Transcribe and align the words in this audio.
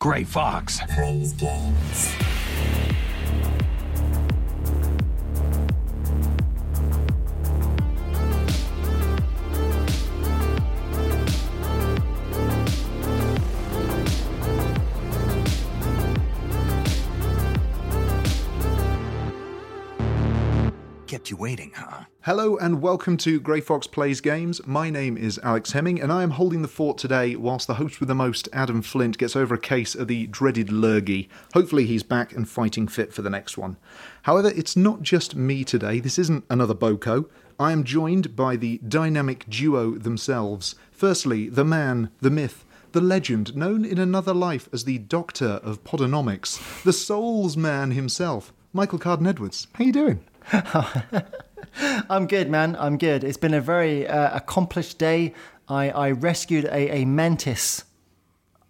Grey 0.00 0.24
Fox. 0.24 0.80
Games. 0.96 2.39
Kept 21.10 21.28
you 21.28 21.36
waiting, 21.36 21.72
huh? 21.74 22.04
Hello 22.20 22.56
and 22.56 22.80
welcome 22.80 23.16
to 23.16 23.40
Grey 23.40 23.60
Fox 23.60 23.88
Plays 23.88 24.20
Games. 24.20 24.64
My 24.64 24.90
name 24.90 25.16
is 25.16 25.40
Alex 25.42 25.72
Hemming 25.72 26.00
and 26.00 26.12
I 26.12 26.22
am 26.22 26.30
holding 26.30 26.62
the 26.62 26.68
fort 26.68 26.98
today 26.98 27.34
whilst 27.34 27.66
the 27.66 27.74
host 27.74 27.98
with 27.98 28.08
the 28.08 28.14
most, 28.14 28.48
Adam 28.52 28.80
Flint, 28.80 29.18
gets 29.18 29.34
over 29.34 29.56
a 29.56 29.58
case 29.58 29.96
of 29.96 30.06
the 30.06 30.28
dreaded 30.28 30.70
lurgy. 30.70 31.28
Hopefully 31.52 31.84
he's 31.84 32.04
back 32.04 32.32
and 32.32 32.48
fighting 32.48 32.86
fit 32.86 33.12
for 33.12 33.22
the 33.22 33.28
next 33.28 33.58
one. 33.58 33.76
However, 34.22 34.52
it's 34.54 34.76
not 34.76 35.02
just 35.02 35.34
me 35.34 35.64
today. 35.64 35.98
This 35.98 36.16
isn't 36.16 36.44
another 36.48 36.74
Boko. 36.74 37.28
I 37.58 37.72
am 37.72 37.82
joined 37.82 38.36
by 38.36 38.54
the 38.54 38.78
dynamic 38.86 39.46
duo 39.48 39.98
themselves. 39.98 40.76
Firstly, 40.92 41.48
the 41.48 41.64
man, 41.64 42.12
the 42.20 42.30
myth, 42.30 42.64
the 42.92 43.00
legend, 43.00 43.56
known 43.56 43.84
in 43.84 43.98
another 43.98 44.32
life 44.32 44.68
as 44.72 44.84
the 44.84 44.98
Doctor 44.98 45.58
of 45.64 45.82
Podonomics, 45.82 46.84
the 46.84 46.92
Souls 46.92 47.56
Man 47.56 47.90
himself, 47.90 48.52
Michael 48.72 49.00
Carden 49.00 49.26
Edwards. 49.26 49.66
How 49.74 49.82
are 49.82 49.86
you 49.88 49.92
doing? 49.92 50.24
I'm 52.08 52.26
good, 52.26 52.50
man. 52.50 52.76
I'm 52.78 52.98
good. 52.98 53.24
It's 53.24 53.36
been 53.36 53.54
a 53.54 53.60
very 53.60 54.06
uh, 54.06 54.36
accomplished 54.36 54.98
day. 54.98 55.34
I, 55.68 55.90
I 55.90 56.10
rescued 56.10 56.64
a, 56.64 56.94
a 57.00 57.04
mantis. 57.04 57.84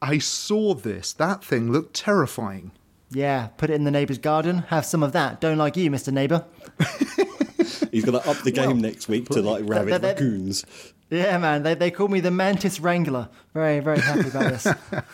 I 0.03 0.19
saw 0.19 0.75
this. 0.75 1.13
That 1.15 1.43
thing 1.45 1.73
looked 1.73 1.95
terrifying. 1.95 2.73
Yeah, 3.11 3.49
put 3.57 3.71
it 3.71 3.75
in 3.75 3.85
the 3.85 3.91
neighbour's 3.91 4.19
garden. 4.19 4.59
Have 4.69 4.85
some 4.85 5.03
of 5.03 5.13
that. 5.13 5.41
Don't 5.41 5.59
like 5.59 5.77
you, 5.77 5.91
Mr. 5.91 6.13
Neighbour. 6.13 6.45
He's 7.91 8.05
going 8.05 8.21
to 8.21 8.29
up 8.29 8.37
the 8.45 8.53
game 8.53 8.81
next 8.81 9.09
week 9.09 9.29
to 9.31 9.43
like 9.43 9.65
rabid 9.67 9.95
that- 9.95 10.03
that- 10.03 10.09
raccoons. 10.21 10.65
Yeah, 11.11 11.39
man. 11.39 11.65
They, 11.65 11.75
they 11.75 11.91
call 11.91 12.07
me 12.07 12.21
the 12.21 12.31
Mantis 12.31 12.79
Wrangler. 12.79 13.29
Very, 13.53 13.81
very 13.81 13.99
happy 13.99 14.29
about 14.29 14.53
this. 14.53 14.65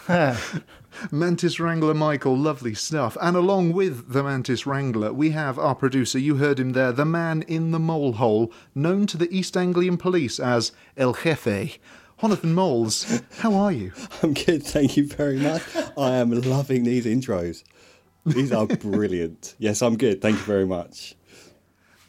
Mantis 1.10 1.60
Wrangler 1.60 1.94
Michael, 1.94 2.36
lovely 2.36 2.74
stuff. 2.74 3.16
And 3.20 3.36
along 3.36 3.72
with 3.72 4.12
the 4.12 4.22
Mantis 4.22 4.66
Wrangler, 4.66 5.12
we 5.12 5.30
have 5.30 5.58
our 5.58 5.74
producer, 5.74 6.18
you 6.18 6.36
heard 6.36 6.58
him 6.58 6.72
there, 6.72 6.92
the 6.92 7.04
man 7.04 7.42
in 7.42 7.70
the 7.70 7.78
mole 7.78 8.14
hole, 8.14 8.52
known 8.74 9.06
to 9.06 9.16
the 9.16 9.34
East 9.34 9.56
Anglian 9.56 9.96
police 9.96 10.38
as 10.38 10.72
El 10.96 11.14
Jefe. 11.14 11.78
Jonathan 12.20 12.54
Moles, 12.54 13.22
how 13.38 13.54
are 13.54 13.72
you? 13.72 13.92
I'm 14.22 14.32
good, 14.32 14.62
thank 14.62 14.96
you 14.96 15.06
very 15.06 15.36
much. 15.36 15.62
I 15.98 16.16
am 16.16 16.30
loving 16.30 16.84
these 16.84 17.04
intros. 17.04 17.62
These 18.24 18.52
are 18.52 18.66
brilliant. 18.66 19.54
Yes, 19.58 19.82
I'm 19.82 19.96
good. 19.96 20.20
Thank 20.20 20.38
you 20.38 20.44
very 20.44 20.66
much. 20.66 21.14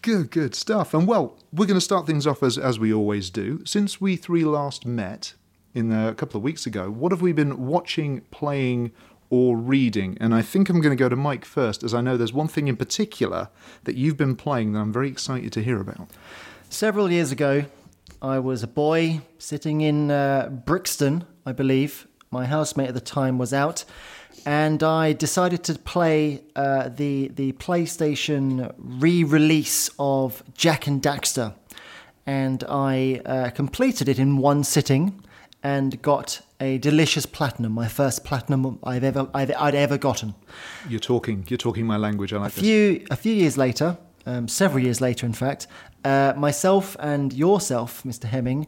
Good, 0.02 0.32
good 0.32 0.56
stuff. 0.56 0.94
And 0.94 1.08
well, 1.08 1.38
we're 1.52 1.66
going 1.66 1.76
to 1.76 1.82
start 1.82 2.08
things 2.08 2.26
off 2.26 2.42
as, 2.42 2.58
as 2.58 2.80
we 2.80 2.94
always 2.94 3.30
do. 3.30 3.64
Since 3.66 4.02
we 4.02 4.16
three 4.16 4.44
last 4.44 4.86
met 4.86 5.34
in 5.74 5.92
uh, 5.92 6.10
a 6.10 6.16
couple 6.16 6.38
of 6.38 6.44
weeks 6.44 6.66
ago, 6.66 6.90
what 6.90 7.12
have 7.12 7.22
we 7.22 7.34
been 7.34 7.68
watching, 7.68 8.22
playing, 8.32 8.92
or 9.30 9.58
reading? 9.58 10.18
And 10.20 10.34
I 10.34 10.42
think 10.42 10.70
I'm 10.70 10.82
going 10.82 10.96
to 10.96 11.02
go 11.02 11.10
to 11.10 11.16
Mike 11.16 11.46
first, 11.46 11.84
as 11.84 11.94
I 11.94 12.02
know 12.02 12.18
there's 12.18 12.34
one 12.34 12.48
thing 12.48 12.68
in 12.68 12.78
particular 12.78 13.50
that 13.84 13.96
you've 13.96 14.18
been 14.18 14.36
playing 14.36 14.74
that 14.74 14.80
I'm 14.80 14.94
very 14.94 15.10
excited 15.10 15.52
to 15.54 15.64
hear 15.64 15.80
about. 15.80 16.10
Several 16.70 17.12
years 17.12 17.32
ago, 17.32 17.66
I 18.22 18.40
was 18.40 18.64
a 18.64 18.68
boy 18.68 19.22
sitting 19.38 19.82
in 19.82 20.10
uh, 20.10 20.50
Brixton, 20.66 21.26
I 21.46 21.52
believe. 21.52 22.08
My 22.32 22.46
housemate 22.46 22.90
at 22.90 22.94
the 22.94 23.00
time 23.00 23.38
was 23.38 23.54
out, 23.54 23.86
and 24.46 24.84
I 24.84 25.14
decided 25.14 25.64
to 25.66 25.80
play 25.80 26.44
uh, 26.56 26.90
the 26.90 27.30
the 27.30 27.54
PlayStation 27.54 28.74
re-release 28.78 29.90
of 29.98 30.44
Jak 30.54 30.88
and 30.88 31.02
Daxter, 31.02 31.54
and 32.26 32.66
I 32.68 33.22
uh, 33.26 33.50
completed 33.52 34.10
it 34.10 34.20
in 34.20 34.38
one 34.38 34.66
sitting, 34.66 35.24
and 35.68 36.02
got 36.02 36.42
a 36.62 36.78
delicious 36.78 37.26
platinum, 37.26 37.74
my 37.74 37.90
first 37.90 38.24
platinum 38.24 38.80
I've 38.84 39.04
ever 39.04 39.28
I've, 39.34 39.52
I'd 39.66 39.76
ever 39.76 39.98
gotten. 39.98 40.34
You're 40.88 41.02
talking, 41.14 41.46
you're 41.50 41.58
talking 41.58 41.86
my 41.86 41.98
language. 41.98 42.32
I 42.32 42.38
like 42.38 42.54
A 42.54 42.56
this. 42.56 42.64
few 42.64 43.06
a 43.12 43.18
few 43.18 43.34
years 43.34 43.58
later, 43.58 43.98
um, 44.26 44.48
several 44.48 44.82
years 44.82 45.02
later, 45.02 45.26
in 45.26 45.34
fact, 45.34 45.68
uh, 46.06 46.34
myself 46.38 46.96
and 47.00 47.34
yourself, 47.34 48.04
Mr. 48.04 48.26
Hemming, 48.26 48.68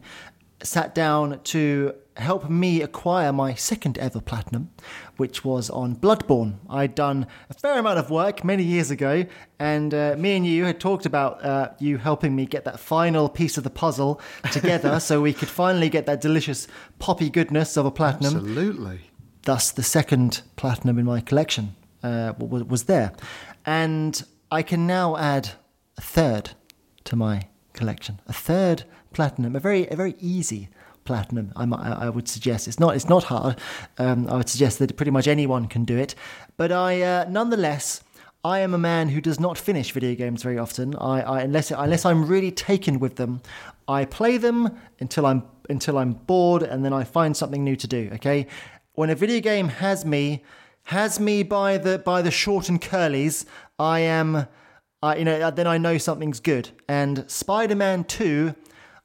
sat 0.62 0.94
down 0.94 1.40
to 1.44 1.94
help 2.16 2.50
me 2.50 2.82
acquire 2.82 3.32
my 3.32 3.54
second 3.54 3.96
ever 3.98 4.20
platinum, 4.20 4.70
which 5.16 5.44
was 5.44 5.70
on 5.70 5.96
Bloodborne. 5.96 6.56
I'd 6.68 6.94
done 6.94 7.26
a 7.48 7.54
fair 7.54 7.78
amount 7.78 7.98
of 7.98 8.10
work 8.10 8.44
many 8.44 8.62
years 8.62 8.90
ago, 8.90 9.24
and 9.58 9.94
uh, 9.94 10.16
me 10.18 10.36
and 10.36 10.46
you 10.46 10.64
had 10.64 10.78
talked 10.80 11.06
about 11.06 11.44
uh, 11.44 11.70
you 11.78 11.98
helping 11.98 12.36
me 12.36 12.46
get 12.46 12.64
that 12.64 12.78
final 12.78 13.28
piece 13.28 13.56
of 13.56 13.64
the 13.64 13.70
puzzle 13.70 14.20
together, 14.52 15.00
so 15.08 15.20
we 15.20 15.32
could 15.32 15.48
finally 15.48 15.88
get 15.88 16.06
that 16.06 16.20
delicious 16.20 16.68
poppy 16.98 17.30
goodness 17.30 17.76
of 17.76 17.86
a 17.86 17.90
platinum 17.90 18.36
Absolutely. 18.36 19.00
thus 19.42 19.70
the 19.72 19.82
second 19.82 20.42
platinum 20.56 20.98
in 20.98 21.04
my 21.04 21.20
collection 21.20 21.74
uh, 22.02 22.32
was, 22.38 22.64
was 22.64 22.84
there 22.84 23.12
and 23.66 24.24
i 24.50 24.62
can 24.62 24.86
now 24.86 25.16
add 25.16 25.50
a 25.96 26.00
third 26.00 26.50
to 27.04 27.16
my 27.16 27.42
collection 27.72 28.20
a 28.26 28.32
third 28.32 28.84
platinum 29.12 29.56
a 29.56 29.60
very 29.60 29.88
a 29.88 29.96
very 29.96 30.14
easy 30.20 30.68
platinum 31.04 31.52
I, 31.56 31.64
I 32.06 32.08
would 32.08 32.28
suggest 32.28 32.68
it's 32.68 32.78
not 32.78 32.94
it's 32.94 33.08
not 33.08 33.24
hard 33.24 33.58
um, 33.98 34.28
i 34.28 34.36
would 34.36 34.48
suggest 34.48 34.78
that 34.78 34.96
pretty 34.96 35.10
much 35.10 35.26
anyone 35.26 35.66
can 35.66 35.84
do 35.84 35.96
it 35.96 36.14
but 36.56 36.70
i 36.70 37.00
uh, 37.02 37.26
nonetheless 37.28 38.02
I 38.42 38.60
am 38.60 38.72
a 38.72 38.78
man 38.78 39.10
who 39.10 39.20
does 39.20 39.38
not 39.38 39.58
finish 39.58 39.92
video 39.92 40.14
games 40.14 40.42
very 40.42 40.58
often. 40.58 40.96
I, 40.96 41.20
I 41.20 41.40
unless 41.42 41.70
unless 41.70 42.06
I'm 42.06 42.26
really 42.26 42.50
taken 42.50 42.98
with 42.98 43.16
them, 43.16 43.42
I 43.86 44.06
play 44.06 44.38
them 44.38 44.78
until 44.98 45.26
I'm 45.26 45.42
until 45.68 45.98
I'm 45.98 46.14
bored, 46.14 46.62
and 46.62 46.82
then 46.82 46.94
I 46.94 47.04
find 47.04 47.36
something 47.36 47.62
new 47.62 47.76
to 47.76 47.86
do. 47.86 48.10
Okay, 48.14 48.46
when 48.94 49.10
a 49.10 49.14
video 49.14 49.40
game 49.40 49.68
has 49.68 50.06
me 50.06 50.42
has 50.84 51.20
me 51.20 51.42
by 51.42 51.76
the 51.76 51.98
by 51.98 52.22
the 52.22 52.30
short 52.30 52.70
and 52.70 52.80
curlies, 52.80 53.44
I 53.78 54.00
am, 54.00 54.46
I 55.02 55.16
you 55.16 55.26
know 55.26 55.50
then 55.50 55.66
I 55.66 55.76
know 55.76 55.98
something's 55.98 56.40
good. 56.40 56.70
And 56.88 57.30
Spider-Man 57.30 58.04
Two, 58.04 58.54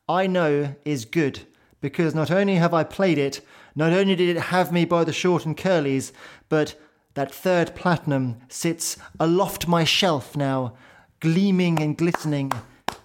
I 0.07 0.27
know 0.27 0.75
is 0.85 1.05
good 1.05 1.41
because 1.81 2.13
not 2.13 2.31
only 2.31 2.55
have 2.55 2.73
I 2.73 2.83
played 2.83 3.17
it, 3.17 3.41
not 3.75 3.91
only 3.91 4.15
did 4.15 4.35
it 4.35 4.39
have 4.39 4.71
me 4.71 4.85
by 4.85 5.03
the 5.03 5.13
short 5.13 5.45
and 5.45 5.57
curlies, 5.57 6.11
but 6.49 6.79
that 7.15 7.33
third 7.33 7.75
platinum 7.75 8.37
sits 8.49 8.97
aloft 9.19 9.67
my 9.67 9.83
shelf 9.83 10.35
now, 10.35 10.73
gleaming 11.19 11.81
and 11.81 11.97
glistening 11.97 12.51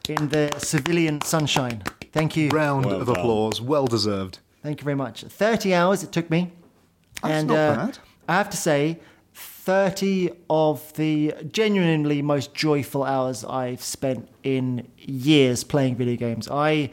in 0.09 0.29
the 0.29 0.53
civilian 0.59 1.21
sunshine. 1.23 1.83
Thank 2.13 2.37
you. 2.37 2.49
Round 2.51 2.87
Well 2.87 3.01
of 3.01 3.07
done. 3.07 3.17
applause. 3.17 3.61
Well 3.61 3.87
deserved. 3.87 4.41
Thank 4.63 4.81
you 4.81 4.85
very 4.85 4.97
much. 4.97 5.23
30 5.23 5.75
hours 5.75 6.03
it 6.03 6.13
took 6.13 6.29
me. 6.29 6.53
That's 7.23 7.33
and 7.35 7.49
not 7.49 7.57
uh, 7.57 7.77
bad. 7.87 7.99
I 8.29 8.35
have 8.35 8.51
to 8.51 8.57
say, 8.57 8.99
30 9.71 10.31
of 10.51 10.93
the 10.95 11.33
genuinely 11.53 12.23
most 12.23 12.53
joyful 12.55 13.05
hours 13.05 13.45
I've 13.45 13.81
spent 13.81 14.29
in 14.43 14.89
years 14.99 15.63
playing 15.63 15.95
video 15.95 16.17
games. 16.17 16.49
I 16.51 16.91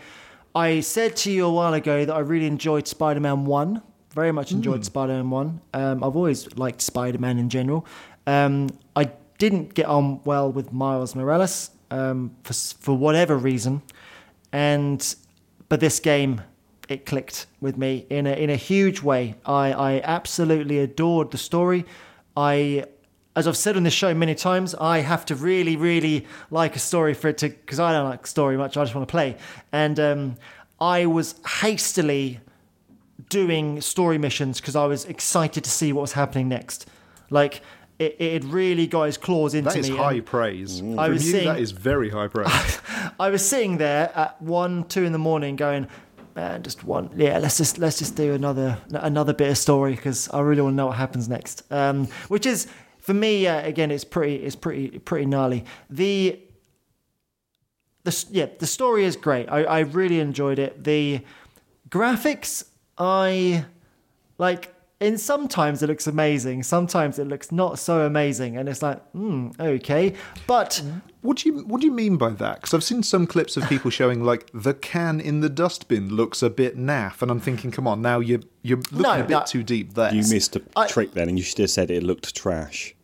I 0.53 0.81
said 0.81 1.15
to 1.23 1.31
you 1.31 1.47
a 1.47 1.51
while 1.51 1.73
ago 1.73 2.05
that 2.05 2.13
I 2.13 2.19
really 2.19 2.45
enjoyed 2.45 2.87
Spider 2.87 3.19
Man 3.19 3.45
1. 3.45 3.81
Very 4.11 4.31
much 4.31 4.51
enjoyed 4.51 4.85
Spider 4.85 5.13
Man 5.13 5.31
1. 5.31 5.61
Um, 5.73 6.03
I've 6.03 6.15
always 6.15 6.55
liked 6.55 6.83
Spider 6.83 7.17
Man 7.17 7.39
in 7.39 7.49
general. 7.49 7.83
Um, 8.27 8.69
I 8.95 9.09
didn't 9.39 9.73
get 9.73 9.87
on 9.87 10.21
well 10.23 10.51
with 10.51 10.71
Miles 10.71 11.15
Morales 11.15 11.71
um, 11.89 12.35
for, 12.43 12.53
for 12.53 12.95
whatever 12.95 13.35
reason. 13.37 13.81
And 14.51 15.15
but 15.67 15.79
this 15.79 15.99
game 15.99 16.41
it 16.89 17.07
clicked 17.07 17.47
with 17.59 17.75
me 17.75 18.05
in 18.11 18.27
a 18.27 18.33
in 18.33 18.51
a 18.51 18.55
huge 18.55 19.01
way. 19.01 19.33
I 19.47 19.73
I 19.73 20.01
absolutely 20.03 20.77
adored 20.77 21.31
the 21.31 21.39
story. 21.39 21.83
I 22.37 22.85
as 23.35 23.47
I've 23.47 23.57
said 23.57 23.77
on 23.77 23.83
this 23.83 23.93
show 23.93 24.15
many 24.15 24.33
times, 24.33 24.73
I 24.73 24.99
have 24.99 25.23
to 25.25 25.35
really, 25.35 25.75
really 25.75 26.25
like 26.49 26.75
a 26.75 26.79
story 26.79 27.13
for 27.13 27.27
it 27.27 27.37
to, 27.39 27.49
because 27.49 27.79
I 27.79 27.91
don't 27.91 28.09
like 28.09 28.25
story 28.25 28.57
much. 28.57 28.77
I 28.77 28.83
just 28.83 28.95
want 28.95 29.07
to 29.07 29.11
play, 29.11 29.37
and 29.71 29.99
um, 29.99 30.35
I 30.81 31.05
was 31.05 31.35
hastily 31.45 32.39
doing 33.29 33.81
story 33.81 34.17
missions 34.17 34.59
because 34.59 34.75
I 34.75 34.85
was 34.85 35.05
excited 35.05 35.63
to 35.63 35.69
see 35.69 35.93
what 35.93 36.01
was 36.01 36.13
happening 36.13 36.47
next. 36.47 36.87
Like 37.29 37.61
it, 37.99 38.15
it 38.19 38.43
really 38.45 38.87
got 38.87 39.03
its 39.03 39.17
claws 39.17 39.53
into 39.53 39.69
me. 39.69 39.73
That 39.73 39.79
is 39.79 39.89
me. 39.91 39.97
high 39.97 40.19
praise. 40.19 40.81
I 40.81 41.09
was 41.09 41.25
you, 41.25 41.33
seeing- 41.33 41.45
that 41.45 41.59
is 41.59 41.71
very 41.71 42.09
high 42.09 42.27
praise. 42.27 42.79
I 43.19 43.29
was 43.29 43.47
sitting 43.47 43.77
there 43.77 44.11
at 44.15 44.41
one, 44.41 44.83
two 44.85 45.03
in 45.03 45.11
the 45.11 45.19
morning, 45.19 45.55
going, 45.55 45.87
"Man, 46.37 46.61
just 46.61 46.83
one, 46.83 47.09
yeah, 47.15 47.39
let's 47.39 47.57
just 47.57 47.79
let's 47.79 47.97
just 47.97 48.15
do 48.15 48.33
another 48.35 48.77
another 48.91 49.33
bit 49.33 49.49
of 49.49 49.57
story 49.57 49.95
because 49.95 50.29
I 50.29 50.39
really 50.41 50.61
want 50.61 50.73
to 50.73 50.77
know 50.77 50.85
what 50.85 50.97
happens 50.97 51.27
next." 51.27 51.63
Um, 51.71 52.05
which 52.27 52.45
is 52.45 52.67
for 52.99 53.15
me, 53.15 53.47
uh, 53.47 53.65
again, 53.65 53.89
it's 53.89 54.03
pretty 54.03 54.35
it's 54.35 54.55
pretty 54.55 54.99
pretty 54.99 55.25
gnarly. 55.25 55.65
The 55.89 56.39
the 58.03 58.25
yeah, 58.29 58.45
the 58.59 58.67
story 58.67 59.03
is 59.03 59.15
great. 59.15 59.49
I, 59.49 59.63
I 59.63 59.79
really 59.79 60.19
enjoyed 60.19 60.59
it. 60.59 60.83
The 60.83 61.21
graphics, 61.89 62.65
I 62.99 63.65
like. 64.37 64.76
In 64.99 65.17
sometimes 65.17 65.83
it 65.83 65.87
looks 65.87 66.07
amazing, 66.07 66.63
sometimes 66.63 67.19
it 67.19 67.27
looks 67.27 67.51
not 67.51 67.77
so 67.77 68.05
amazing, 68.05 68.57
and 68.57 68.67
it's 68.67 68.81
like, 68.81 68.99
hmm, 69.11 69.49
okay. 69.59 70.13
But 70.47 70.81
What 71.21 71.37
do 71.37 71.49
you 71.49 71.59
What 71.65 71.81
do 71.81 71.87
you 71.87 71.93
mean 71.93 72.17
by 72.17 72.31
that? 72.31 72.55
Because 72.61 72.73
I've 72.73 72.83
seen 72.83 73.03
some 73.03 73.27
clips 73.27 73.57
of 73.57 73.67
people 73.69 73.91
showing 73.91 74.23
like 74.23 74.49
the 74.53 74.73
can 74.73 75.19
in 75.19 75.41
the 75.41 75.49
dustbin 75.49 76.09
looks 76.15 76.41
a 76.41 76.49
bit 76.49 76.77
naff, 76.77 77.21
and 77.21 77.29
I'm 77.29 77.39
thinking, 77.39 77.69
come 77.71 77.85
on, 77.87 78.01
now 78.01 78.19
you're 78.19 78.41
you're 78.63 78.77
looking 78.91 79.01
No, 79.03 79.11
a 79.19 79.23
bit 79.23 79.29
no. 79.29 79.43
too 79.45 79.63
deep 79.63 79.93
there. 79.93 80.13
You 80.13 80.23
missed 80.29 80.55
a 80.55 80.61
I- 80.75 80.87
trick 80.87 81.13
then, 81.13 81.29
and 81.29 81.37
you 81.37 81.43
should 81.43 81.59
have 81.59 81.69
said 81.69 81.91
it 81.91 82.01
looked 82.03 82.35
trash. 82.35 82.95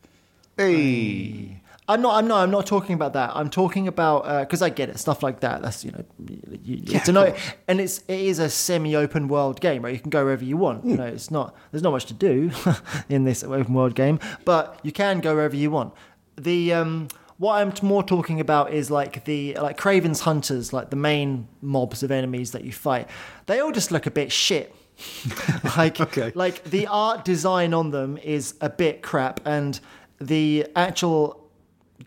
Hey, 0.57 1.61
I'm 1.87 2.01
not. 2.01 2.15
I'm 2.15 2.27
not. 2.27 2.43
I'm 2.43 2.51
not 2.51 2.65
talking 2.65 2.95
about 2.95 3.13
that. 3.13 3.31
I'm 3.33 3.49
talking 3.49 3.87
about 3.87 4.41
because 4.41 4.61
I 4.61 4.69
get 4.69 4.89
it. 4.89 4.99
Stuff 4.99 5.21
like 5.21 5.41
that. 5.41 5.61
That's 5.61 5.83
you 5.83 5.91
know, 5.91 6.05
you, 6.27 6.41
you, 6.63 6.81
it's 6.95 7.07
a 7.07 7.11
of 7.11 7.15
no, 7.15 7.25
course. 7.31 7.41
and 7.67 7.81
it's 7.81 7.97
it 8.07 8.19
is 8.19 8.39
a 8.39 8.49
semi-open 8.49 9.27
world 9.27 9.59
game, 9.59 9.83
right? 9.83 9.93
You 9.93 9.99
can 9.99 10.09
go 10.09 10.23
wherever 10.23 10.43
you 10.43 10.55
want. 10.57 10.85
You 10.85 10.95
know, 10.97 11.05
it's 11.05 11.29
not. 11.29 11.55
There's 11.71 11.83
not 11.83 11.91
much 11.91 12.05
to 12.05 12.13
do 12.13 12.51
in 13.09 13.25
this 13.25 13.43
open 13.43 13.73
world 13.73 13.95
game, 13.95 14.19
but 14.45 14.79
you 14.83 14.91
can 14.91 15.19
go 15.19 15.35
wherever 15.35 15.55
you 15.55 15.71
want. 15.71 15.93
The 16.37 16.73
um, 16.73 17.09
what 17.37 17.55
I'm 17.55 17.73
more 17.85 18.03
talking 18.03 18.39
about 18.39 18.71
is 18.73 18.89
like 18.89 19.25
the 19.25 19.55
like 19.55 19.77
Kraven's 19.77 20.21
hunters, 20.21 20.71
like 20.71 20.89
the 20.89 20.95
main 20.95 21.47
mobs 21.61 22.01
of 22.03 22.11
enemies 22.11 22.51
that 22.51 22.63
you 22.63 22.71
fight. 22.71 23.09
They 23.47 23.59
all 23.59 23.71
just 23.71 23.91
look 23.91 24.05
a 24.05 24.11
bit 24.11 24.31
shit. 24.31 24.73
like 25.77 25.99
Okay. 26.01 26.31
like 26.35 26.63
the 26.63 26.87
art 26.87 27.25
design 27.25 27.73
on 27.73 27.91
them 27.91 28.17
is 28.23 28.53
a 28.61 28.69
bit 28.69 29.01
crap 29.01 29.39
and 29.45 29.79
the 30.21 30.67
actual 30.75 31.42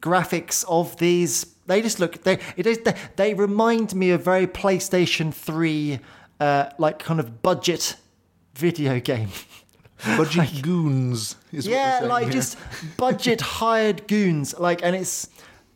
graphics 0.00 0.64
of 0.68 0.96
these. 0.98 1.46
They 1.66 1.82
just 1.82 1.98
look 1.98 2.22
they 2.22 2.38
it 2.56 2.66
is 2.66 2.78
they, 2.80 2.94
they 3.16 3.34
remind 3.34 3.94
me 3.94 4.10
of 4.10 4.22
very 4.22 4.46
PlayStation 4.46 5.32
3 5.32 5.98
uh 6.40 6.70
like 6.78 6.98
kind 6.98 7.20
of 7.20 7.42
budget 7.42 7.96
video 8.54 9.00
game. 9.00 9.28
Budget 10.18 10.60
goons 10.62 11.36
is 11.52 11.66
what 11.66 11.72
yeah 11.72 12.00
like 12.04 12.24
here. 12.24 12.32
just 12.32 12.58
budget 12.98 13.40
hired 13.40 14.06
goons 14.06 14.54
like 14.58 14.82
and 14.82 14.94
it's 14.94 15.30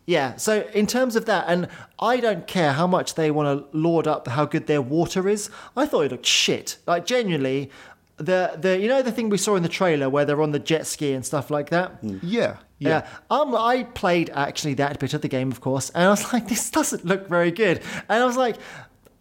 yeah 0.05 0.37
so 0.37 0.69
in 0.75 0.87
terms 0.87 1.17
of 1.17 1.25
that 1.25 1.47
and 1.49 1.69
i 1.99 2.19
don't 2.19 2.47
care 2.47 2.75
how 2.75 2.87
much 2.87 3.15
they 3.15 3.31
want 3.31 3.47
to 3.49 3.77
lord 3.77 4.07
up 4.07 4.29
how 4.29 4.45
good 4.45 4.67
their 4.67 4.83
water 4.83 5.27
is 5.27 5.49
i 5.75 5.87
thought 5.87 6.03
it 6.03 6.11
looked 6.13 6.27
shit. 6.27 6.77
Like 6.87 7.07
genuinely 7.07 7.71
the 8.17 8.57
the 8.59 8.79
you 8.79 8.89
know 8.89 9.01
the 9.03 9.13
thing 9.13 9.31
we 9.31 9.39
saw 9.39 9.57
in 9.57 9.63
the 9.63 9.69
trailer 9.69 10.09
where 10.11 10.25
they're 10.27 10.43
on 10.43 10.53
the 10.53 10.59
jet 10.59 10.87
ski 10.87 11.13
and 11.15 11.25
stuff 11.25 11.51
like 11.51 11.71
that? 11.71 11.93
Yeah, 12.23 12.57
yeah. 12.81 12.89
yeah. 12.89 13.09
Um, 13.31 13.55
I 13.55 13.85
played 13.85 14.31
actually 14.31 14.75
that 14.75 14.99
bit 14.99 15.15
of 15.15 15.21
the 15.21 15.29
game, 15.29 15.53
of 15.53 15.61
course, 15.61 15.91
and 15.91 16.05
I 16.05 16.11
was 16.11 16.33
like, 16.33 16.49
this 16.49 16.71
doesn't 16.71 17.05
look 17.05 17.29
very 17.29 17.53
good. 17.53 17.81
And 18.09 18.23
I 18.23 18.27
was 18.27 18.37
like, 18.37 18.57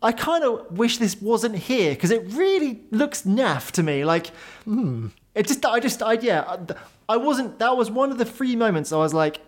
I 0.02 0.14
kind 0.14 0.44
of 0.44 0.78
wish 0.78 0.98
this 0.98 1.22
wasn't 1.22 1.56
here 1.56 1.94
because 1.94 2.12
it 2.12 2.24
really 2.32 2.82
looks 2.90 3.24
naff 3.24 3.72
to 3.72 3.84
me. 3.84 4.06
Like, 4.06 4.32
it 5.36 5.48
just, 5.48 5.66
I 5.66 5.80
just, 5.80 6.02
I, 6.02 6.14
yeah, 6.14 6.58
I 7.08 7.18
wasn't, 7.18 7.60
that 7.60 7.76
was 7.76 7.92
one 7.92 8.12
of 8.12 8.18
the 8.18 8.26
free 8.26 8.56
moments 8.56 8.94
I 8.94 8.98
was 8.98 9.14
like, 9.14 9.42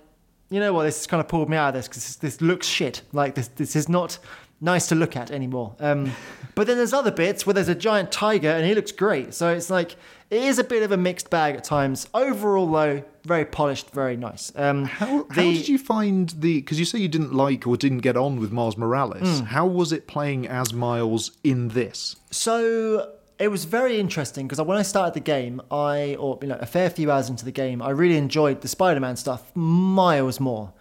you 0.49 0.59
know 0.59 0.73
what, 0.73 0.83
this 0.83 0.97
has 0.97 1.07
kind 1.07 1.21
of 1.21 1.29
pulled 1.29 1.49
me 1.49 1.55
out 1.55 1.69
of 1.69 1.75
this 1.75 1.87
because 1.87 2.03
this, 2.03 2.15
this 2.17 2.41
looks 2.41 2.67
shit. 2.67 3.03
Like, 3.13 3.35
this, 3.35 3.47
this 3.47 3.77
is 3.77 3.87
not 3.87 4.19
nice 4.59 4.87
to 4.87 4.95
look 4.95 5.15
at 5.15 5.31
anymore. 5.31 5.75
Um, 5.79 6.11
but 6.55 6.67
then 6.67 6.75
there's 6.75 6.93
other 6.93 7.11
bits 7.11 7.45
where 7.45 7.53
there's 7.53 7.69
a 7.69 7.75
giant 7.75 8.11
tiger 8.11 8.49
and 8.49 8.65
he 8.65 8.75
looks 8.75 8.91
great. 8.91 9.33
So 9.33 9.53
it's 9.53 9.69
like, 9.69 9.95
it 10.31 10.43
is 10.43 10.57
a 10.59 10.63
bit 10.63 10.81
of 10.81 10.93
a 10.93 10.97
mixed 10.97 11.29
bag 11.29 11.55
at 11.55 11.65
times. 11.65 12.07
Overall, 12.13 12.71
though, 12.71 13.03
very 13.25 13.43
polished, 13.43 13.91
very 13.91 14.15
nice. 14.15 14.51
Um, 14.55 14.85
How, 14.85 15.27
how 15.29 15.41
did 15.41 15.67
you 15.67 15.77
find 15.77 16.29
the? 16.29 16.61
Because 16.61 16.79
you 16.79 16.85
say 16.85 16.99
you 16.99 17.09
didn't 17.09 17.33
like 17.33 17.67
or 17.67 17.75
didn't 17.75 17.99
get 17.99 18.15
on 18.15 18.39
with 18.39 18.51
Miles 18.51 18.77
Morales. 18.77 19.39
Hmm. 19.39 19.45
How 19.45 19.67
was 19.67 19.91
it 19.91 20.07
playing 20.07 20.47
as 20.47 20.73
Miles 20.73 21.31
in 21.43 21.67
this? 21.67 22.15
So 22.31 23.11
it 23.39 23.49
was 23.49 23.65
very 23.65 23.99
interesting 23.99 24.47
because 24.47 24.61
when 24.65 24.77
I 24.77 24.83
started 24.83 25.15
the 25.15 25.19
game, 25.19 25.61
I 25.69 26.15
or 26.15 26.39
you 26.41 26.47
know 26.47 26.57
a 26.61 26.65
fair 26.65 26.89
few 26.89 27.11
hours 27.11 27.29
into 27.29 27.43
the 27.43 27.51
game, 27.51 27.81
I 27.81 27.89
really 27.89 28.17
enjoyed 28.17 28.61
the 28.61 28.69
Spider-Man 28.69 29.17
stuff 29.17 29.53
miles 29.53 30.39
more. 30.39 30.71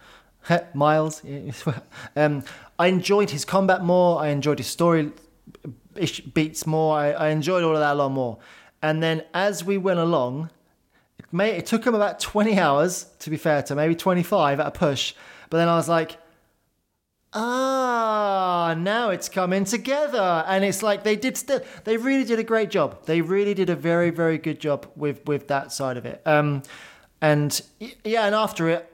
Miles. 0.73 1.21
um, 2.15 2.43
I 2.79 2.87
enjoyed 2.87 3.29
his 3.29 3.45
combat 3.45 3.83
more. 3.83 4.19
I 4.19 4.29
enjoyed 4.29 4.59
his 4.59 4.67
story 4.67 5.11
beats 6.33 6.65
more. 6.65 6.97
I, 6.97 7.11
I 7.11 7.27
enjoyed 7.29 7.63
all 7.63 7.73
of 7.73 7.79
that 7.79 7.93
a 7.93 7.95
lot 7.95 8.09
more. 8.09 8.39
And 8.81 9.01
then 9.01 9.23
as 9.33 9.63
we 9.63 9.77
went 9.77 9.99
along, 9.99 10.49
it, 11.19 11.25
may, 11.31 11.51
it 11.51 11.65
took 11.65 11.85
him 11.85 11.93
about 11.93 12.19
20 12.19 12.57
hours, 12.57 13.05
to 13.19 13.29
be 13.29 13.37
fair 13.37 13.61
to 13.63 13.75
maybe 13.75 13.95
25 13.95 14.59
at 14.59 14.67
a 14.67 14.71
push. 14.71 15.13
But 15.49 15.57
then 15.57 15.67
I 15.67 15.75
was 15.75 15.87
like, 15.87 16.17
ah, 17.33 18.75
now 18.77 19.09
it's 19.09 19.29
coming 19.29 19.63
together. 19.63 20.43
And 20.47 20.63
it's 20.63 20.81
like 20.81 21.03
they 21.03 21.15
did 21.15 21.37
still, 21.37 21.61
they 21.83 21.97
really 21.97 22.23
did 22.23 22.39
a 22.39 22.43
great 22.43 22.69
job. 22.69 23.05
They 23.05 23.21
really 23.21 23.53
did 23.53 23.69
a 23.69 23.75
very, 23.75 24.09
very 24.09 24.37
good 24.37 24.59
job 24.59 24.87
with, 24.95 25.25
with 25.25 25.47
that 25.49 25.71
side 25.71 25.97
of 25.97 26.05
it. 26.05 26.21
Um, 26.25 26.63
and 27.21 27.61
yeah, 28.03 28.25
and 28.25 28.33
after 28.33 28.69
it, 28.69 28.87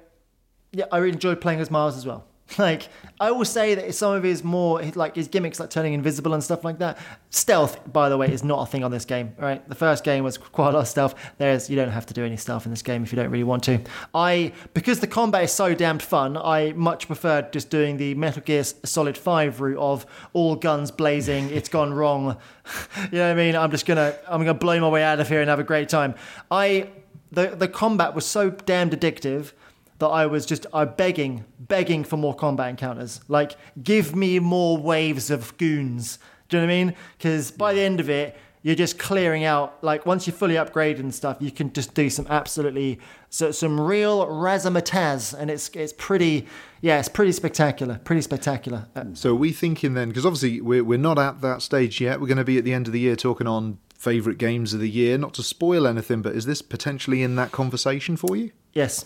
yeah, 0.73 0.85
I 0.91 0.97
really 0.97 1.13
enjoyed 1.13 1.39
playing 1.39 1.61
as 1.61 1.71
Miles 1.71 1.95
as 1.95 2.05
well. 2.05 2.26
Like 2.57 2.89
I 3.19 3.31
will 3.31 3.45
say 3.45 3.75
that 3.75 3.93
some 3.95 4.13
of 4.13 4.23
his 4.23 4.43
more 4.43 4.81
like 4.95 5.15
his 5.15 5.27
gimmicks, 5.27 5.59
like 5.59 5.69
turning 5.69 5.93
invisible 5.93 6.33
and 6.33 6.43
stuff 6.43 6.63
like 6.63 6.79
that. 6.79 6.97
Stealth, 7.29 7.91
by 7.91 8.09
the 8.09 8.17
way, 8.17 8.31
is 8.31 8.43
not 8.43 8.61
a 8.61 8.65
thing 8.65 8.83
on 8.83 8.91
this 8.91 9.05
game. 9.05 9.35
Right, 9.37 9.67
the 9.67 9.75
first 9.75 10.03
game 10.03 10.23
was 10.23 10.37
quite 10.37 10.69
a 10.69 10.71
lot 10.71 10.81
of 10.81 10.87
stealth. 10.87 11.15
There's 11.37 11.69
you 11.69 11.75
don't 11.75 11.89
have 11.89 12.05
to 12.07 12.13
do 12.13 12.23
any 12.23 12.37
stealth 12.37 12.65
in 12.65 12.71
this 12.71 12.81
game 12.81 13.03
if 13.03 13.11
you 13.11 13.15
don't 13.15 13.29
really 13.29 13.43
want 13.43 13.63
to. 13.65 13.79
I 14.13 14.53
because 14.73 14.99
the 14.99 15.07
combat 15.07 15.43
is 15.43 15.51
so 15.51 15.73
damned 15.73 16.01
fun. 16.01 16.37
I 16.37 16.73
much 16.73 17.07
preferred 17.07 17.51
just 17.51 17.69
doing 17.69 17.97
the 17.97 18.15
Metal 18.15 18.41
Gear 18.41 18.63
Solid 18.63 19.17
Five 19.17 19.59
route 19.59 19.79
of 19.79 20.05
all 20.33 20.55
guns 20.55 20.91
blazing. 20.91 21.49
It's 21.57 21.69
gone 21.69 21.91
wrong. 21.91 22.37
you 23.11 23.17
know 23.17 23.27
what 23.27 23.31
I 23.31 23.33
mean? 23.33 23.55
I'm 23.55 23.71
just 23.71 23.85
gonna 23.85 24.15
I'm 24.27 24.41
gonna 24.41 24.53
blow 24.53 24.79
my 24.79 24.89
way 24.89 25.03
out 25.03 25.19
of 25.19 25.27
here 25.27 25.41
and 25.41 25.49
have 25.49 25.59
a 25.59 25.63
great 25.63 25.89
time. 25.89 26.13
I 26.51 26.89
the 27.31 27.47
the 27.47 27.67
combat 27.67 28.13
was 28.13 28.25
so 28.25 28.51
damned 28.51 28.91
addictive 28.91 29.53
that 29.99 30.07
I 30.07 30.25
was 30.25 30.45
just 30.45 30.65
I 30.73 30.85
begging, 30.85 31.45
begging 31.59 32.03
for 32.03 32.17
more 32.17 32.35
combat 32.35 32.69
encounters. 32.69 33.21
Like, 33.27 33.55
give 33.83 34.15
me 34.15 34.39
more 34.39 34.77
waves 34.77 35.29
of 35.29 35.57
goons. 35.57 36.19
Do 36.49 36.57
you 36.57 36.61
know 36.61 36.67
what 36.67 36.73
I 36.73 36.77
mean? 36.85 36.95
Because 37.17 37.51
by 37.51 37.73
the 37.73 37.81
end 37.81 37.99
of 37.99 38.09
it, 38.09 38.37
you're 38.63 38.75
just 38.75 38.99
clearing 38.99 39.43
out. 39.43 39.83
Like, 39.83 40.05
once 40.05 40.27
you're 40.27 40.35
fully 40.35 40.55
upgraded 40.55 40.99
and 40.99 41.13
stuff, 41.13 41.37
you 41.39 41.51
can 41.51 41.71
just 41.73 41.93
do 41.93 42.09
some 42.09 42.27
absolutely 42.29 42.99
so 43.29 43.51
some 43.51 43.79
real 43.79 44.25
razzmatazz, 44.25 45.33
and 45.33 45.49
it's 45.49 45.69
it's 45.69 45.93
pretty, 45.97 46.47
yeah, 46.81 46.99
it's 46.99 47.09
pretty 47.09 47.31
spectacular, 47.31 47.99
pretty 48.03 48.21
spectacular. 48.21 48.87
Uh, 48.95 49.05
So 49.13 49.31
are 49.31 49.35
we 49.35 49.51
thinking 49.51 49.93
then, 49.93 50.09
because 50.09 50.25
obviously 50.25 50.61
we're, 50.61 50.83
we're 50.83 50.97
not 50.97 51.17
at 51.19 51.41
that 51.41 51.61
stage 51.61 51.99
yet. 52.01 52.19
We're 52.21 52.27
going 52.27 52.37
to 52.37 52.43
be 52.43 52.57
at 52.57 52.63
the 52.63 52.73
end 52.73 52.87
of 52.87 52.93
the 52.93 52.99
year 52.99 53.15
talking 53.15 53.47
on 53.47 53.79
favourite 53.95 54.37
games 54.37 54.73
of 54.73 54.79
the 54.79 54.89
year. 54.89 55.17
Not 55.17 55.33
to 55.35 55.43
spoil 55.43 55.87
anything, 55.87 56.21
but 56.21 56.35
is 56.35 56.45
this 56.45 56.61
potentially 56.61 57.23
in 57.23 57.35
that 57.35 57.51
conversation 57.51 58.15
for 58.17 58.35
you? 58.35 58.51
yes. 58.73 59.05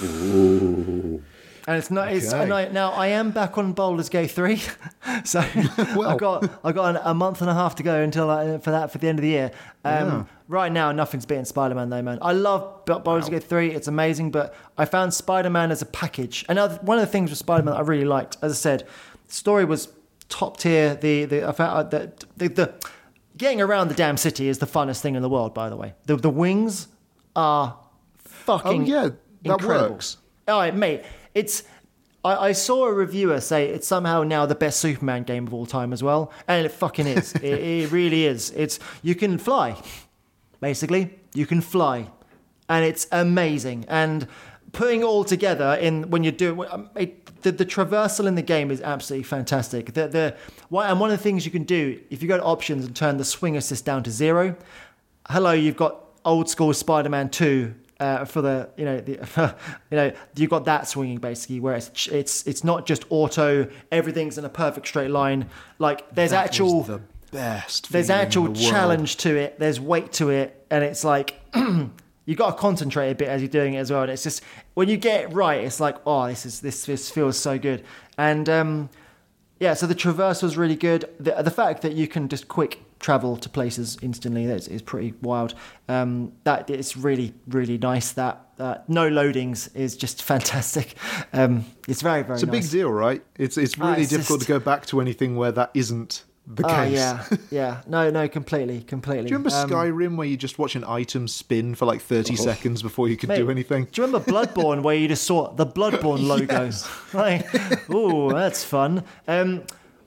And 0.00 1.76
it's 1.76 1.90
not. 1.90 2.12
It's 2.12 2.32
Okay. 2.32 2.42
and 2.44 2.52
I, 2.54 2.68
now 2.68 2.92
I 2.92 3.08
am 3.08 3.30
back 3.30 3.58
on 3.58 3.72
Baldur's 3.74 4.08
Gate 4.08 4.30
three, 4.30 4.62
so 5.24 5.40
Well. 5.96 6.04
I've 6.08 6.18
got 6.18 6.50
I've 6.64 6.74
got 6.74 7.00
a 7.04 7.12
month 7.12 7.42
and 7.42 7.50
a 7.50 7.54
half 7.54 7.74
to 7.76 7.82
go 7.82 8.00
until 8.00 8.30
I, 8.30 8.56
for 8.58 8.70
that 8.70 8.90
for 8.90 8.96
the 8.98 9.06
end 9.08 9.18
of 9.18 9.22
the 9.22 9.28
year. 9.28 9.50
Um, 9.84 10.08
Yeah. 10.08 10.24
Right 10.50 10.72
now, 10.72 10.92
nothing's 10.92 11.26
beating 11.26 11.44
Spider 11.44 11.74
Man 11.74 11.90
though, 11.90 12.00
man. 12.00 12.18
I 12.22 12.32
love 12.32 12.86
B- 12.86 12.94
Baldur's 13.04 13.28
Gate 13.28 13.44
three; 13.44 13.70
it's 13.72 13.86
amazing. 13.86 14.30
But 14.30 14.54
I 14.78 14.86
found 14.86 15.12
Spider 15.12 15.50
Man 15.50 15.70
as 15.70 15.82
a 15.82 15.86
package. 15.86 16.46
And 16.48 16.58
one 16.58 16.98
of 16.98 17.04
the 17.04 17.10
things 17.12 17.28
with 17.28 17.38
Spider 17.38 17.62
Man 17.64 17.74
I 17.74 17.80
really 17.80 18.06
liked, 18.06 18.38
as 18.40 18.52
I 18.52 18.54
said, 18.54 18.88
the 19.26 19.34
story 19.34 19.66
was 19.66 19.88
top 20.30 20.56
tier. 20.56 20.94
The 20.94 21.26
the 21.26 21.46
I 21.48 21.52
found 21.52 21.72
uh, 21.72 21.82
the, 21.82 22.12
the 22.38 22.48
the 22.48 22.74
getting 23.36 23.60
around 23.60 23.88
the 23.88 23.94
damn 23.94 24.16
city 24.16 24.48
is 24.48 24.56
the 24.58 24.66
funnest 24.66 25.00
thing 25.02 25.16
in 25.16 25.20
the 25.22 25.28
world. 25.28 25.52
By 25.52 25.68
the 25.68 25.76
way, 25.76 25.92
the 26.06 26.16
the 26.16 26.30
wings 26.30 26.88
are 27.36 27.78
fucking 28.16 28.84
Oh, 28.84 28.86
yeah, 28.86 29.08
that 29.42 29.52
incredible. 29.60 29.94
works. 29.94 30.16
All 30.46 30.58
right, 30.58 30.74
mate. 30.74 31.02
It's. 31.34 31.64
I, 32.24 32.48
I 32.48 32.52
saw 32.52 32.86
a 32.86 32.92
reviewer 32.92 33.40
say 33.40 33.68
it's 33.68 33.86
somehow 33.86 34.24
now 34.24 34.44
the 34.44 34.54
best 34.54 34.80
Superman 34.80 35.22
game 35.22 35.46
of 35.46 35.54
all 35.54 35.66
time 35.66 35.92
as 35.92 36.02
well, 36.02 36.32
and 36.48 36.66
it 36.66 36.70
fucking 36.70 37.06
is. 37.06 37.32
it, 37.34 37.44
it 37.44 37.92
really 37.92 38.24
is. 38.24 38.50
It's 38.50 38.78
you 39.02 39.14
can 39.14 39.38
fly, 39.38 39.80
basically. 40.60 41.10
You 41.34 41.46
can 41.46 41.60
fly, 41.60 42.08
and 42.68 42.84
it's 42.84 43.06
amazing. 43.12 43.84
And 43.88 44.26
putting 44.72 45.00
it 45.00 45.04
all 45.04 45.24
together 45.24 45.78
in 45.80 46.10
when 46.10 46.24
you're 46.24 46.32
doing 46.32 46.68
um, 46.70 46.90
it, 46.96 47.42
the, 47.42 47.52
the 47.52 47.66
traversal 47.66 48.26
in 48.26 48.34
the 48.34 48.42
game 48.42 48.70
is 48.70 48.80
absolutely 48.80 49.24
fantastic. 49.24 49.94
The 49.94 50.08
the 50.08 50.36
and 50.78 51.00
one 51.00 51.10
of 51.10 51.16
the 51.18 51.22
things 51.22 51.44
you 51.44 51.52
can 51.52 51.64
do 51.64 52.00
if 52.10 52.22
you 52.22 52.28
go 52.28 52.36
to 52.36 52.44
options 52.44 52.84
and 52.84 52.94
turn 52.94 53.16
the 53.16 53.24
swing 53.24 53.56
assist 53.56 53.84
down 53.84 54.02
to 54.04 54.10
zero. 54.10 54.56
Hello, 55.28 55.52
you've 55.52 55.76
got 55.76 56.04
old 56.24 56.48
school 56.48 56.72
Spider-Man 56.74 57.28
two 57.30 57.74
uh, 58.00 58.24
for 58.24 58.42
the 58.42 58.68
you 58.76 58.84
know 58.84 59.00
the 59.00 59.12
you 59.90 59.96
know 59.96 60.12
you've 60.36 60.50
got 60.50 60.64
that 60.66 60.86
swinging 60.86 61.18
basically 61.18 61.60
where 61.60 61.74
it's 61.74 62.06
it's 62.08 62.46
it's 62.46 62.62
not 62.64 62.86
just 62.86 63.04
auto 63.10 63.68
everything's 63.90 64.38
in 64.38 64.44
a 64.44 64.48
perfect 64.48 64.86
straight 64.86 65.10
line. 65.10 65.48
Like 65.78 66.14
there's 66.14 66.30
That 66.30 66.44
actual 66.46 66.82
the 66.82 67.00
best. 67.32 67.90
there's 67.90 68.10
actual 68.10 68.48
the 68.52 68.60
challenge 68.60 69.16
to 69.18 69.36
it. 69.36 69.58
There's 69.58 69.80
weight 69.80 70.12
to 70.14 70.30
it 70.30 70.64
and 70.70 70.84
it's 70.84 71.02
like 71.04 71.40
you 71.56 72.34
got 72.36 72.50
to 72.52 72.56
concentrate 72.56 73.10
a 73.10 73.14
bit 73.14 73.28
as 73.28 73.42
you're 73.42 73.48
doing 73.48 73.74
it 73.74 73.78
as 73.78 73.90
well. 73.90 74.02
And 74.02 74.12
it's 74.12 74.22
just 74.22 74.42
when 74.74 74.88
you 74.88 74.96
get 74.96 75.24
it 75.24 75.32
right 75.32 75.64
it's 75.64 75.80
like 75.80 75.96
oh 76.06 76.26
this 76.28 76.46
is 76.46 76.60
this 76.60 76.86
this 76.86 77.10
feels 77.10 77.36
so 77.36 77.58
good. 77.58 77.84
And 78.16 78.48
um 78.48 78.90
yeah 79.58 79.74
so 79.74 79.88
the 79.88 79.94
traverse 79.96 80.40
was 80.40 80.56
really 80.56 80.76
good. 80.76 81.08
The, 81.18 81.42
the 81.42 81.50
fact 81.50 81.82
that 81.82 81.94
you 81.94 82.06
can 82.06 82.28
just 82.28 82.46
quick 82.46 82.84
travel 83.00 83.36
to 83.36 83.48
places 83.48 83.96
instantly. 84.02 84.44
Is 84.44 84.82
pretty 84.82 85.14
wild. 85.22 85.54
Um, 85.88 86.32
that 86.44 86.68
it's 86.70 86.96
really 86.96 87.34
really 87.46 87.78
nice. 87.78 88.12
That 88.12 88.46
uh, 88.58 88.78
no 88.88 89.08
loadings 89.10 89.74
is 89.76 89.96
just 89.96 90.22
fantastic. 90.32 90.94
Um, 91.32 91.64
it's 91.86 92.02
very 92.02 92.22
very. 92.22 92.34
It's 92.34 92.42
a 92.42 92.46
nice. 92.46 92.64
big 92.64 92.70
deal, 92.70 92.90
right? 92.90 93.22
It's 93.36 93.56
it's 93.58 93.74
Ah, 93.80 93.90
really 93.90 94.02
it's 94.02 94.10
difficult 94.10 94.40
just- 94.40 94.46
to 94.48 94.52
go 94.54 94.58
back 94.60 94.86
to 94.86 95.00
anything 95.00 95.36
where 95.36 95.52
that 95.52 95.70
isn't 95.74 96.24
the 96.50 96.64
Oh 96.64 96.68
case. 96.68 96.92
yeah, 96.94 97.24
yeah. 97.50 97.80
No, 97.86 98.08
no, 98.08 98.26
completely, 98.26 98.80
completely. 98.80 99.24
Do 99.24 99.32
you 99.32 99.36
remember 99.36 99.54
Um, 99.54 99.68
Skyrim 99.68 100.16
where 100.16 100.26
you 100.26 100.38
just 100.38 100.58
watch 100.58 100.76
an 100.76 100.84
item 100.84 101.28
spin 101.28 101.74
for 101.74 101.84
like 101.84 102.00
30 102.00 102.36
seconds 102.36 102.80
before 102.82 103.06
you 103.10 103.18
could 103.18 103.28
Mate, 103.28 103.36
do 103.36 103.50
anything? 103.50 103.86
Do 103.92 104.00
you 104.00 104.06
remember 104.06 104.32
Bloodborne 104.32 104.82
where 104.82 104.94
you 104.94 105.08
just 105.08 105.24
saw 105.24 105.52
the 105.52 105.66
Bloodborne 105.66 106.26
logo? 106.26 106.70
like, 107.12 107.90
ooh, 107.90 108.30
that's 108.32 108.64
fun. 108.64 109.04
Um, 109.26 109.62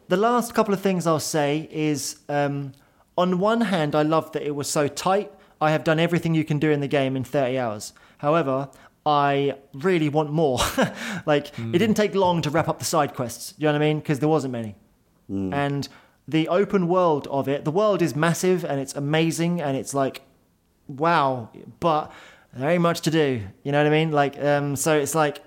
the 0.08 0.18
last 0.18 0.56
couple 0.56 0.74
of 0.74 0.82
things 0.82 1.06
I'll 1.06 1.20
say 1.20 1.70
is, 1.72 2.18
um, 2.28 2.72
on 3.22 3.40
one 3.40 3.62
hand, 3.62 3.96
I 3.96 4.04
love 4.04 4.32
that 4.34 4.44
it 4.44 4.56
was 4.56 4.70
so 4.70 4.88
tight. 4.88 5.32
I 5.60 5.72
have 5.72 5.84
done 5.84 6.00
everything 6.00 6.34
you 6.34 6.44
can 6.44 6.60
do 6.60 6.72
in 6.72 6.80
the 6.80 6.88
game 6.88 7.16
in 7.16 7.24
30 7.24 7.58
hours. 7.58 7.94
However, 8.18 8.70
I 9.06 9.56
really 9.74 10.10
want 10.10 10.32
more. 10.32 10.60
like, 11.26 11.48
it 11.74 11.78
didn't 11.78 11.96
take 11.96 12.16
long 12.16 12.42
to 12.42 12.50
wrap 12.50 12.68
up 12.68 12.80
the 12.80 12.86
side 12.86 13.14
quests. 13.14 13.54
You 13.58 13.66
know 13.66 13.74
what 13.74 13.82
I 13.82 13.86
mean? 13.88 14.00
Because 14.00 14.20
there 14.20 14.30
wasn't 14.30 14.54
many. 14.54 14.76
And 15.54 15.88
the 16.28 16.48
open 16.48 16.88
world 16.88 17.28
of 17.28 17.48
it, 17.48 17.64
the 17.64 17.72
world 17.72 18.02
is 18.02 18.16
massive 18.16 18.66
and 18.66 18.80
it's 18.80 18.96
amazing 18.96 19.62
and 19.62 19.78
it's 19.78 19.94
like 19.94 20.24
wow, 20.98 21.50
but 21.80 22.12
very 22.54 22.78
much 22.78 23.02
to 23.02 23.12
do. 23.12 23.42
You 23.64 23.72
know 23.72 23.80
what 23.80 23.88
I 23.88 23.90
mean? 23.90 24.12
Like, 24.12 24.42
um, 24.44 24.76
so 24.76 24.98
it's 24.98 25.16
like 25.16 25.42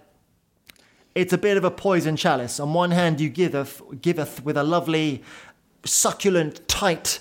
it's 1.15 1.33
a 1.33 1.39
bit 1.39 1.57
of 1.57 1.65
a 1.65 1.71
poison 1.71 2.17
chalice. 2.17 2.59
On 2.59 2.73
one 2.73 2.91
hand, 2.91 3.21
you 3.21 3.29
giveth 3.29 3.83
giveth 4.01 4.45
with 4.45 4.57
a 4.57 4.65
lovely, 4.65 5.23
succulent, 5.85 6.67
tight, 6.67 7.21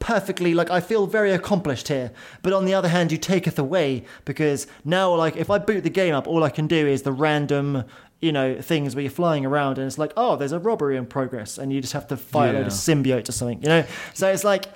perfectly 0.00 0.52
like 0.54 0.70
I 0.70 0.80
feel 0.80 1.06
very 1.06 1.30
accomplished 1.30 1.86
here. 1.88 2.10
But 2.42 2.52
on 2.52 2.64
the 2.64 2.74
other 2.74 2.88
hand, 2.88 3.12
you 3.12 3.18
taketh 3.18 3.58
away 3.58 4.04
because 4.24 4.66
now, 4.84 5.14
like, 5.14 5.36
if 5.36 5.48
I 5.50 5.58
boot 5.58 5.84
the 5.84 5.90
game 5.90 6.14
up, 6.14 6.26
all 6.26 6.42
I 6.42 6.50
can 6.50 6.66
do 6.66 6.86
is 6.88 7.02
the 7.02 7.12
random. 7.12 7.84
You 8.22 8.32
know 8.32 8.60
things 8.60 8.94
where 8.94 9.00
you're 9.00 9.10
flying 9.10 9.46
around 9.46 9.78
and 9.78 9.86
it's 9.86 9.96
like, 9.96 10.12
oh, 10.14 10.36
there's 10.36 10.52
a 10.52 10.58
robbery 10.58 10.98
in 10.98 11.06
progress, 11.06 11.56
and 11.56 11.72
you 11.72 11.80
just 11.80 11.94
have 11.94 12.06
to 12.08 12.18
fight 12.18 12.50
a 12.50 12.52
load 12.58 12.66
of 12.66 12.72
Yeah. 12.72 12.94
symbiotes 12.94 13.30
or 13.30 13.32
something. 13.32 13.62
You 13.62 13.68
know, 13.70 13.84
so 14.12 14.28
it's 14.30 14.44
like 14.44 14.66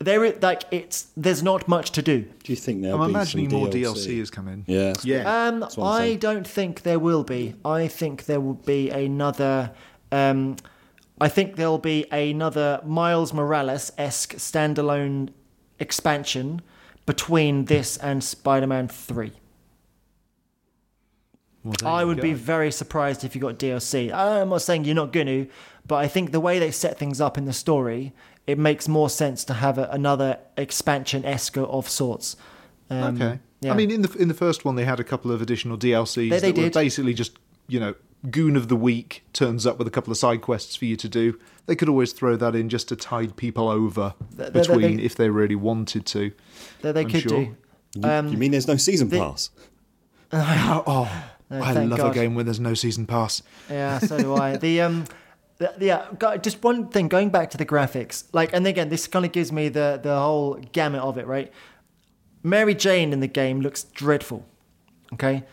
there, 0.00 0.24
is- 0.24 0.42
like 0.42 0.64
it's 0.72 1.06
there's 1.16 1.40
not 1.40 1.68
much 1.68 1.92
to 1.92 2.02
do. 2.02 2.22
Do 2.42 2.52
you 2.52 2.56
think 2.56 2.82
there'll 2.82 3.00
I'm 3.00 3.08
be 3.10 3.14
imagining 3.14 3.50
some 3.50 3.58
more 3.60 3.68
DLC? 3.68 3.94
DLC 3.94 4.18
has 4.18 4.30
come 4.30 4.48
in. 4.48 4.64
Yeah. 4.66 4.94
Yeah. 5.04 5.46
Um, 5.46 5.62
I'm 5.62 5.82
I 5.84 5.98
saying. 5.98 6.18
don't 6.18 6.46
think 6.48 6.82
there 6.82 6.98
will 6.98 7.22
be. 7.22 7.54
I 7.64 7.86
think 7.86 8.24
there 8.24 8.40
will 8.40 8.54
be 8.54 8.90
another. 8.90 9.70
Um, 10.10 10.56
I 11.20 11.28
think 11.28 11.56
there'll 11.56 11.78
be 11.78 12.06
another 12.12 12.80
Miles 12.84 13.32
Morales 13.32 13.90
esque 13.98 14.34
standalone 14.36 15.30
expansion 15.78 16.60
between 17.06 17.64
this 17.66 17.96
and 17.96 18.22
Spider-Man 18.22 18.88
Three. 18.88 19.32
Well, 21.64 21.74
I 21.84 22.04
would 22.04 22.20
be 22.20 22.34
very 22.34 22.70
surprised 22.70 23.24
if 23.24 23.34
you 23.34 23.40
got 23.40 23.58
DLC. 23.58 24.12
I'm 24.12 24.48
not 24.48 24.62
saying 24.62 24.84
you're 24.84 24.94
not 24.94 25.12
going 25.12 25.26
to, 25.26 25.46
but 25.86 25.96
I 25.96 26.08
think 26.08 26.30
the 26.32 26.40
way 26.40 26.58
they 26.58 26.70
set 26.70 26.98
things 26.98 27.20
up 27.20 27.36
in 27.36 27.44
the 27.46 27.52
story, 27.52 28.12
it 28.46 28.58
makes 28.58 28.88
more 28.88 29.10
sense 29.10 29.44
to 29.44 29.54
have 29.54 29.76
a, 29.76 29.88
another 29.90 30.38
expansion 30.56 31.24
esque 31.24 31.56
of 31.58 31.88
sorts. 31.88 32.36
Um, 32.90 33.16
Okay. 33.20 33.38
yeah. 33.60 33.72
I 33.72 33.76
mean, 33.76 33.90
in 33.90 34.02
the 34.02 34.12
in 34.16 34.28
the 34.28 34.34
first 34.34 34.64
one, 34.64 34.76
they 34.76 34.84
had 34.84 35.00
a 35.00 35.04
couple 35.04 35.30
of 35.32 35.42
additional 35.42 35.76
DLCs 35.76 36.30
They- 36.30 36.38
they 36.40 36.52
that 36.52 36.62
were 36.62 36.70
basically 36.70 37.12
just 37.12 37.32
you 37.66 37.78
know, 37.80 37.94
Goon 38.30 38.56
of 38.56 38.68
the 38.68 38.76
Week 38.76 39.24
turns 39.32 39.66
up 39.66 39.78
with 39.78 39.86
a 39.86 39.90
couple 39.90 40.10
of 40.10 40.16
side 40.18 40.42
quests 40.42 40.74
for 40.76 40.84
you 40.86 40.96
to 40.96 41.08
do. 41.08 41.38
They 41.66 41.76
could 41.76 41.88
always 41.88 42.12
throw 42.12 42.36
that 42.36 42.54
in 42.56 42.68
just 42.68 42.88
to 42.88 42.96
tide 42.96 43.36
people 43.36 43.68
over 43.68 44.14
They- 44.34 44.44
they- 44.50 44.60
between 44.60 44.96
they- 44.96 45.02
if 45.04 45.14
they 45.14 45.30
really 45.30 45.54
wanted 45.54 46.04
to. 46.06 46.32
that 46.82 46.92
they 46.94 47.02
I'm 47.02 47.10
could 47.10 47.22
sure. 47.22 47.30
do. 47.44 47.56
You, 47.94 48.02
Um, 48.08 48.28
you 48.28 48.36
mean 48.36 48.50
there's 48.50 48.66
no 48.68 48.76
season 48.76 49.08
the- 49.08 49.18
pass? 49.18 49.50
Oh, 50.32 51.08
No, 51.50 51.62
I 51.62 51.72
love 51.84 51.98
God. 51.98 52.10
a 52.10 52.14
game 52.14 52.34
where 52.34 52.44
there's 52.44 52.60
no 52.60 52.74
season 52.74 53.06
pass. 53.06 53.42
Yeah, 53.70 53.98
so 54.00 54.18
do 54.18 54.34
I. 54.34 54.56
The 54.58 54.82
um, 54.82 55.04
the, 55.56 55.72
yeah, 55.80 56.04
just 56.42 56.62
one 56.62 56.88
thing. 56.88 57.08
Going 57.08 57.30
back 57.30 57.48
to 57.50 57.56
the 57.56 57.64
graphics, 57.64 58.24
like, 58.34 58.52
and 58.52 58.66
again, 58.66 58.90
this 58.90 59.06
kind 59.06 59.24
of 59.24 59.32
gives 59.32 59.50
me 59.50 59.68
the 59.70 59.98
the 60.02 60.14
whole 60.18 60.54
gamut 60.72 61.00
of 61.00 61.16
it, 61.16 61.26
right? 61.26 61.50
Mary 62.42 62.74
Jane 62.74 63.12
in 63.14 63.20
the 63.20 63.26
game 63.26 63.60
looks 63.62 63.84
dreadful. 63.84 64.44
Okay, 65.14 65.44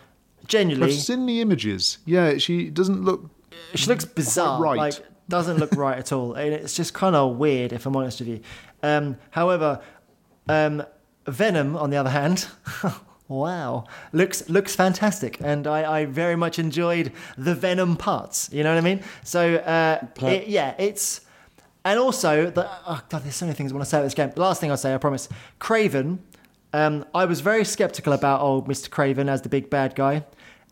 genuinely, 0.48 0.94
I've 0.96 1.00
seen 1.02 1.26
the 1.26 1.42
images. 1.42 1.98
Yeah, 2.06 2.38
she 2.38 2.70
doesn't 2.70 3.04
look. 3.04 3.30
she 3.74 3.88
looks 3.88 4.06
bizarre. 4.06 4.62
right. 4.62 4.78
Like, 4.78 4.94
doesn't 5.28 5.58
look 5.58 5.72
right 5.76 5.98
at 5.98 6.12
all, 6.12 6.34
and 6.34 6.54
it's 6.54 6.76
just 6.76 6.94
kind 6.94 7.16
of 7.16 7.38
weird, 7.38 7.74
if 7.74 7.86
I'm 7.88 7.96
honest 7.96 8.20
with 8.20 8.28
you. 8.30 8.42
Um, 8.84 9.18
however, 9.32 9.82
um, 10.48 10.84
Venom, 11.28 11.76
on 11.76 11.90
the 11.90 11.98
other 11.98 12.12
hand. 12.12 12.48
Wow, 13.28 13.86
looks 14.14 14.48
looks 14.50 14.76
fantastic, 14.76 15.40
and 15.42 15.66
I, 15.66 16.02
I 16.02 16.06
very 16.06 16.36
much 16.36 16.60
enjoyed 16.60 17.12
the 17.40 17.56
Venom 17.56 17.96
parts. 17.98 18.52
You 18.54 18.62
know 18.64 18.70
what 18.70 18.78
I 18.78 18.82
mean? 18.82 19.02
So 19.24 19.56
uh, 19.56 20.06
it- 20.22 20.48
yeah, 20.48 20.76
it's 20.78 21.22
and 21.84 21.98
also 22.00 22.52
the 22.52 22.70
oh 22.86 23.02
god, 23.10 23.24
there's 23.24 23.36
so 23.36 23.48
many 23.48 23.56
things 23.56 23.72
I 23.72 23.74
want 23.74 23.84
to 23.84 23.90
say 23.90 23.98
about 23.98 24.04
this 24.04 24.14
game. 24.14 24.30
The 24.36 24.42
last 24.42 24.62
thing 24.62 24.70
I'll 24.70 24.78
say, 24.78 24.94
I 24.94 25.00
promise. 25.00 25.28
Kraven, 25.60 26.20
um, 26.72 27.04
I 27.16 27.26
was 27.26 27.40
very 27.42 27.66
skeptical 27.66 28.14
about 28.14 28.42
old 28.42 28.68
Mr. 28.68 28.90
Kraven 28.90 29.28
as 29.28 29.42
the 29.42 29.50
big 29.50 29.72
bad 29.72 29.96
guy. 29.96 30.24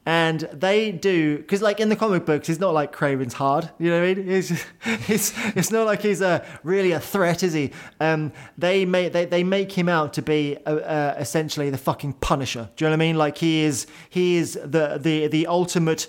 And 0.06 0.42
they 0.52 0.92
do 0.92 1.38
because, 1.38 1.62
like 1.62 1.80
in 1.80 1.88
the 1.88 1.96
comic 1.96 2.26
books, 2.26 2.48
he's 2.48 2.60
not 2.60 2.74
like 2.74 2.94
Kraven's 2.94 3.34
hard. 3.34 3.70
You 3.80 3.90
know 3.90 4.02
what 4.02 4.10
I 4.10 4.14
mean? 4.16 4.28
He's, 4.28 4.50
he's 5.08 5.34
it's 5.56 5.72
not 5.72 5.86
like 5.86 6.02
he's 6.02 6.20
a 6.20 6.46
really 6.64 6.92
a 6.92 7.00
threat, 7.00 7.42
is 7.42 7.54
he? 7.54 7.72
Um, 8.02 8.34
they 8.58 8.86
make 8.86 9.14
they, 9.14 9.24
they 9.24 9.46
make 9.46 9.72
him 9.72 9.88
out 9.88 10.14
to 10.14 10.22
be 10.22 10.58
uh, 10.66 10.76
uh, 10.76 11.16
essentially 11.18 11.70
the 11.70 11.78
fucking 11.78 12.14
Punisher. 12.14 12.70
Do 12.76 12.84
you 12.84 12.90
know 12.90 12.98
what 12.98 13.04
I 13.04 13.06
mean? 13.06 13.18
Like 13.18 13.38
he 13.38 13.64
is 13.64 13.88
he 14.10 14.36
is 14.36 14.54
the 14.62 15.00
the 15.02 15.28
the 15.28 15.48
ultimate 15.48 16.08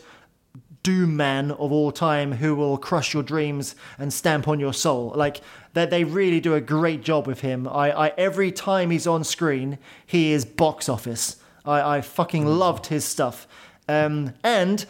doom 0.83 1.17
man 1.17 1.51
of 1.53 1.73
all 1.73 1.91
time 1.91 2.33
who 2.33 2.55
will 2.55 2.77
crush 2.77 3.15
your 3.15 3.23
dreams 3.23 3.75
and 3.99 4.13
stamp 4.13 4.47
on 4.47 4.61
your 4.61 4.75
soul. 4.75 5.13
Like 5.17 5.41
that 5.73 5.91
they 5.91 6.05
really 6.05 6.41
do 6.41 6.55
a 6.55 6.61
great 6.61 7.03
job 7.03 7.27
with 7.27 7.41
him. 7.41 7.69
I, 7.69 8.07
I 8.07 8.09
every 8.19 8.51
time 8.53 8.91
he's 8.91 9.07
on 9.07 9.23
screen, 9.23 9.79
he 10.05 10.33
is 10.33 10.45
box 10.45 10.89
office. 10.89 11.37
I, 11.65 11.97
I 11.97 12.01
fucking 12.01 12.45
loved 12.45 12.87
his 12.87 13.05
stuff. 13.05 13.49
Um, 13.89 14.33
and 14.43 14.85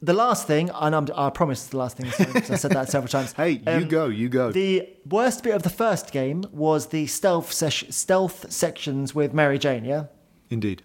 the 0.00 0.12
last 0.14 0.46
thing, 0.46 0.70
and 0.74 0.94
I'm, 0.94 1.06
I 1.14 1.30
promise 1.30 1.66
the 1.66 1.76
last 1.76 1.96
thing, 1.96 2.10
sorry, 2.10 2.32
'cause 2.32 2.50
I 2.50 2.56
said 2.56 2.72
that 2.72 2.90
several 2.90 3.08
times. 3.08 3.32
Hey, 3.36 3.50
you 3.52 3.62
Um, 3.66 3.88
go, 3.88 4.06
you 4.08 4.28
go. 4.28 4.50
The 4.52 4.88
worst 5.08 5.42
bit 5.44 5.54
of 5.54 5.62
the 5.62 5.70
first 5.70 6.10
game 6.12 6.44
was 6.52 6.86
the 6.88 7.06
stealth 7.06 7.52
sesh 7.52 7.84
stealth 7.90 8.50
sections 8.50 9.14
with 9.14 9.32
Mary 9.32 9.58
Jane. 9.58 9.84
Yeah. 9.84 10.04
Indeed. 10.50 10.82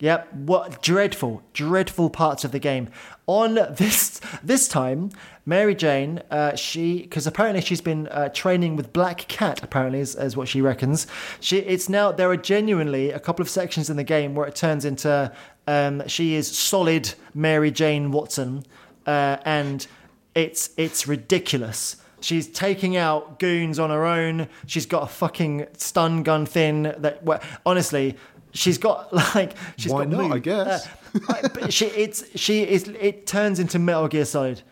Yep. 0.00 0.32
What 0.32 0.82
dreadful, 0.82 1.42
dreadful 1.52 2.08
parts 2.08 2.42
of 2.42 2.52
the 2.52 2.58
game. 2.58 2.88
On 3.26 3.54
this 3.54 4.20
this 4.42 4.66
time, 4.66 5.10
Mary 5.44 5.74
Jane, 5.74 6.22
uh, 6.30 6.56
she 6.56 7.02
because 7.02 7.26
apparently 7.26 7.60
she's 7.60 7.82
been 7.82 8.08
uh, 8.08 8.30
training 8.30 8.76
with 8.76 8.92
Black 8.92 9.28
Cat. 9.28 9.62
Apparently, 9.62 10.00
is, 10.00 10.16
is 10.16 10.36
what 10.36 10.48
she 10.48 10.62
reckons. 10.62 11.06
She 11.38 11.58
it's 11.58 11.88
now 11.88 12.12
there 12.12 12.30
are 12.30 12.36
genuinely 12.36 13.10
a 13.10 13.20
couple 13.20 13.42
of 13.42 13.50
sections 13.50 13.90
in 13.90 13.96
the 13.96 14.04
game 14.04 14.34
where 14.34 14.46
it 14.46 14.56
turns 14.56 14.84
into 14.86 15.30
um, 15.66 16.02
she 16.08 16.34
is 16.34 16.48
solid 16.50 17.12
Mary 17.34 17.70
Jane 17.70 18.10
Watson, 18.10 18.64
uh, 19.06 19.36
and 19.44 19.86
it's 20.34 20.70
it's 20.78 21.06
ridiculous. 21.06 21.96
She's 22.22 22.48
taking 22.48 22.96
out 22.96 23.38
goons 23.38 23.78
on 23.78 23.90
her 23.90 24.04
own. 24.04 24.48
She's 24.66 24.86
got 24.86 25.04
a 25.04 25.06
fucking 25.06 25.68
stun 25.78 26.22
gun 26.22 26.44
thing 26.44 26.82
that, 26.82 27.22
well, 27.22 27.40
honestly, 27.64 28.16
she's 28.52 28.78
got 28.78 29.12
like 29.34 29.54
she's 29.76 29.92
Why 29.92 30.04
got 30.04 30.10
not. 30.10 30.32
I 30.32 30.38
guess. 30.38 30.86
Uh, 31.28 31.48
but 31.54 31.72
she 31.72 31.86
it's 31.86 32.38
she 32.38 32.62
is 32.62 32.88
it 32.88 33.26
turns 33.26 33.58
into 33.58 33.78
Metal 33.78 34.08
Gear 34.08 34.24
Solid, 34.24 34.62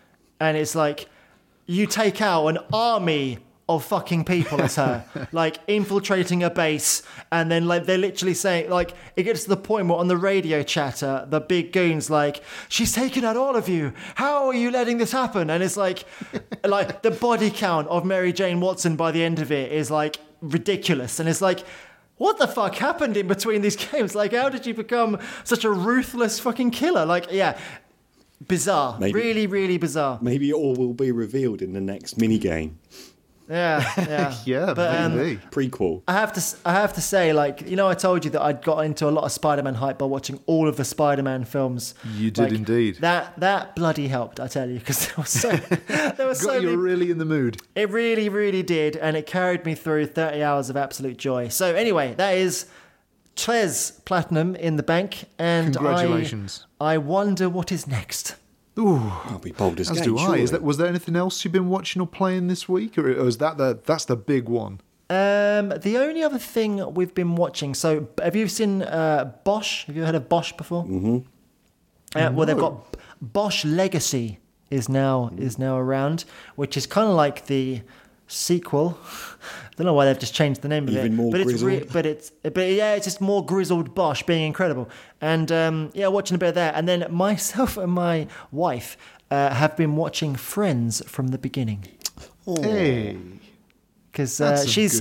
and 0.41 0.57
it's 0.57 0.75
like 0.75 1.09
you 1.67 1.87
take 1.87 2.23
out 2.23 2.47
an 2.47 2.59
army 2.73 3.39
of 3.69 3.85
fucking 3.85 4.25
people 4.25 4.61
as 4.63 4.77
her, 4.77 5.05
like 5.33 5.59
infiltrating 5.67 6.43
a 6.43 6.49
base, 6.49 7.03
and 7.31 7.51
then 7.51 7.69
like 7.69 7.85
they're 7.85 7.99
literally 7.99 8.35
saying 8.35 8.71
like 8.71 8.95
it 9.15 9.25
gets 9.25 9.43
to 9.43 9.51
the 9.51 9.57
point 9.57 9.87
where 9.87 9.99
on 9.99 10.09
the 10.09 10.17
radio 10.17 10.63
chatter 10.63 11.27
the 11.29 11.41
big 11.41 11.73
goons 11.73 12.09
like 12.09 12.43
she's 12.69 12.93
taken 12.93 13.25
out 13.25 13.37
all 13.37 13.57
of 13.57 13.69
you. 13.69 13.93
How 14.15 14.47
are 14.47 14.55
you 14.55 14.71
letting 14.71 14.97
this 14.97 15.13
happen? 15.13 15.51
And 15.51 15.63
it's 15.63 15.77
like 15.77 16.05
like 16.65 17.03
the 17.03 17.11
body 17.11 17.51
count 17.51 17.87
of 17.89 18.05
Mary 18.05 18.33
Jane 18.33 18.61
Watson 18.61 18.97
by 18.97 19.11
the 19.11 19.23
end 19.23 19.39
of 19.39 19.53
it 19.53 19.71
is 19.71 19.91
like 19.91 20.17
ridiculous, 20.41 21.21
and 21.21 21.29
it's 21.29 21.43
like. 21.43 21.65
What 22.19 22.39
the 22.39 22.47
fuck 22.49 22.75
happened 22.75 23.17
in 23.17 23.27
between 23.29 23.63
these 23.63 23.77
games? 23.91 24.15
Like, 24.15 24.33
how 24.33 24.49
did 24.49 24.67
you 24.67 24.75
become 24.75 25.19
such 25.45 25.65
a 25.65 25.71
ruthless 25.71 26.39
fucking 26.39 26.71
killer? 26.73 27.07
Like, 27.07 27.29
yeah, 27.31 27.59
bizarre. 28.47 28.99
Maybe- 28.99 29.15
Really, 29.15 29.47
really 29.47 29.79
bizarre. 29.79 30.19
Maybe 30.21 30.51
it 30.51 30.55
all 30.55 30.75
will 30.75 30.95
be 30.95 31.13
revealed 31.13 31.63
in 31.63 31.73
the 31.73 31.81
next 31.81 32.19
mini 32.19 32.39
game. 32.39 32.79
Yeah, 33.49 33.93
yeah, 33.97 34.35
Yeah, 34.45 34.75
But, 34.75 34.95
um. 35.01 35.13
Prequel. 35.51 36.03
I 36.07 36.13
have 36.13 36.33
to, 36.35 36.39
s- 36.39 36.61
I 36.65 36.73
have 36.73 36.93
to 36.95 37.01
say, 37.01 37.33
like 37.33 37.69
you 37.69 37.77
know, 37.77 37.89
I 37.89 37.95
told 37.95 38.25
you 38.25 38.31
that 38.33 38.43
I'd 38.43 38.63
got 38.63 38.81
into 38.85 39.09
a 39.09 39.11
lot 39.11 39.25
of 39.25 39.33
Spider-Man 39.33 39.75
hype 39.75 39.99
by 39.99 40.05
watching 40.07 40.39
all 40.47 40.69
of 40.69 40.77
the 40.77 40.85
Spider-Man 40.85 41.45
films. 41.45 41.95
You 42.15 42.31
did 42.31 42.43
Like, 42.43 42.53
indeed. 42.53 42.97
That 42.97 43.39
that 43.41 43.75
bloody 43.75 44.09
helped, 44.09 44.39
I 44.39 44.49
tell 44.49 44.69
you, 44.69 44.79
because 44.79 45.07
there 45.07 45.15
was 45.17 45.31
so 45.31 45.51
there 46.17 46.27
was 46.27 46.41
so 46.41 46.55
you 46.55 46.63
many 46.67 46.77
really 46.77 47.11
in 47.11 47.19
the 47.19 47.25
mood. 47.25 47.57
It 47.75 47.89
really, 47.91 48.29
really 48.29 48.63
did, 48.63 48.97
and 48.97 49.17
it 49.17 49.27
carried 49.27 49.65
me 49.65 49.75
through 49.75 50.07
30 50.07 50.43
hours 50.43 50.69
of 50.71 50.77
absolute 50.77 51.17
joy. 51.17 51.49
So, 51.49 51.75
anyway, 51.75 52.15
that 52.17 52.37
is 52.37 52.67
Trez 53.37 54.05
Platinum 54.05 54.57
in 54.57 54.77
the 54.77 54.83
bank, 54.83 55.25
and 55.39 55.69
I- 55.77 55.81
Congratulations. 55.81 56.67
I, 56.81 56.99
wonder 56.99 57.49
what 57.49 57.73
is 57.73 57.87
next. 57.87 58.35
I'll 58.79 59.39
be 59.39 59.53
bold 59.53 59.81
as, 59.81 59.91
As 59.91 59.99
gate, 59.99 60.05
do 60.05 60.19
I. 60.19 60.37
Is 60.37 60.51
that 60.51 60.63
was 60.63 60.77
there 60.77 60.87
anything 60.87 61.17
else 61.17 61.45
you've 61.45 61.53
been 61.53 61.69
watching 61.69 62.01
or 62.01 62.07
playing 62.07 62.47
this 62.47 62.69
week, 62.69 62.97
or, 62.99 63.11
or 63.11 63.27
is 63.27 63.39
that 63.39 63.59
the 63.59 63.79
that's 63.85 64.05
the 64.05 64.17
big 64.17 64.49
one? 64.49 64.81
Um, 65.11 65.71
the 65.71 65.97
only 65.97 66.23
other 66.23 66.39
thing 66.39 66.95
we've 66.95 67.15
been 67.15 67.35
watching. 67.35 67.75
So, 67.75 68.09
have 68.23 68.37
you 68.37 68.47
seen 68.47 68.83
uh, 68.83 69.33
Bosch? 69.45 69.87
Have 69.87 69.97
you 69.97 70.05
heard 70.05 70.15
of 70.15 70.29
Bosch 70.29 70.53
before? 70.53 70.85
Mm-hmm. 70.85 71.19
Uh, 72.19 72.31
well, 72.33 72.47
they've 72.47 72.59
got 72.59 72.97
Bosch 73.21 73.65
Legacy 73.65 74.39
is 74.71 74.89
now 74.89 75.31
is 75.37 75.59
now 75.59 75.79
around, 75.79 76.25
which 76.57 76.77
is 76.77 76.87
kind 76.87 77.09
of 77.09 77.15
like 77.15 77.47
the 77.47 77.83
sequel. 78.27 78.99
I 79.79 79.83
don't 79.83 79.87
know 79.87 79.95
why 79.95 80.07
they've 80.07 80.19
just 80.19 80.35
changed 80.35 80.63
the 80.63 80.69
name 80.69 80.89
of 80.89 80.95
Even 80.95 81.07
it, 81.07 81.13
more 81.13 81.31
but 81.31 81.41
it's 81.41 81.63
grizzled. 81.63 81.93
but 81.93 82.05
it's 82.05 82.31
but 82.43 82.59
yeah, 82.69 82.95
it's 82.95 83.05
just 83.07 83.21
more 83.21 83.45
grizzled 83.47 83.95
Bosch 83.95 84.25
being 84.25 84.45
incredible. 84.45 84.89
And 85.21 85.53
um, 85.53 85.91
yeah, 85.95 86.09
watching 86.09 86.35
a 86.35 86.39
bit 86.39 86.49
of 86.49 86.55
that, 86.57 86.75
and 86.75 86.89
then 86.89 87.07
myself 87.11 87.77
and 87.77 87.93
my 87.93 88.27
wife 88.51 88.97
uh, 89.31 89.55
have 89.55 89.77
been 89.77 89.95
watching 89.95 90.35
Friends 90.35 91.01
from 91.07 91.29
the 91.29 91.39
beginning 91.39 91.85
Hey, 92.63 93.17
because 94.11 94.41
uh, 94.41 94.65
she's 94.67 95.01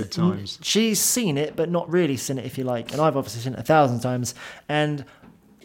she's 0.62 1.00
seen 1.00 1.36
it, 1.38 1.56
but 1.56 1.70
not 1.70 1.90
really 1.90 2.16
seen 2.16 2.38
it, 2.38 2.44
if 2.44 2.56
you 2.56 2.64
like. 2.64 2.92
And 2.92 3.00
I've 3.00 3.16
obviously 3.16 3.40
seen 3.40 3.54
it 3.54 3.58
a 3.58 3.62
thousand 3.64 4.00
times. 4.00 4.34
And 4.68 5.04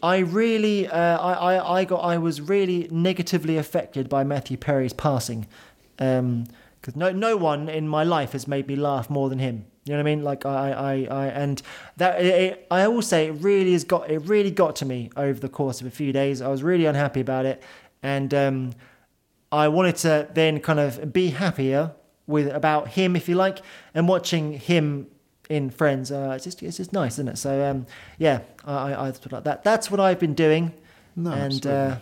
I 0.01 0.19
really, 0.19 0.87
uh, 0.87 1.17
I, 1.19 1.33
I, 1.55 1.79
I 1.79 1.85
got, 1.85 1.99
I 1.99 2.17
was 2.17 2.41
really 2.41 2.87
negatively 2.91 3.57
affected 3.57 4.09
by 4.09 4.23
Matthew 4.23 4.57
Perry's 4.57 4.93
passing, 4.93 5.45
because 6.83 6.97
no, 6.97 7.11
no 7.11 7.37
one 7.37 7.69
in 7.69 7.87
my 7.87 8.03
life 8.03 8.33
has 8.33 8.45
made 8.45 8.67
me 8.67 8.75
laugh 8.75 9.09
more 9.09 9.29
than 9.29 9.39
him. 9.39 9.65
You 9.85 9.93
know 9.93 9.99
what 9.99 10.01
I 10.01 10.15
mean? 10.15 10.23
Like 10.23 10.45
I, 10.45 10.71
I, 10.71 10.93
I 11.09 11.27
and 11.27 11.61
that 11.95 12.21
it, 12.21 12.25
it, 12.25 12.67
I 12.69 12.87
will 12.89 13.01
say 13.01 13.27
it 13.27 13.31
really 13.39 13.71
has 13.71 13.85
got, 13.85 14.09
it 14.09 14.19
really 14.19 14.51
got 14.51 14.75
to 14.77 14.85
me 14.85 15.09
over 15.15 15.39
the 15.39 15.47
course 15.47 15.79
of 15.79 15.87
a 15.87 15.91
few 15.91 16.11
days. 16.11 16.41
I 16.41 16.49
was 16.49 16.61
really 16.61 16.85
unhappy 16.85 17.21
about 17.21 17.45
it, 17.45 17.63
and 18.01 18.33
um, 18.33 18.71
I 19.49 19.69
wanted 19.69 19.95
to 19.97 20.27
then 20.33 20.59
kind 20.59 20.79
of 20.79 21.13
be 21.13 21.29
happier 21.29 21.93
with 22.27 22.53
about 22.53 22.89
him, 22.89 23.15
if 23.15 23.29
you 23.29 23.35
like, 23.35 23.59
and 23.93 24.07
watching 24.07 24.53
him 24.53 25.07
in 25.49 25.69
Friends. 25.69 26.11
Uh, 26.11 26.33
it's 26.35 26.43
just 26.43 26.61
it's 26.63 26.77
just 26.77 26.91
nice, 26.91 27.13
isn't 27.13 27.29
it? 27.29 27.37
So 27.37 27.65
um, 27.65 27.85
yeah, 28.17 28.41
I, 28.65 28.73
I, 28.73 29.07
I 29.07 29.11
thought 29.11 29.31
like 29.31 29.45
that. 29.45 29.63
That's 29.63 29.89
what 29.89 30.01
I've 30.01 30.19
been 30.19 30.33
doing. 30.33 30.73
No, 31.15 31.31
and, 31.31 31.65
uh, 31.65 31.69
and 31.69 32.01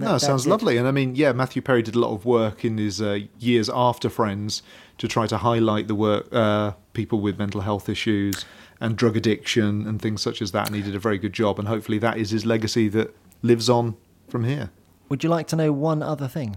that- 0.00 0.06
no, 0.06 0.18
sounds 0.18 0.46
lovely. 0.46 0.76
And 0.76 0.86
I 0.88 0.90
mean, 0.90 1.14
yeah, 1.14 1.32
Matthew 1.32 1.62
Perry 1.62 1.82
did 1.82 1.94
a 1.94 1.98
lot 2.00 2.12
of 2.14 2.24
work 2.24 2.64
in 2.64 2.78
his 2.78 3.00
uh, 3.00 3.20
years 3.38 3.70
after 3.72 4.08
Friends 4.08 4.62
to 4.98 5.08
try 5.08 5.26
to 5.26 5.38
highlight 5.38 5.88
the 5.88 5.94
work 5.94 6.28
uh, 6.32 6.72
people 6.92 7.20
with 7.20 7.38
mental 7.38 7.60
health 7.62 7.88
issues 7.88 8.44
and 8.80 8.96
drug 8.96 9.16
addiction 9.16 9.86
and 9.86 10.00
things 10.02 10.20
such 10.22 10.42
as 10.42 10.52
that. 10.52 10.66
And 10.66 10.76
he 10.76 10.82
did 10.82 10.94
a 10.94 10.98
very 10.98 11.18
good 11.18 11.32
job. 11.32 11.58
And 11.58 11.68
hopefully, 11.68 11.98
that 11.98 12.16
is 12.18 12.30
his 12.30 12.44
legacy 12.44 12.88
that 12.88 13.14
lives 13.42 13.68
on 13.70 13.96
from 14.28 14.44
here. 14.44 14.70
Would 15.08 15.22
you 15.22 15.30
like 15.30 15.46
to 15.48 15.56
know 15.56 15.72
one 15.72 16.02
other 16.02 16.28
thing? 16.28 16.56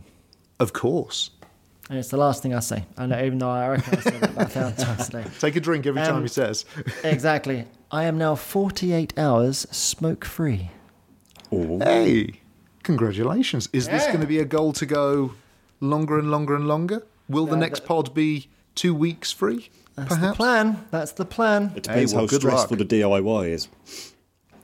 Of 0.59 0.73
course. 0.73 1.31
And 1.89 1.97
it's 1.97 2.09
the 2.09 2.17
last 2.17 2.41
thing 2.43 2.53
I 2.53 2.59
say. 2.59 2.85
I 2.97 3.05
know, 3.05 3.23
even 3.23 3.37
though 3.37 3.49
I 3.49 3.67
reckon 3.69 3.97
I 3.97 4.01
said 4.01 4.13
it 4.15 4.23
about 4.23 4.45
a 4.47 4.49
thousand 4.49 4.85
times 4.85 5.05
today. 5.09 5.25
Take 5.39 5.55
a 5.55 5.59
drink 5.61 5.85
every 5.85 6.01
time 6.01 6.15
Um, 6.17 6.21
he 6.23 6.27
says. 6.27 6.65
Exactly. 7.03 7.65
I 7.91 8.03
am 8.03 8.17
now 8.17 8.35
48 8.35 9.13
hours 9.17 9.59
smoke 9.71 10.25
free. 10.25 10.71
Hey, 11.49 12.41
congratulations. 12.87 13.69
Is 13.73 13.87
this 13.87 14.05
going 14.07 14.21
to 14.21 14.27
be 14.27 14.39
a 14.39 14.45
goal 14.45 14.73
to 14.73 14.85
go 14.85 15.33
longer 15.79 16.17
and 16.17 16.31
longer 16.31 16.55
and 16.55 16.67
longer? 16.67 17.03
Will 17.29 17.45
the 17.45 17.55
Uh, 17.55 17.65
next 17.65 17.85
pod 17.85 18.13
be 18.13 18.47
two 18.75 18.95
weeks 18.95 19.31
free? 19.31 19.69
That's 19.95 20.09
perhaps? 20.15 20.31
the 20.31 20.35
plan. 20.35 20.85
That's 20.91 21.11
the 21.11 21.25
plan. 21.25 21.71
It 21.75 21.83
depends 21.83 22.13
well, 22.13 22.23
how 22.23 22.27
good 22.27 22.41
stressful 22.41 22.77
luck. 22.77 22.87
the 22.87 22.95
DIY 23.01 23.49
is. 23.49 23.67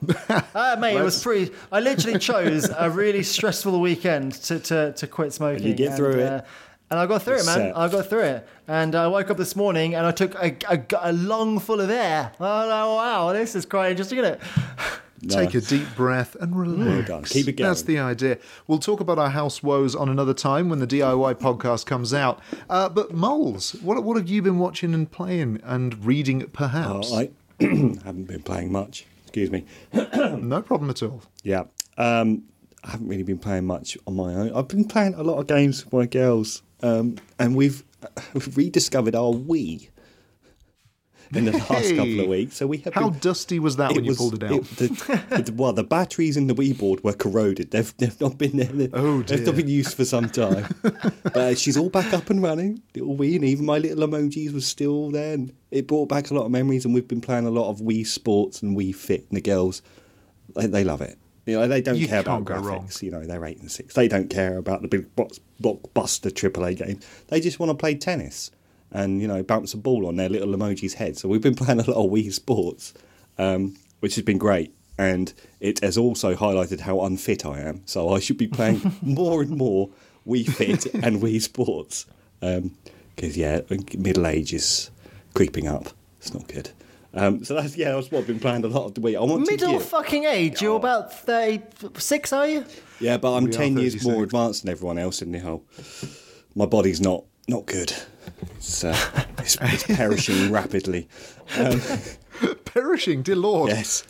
Ah, 0.54 0.76
mate, 0.78 0.96
it 0.98 1.02
was 1.02 1.22
pretty. 1.22 1.50
I 1.72 1.80
literally 1.80 2.18
chose 2.18 2.68
a 2.76 2.90
really 2.90 3.22
stressful 3.22 3.80
weekend 3.80 4.32
to, 4.48 4.58
to, 4.60 4.92
to 4.92 5.06
quit 5.06 5.32
smoking. 5.32 5.66
you 5.66 5.74
get 5.74 5.96
through 5.96 6.18
it. 6.18 6.30
uh, 6.32 6.42
and 6.90 7.00
I 7.00 7.06
got 7.06 7.22
through 7.22 7.36
it, 7.36 7.46
man. 7.46 7.56
Set. 7.56 7.76
I 7.76 7.88
got 7.88 8.06
through 8.10 8.20
it. 8.34 8.48
And 8.68 8.94
I 8.94 9.06
woke 9.06 9.30
up 9.30 9.38
this 9.38 9.56
morning 9.56 9.94
and 9.94 10.04
I 10.06 10.10
took 10.12 10.34
a, 10.34 10.54
a, 10.70 10.84
a 11.10 11.12
lung 11.12 11.58
full 11.58 11.80
of 11.80 11.88
air. 11.90 12.32
Oh, 12.38 12.68
no, 12.68 12.94
wow, 12.96 13.32
this 13.32 13.54
is 13.54 13.64
quite 13.64 13.90
interesting, 13.92 14.18
isn't 14.18 14.34
it? 14.34 14.40
Take 15.28 15.54
a 15.54 15.60
deep 15.60 15.86
breath 15.96 16.36
and 16.40 16.58
relax. 16.58 17.08
done. 17.08 17.24
Keep 17.24 17.48
it 17.48 17.56
That's 17.56 17.82
the 17.82 17.98
idea. 17.98 18.38
We'll 18.66 18.78
talk 18.78 19.00
about 19.00 19.18
our 19.18 19.30
house 19.30 19.62
woes 19.62 19.94
on 19.94 20.08
another 20.08 20.34
time 20.34 20.68
when 20.68 20.78
the 20.78 20.86
DIY 20.86 21.34
podcast 21.36 21.86
comes 21.86 22.12
out. 22.12 22.40
Uh, 22.68 22.88
but 22.88 23.12
Moles, 23.12 23.72
what 23.82 24.02
what 24.04 24.16
have 24.16 24.28
you 24.28 24.42
been 24.42 24.58
watching 24.58 24.94
and 24.94 25.10
playing 25.10 25.60
and 25.64 26.04
reading, 26.04 26.46
perhaps? 26.52 27.10
Oh, 27.12 27.18
I 27.18 27.30
haven't 27.60 28.24
been 28.24 28.42
playing 28.42 28.72
much. 28.72 29.06
Excuse 29.22 29.50
me. 29.50 29.64
no 29.92 30.62
problem 30.62 30.90
at 30.90 31.02
all. 31.02 31.22
Yeah. 31.42 31.64
Um, 31.96 32.44
I 32.84 32.90
haven't 32.90 33.08
really 33.08 33.22
been 33.22 33.38
playing 33.38 33.64
much 33.64 33.96
on 34.06 34.14
my 34.14 34.34
own. 34.34 34.52
I've 34.54 34.68
been 34.68 34.84
playing 34.84 35.14
a 35.14 35.22
lot 35.22 35.38
of 35.38 35.46
games 35.46 35.84
with 35.84 35.92
my 35.94 36.06
girls, 36.06 36.62
um, 36.82 37.16
and 37.38 37.56
we've, 37.56 37.82
we've 38.34 38.56
rediscovered 38.56 39.14
our 39.14 39.32
Wii 39.32 39.88
in 41.34 41.44
the 41.46 41.52
last 41.52 41.68
Hey! 41.68 41.96
couple 41.96 42.20
of 42.20 42.28
weeks. 42.28 42.56
So 42.56 42.66
we 42.66 42.78
have 42.78 42.94
How 42.94 43.10
been, 43.10 43.18
dust 43.18 43.50
was 43.52 43.76
that 43.76 43.92
when 43.92 44.04
you 44.04 44.14
pulled 44.14 44.34
it 44.34 44.42
out? 44.44 44.62
the, 44.76 44.86
the- 45.44 45.52
well, 45.56 45.72
the 45.72 45.84
batteries 45.84 46.36
in 46.36 46.46
the 46.46 46.54
Wii 46.54 46.78
board 46.78 47.02
were 47.04 47.12
corroded. 47.12 47.70
They've, 47.70 47.96
they've 47.98 48.20
not 48.20 48.38
been 48.38 48.56
there. 48.56 48.88
Oh, 48.92 49.22
dear. 49.22 49.36
They've 49.38 49.46
not 49.46 49.56
been 49.56 49.68
used 49.68 49.94
for 49.96 50.04
some 50.04 50.28
time. 50.28 50.66
but 50.82 51.36
uh, 51.36 51.54
she's 51.54 51.76
all 51.76 51.90
back 51.90 52.12
up 52.12 52.30
and 52.30 52.42
running. 52.42 52.82
Little 52.94 53.16
Wii, 53.16 53.36
and 53.36 53.44
even 53.44 53.64
my 53.66 53.78
little 53.78 54.06
emojis 54.06 54.52
was 54.52 54.66
still 54.66 55.10
there. 55.10 55.34
And 55.34 55.52
it 55.70 55.86
brought 55.86 56.08
back 56.08 56.30
a 56.30 56.34
lot 56.34 56.44
of 56.44 56.50
memories. 56.50 56.84
And 56.84 56.94
we've 56.94 57.08
been 57.08 57.20
playing 57.20 57.46
a 57.46 57.50
lot 57.50 57.68
of 57.70 57.78
Wii 57.80 58.06
Sports 58.06 58.62
and 58.62 58.76
Wii 58.76 58.94
Fit. 58.94 59.26
And 59.28 59.36
the 59.36 59.42
girls, 59.42 59.82
they, 60.54 60.66
they 60.66 60.84
love 60.84 61.00
it. 61.00 61.18
You 61.46 61.58
know, 61.58 61.68
they 61.68 61.82
don't 61.82 61.96
You 61.96 62.08
care 62.08 62.20
about 62.20 62.44
graphics. 62.46 62.64
wrong. 62.64 62.88
You 63.02 63.10
know, 63.10 63.24
they're 63.24 63.44
eight 63.44 63.58
and 63.60 63.70
six. 63.70 63.92
They 63.94 64.08
don't 64.08 64.30
care 64.30 64.56
about 64.56 64.80
the 64.80 64.88
big 64.88 65.14
box, 65.14 65.40
blockbuster 65.62 66.30
AAA 66.30 66.76
games. 66.78 67.06
They 67.28 67.38
just 67.40 67.58
want 67.60 67.68
to 67.70 67.74
play 67.74 67.94
tennis 67.96 68.50
and 68.94 69.20
you 69.20 69.28
know 69.28 69.42
bounce 69.42 69.74
a 69.74 69.76
ball 69.76 70.06
on 70.06 70.16
their 70.16 70.28
little 70.30 70.48
emoji's 70.48 70.94
head. 70.94 71.18
So 71.18 71.28
we've 71.28 71.42
been 71.42 71.54
playing 71.62 71.80
a 71.80 71.90
lot 71.90 72.02
of 72.02 72.10
Wii 72.10 72.32
Sports, 72.32 72.94
um, 73.36 73.76
which 74.00 74.14
has 74.14 74.24
been 74.24 74.38
great. 74.38 74.72
And 74.96 75.34
it 75.58 75.80
has 75.80 75.98
also 75.98 76.36
highlighted 76.36 76.80
how 76.80 77.00
unfit 77.00 77.44
I 77.44 77.60
am. 77.60 77.82
So 77.84 78.10
I 78.10 78.20
should 78.20 78.38
be 78.38 78.46
playing 78.46 78.96
more 79.02 79.42
and 79.42 79.50
more 79.50 79.90
Wii 80.26 80.48
Fit 80.48 80.86
and 80.94 81.20
Wii 81.20 81.42
Sports. 81.42 82.06
Because 82.40 83.36
yeah, 83.36 83.60
middle 83.98 84.26
age 84.26 84.54
is 84.54 84.90
creeping 85.34 85.66
up. 85.66 85.88
It's 86.18 86.32
not 86.32 86.46
good. 86.46 86.70
Um, 87.12 87.44
so 87.44 87.54
that's 87.54 87.76
yeah, 87.76 87.92
that's 87.92 88.10
what 88.10 88.20
I've 88.20 88.26
been 88.26 88.40
playing 88.40 88.64
a 88.64 88.68
lot 88.68 88.86
of 88.86 88.94
the 88.94 89.00
Wii. 89.00 89.16
I 89.16 89.20
want 89.20 89.48
Middle 89.48 89.72
to 89.72 89.78
give, 89.78 89.86
fucking 89.86 90.24
age. 90.24 90.62
You're 90.62 90.76
about 90.76 91.12
36, 91.12 92.32
are 92.32 92.46
you? 92.46 92.64
Yeah, 93.00 93.18
but 93.18 93.34
I'm 93.34 93.44
We 93.44 93.50
ten 93.50 93.76
years 93.76 94.04
more 94.04 94.22
advanced 94.22 94.62
than 94.62 94.70
everyone 94.70 94.98
else 94.98 95.22
in 95.22 95.32
the 95.32 95.38
whole. 95.38 95.64
My 96.54 96.66
body's 96.66 97.00
not 97.00 97.24
not 97.48 97.66
good. 97.66 97.92
It's 98.56 98.84
uh, 98.84 98.96
it's, 99.38 99.56
it's 99.60 99.82
perishing 99.84 100.50
rapidly. 100.58 101.08
Perishing, 102.64 103.22
dear 103.22 103.36
Lord. 103.36 103.70
Yes. 103.70 104.02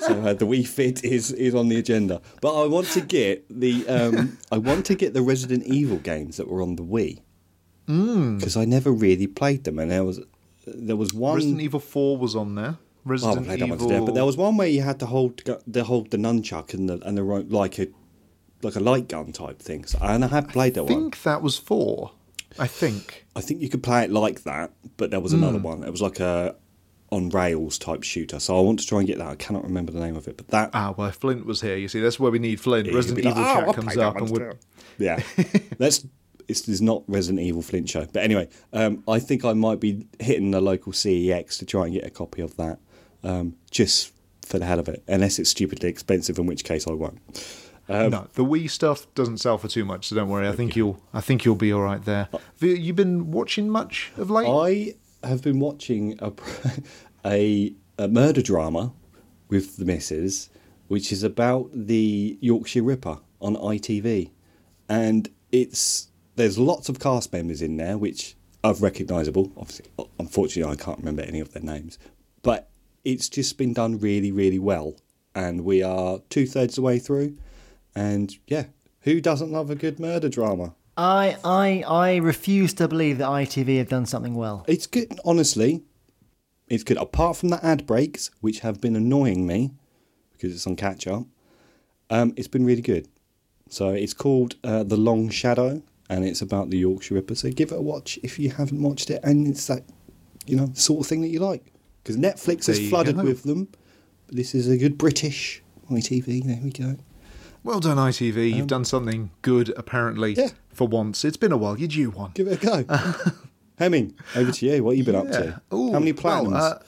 So 0.00 0.20
uh, 0.20 0.34
the 0.34 0.44
Wii 0.44 0.66
Fit 0.66 1.02
is 1.02 1.32
is 1.32 1.54
on 1.54 1.68
the 1.68 1.78
agenda, 1.78 2.20
but 2.42 2.62
I 2.62 2.66
want 2.66 2.86
to 2.88 3.00
get 3.00 3.44
the 3.48 3.88
um, 3.88 4.38
I 4.50 4.58
want 4.58 4.84
to 4.86 4.94
get 4.94 5.14
the 5.14 5.22
Resident 5.22 5.64
Evil 5.64 5.96
games 5.96 6.36
that 6.36 6.48
were 6.48 6.60
on 6.60 6.76
the 6.76 6.82
Wii 6.82 7.20
because 7.86 8.56
I 8.56 8.64
never 8.66 8.92
really 8.92 9.26
played 9.26 9.64
them, 9.64 9.78
and 9.78 9.90
there 9.90 10.04
was 10.04 10.20
there 10.66 10.96
was 10.96 11.14
one. 11.14 11.36
Resident 11.36 11.62
Evil 11.62 11.80
4 11.80 12.18
was 12.18 12.36
on 12.36 12.54
there. 12.54 12.76
Oh, 12.78 13.08
I 13.08 13.10
Resident 13.10 13.46
haven't 13.46 13.46
played 13.46 13.60
that 13.60 13.74
Evil. 13.74 13.88
today, 13.88 14.04
but 14.04 14.14
there 14.14 14.24
was 14.26 14.36
one 14.36 14.56
where 14.58 14.68
you 14.68 14.82
had 14.82 15.00
to 15.00 15.06
hold 15.06 15.40
the 15.66 15.84
hold 15.84 16.10
the 16.10 16.18
nunchuck 16.18 16.74
and 16.74 16.88
the 16.90 17.00
and 17.06 17.16
the 17.16 17.22
like 17.24 17.78
a 17.78 17.88
like 18.62 18.76
a 18.76 18.80
light 18.80 19.08
gun 19.08 19.32
type 19.32 19.58
thing. 19.60 19.86
So, 19.86 19.98
and 20.02 20.24
I 20.24 20.28
have 20.28 20.48
played 20.48 20.74
that 20.74 20.80
I 20.80 20.84
one. 20.84 20.92
think 20.92 21.22
that 21.22 21.40
was 21.42 21.56
4. 21.58 22.12
I 22.58 22.66
think. 22.66 23.24
I 23.36 23.40
think 23.40 23.60
you 23.62 23.68
could 23.68 23.82
play 23.82 24.02
it 24.04 24.10
like 24.10 24.42
that, 24.44 24.72
but 24.96 25.10
there 25.10 25.20
was 25.20 25.32
another 25.32 25.58
Hmm. 25.58 25.64
one. 25.64 25.84
It 25.84 25.90
was 25.90 26.02
like 26.02 26.20
a 26.20 26.56
on 27.10 27.28
rails 27.28 27.76
type 27.78 28.02
shooter. 28.02 28.40
So 28.40 28.56
I 28.56 28.60
want 28.62 28.80
to 28.80 28.86
try 28.86 28.98
and 29.00 29.06
get 29.06 29.18
that. 29.18 29.26
I 29.28 29.34
cannot 29.34 29.64
remember 29.64 29.92
the 29.92 30.00
name 30.00 30.16
of 30.16 30.26
it, 30.28 30.36
but 30.38 30.48
that 30.48 30.70
Ah, 30.72 30.94
well, 30.96 31.10
Flint 31.10 31.44
was 31.44 31.60
here. 31.60 31.76
You 31.76 31.88
see, 31.88 32.00
that's 32.00 32.18
where 32.18 32.30
we 32.32 32.38
need 32.38 32.58
Flint. 32.58 32.86
Yeah, 32.88 32.94
Resident 32.94 33.26
Evil 33.26 33.42
like, 33.42 33.50
"Oh, 33.50 33.54
chat 33.60 33.68
I'll 33.68 33.74
comes 33.74 33.96
up 33.98 34.16
and 34.16 34.28
still." 34.28 34.52
yeah, 34.98 35.22
that's 35.78 36.06
it's, 36.48 36.66
it's 36.68 36.80
not 36.80 37.02
Resident 37.06 37.40
Evil 37.46 37.60
Flint 37.62 37.88
show. 37.88 38.06
But 38.12 38.22
anyway, 38.24 38.48
um, 38.72 39.02
I 39.06 39.18
think 39.18 39.44
I 39.44 39.52
might 39.52 39.78
be 39.78 40.06
hitting 40.20 40.50
the 40.52 40.60
local 40.62 40.92
CEX 40.92 41.58
to 41.58 41.66
try 41.66 41.84
and 41.84 41.92
get 41.94 42.04
a 42.06 42.10
copy 42.10 42.40
of 42.42 42.56
that, 42.56 42.78
um, 43.22 43.56
just 43.70 44.12
for 44.46 44.58
the 44.58 44.64
hell 44.64 44.78
of 44.80 44.88
it. 44.88 45.02
Unless 45.06 45.38
it's 45.38 45.50
stupidly 45.50 45.88
expensive, 45.90 46.38
in 46.38 46.46
which 46.46 46.64
case 46.64 46.86
I 46.88 46.92
won't. 46.92 47.18
Um, 47.92 48.10
no, 48.10 48.28
the 48.34 48.44
Wii 48.44 48.70
stuff 48.70 49.12
doesn't 49.14 49.38
sell 49.38 49.58
for 49.58 49.68
too 49.68 49.84
much, 49.84 50.08
so 50.08 50.16
don't 50.16 50.28
worry. 50.28 50.48
I 50.48 50.52
think 50.52 50.76
you'll 50.76 51.02
I 51.12 51.20
think 51.20 51.44
you'll 51.44 51.54
be 51.54 51.72
all 51.72 51.82
right 51.82 52.04
there. 52.04 52.28
Have 52.32 52.42
you 52.60 52.74
you 52.74 52.94
been 52.94 53.30
watching 53.30 53.68
much 53.68 54.12
of 54.16 54.30
late? 54.30 54.46
I 54.46 54.94
have 55.26 55.42
been 55.42 55.60
watching 55.60 56.18
a, 56.20 56.32
a, 57.24 57.74
a 57.98 58.08
murder 58.08 58.42
drama 58.42 58.92
with 59.48 59.76
the 59.76 59.84
missus, 59.84 60.50
which 60.88 61.12
is 61.12 61.22
about 61.22 61.70
the 61.72 62.38
Yorkshire 62.40 62.82
Ripper 62.82 63.18
on 63.40 63.56
ITV, 63.56 64.30
and 64.88 65.28
it's 65.50 66.08
there's 66.36 66.58
lots 66.58 66.88
of 66.88 66.98
cast 66.98 67.32
members 67.32 67.60
in 67.60 67.76
there 67.76 67.98
which 67.98 68.36
are 68.64 68.74
recognisable. 68.74 69.52
Obviously, 69.56 69.86
unfortunately, 70.18 70.72
I 70.72 70.76
can't 70.76 70.98
remember 70.98 71.22
any 71.22 71.40
of 71.40 71.52
their 71.52 71.62
names, 71.62 71.98
but 72.42 72.70
it's 73.04 73.28
just 73.28 73.58
been 73.58 73.74
done 73.74 73.98
really, 73.98 74.32
really 74.32 74.58
well, 74.58 74.94
and 75.34 75.64
we 75.64 75.82
are 75.82 76.20
two 76.30 76.46
thirds 76.46 76.76
the 76.76 76.82
way 76.82 76.98
through, 76.98 77.36
and 77.94 78.36
yeah, 78.46 78.64
who 79.02 79.20
doesn't 79.20 79.50
love 79.52 79.70
a 79.70 79.74
good 79.74 79.98
murder 80.00 80.28
drama? 80.28 80.74
I, 80.96 81.36
I, 81.44 81.82
I 81.86 82.16
refuse 82.16 82.74
to 82.74 82.86
believe 82.88 83.18
that 83.18 83.28
ITV 83.28 83.78
have 83.78 83.88
done 83.88 84.06
something 84.06 84.34
well. 84.34 84.64
It's 84.68 84.86
good, 84.86 85.18
honestly. 85.24 85.82
It's 86.68 86.84
good. 86.84 86.98
Apart 86.98 87.36
from 87.36 87.48
the 87.48 87.64
ad 87.64 87.86
breaks, 87.86 88.30
which 88.40 88.60
have 88.60 88.80
been 88.80 88.94
annoying 88.96 89.46
me 89.46 89.72
because 90.32 90.54
it's 90.54 90.66
on 90.66 90.76
catch 90.76 91.06
up, 91.06 91.24
um, 92.10 92.34
it's 92.36 92.48
been 92.48 92.64
really 92.64 92.82
good. 92.82 93.08
So 93.68 93.88
it's 93.90 94.12
called 94.12 94.56
uh, 94.64 94.82
The 94.82 94.96
Long 94.98 95.30
Shadow, 95.30 95.82
and 96.10 96.24
it's 96.26 96.42
about 96.42 96.68
the 96.68 96.76
Yorkshire 96.78 97.14
Ripper. 97.14 97.34
So 97.34 97.50
give 97.50 97.72
it 97.72 97.78
a 97.78 97.82
watch 97.82 98.18
if 98.22 98.38
you 98.38 98.50
haven't 98.50 98.82
watched 98.82 99.08
it, 99.10 99.20
and 99.24 99.46
it's 99.48 99.66
that 99.68 99.84
you 100.46 100.56
know 100.56 100.68
sort 100.74 101.00
of 101.00 101.06
thing 101.06 101.22
that 101.22 101.28
you 101.28 101.40
like. 101.40 101.72
Because 102.02 102.16
Netflix 102.18 102.66
There 102.66 102.74
has 102.74 102.80
you 102.80 102.90
flooded 102.90 103.16
go. 103.16 103.22
with 103.22 103.44
them. 103.44 103.68
But 104.26 104.36
this 104.36 104.54
is 104.54 104.68
a 104.68 104.76
good 104.76 104.98
British 104.98 105.62
ITV. 105.90 106.44
There 106.44 106.60
we 106.62 106.70
go. 106.70 106.96
Well 107.64 107.80
done, 107.80 107.96
ITV. 107.96 108.54
You've 108.54 108.66
done 108.66 108.84
something 108.84 109.30
good, 109.42 109.72
apparently, 109.76 110.34
Yeah. 110.34 110.48
for 110.72 110.88
once. 110.88 111.24
It's 111.24 111.36
been 111.36 111.52
a 111.52 111.56
while. 111.56 111.78
You're 111.78 111.88
due 111.88 112.10
one. 112.10 112.32
Give 112.34 112.48
it 112.48 112.62
a 112.62 112.84
go. 112.84 112.84
Hemming, 113.78 114.14
over 114.34 114.50
to 114.52 114.66
you. 114.66 114.82
What 114.82 114.96
have 114.96 114.98
you 114.98 115.04
been 115.12 115.14
up 115.14 115.30
to? 115.32 115.60
Ooh, 115.74 115.92
How 115.92 115.98
many 115.98 116.12
well, 116.12 116.44
platinums? 116.44 116.60
uh, 116.60 116.78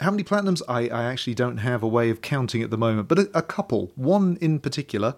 how 0.00 0.10
many 0.10 0.22
platinums? 0.24 0.60
I, 0.68 0.88
I 0.88 1.04
actually 1.04 1.34
don't 1.34 1.58
have 1.58 1.82
a 1.82 1.88
way 1.88 2.10
of 2.10 2.20
counting 2.20 2.62
at 2.62 2.70
the 2.70 2.76
moment, 2.78 3.08
but 3.08 3.18
a, 3.18 3.30
a 3.34 3.42
couple. 3.42 3.92
One 3.96 4.36
in 4.40 4.58
particular 4.58 5.16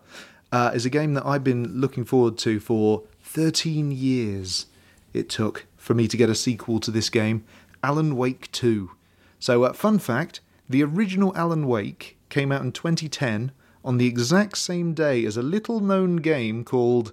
uh, 0.53 0.70
is 0.75 0.87
a 0.87 0.90
game 0.90 1.14
that 1.14 1.27
I've 1.27 1.42
been 1.44 1.81
looking 1.81 2.05
forward 2.05 2.38
to 2.38 2.61
for 2.61 3.03
13 3.22 3.90
years. 3.90 4.66
It 5.12 5.29
took 5.29 5.66
for 5.77 5.94
me 5.94 6.07
to 6.09 6.16
get 6.16 6.29
a 6.31 6.35
sequel 6.35 6.79
to 6.81 6.90
this 6.90 7.11
game, 7.11 7.44
Alan 7.83 8.16
Wake 8.16 8.51
2. 8.53 8.90
So, 9.38 9.64
uh, 9.64 9.72
fun 9.72 9.99
fact 9.99 10.40
the 10.68 10.83
original 10.83 11.37
Alan 11.37 11.66
Wake 11.66 12.18
came 12.29 12.51
out 12.53 12.62
in 12.62 12.72
2010 12.72 13.53
on 13.87 13.99
the 13.99 14.07
exact 14.07 14.59
same 14.59 14.92
day 14.92 15.25
as 15.25 15.37
a 15.37 15.42
little 15.42 15.79
known 15.79 16.16
game 16.16 16.64
called 16.64 17.12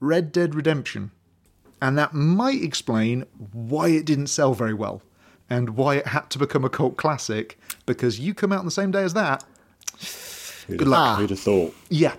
Red 0.00 0.32
Dead 0.32 0.54
Redemption. 0.54 1.10
And 1.80 1.98
that 1.98 2.14
might 2.14 2.62
explain 2.62 3.26
why 3.52 3.88
it 3.88 4.06
didn't 4.06 4.28
sell 4.28 4.54
very 4.54 4.72
well 4.72 5.02
and 5.50 5.70
why 5.70 5.96
it 5.96 6.08
had 6.08 6.30
to 6.30 6.38
become 6.38 6.64
a 6.64 6.70
cult 6.70 6.96
classic 6.96 7.58
because 7.84 8.18
you 8.18 8.32
come 8.32 8.50
out 8.50 8.60
on 8.60 8.64
the 8.64 8.70
same 8.70 8.90
day 8.90 9.02
as 9.02 9.12
that. 9.12 9.44
Who'd 10.66 10.78
good 10.78 10.88
luck. 10.88 11.18
Who'd 11.18 11.30
have 11.30 11.38
thought? 11.38 11.74
Yeah. 11.90 12.14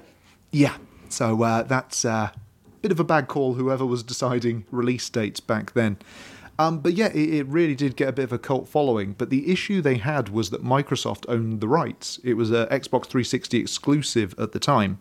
Yeah. 0.52 0.78
So 1.10 1.42
uh, 1.42 1.64
that's 1.64 2.06
a 2.06 2.32
bit 2.84 2.92
of 2.92 3.00
a 3.00 3.04
bad 3.04 3.28
call, 3.28 3.56
whoever 3.56 3.86
was 3.86 4.04
deciding 4.04 4.66
release 4.72 5.10
dates 5.10 5.40
back 5.40 5.74
then. 5.74 5.98
Um, 6.60 6.80
but 6.80 6.94
yeah, 6.94 7.08
it, 7.08 7.34
it 7.34 7.48
really 7.48 7.76
did 7.76 7.96
get 7.96 8.10
a 8.10 8.14
bit 8.14 8.24
of 8.24 8.34
a 8.34 8.40
cult 8.40 8.68
following. 8.68 9.14
But 9.14 9.30
the 9.30 9.52
issue 9.52 9.82
they 9.82 9.96
had 9.98 10.30
was 10.30 10.50
that 10.50 10.64
Microsoft 10.64 11.26
owned 11.28 11.62
the 11.62 11.68
rights. 11.68 12.20
It 12.24 12.34
was 12.34 12.52
a 12.52 12.66
Xbox 12.68 13.06
360 13.06 13.60
exclusive 13.60 14.34
at 14.40 14.52
the 14.52 14.60
time. 14.60 15.00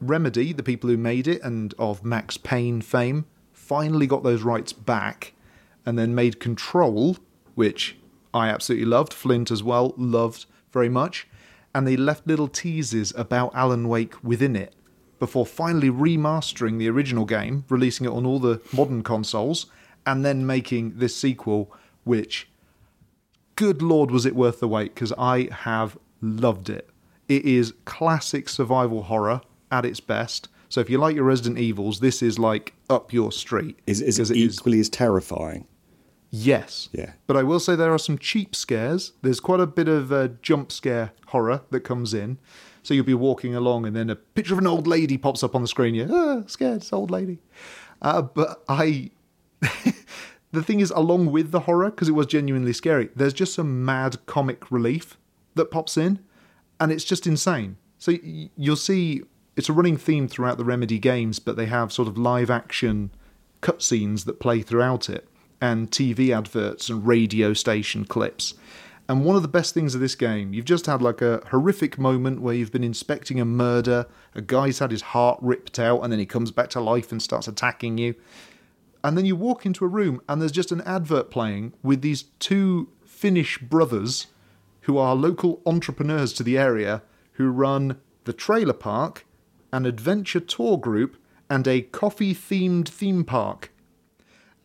Remedy, 0.00 0.52
the 0.52 0.62
people 0.62 0.90
who 0.90 0.96
made 0.96 1.26
it 1.28 1.42
and 1.42 1.74
of 1.78 2.04
Max 2.04 2.36
Payne 2.36 2.80
fame, 2.80 3.26
finally 3.52 4.06
got 4.06 4.22
those 4.22 4.42
rights 4.42 4.72
back 4.72 5.32
and 5.84 5.98
then 5.98 6.14
made 6.14 6.40
Control, 6.40 7.16
which 7.54 7.96
I 8.34 8.48
absolutely 8.48 8.86
loved, 8.86 9.12
Flint 9.12 9.50
as 9.50 9.62
well 9.62 9.94
loved 9.96 10.46
very 10.72 10.88
much, 10.88 11.26
and 11.74 11.86
they 11.86 11.96
left 11.96 12.26
little 12.26 12.48
teases 12.48 13.12
about 13.16 13.54
Alan 13.54 13.88
Wake 13.88 14.22
within 14.22 14.54
it 14.54 14.74
before 15.18 15.46
finally 15.46 15.90
remastering 15.90 16.78
the 16.78 16.88
original 16.88 17.24
game, 17.24 17.64
releasing 17.68 18.06
it 18.06 18.10
on 18.10 18.24
all 18.24 18.38
the 18.38 18.60
modern 18.72 19.02
consoles, 19.02 19.66
and 20.08 20.24
then 20.24 20.46
making 20.46 20.94
this 20.96 21.14
sequel, 21.14 21.70
which 22.04 22.48
good 23.56 23.82
lord 23.82 24.10
was 24.10 24.24
it 24.24 24.34
worth 24.34 24.60
the 24.60 24.68
wait 24.68 24.94
because 24.94 25.12
I 25.18 25.48
have 25.52 25.98
loved 26.22 26.70
it. 26.70 26.88
It 27.28 27.44
is 27.44 27.74
classic 27.84 28.48
survival 28.48 29.02
horror 29.02 29.42
at 29.70 29.84
its 29.84 30.00
best. 30.00 30.48
So 30.70 30.80
if 30.80 30.88
you 30.88 30.96
like 30.96 31.14
your 31.14 31.24
Resident 31.24 31.58
Evils, 31.58 32.00
this 32.00 32.22
is 32.22 32.38
like 32.38 32.72
up 32.88 33.12
your 33.12 33.32
street. 33.32 33.78
Is, 33.86 34.00
is 34.00 34.16
'Cause 34.16 34.30
it 34.30 34.38
equally 34.38 34.80
as 34.80 34.88
terrifying? 34.88 35.66
Yes. 36.30 36.88
Yeah. 36.92 37.12
But 37.26 37.36
I 37.36 37.42
will 37.42 37.60
say 37.60 37.76
there 37.76 37.92
are 37.92 37.98
some 37.98 38.16
cheap 38.16 38.56
scares. 38.56 39.12
There's 39.20 39.40
quite 39.40 39.60
a 39.60 39.66
bit 39.66 39.88
of 39.88 40.10
uh, 40.10 40.28
jump 40.40 40.72
scare 40.72 41.12
horror 41.26 41.62
that 41.70 41.80
comes 41.80 42.14
in. 42.14 42.38
So 42.82 42.94
you'll 42.94 43.04
be 43.04 43.12
walking 43.14 43.54
along 43.54 43.84
and 43.84 43.94
then 43.94 44.08
a 44.08 44.16
picture 44.16 44.54
of 44.54 44.58
an 44.58 44.66
old 44.66 44.86
lady 44.86 45.18
pops 45.18 45.42
up 45.42 45.54
on 45.54 45.60
the 45.60 45.68
screen. 45.68 45.94
You're 45.94 46.08
ah, 46.10 46.42
scared, 46.46 46.78
it's 46.78 46.92
old 46.92 47.10
lady. 47.10 47.40
Uh, 48.00 48.22
but 48.22 48.62
I. 48.68 49.10
the 50.52 50.62
thing 50.62 50.80
is, 50.80 50.90
along 50.90 51.32
with 51.32 51.50
the 51.50 51.60
horror, 51.60 51.90
because 51.90 52.08
it 52.08 52.12
was 52.12 52.26
genuinely 52.26 52.72
scary, 52.72 53.10
there's 53.14 53.32
just 53.32 53.54
some 53.54 53.84
mad 53.84 54.24
comic 54.26 54.70
relief 54.70 55.16
that 55.54 55.70
pops 55.70 55.96
in. 55.96 56.20
And 56.80 56.92
it's 56.92 57.04
just 57.04 57.26
insane. 57.26 57.76
So 57.98 58.12
you'll 58.22 58.76
see 58.76 59.22
it's 59.56 59.68
a 59.68 59.72
running 59.72 59.96
theme 59.96 60.28
throughout 60.28 60.56
the 60.56 60.64
Remedy 60.64 61.00
games, 61.00 61.40
but 61.40 61.56
they 61.56 61.66
have 61.66 61.92
sort 61.92 62.06
of 62.06 62.16
live 62.16 62.50
action 62.50 63.10
cutscenes 63.60 64.24
that 64.24 64.38
play 64.38 64.62
throughout 64.62 65.10
it, 65.10 65.28
and 65.60 65.90
TV 65.90 66.36
adverts 66.36 66.88
and 66.88 67.04
radio 67.04 67.52
station 67.52 68.04
clips. 68.04 68.54
And 69.08 69.24
one 69.24 69.36
of 69.36 69.42
the 69.42 69.48
best 69.48 69.74
things 69.74 69.94
of 69.94 70.00
this 70.00 70.14
game, 70.14 70.52
you've 70.52 70.66
just 70.66 70.86
had 70.86 71.00
like 71.02 71.22
a 71.22 71.42
horrific 71.50 71.98
moment 71.98 72.40
where 72.40 72.54
you've 72.54 72.70
been 72.70 72.84
inspecting 72.84 73.40
a 73.40 73.44
murder, 73.44 74.06
a 74.34 74.42
guy's 74.42 74.78
had 74.78 74.90
his 74.90 75.00
heart 75.00 75.38
ripped 75.42 75.78
out, 75.78 76.00
and 76.02 76.12
then 76.12 76.20
he 76.20 76.26
comes 76.26 76.50
back 76.50 76.68
to 76.70 76.80
life 76.80 77.10
and 77.10 77.20
starts 77.20 77.48
attacking 77.48 77.98
you. 77.98 78.14
And 79.02 79.16
then 79.16 79.24
you 79.24 79.36
walk 79.36 79.64
into 79.64 79.84
a 79.84 79.88
room 79.88 80.20
and 80.28 80.40
there's 80.40 80.52
just 80.52 80.72
an 80.72 80.80
advert 80.82 81.30
playing 81.30 81.74
with 81.82 82.02
these 82.02 82.24
two 82.38 82.88
Finnish 83.04 83.58
brothers 83.58 84.28
who 84.82 84.98
are 84.98 85.14
local 85.14 85.60
entrepreneurs 85.66 86.32
to 86.32 86.42
the 86.42 86.56
area 86.58 87.02
who 87.32 87.50
run 87.50 88.00
the 88.24 88.32
trailer 88.32 88.72
park, 88.72 89.26
an 89.72 89.86
adventure 89.86 90.40
tour 90.40 90.78
group, 90.78 91.16
and 91.50 91.66
a 91.66 91.82
coffee 91.82 92.34
themed 92.34 92.88
theme 92.88 93.24
park. 93.24 93.70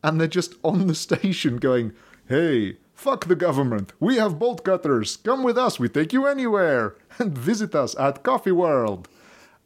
And 0.04 0.20
they're 0.20 0.28
just 0.28 0.56
on 0.64 0.88
the 0.88 0.96
station 1.08 1.58
going, 1.58 1.94
Hey, 2.28 2.78
fuck 2.94 3.26
the 3.26 3.36
government. 3.36 3.94
We 4.00 4.16
have 4.18 4.40
bolt 4.40 4.64
cutters. 4.64 5.18
Come 5.18 5.44
with 5.44 5.58
us. 5.58 5.80
We 5.80 5.90
take 5.90 6.14
you 6.14 6.26
anywhere. 6.26 6.96
And 7.20 7.38
visit 7.38 7.76
us 7.76 7.96
at 8.00 8.24
Coffee 8.24 8.52
World. 8.52 9.08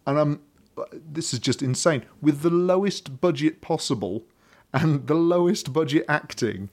And 0.06 0.18
um, 0.18 0.42
this 0.92 1.34
is 1.34 1.40
just 1.40 1.62
insane. 1.62 2.04
With 2.22 2.42
the 2.42 2.50
lowest 2.50 3.22
budget 3.22 3.62
possible 3.62 4.24
and 4.78 5.08
the 5.08 5.16
lowest 5.16 5.74
budget 5.74 6.06
acting, 6.08 6.70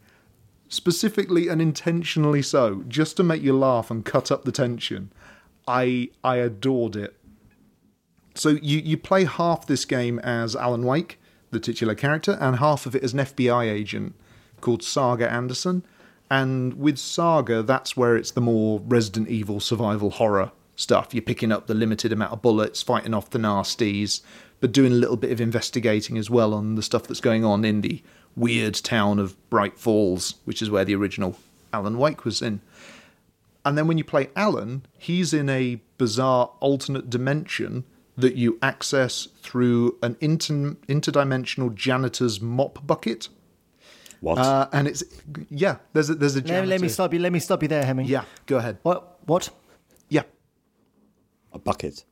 specifically 0.68 1.48
and 1.48 1.62
intentionally 1.62 2.42
so, 2.42 2.84
just 2.88 3.16
to 3.16 3.22
make 3.22 3.42
you 3.42 3.56
laugh 3.56 3.90
and 3.90 4.04
cut 4.04 4.30
up 4.30 4.44
the 4.44 4.52
tension. 4.52 5.10
I 5.66 6.10
I 6.22 6.36
adored 6.36 6.96
it. 6.96 7.16
So 8.34 8.50
you 8.50 8.78
you 8.78 8.96
play 8.96 9.24
half 9.24 9.66
this 9.66 9.84
game 9.84 10.18
as 10.18 10.54
Alan 10.54 10.84
Wake, 10.84 11.18
the 11.50 11.60
titular 11.60 11.94
character, 11.94 12.36
and 12.40 12.56
half 12.56 12.86
of 12.86 12.94
it 12.94 13.02
as 13.02 13.14
an 13.14 13.20
FBI 13.20 13.70
agent 13.70 14.14
called 14.60 14.82
Saga 14.82 15.30
Anderson. 15.30 15.84
And 16.30 16.74
with 16.74 16.98
Saga, 16.98 17.62
that's 17.62 17.96
where 17.96 18.16
it's 18.16 18.32
the 18.32 18.40
more 18.40 18.80
Resident 18.80 19.28
Evil 19.28 19.60
survival 19.60 20.10
horror 20.10 20.52
stuff. 20.76 21.14
You're 21.14 21.22
picking 21.22 21.52
up 21.52 21.66
the 21.66 21.74
limited 21.74 22.12
amount 22.12 22.32
of 22.32 22.42
bullets, 22.42 22.82
fighting 22.82 23.14
off 23.14 23.30
the 23.30 23.38
nasties, 23.38 24.22
but 24.60 24.72
doing 24.72 24.92
a 24.92 24.96
little 24.96 25.16
bit 25.16 25.30
of 25.32 25.40
investigating 25.40 26.16
as 26.18 26.30
well 26.30 26.54
on 26.54 26.74
the 26.74 26.82
stuff 26.82 27.04
that's 27.04 27.20
going 27.20 27.44
on 27.44 27.64
in 27.64 27.80
the 27.80 28.02
weird 28.36 28.74
town 28.74 29.18
of 29.18 29.36
Bright 29.50 29.78
Falls, 29.78 30.34
which 30.44 30.62
is 30.62 30.70
where 30.70 30.84
the 30.84 30.94
original 30.94 31.36
Alan 31.72 31.98
Wake 31.98 32.24
was 32.24 32.40
in. 32.42 32.60
And 33.64 33.78
then 33.78 33.86
when 33.86 33.98
you 33.98 34.04
play 34.04 34.28
Alan, 34.36 34.84
he's 34.98 35.32
in 35.32 35.48
a 35.48 35.80
bizarre 35.96 36.50
alternate 36.60 37.08
dimension 37.08 37.84
that 38.16 38.36
you 38.36 38.58
access 38.62 39.26
through 39.42 39.96
an 40.02 40.16
inter- 40.20 40.76
interdimensional 40.88 41.74
janitor's 41.74 42.40
mop 42.40 42.86
bucket. 42.86 43.28
What? 44.20 44.38
Uh, 44.38 44.68
and 44.72 44.86
it's 44.88 45.02
yeah, 45.50 45.76
there's 45.92 46.10
a, 46.10 46.14
there's 46.14 46.36
a 46.36 46.38
Let, 46.38 46.46
janitor. 46.46 46.66
let 46.68 46.80
me 46.80 46.88
stop 46.88 47.12
you. 47.12 47.18
Let 47.18 47.32
me 47.32 47.40
stop 47.40 47.62
you 47.62 47.68
there, 47.68 47.84
Hemming. 47.84 48.06
Yeah, 48.06 48.24
go 48.46 48.56
ahead. 48.58 48.78
What? 48.82 49.18
What? 49.26 49.50
Yeah. 50.08 50.22
a 51.52 51.58
bucket. 51.58 52.04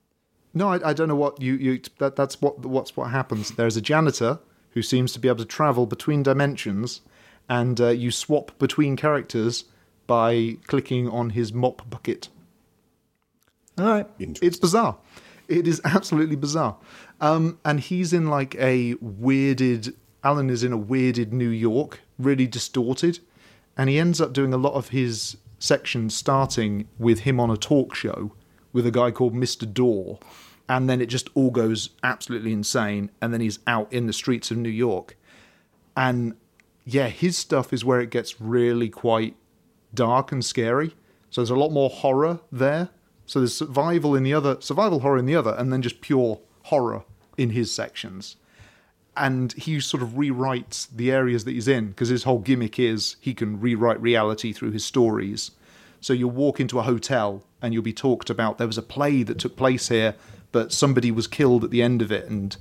No, 0.54 0.68
I, 0.68 0.90
I 0.90 0.92
don't 0.92 1.08
know 1.08 1.16
what 1.16 1.40
you 1.40 1.54
you 1.54 1.80
that 1.98 2.16
that's 2.16 2.40
what 2.40 2.60
what's 2.60 2.96
what 2.96 3.10
happens. 3.10 3.52
There's 3.52 3.76
a 3.76 3.80
janitor 3.80 4.38
who 4.70 4.82
seems 4.82 5.12
to 5.12 5.18
be 5.18 5.28
able 5.28 5.38
to 5.38 5.44
travel 5.44 5.86
between 5.86 6.22
dimensions, 6.22 7.00
and 7.48 7.80
uh, 7.80 7.88
you 7.88 8.10
swap 8.10 8.58
between 8.58 8.96
characters 8.96 9.64
by 10.06 10.56
clicking 10.66 11.08
on 11.08 11.30
his 11.30 11.52
mop 11.52 11.88
bucket. 11.88 12.28
All 13.78 13.86
right. 13.86 14.06
It's 14.18 14.58
bizarre. 14.58 14.96
It 15.48 15.66
is 15.66 15.80
absolutely 15.84 16.36
bizarre. 16.36 16.76
Um, 17.20 17.58
and 17.64 17.80
he's 17.80 18.12
in 18.12 18.28
like 18.28 18.54
a 18.56 18.94
weirded. 18.96 19.94
Alan 20.24 20.50
is 20.50 20.62
in 20.62 20.72
a 20.72 20.78
weirded 20.78 21.32
New 21.32 21.48
York, 21.48 22.00
really 22.18 22.46
distorted, 22.46 23.18
and 23.76 23.88
he 23.88 23.98
ends 23.98 24.20
up 24.20 24.32
doing 24.32 24.52
a 24.52 24.58
lot 24.58 24.74
of 24.74 24.90
his 24.90 25.36
sections 25.58 26.14
starting 26.14 26.88
with 26.98 27.20
him 27.20 27.38
on 27.40 27.50
a 27.50 27.56
talk 27.56 27.94
show 27.94 28.32
with 28.72 28.86
a 28.86 28.90
guy 28.90 29.10
called 29.10 29.34
Mr. 29.34 29.70
Door, 29.72 30.18
and 30.68 30.88
then 30.88 31.00
it 31.00 31.06
just 31.06 31.28
all 31.34 31.50
goes 31.50 31.90
absolutely 32.02 32.52
insane, 32.52 33.10
and 33.20 33.32
then 33.32 33.40
he's 33.40 33.58
out 33.66 33.92
in 33.92 34.06
the 34.06 34.12
streets 34.12 34.50
of 34.50 34.56
New 34.56 34.68
York, 34.68 35.16
and 35.96 36.34
yeah, 36.84 37.08
his 37.08 37.38
stuff 37.38 37.72
is 37.72 37.84
where 37.84 38.00
it 38.00 38.10
gets 38.10 38.40
really 38.40 38.88
quite 38.88 39.36
dark 39.94 40.32
and 40.32 40.44
scary. 40.44 40.94
So 41.30 41.40
there's 41.40 41.50
a 41.50 41.56
lot 41.56 41.70
more 41.70 41.90
horror 41.90 42.40
there. 42.50 42.90
So 43.26 43.38
there's 43.38 43.56
survival 43.56 44.14
in 44.14 44.22
the 44.22 44.34
other, 44.34 44.60
survival 44.60 45.00
horror 45.00 45.18
in 45.18 45.26
the 45.26 45.36
other, 45.36 45.54
and 45.56 45.72
then 45.72 45.82
just 45.82 46.00
pure 46.00 46.40
horror 46.64 47.04
in 47.36 47.50
his 47.50 47.72
sections. 47.72 48.36
And 49.16 49.52
he 49.52 49.78
sort 49.80 50.02
of 50.02 50.10
rewrites 50.10 50.88
the 50.94 51.12
areas 51.12 51.44
that 51.44 51.52
he's 51.52 51.68
in 51.68 51.88
because 51.88 52.08
his 52.08 52.24
whole 52.24 52.38
gimmick 52.38 52.78
is 52.78 53.16
he 53.20 53.34
can 53.34 53.60
rewrite 53.60 54.00
reality 54.00 54.52
through 54.52 54.72
his 54.72 54.84
stories. 54.84 55.52
So 56.00 56.12
you'll 56.12 56.30
walk 56.30 56.58
into 56.60 56.78
a 56.78 56.82
hotel 56.82 57.44
and 57.62 57.72
you'll 57.72 57.82
be 57.82 57.92
talked 57.92 58.28
about. 58.28 58.58
There 58.58 58.66
was 58.66 58.78
a 58.78 58.82
play 58.82 59.22
that 59.22 59.38
took 59.38 59.56
place 59.56 59.88
here, 59.88 60.14
but 60.50 60.72
somebody 60.72 61.10
was 61.10 61.26
killed 61.26 61.64
at 61.64 61.70
the 61.70 61.82
end 61.82 62.02
of 62.02 62.12
it, 62.12 62.28
and 62.28 62.56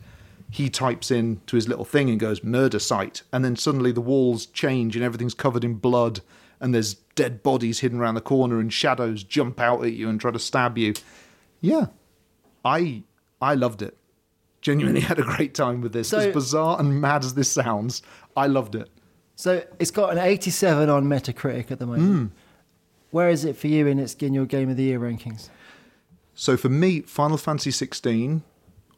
he 0.51 0.69
types 0.69 1.09
in 1.09 1.41
to 1.47 1.55
his 1.55 1.67
little 1.67 1.85
thing 1.85 2.09
and 2.09 2.19
goes 2.19 2.43
murder 2.43 2.77
site. 2.77 3.23
And 3.31 3.43
then 3.43 3.55
suddenly 3.55 3.91
the 3.91 4.01
walls 4.01 4.45
change 4.45 4.95
and 4.97 5.03
everything's 5.03 5.33
covered 5.33 5.63
in 5.63 5.75
blood 5.75 6.19
and 6.59 6.75
there's 6.75 6.93
dead 7.15 7.41
bodies 7.41 7.79
hidden 7.79 7.99
around 7.99 8.15
the 8.15 8.21
corner 8.21 8.59
and 8.59 8.71
shadows 8.71 9.23
jump 9.23 9.59
out 9.59 9.83
at 9.83 9.93
you 9.93 10.09
and 10.09 10.21
try 10.21 10.29
to 10.29 10.39
stab 10.39 10.77
you. 10.77 10.93
Yeah. 11.61 11.87
I 12.63 13.03
i 13.41 13.55
loved 13.55 13.81
it. 13.81 13.97
Genuinely 14.61 15.01
had 15.11 15.19
a 15.19 15.23
great 15.23 15.55
time 15.55 15.81
with 15.81 15.93
this. 15.93 16.09
So- 16.09 16.19
as 16.19 16.33
bizarre 16.33 16.79
and 16.79 17.01
mad 17.01 17.25
as 17.25 17.33
this 17.33 17.49
sounds 17.49 18.01
i 18.37 18.45
loved 18.45 18.75
it. 18.75 18.89
So 19.35 19.63
it's 19.79 19.89
got 19.89 20.11
an 20.11 20.19
87 20.19 20.87
on 20.87 21.05
Metacritic 21.05 21.71
at 21.71 21.79
the 21.79 21.87
moment. 21.87 22.31
Hmm. 22.31 22.35
Where 23.11 23.29
is 23.29 23.45
it 23.45 23.55
for 23.57 23.67
you 23.67 23.87
in 23.87 23.99
its 23.99 24.13
in 24.15 24.33
your 24.33 24.45
Game 24.45 24.69
of 24.69 24.77
the 24.77 24.83
Year 24.83 24.99
rankings? 24.99 25.49
so 26.33 26.55
for 26.57 26.69
me 26.69 27.01
final 27.01 27.37
fantasy 27.37 27.71
16 27.71 28.41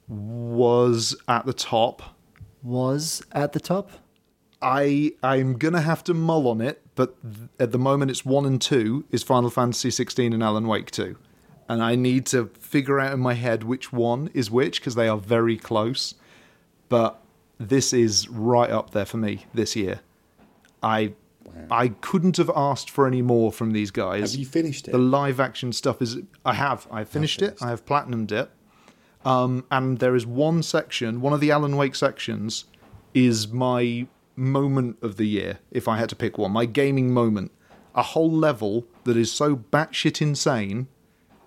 was 0.08 1.16
at 1.28 1.46
the 1.46 1.54
top 1.54 2.02
Was 2.62 3.24
at 3.32 3.54
the 3.54 3.60
top. 3.60 3.90
I 4.62 5.14
I'm 5.22 5.58
gonna 5.58 5.82
have 5.82 6.04
to 6.06 6.14
mull 6.14 6.48
on 6.48 6.62
it, 6.62 6.82
but 6.96 7.16
at 7.60 7.72
the 7.72 7.80
moment 7.80 8.12
it's 8.12 8.24
one 8.24 8.46
and 8.46 8.62
two 8.62 9.04
is 9.12 9.24
Final 9.24 9.50
Fantasy 9.50 9.92
16 9.92 10.32
and 10.32 10.42
Alan 10.42 10.68
Wake 10.68 10.90
2, 10.92 11.18
and 11.68 11.84
I 11.84 11.96
need 11.96 12.26
to 12.28 12.50
figure 12.60 13.00
out 13.00 13.12
in 13.14 13.20
my 13.20 13.34
head 13.34 13.64
which 13.64 13.92
one 13.92 14.30
is 14.34 14.50
which 14.50 14.80
because 14.80 14.96
they 14.96 15.10
are 15.10 15.18
very 15.18 15.58
close. 15.58 16.16
But 16.88 17.20
this 17.60 17.92
is 17.92 18.30
right 18.30 18.70
up 18.70 18.92
there 18.92 19.06
for 19.06 19.18
me 19.18 19.46
this 19.54 19.76
year. 19.76 20.00
I 20.82 21.14
I 21.70 21.90
couldn't 21.90 22.38
have 22.38 22.52
asked 22.56 22.90
for 22.90 23.08
any 23.08 23.22
more 23.22 23.52
from 23.52 23.72
these 23.72 23.92
guys. 23.92 24.32
Have 24.32 24.40
you 24.40 24.46
finished 24.46 24.88
it? 24.88 24.92
The 24.92 24.98
live 24.98 25.40
action 25.40 25.74
stuff 25.74 26.02
is 26.02 26.18
I 26.46 26.54
have 26.54 26.88
I 26.92 27.00
have 27.00 27.10
finished 27.10 27.42
it. 27.42 27.58
I 27.62 27.70
have 27.70 27.86
platinumed 27.86 28.32
it. 28.32 28.50
Um, 29.26 29.66
and 29.72 30.00
there 30.00 30.16
is 30.16 30.26
one 30.26 30.64
section, 30.64 31.22
one 31.22 31.34
of 31.34 31.40
the 31.40 31.52
Alan 31.52 31.78
Wake 31.78 31.96
sections, 31.96 32.66
is 33.14 33.48
my 33.48 34.08
moment 34.36 34.98
of 35.02 35.18
the 35.18 35.26
year. 35.26 35.60
If 35.72 35.88
I 35.88 35.98
had 35.98 36.10
to 36.10 36.16
pick 36.16 36.38
one, 36.38 36.52
my 36.52 36.66
gaming 36.66 37.14
moment, 37.14 37.52
a 37.96 38.04
whole 38.04 38.32
level 38.32 38.86
that 39.06 39.16
is 39.16 39.32
so 39.32 39.56
batshit 39.56 40.22
insane 40.22 40.88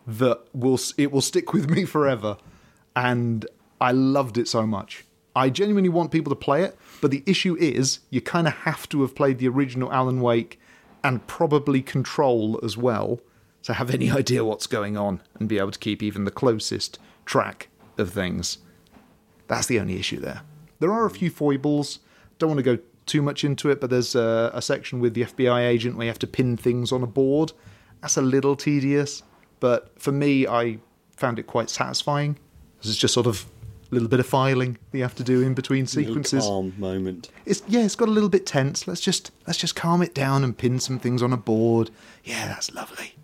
that 0.07 0.45
will 0.55 0.79
it 0.97 1.11
will 1.13 1.21
stick 1.21 1.53
with 1.53 1.69
me 1.77 1.85
forever, 1.85 2.39
and 2.95 3.47
I 3.81 3.93
loved 3.93 4.39
it 4.39 4.49
so 4.49 4.67
much. 4.67 5.05
I 5.35 5.51
genuinely 5.51 5.91
want 5.91 6.11
people 6.11 6.31
to 6.31 6.37
play 6.37 6.63
it, 6.63 6.79
but 7.01 7.11
the 7.11 7.23
issue 7.27 7.57
is 7.57 8.01
you 8.11 8.21
kind 8.21 8.47
of 8.47 8.53
have 8.53 8.89
to 8.91 9.03
have 9.03 9.15
played 9.15 9.39
the 9.39 9.49
original 9.49 9.93
Alan 9.93 10.21
Wake 10.21 10.61
and 11.03 11.27
probably 11.27 11.83
Control 11.83 12.59
as 12.63 12.77
well 12.77 13.21
to 13.63 13.75
have 13.75 13.91
any 13.91 14.11
idea 14.23 14.45
what's 14.45 14.67
going 14.67 14.97
on 14.97 15.21
and 15.39 15.49
be 15.49 15.59
able 15.59 15.71
to 15.71 15.79
keep 15.79 16.03
even 16.03 16.25
the 16.25 16.31
closest 16.31 16.99
track 17.25 17.69
of 17.99 18.11
things. 18.11 18.59
That's 19.49 19.67
the 19.67 19.79
only 19.79 19.99
issue 19.99 20.21
there. 20.21 20.43
There 20.79 20.93
are 20.93 21.07
a 21.07 21.11
few 21.11 21.31
foibles. 21.31 22.01
Don't 22.39 22.51
want 22.51 22.59
to 22.59 22.77
go 22.77 22.83
too 23.07 23.23
much 23.23 23.45
into 23.45 23.71
it, 23.71 23.81
but 23.81 23.91
there's 23.91 24.15
a, 24.15 24.51
a 24.53 24.61
section 24.61 25.01
with 25.01 25.15
the 25.15 25.23
FBI 25.23 25.61
agent 25.67 25.97
where 25.97 26.07
you 26.07 26.11
have 26.11 26.19
to 26.19 26.27
pin 26.27 26.57
things 26.57 26.93
on 26.93 27.03
a 27.03 27.07
board. 27.07 27.53
That's 28.01 28.17
a 28.17 28.23
little 28.23 28.57
tedious, 28.57 29.23
but 29.61 29.99
for 30.01 30.13
me, 30.13 30.47
I 30.47 30.79
found 31.17 31.39
it 31.39 31.47
quite 31.47 31.71
satisfying. 31.71 32.39
Is 32.83 32.97
just 32.97 33.15
sort 33.15 33.27
of 33.27 33.47
little 33.91 34.09
bit 34.09 34.21
of 34.21 34.27
filing 34.27 34.79
that 34.91 34.99
you 34.99 35.05
have 35.05 35.15
to 35.17 35.25
do 35.25 35.43
in 35.43 35.55
between 35.55 35.87
sequences. 35.87 36.45
calm 36.45 36.75
moment. 36.79 37.31
It's 37.45 37.63
yeah, 37.69 37.85
it's 37.85 37.97
got 37.97 38.09
a 38.09 38.13
little 38.13 38.29
bit 38.29 38.47
tense. 38.47 38.87
Let's 38.89 39.01
just 39.01 39.31
let's 39.47 39.59
just 39.59 39.77
calm 39.77 40.03
it 40.03 40.15
down 40.15 40.45
and 40.45 40.57
pin 40.57 40.79
some 40.81 40.99
things 40.99 41.23
on 41.23 41.33
a 41.33 41.37
board. 41.37 41.91
Yeah, 42.25 42.49
that's 42.49 42.73
lovely. 42.75 43.15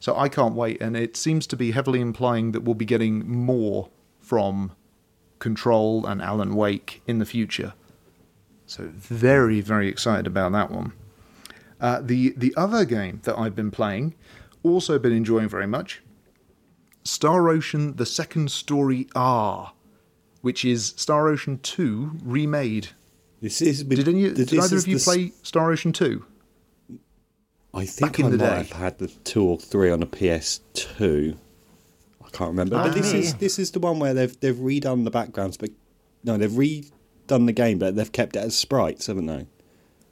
So 0.00 0.16
I 0.16 0.28
can't 0.28 0.54
wait, 0.54 0.80
and 0.80 0.96
it 0.96 1.16
seems 1.16 1.46
to 1.48 1.56
be 1.56 1.72
heavily 1.72 2.00
implying 2.00 2.52
that 2.52 2.62
we'll 2.62 2.74
be 2.74 2.84
getting 2.84 3.28
more 3.28 3.90
from 4.20 4.72
Control 5.38 6.06
and 6.06 6.22
Alan 6.22 6.54
Wake 6.54 7.02
in 7.06 7.18
the 7.18 7.26
future. 7.26 7.74
So 8.66 8.90
very 8.92 9.60
very 9.60 9.88
excited 9.88 10.26
about 10.26 10.52
that 10.52 10.70
one. 10.70 10.92
Uh, 11.80 12.00
the 12.00 12.30
the 12.36 12.54
other 12.56 12.84
game 12.84 13.20
that 13.24 13.38
I've 13.38 13.56
been 13.56 13.70
playing, 13.70 14.14
also 14.62 14.98
been 14.98 15.12
enjoying 15.12 15.48
very 15.48 15.66
much, 15.66 16.02
Star 17.04 17.48
Ocean: 17.48 17.96
The 17.96 18.06
Second 18.06 18.50
Story 18.50 19.08
R, 19.14 19.72
which 20.40 20.64
is 20.64 20.94
Star 20.96 21.28
Ocean 21.28 21.58
Two 21.62 22.12
remade. 22.22 22.88
This 23.40 23.60
is. 23.62 23.84
Did 23.84 24.08
any? 24.08 24.28
this 24.28 24.48
Did 24.48 24.58
either 24.58 24.76
is 24.76 24.82
of 24.84 24.88
you 24.88 24.98
the- 24.98 25.04
play 25.04 25.32
Star 25.42 25.70
Ocean 25.70 25.92
Two? 25.92 26.24
I 27.74 27.84
think 27.84 28.12
back 28.12 28.18
in 28.20 28.26
I 28.26 28.30
the 28.30 28.36
might 28.38 28.48
day? 28.48 28.56
have 28.56 28.70
had 28.72 28.98
the 28.98 29.08
two 29.08 29.44
or 29.44 29.58
three 29.58 29.90
on 29.90 30.02
a 30.02 30.06
PS2. 30.06 31.36
I 32.24 32.28
can't 32.30 32.50
remember, 32.50 32.76
but 32.76 32.94
this 32.94 33.12
Ah. 33.12 33.16
is 33.18 33.34
this 33.34 33.58
is 33.58 33.70
the 33.72 33.78
one 33.78 33.98
where 33.98 34.14
they've 34.14 34.38
they've 34.40 34.54
redone 34.56 35.04
the 35.04 35.10
backgrounds, 35.10 35.56
but 35.56 35.70
no, 36.24 36.36
they've 36.36 36.50
redone 36.50 37.46
the 37.46 37.52
game, 37.52 37.78
but 37.78 37.94
they've 37.96 38.10
kept 38.12 38.36
it 38.36 38.40
as 38.40 38.56
sprites, 38.56 39.06
haven't 39.06 39.26
they? 39.26 39.46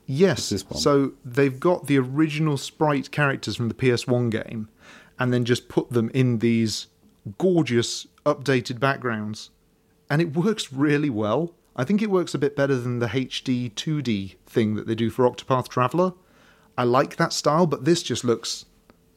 Yes. 0.07 0.51
this 0.51 0.69
one? 0.69 0.79
So 0.81 1.15
they've 1.25 1.59
got 1.59 1.89
the 1.89 1.99
original 1.99 2.57
sprite 2.57 3.11
characters 3.11 3.57
from 3.57 3.69
the 3.69 3.75
PS1 3.75 4.31
game, 4.31 4.69
and 5.19 5.33
then 5.33 5.45
just 5.45 5.69
put 5.69 5.91
them 5.91 6.11
in 6.15 6.39
these 6.39 6.87
gorgeous 7.39 8.07
updated 8.25 8.79
backgrounds, 8.79 9.51
and 10.09 10.23
it 10.23 10.37
works 10.37 10.73
really 10.73 11.11
well. 11.11 11.55
I 11.75 11.85
think 11.85 12.01
it 12.01 12.11
works 12.11 12.35
a 12.35 12.39
bit 12.39 12.57
better 12.57 12.77
than 12.77 13.01
the 13.01 13.09
HD 13.09 13.73
2D 13.73 14.37
thing 14.47 14.75
that 14.77 14.87
they 14.87 14.95
do 14.95 15.11
for 15.11 15.29
Octopath 15.29 15.69
Traveler. 15.69 16.13
I 16.79 16.85
like 16.85 17.17
that 17.17 17.33
style, 17.33 17.67
but 17.67 17.85
this 17.85 18.03
just 18.03 18.25
looks 18.25 18.67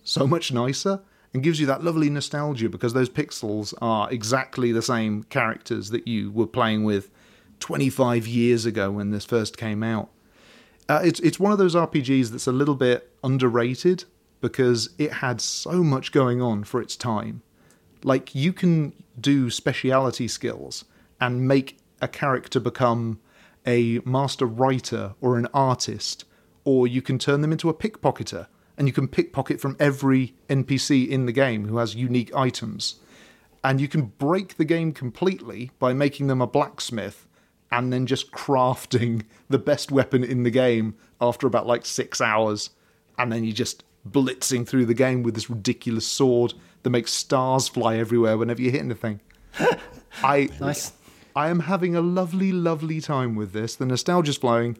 so 0.03 0.27
much 0.27 0.51
nicer 0.51 1.01
and 1.33 1.43
gives 1.43 1.59
you 1.59 1.65
that 1.67 1.83
lovely 1.83 2.09
nostalgia 2.09 2.69
because 2.69 2.93
those 2.93 3.09
pixels 3.09 3.73
are 3.81 4.11
exactly 4.11 4.71
the 4.71 4.81
same 4.81 5.23
characters 5.23 5.89
that 5.91 6.07
you 6.07 6.31
were 6.31 6.47
playing 6.47 6.83
with 6.83 7.11
25 7.59 8.27
years 8.27 8.65
ago 8.65 8.91
when 8.91 9.11
this 9.11 9.25
first 9.25 9.57
came 9.57 9.83
out. 9.83 10.09
Uh, 10.87 11.01
it's 11.03 11.19
it's 11.19 11.39
one 11.39 11.51
of 11.51 11.59
those 11.59 11.75
RPGs 11.75 12.31
that's 12.31 12.47
a 12.47 12.51
little 12.51 12.73
bit 12.75 13.13
underrated 13.23 14.05
because 14.41 14.89
it 14.97 15.13
had 15.13 15.39
so 15.39 15.83
much 15.83 16.11
going 16.11 16.41
on 16.41 16.63
for 16.63 16.81
its 16.81 16.95
time. 16.95 17.43
Like 18.03 18.33
you 18.33 18.53
can 18.53 18.93
do 19.19 19.49
speciality 19.49 20.27
skills 20.27 20.85
and 21.19 21.47
make 21.47 21.77
a 22.01 22.07
character 22.07 22.59
become 22.59 23.19
a 23.65 23.99
master 24.05 24.45
writer 24.45 25.15
or 25.21 25.37
an 25.37 25.47
artist, 25.53 26.25
or 26.63 26.87
you 26.87 27.01
can 27.01 27.19
turn 27.19 27.41
them 27.41 27.51
into 27.51 27.69
a 27.69 27.73
pickpocketer 27.73 28.47
and 28.77 28.87
you 28.87 28.93
can 28.93 29.07
pickpocket 29.07 29.59
from 29.59 29.75
every 29.79 30.33
NPC 30.47 31.07
in 31.07 31.25
the 31.25 31.33
game 31.33 31.67
who 31.67 31.77
has 31.77 31.95
unique 31.95 32.33
items. 32.33 32.95
And 33.61 33.81
you 33.81 33.89
can 33.89 34.13
break 34.17 34.55
the 34.55 34.63
game 34.63 34.93
completely 34.93 35.71
by 35.79 35.91
making 35.91 36.27
them 36.27 36.41
a 36.41 36.47
blacksmith 36.47 37.27
and 37.71 37.91
then 37.91 38.05
just 38.05 38.31
crafting 38.31 39.25
the 39.49 39.59
best 39.59 39.91
weapon 39.91 40.23
in 40.23 40.43
the 40.43 40.49
game 40.49 40.95
after 41.19 41.45
about 41.45 41.67
like 41.67 41.85
six 41.85 42.21
hours. 42.21 42.69
And 43.17 43.31
then 43.31 43.43
you're 43.43 43.53
just 43.53 43.83
blitzing 44.09 44.65
through 44.65 44.85
the 44.85 44.93
game 44.93 45.23
with 45.23 45.35
this 45.35 45.49
ridiculous 45.49 46.07
sword 46.07 46.53
that 46.83 46.89
makes 46.89 47.11
stars 47.11 47.67
fly 47.67 47.97
everywhere 47.97 48.37
whenever 48.37 48.61
you 48.61 48.71
hit 48.71 48.81
anything. 48.81 49.19
I 50.23 50.49
Nice. 50.59 50.93
I 51.35 51.49
am 51.49 51.61
having 51.61 51.95
a 51.95 52.01
lovely, 52.01 52.51
lovely 52.51 52.99
time 52.99 53.35
with 53.35 53.53
this. 53.53 53.75
The 53.75 53.85
nostalgia's 53.85 54.37
flowing. 54.37 54.77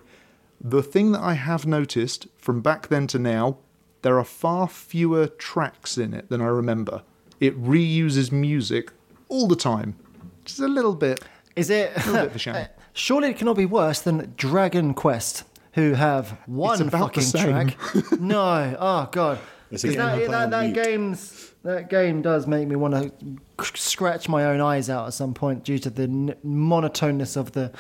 The 0.60 0.84
thing 0.84 1.12
that 1.14 1.22
I 1.22 1.34
have 1.34 1.66
noticed 1.66 2.28
from 2.38 2.62
back 2.62 2.88
then 2.88 3.08
to 3.08 3.20
now, 3.20 3.60
there 4.02 4.18
are 4.18 4.26
far 4.26 4.68
fewer 4.68 5.28
tracks 5.28 5.98
in 5.98 6.14
it 6.14 6.30
than 6.30 6.42
I 6.42 6.48
remember. 6.48 7.04
It 7.40 7.62
reuses 7.62 8.32
music 8.32 8.92
all 9.30 9.48
the 9.48 9.56
time. 9.56 9.96
Just 10.44 10.60
a 10.60 10.68
little 10.68 10.96
bit. 10.96 11.24
Is 11.56 11.70
it? 11.70 11.96
little 11.98 12.14
bit 12.14 12.26
of 12.26 12.36
a 12.36 12.40
shame. 12.40 12.68
Surely 12.94 13.30
it 13.30 13.38
cannot 13.38 13.56
be 13.56 13.66
worse 13.66 14.02
than 14.02 14.34
Dragon 14.36 14.94
Quest, 14.94 15.44
who 15.74 15.94
have 15.94 16.38
one 16.46 16.82
about 16.82 17.14
the 17.14 17.22
fucking 17.22 17.24
same. 17.24 17.70
track. 17.70 18.12
no, 18.20 18.76
oh 18.80 19.10
god, 19.12 19.40
It's 19.72 19.84
a 19.84 19.90
game 19.90 19.98
that, 19.98 20.32
that, 20.32 20.50
that 20.50 20.74
game's 20.74 21.49
that 21.64 21.90
game 21.90 22.22
does 22.22 22.48
make 22.48 22.68
me 22.68 22.76
want 22.76 22.94
to 22.94 23.38
scratch 23.78 24.30
my 24.30 24.46
own 24.46 24.62
eyes 24.62 24.90
out 24.90 25.08
at 25.08 25.14
some 25.14 25.34
point 25.34 25.64
due 25.64 25.80
to 25.80 25.90
the 25.90 26.04
n- 26.04 26.36
monotoneness 26.46 27.36
of 27.38 27.52
the 27.54 27.72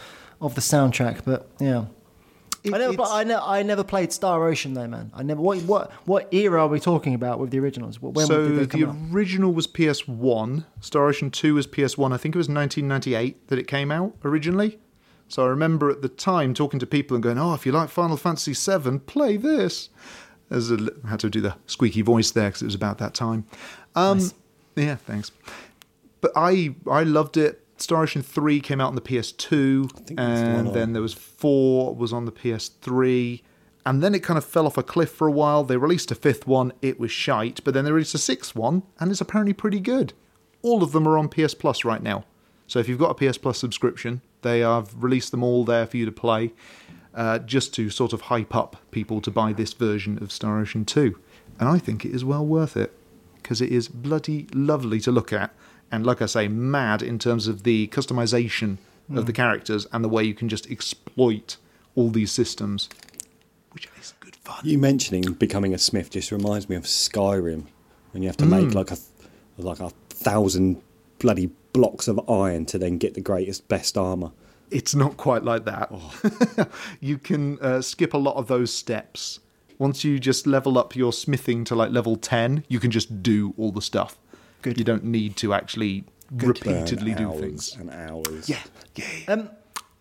of 0.41 0.55
the 0.55 0.61
soundtrack. 0.61 1.21
But 1.25 1.49
yeah, 1.59 1.85
It- 2.63 2.73
I 2.73 2.77
never, 2.77 2.93
it's- 2.93 3.09
I, 3.11 3.23
ne- 3.23 3.35
I 3.35 3.63
never 3.63 3.83
played 3.83 4.11
Star 4.11 4.47
Ocean 4.47 4.73
though, 4.73 4.87
man. 4.87 5.11
I 5.13 5.23
never. 5.23 5.41
What 5.41 5.59
what 5.63 5.91
what 6.05 6.33
era 6.33 6.61
are 6.63 6.67
we 6.67 6.79
talking 6.79 7.13
about 7.15 7.39
with 7.39 7.51
the 7.51 7.59
originals? 7.59 8.01
When 8.01 8.25
so 8.27 8.49
the 8.65 8.85
out? 8.87 8.95
original 9.11 9.53
was 9.53 9.65
PS1. 9.67 10.65
Star 10.81 11.07
Ocean 11.07 11.31
2 11.31 11.55
was 11.55 11.67
PS1. 11.67 12.13
I 12.13 12.17
think 12.17 12.35
it 12.35 12.37
was 12.37 12.49
1998 12.49 13.47
that 13.47 13.59
it 13.59 13.67
came 13.67 13.91
out 13.91 14.13
originally. 14.25 14.79
So 15.29 15.45
I 15.45 15.47
remember 15.49 15.91
at 15.91 16.01
the 16.01 16.09
time 16.09 16.53
talking 16.55 16.79
to 16.79 16.87
people 16.87 17.13
and 17.15 17.23
going, 17.23 17.37
"Oh, 17.37 17.53
if 17.53 17.65
you 17.65 17.71
like 17.71 17.89
Final 17.89 18.17
Fantasy 18.17 18.53
VII, 18.53 18.99
play 18.99 19.37
this." 19.37 19.89
As 20.49 20.71
a, 20.71 20.77
I 21.05 21.09
had 21.09 21.19
to 21.21 21.29
do 21.29 21.41
the 21.41 21.55
squeaky 21.67 22.01
voice 22.01 22.31
there 22.31 22.49
because 22.49 22.61
it 22.61 22.65
was 22.65 22.75
about 22.75 22.97
that 22.97 23.13
time. 23.13 23.45
Um, 23.95 24.17
Nice. 24.17 24.33
Yeah, 24.75 24.95
thanks. 24.95 25.31
But 26.21 26.31
I 26.35 26.75
I 26.89 27.03
loved 27.03 27.37
it. 27.37 27.63
Star 27.77 28.03
Ocean 28.03 28.21
3 28.21 28.59
came 28.59 28.81
out 28.81 28.89
on 28.89 28.95
the 28.95 29.01
PS2, 29.01 29.91
think 30.05 30.19
that's 30.19 30.41
the 30.41 30.47
and 30.47 30.73
then 30.73 30.91
there 30.91 31.01
was 31.01 31.13
4 31.13 31.95
was 31.95 32.11
on 32.11 32.25
the 32.25 32.31
PS3, 32.31 33.41
and 33.85 34.03
then 34.03 34.13
it 34.13 34.19
kind 34.21 34.37
of 34.37 34.43
fell 34.43 34.65
off 34.65 34.77
a 34.77 34.83
cliff 34.83 35.09
for 35.11 35.27
a 35.27 35.31
while. 35.31 35.63
They 35.63 35.77
released 35.77 36.11
a 36.11 36.15
fifth 36.15 36.45
one, 36.45 36.73
it 36.81 36.99
was 36.99 37.09
shite, 37.11 37.63
but 37.63 37.73
then 37.73 37.85
they 37.85 37.91
released 37.93 38.13
a 38.15 38.17
sixth 38.17 38.53
one, 38.53 38.83
and 38.99 39.11
it's 39.11 39.21
apparently 39.21 39.53
pretty 39.53 39.79
good. 39.79 40.11
All 40.61 40.83
of 40.83 40.91
them 40.91 41.07
are 41.07 41.17
on 41.17 41.29
PS 41.29 41.53
Plus 41.53 41.85
right 41.85 42.03
now. 42.03 42.25
So 42.67 42.79
if 42.79 42.89
you've 42.89 42.99
got 42.99 43.11
a 43.19 43.31
PS 43.31 43.37
Plus 43.37 43.57
subscription, 43.57 44.21
they 44.41 44.59
have 44.59 45.01
released 45.01 45.31
them 45.31 45.41
all 45.43 45.63
there 45.63 45.87
for 45.87 45.95
you 45.95 46.05
to 46.05 46.11
play, 46.11 46.51
uh, 47.15 47.39
just 47.39 47.73
to 47.75 47.89
sort 47.89 48.13
of 48.13 48.21
hype 48.21 48.55
up 48.55 48.77
people 48.91 49.21
to 49.21 49.31
buy 49.31 49.53
this 49.53 49.73
version 49.73 50.21
of 50.21 50.31
Star 50.31 50.59
Ocean 50.59 50.85
2. 50.85 51.17
And 51.59 51.67
I 51.67 51.77
think 51.79 52.05
it 52.05 52.13
is 52.13 52.23
well 52.23 52.45
worth 52.45 52.77
it 52.77 52.93
because 53.41 53.61
it 53.61 53.71
is 53.71 53.87
bloody 53.87 54.47
lovely 54.53 54.99
to 55.01 55.11
look 55.11 55.33
at. 55.33 55.51
And 55.91 56.05
like 56.05 56.21
I 56.21 56.27
say, 56.27 56.47
mad 56.47 57.01
in 57.01 57.17
terms 57.19 57.47
of 57.47 57.63
the 57.63 57.87
customization 57.87 58.77
of 59.15 59.25
the 59.25 59.33
characters 59.33 59.87
and 59.91 60.03
the 60.03 60.09
way 60.09 60.23
you 60.23 60.35
can 60.35 60.47
just 60.49 60.69
exploit 60.69 61.57
all 61.95 62.11
these 62.11 62.31
systems, 62.31 62.89
which 63.71 63.89
is 63.99 64.13
good 64.19 64.35
fun. 64.35 64.59
You 64.63 64.77
mentioning 64.77 65.23
becoming 65.33 65.73
a 65.73 65.79
smith 65.79 66.11
just 66.11 66.31
reminds 66.31 66.69
me 66.69 66.75
of 66.75 66.83
Skyrim, 66.83 67.63
when 68.11 68.21
you 68.21 68.29
have 68.29 68.37
to 68.37 68.45
Hmm. 68.45 68.51
make 68.51 68.75
like 68.75 68.91
a 68.91 68.97
like 69.57 69.79
a 69.79 69.89
thousand 70.09 70.81
bloody 71.17 71.49
blocks 71.73 72.07
of 72.07 72.19
iron 72.29 72.65
to 72.67 72.77
then 72.77 72.97
get 72.99 73.15
the 73.15 73.21
greatest 73.21 73.67
best 73.67 73.97
armor. 73.97 74.31
It's 74.71 74.95
not 74.95 75.17
quite 75.17 75.43
like 75.43 75.65
that. 75.65 75.91
you 76.99 77.17
can 77.17 77.59
uh, 77.59 77.81
skip 77.81 78.13
a 78.13 78.17
lot 78.17 78.35
of 78.35 78.47
those 78.47 78.73
steps. 78.73 79.39
Once 79.77 80.03
you 80.03 80.19
just 80.19 80.45
level 80.45 80.77
up 80.77 80.95
your 80.95 81.13
smithing 81.13 81.63
to 81.65 81.75
like 81.75 81.91
level 81.91 82.15
10, 82.15 82.65
you 82.67 82.79
can 82.79 82.91
just 82.91 83.23
do 83.23 83.53
all 83.57 83.71
the 83.71 83.81
stuff. 83.81 84.19
Good. 84.61 84.77
You 84.77 84.83
don't 84.83 85.05
need 85.05 85.37
to 85.37 85.53
actually 85.53 86.03
Burn 86.31 86.49
repeatedly 86.49 87.15
do 87.15 87.29
hours 87.29 87.39
things. 87.39 87.75
and 87.75 87.89
hours. 87.89 88.49
Yeah, 88.49 88.59
yeah. 88.95 89.05
Um, 89.27 89.49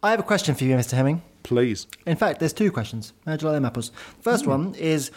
I 0.02 0.10
have 0.10 0.20
a 0.20 0.24
question 0.24 0.54
for 0.54 0.64
you, 0.64 0.74
Mr. 0.76 0.92
Hemming. 0.92 1.22
Please. 1.42 1.86
In 2.06 2.16
fact, 2.16 2.40
there's 2.40 2.52
two 2.52 2.70
questions. 2.70 3.12
How'd 3.24 3.40
you 3.40 3.48
like 3.48 3.56
them 3.56 3.64
apples? 3.64 3.92
First 4.20 4.46
one 4.46 4.74
is 4.74 5.10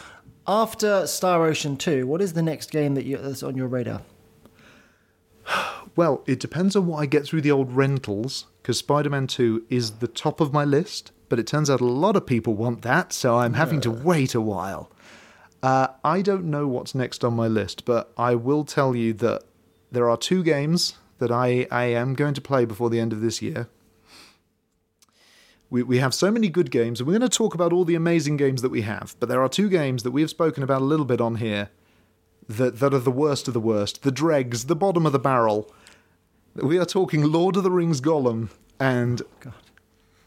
after 0.47 1.05
Star 1.07 1.45
Ocean 1.45 1.75
2, 1.77 2.07
what 2.07 2.21
is 2.21 2.33
the 2.33 2.41
next 2.41 2.71
game 2.71 2.95
that 2.95 3.05
you, 3.05 3.17
that's 3.17 3.43
on 3.43 3.55
your 3.55 3.67
radar? 3.67 4.01
Well, 5.93 6.23
it 6.25 6.39
depends 6.39 6.77
on 6.77 6.88
what 6.88 6.99
I 6.99 7.06
get 7.06 7.25
through 7.25 7.41
the 7.41 7.51
old 7.51 7.73
rentals, 7.73 8.45
because 8.62 8.77
Spider 8.77 9.10
Man 9.10 9.27
2 9.27 9.65
is 9.69 9.99
the 9.99 10.08
top 10.08 10.39
of 10.39 10.54
my 10.54 10.63
list, 10.63 11.12
but 11.27 11.38
it 11.38 11.45
turns 11.45 11.69
out 11.69 11.82
a 11.82 11.86
lot 11.86 12.15
of 12.15 12.25
people 12.25 12.54
want 12.54 12.82
that, 12.84 13.12
so 13.12 13.38
I'm 13.38 13.56
having 13.56 13.82
to 13.82 13.91
wait 13.91 14.34
a 14.34 14.39
while. 14.39 14.89
Uh, 15.62 15.88
I 16.04 16.21
don't 16.21 16.45
know 16.45 16.65
what's 16.65 16.95
next 16.95 17.25
on 17.25 17.36
my 17.36 17.47
list, 17.47 17.84
but 17.84 18.12
I 18.17 18.36
will 18.36 18.63
tell 18.63 18.95
you 18.95 19.13
that 19.15 19.43
there 19.91 20.10
are 20.10 20.17
two 20.17 20.43
games 20.43 20.95
that 21.19 21.32
I, 21.32 21.67
I 21.69 21.84
am 21.86 22.13
going 22.13 22.34
to 22.36 22.41
play 22.41 22.63
before 22.65 22.89
the 22.89 22.99
end 22.99 23.13
of 23.13 23.21
this 23.21 23.41
year. 23.41 23.67
We, 25.69 25.84
we 25.84 25.99
have 25.99 26.13
so 26.13 26.32
many 26.32 26.49
good 26.49 26.71
games, 26.71 26.99
and 26.99 27.08
we're 27.08 27.19
going 27.19 27.30
to 27.30 27.38
talk 27.38 27.54
about 27.54 27.73
all 27.73 27.86
the 27.86 27.95
amazing 27.95 28.38
games 28.38 28.62
that 28.62 28.71
we 28.71 28.82
have, 28.82 29.15
but 29.19 29.30
there 29.30 29.41
are 29.43 29.49
two 29.49 29.69
games 29.69 30.04
that 30.04 30.12
we 30.12 30.21
have 30.21 30.30
spoken 30.30 30.63
about 30.63 30.82
a 30.82 30.86
little 30.86 31.06
bit 31.06 31.19
on 31.21 31.36
here 31.36 31.69
that, 32.57 32.79
that 32.79 32.93
are 32.93 32.99
the 32.99 33.11
worst 33.11 33.47
of 33.47 33.53
the 33.53 33.59
worst, 33.59 34.03
the 34.03 34.11
dregs, 34.11 34.65
the 34.65 34.75
bottom 34.75 35.05
of 35.05 35.11
the 35.11 35.19
barrel. 35.19 35.71
We 36.55 36.77
are 36.77 36.85
talking 36.85 37.23
Lord 37.23 37.55
of 37.55 37.63
the 37.63 37.71
Rings 37.71 38.01
Gollum 38.01 38.49
and 38.79 39.21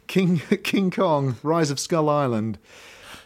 King 0.07 0.39
King 0.63 0.91
Kong 0.91 1.37
Rise 1.43 1.71
of 1.71 1.79
Skull 1.79 2.09
Island. 2.09 2.59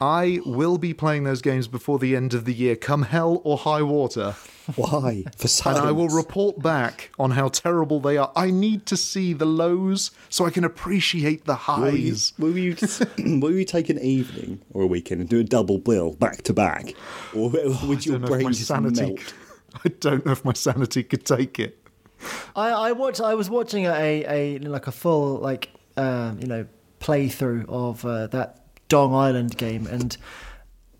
I 0.00 0.40
will 0.44 0.78
be 0.78 0.94
playing 0.94 1.24
those 1.24 1.42
games 1.42 1.68
before 1.68 1.98
the 1.98 2.14
end 2.14 2.34
of 2.34 2.44
the 2.44 2.54
year, 2.54 2.76
come 2.76 3.02
hell 3.02 3.40
or 3.44 3.58
high 3.58 3.82
water, 3.82 4.36
Why? 4.76 5.24
For 5.36 5.70
and. 5.70 5.78
I 5.78 5.92
will 5.92 6.08
report 6.08 6.60
back 6.60 7.10
on 7.18 7.30
how 7.30 7.48
terrible 7.48 8.00
they 8.00 8.18
are. 8.18 8.30
I 8.36 8.50
need 8.50 8.84
to 8.86 8.96
see 8.98 9.32
the 9.32 9.46
lows 9.46 10.10
so 10.28 10.44
I 10.44 10.50
can 10.50 10.64
appreciate 10.64 11.46
the 11.46 11.58
Will 11.68 11.94
you, 11.94 12.10
highs. 12.10 12.32
will, 12.38 12.58
you, 12.58 12.76
will 13.40 13.52
you 13.52 13.64
take 13.64 13.88
an 13.88 13.98
evening 13.98 14.60
or 14.74 14.82
a 14.82 14.86
weekend 14.86 15.22
and 15.22 15.30
do 15.30 15.40
a 15.40 15.44
double 15.44 15.78
bill 15.78 16.12
back 16.12 16.42
to 16.42 16.52
back? 16.52 16.92
Or 17.34 17.48
would 17.84 18.04
your 18.04 18.16
I 18.16 18.18
don't 18.18 18.20
know 18.20 18.26
if 18.26 18.30
my 18.30 18.36
brain 18.36 18.52
just 18.52 18.66
sanity. 18.66 19.02
melt? 19.06 19.34
I 19.84 19.88
don't 20.00 20.26
know 20.26 20.32
if 20.32 20.44
my 20.44 20.52
sanity 20.52 21.02
could 21.02 21.24
take 21.24 21.58
it. 21.58 21.78
I, 22.54 22.70
I 22.70 22.92
watched. 22.92 23.20
I 23.20 23.34
was 23.34 23.48
watching 23.48 23.86
a, 23.86 24.24
a 24.28 24.58
like 24.58 24.86
a 24.86 24.92
full 24.92 25.36
like 25.36 25.70
um, 25.96 26.40
you 26.40 26.46
know 26.46 26.66
playthrough 27.00 27.66
of 27.68 28.04
uh, 28.04 28.26
that 28.28 28.67
Dong 28.88 29.14
Island 29.14 29.56
game, 29.56 29.86
and 29.86 30.16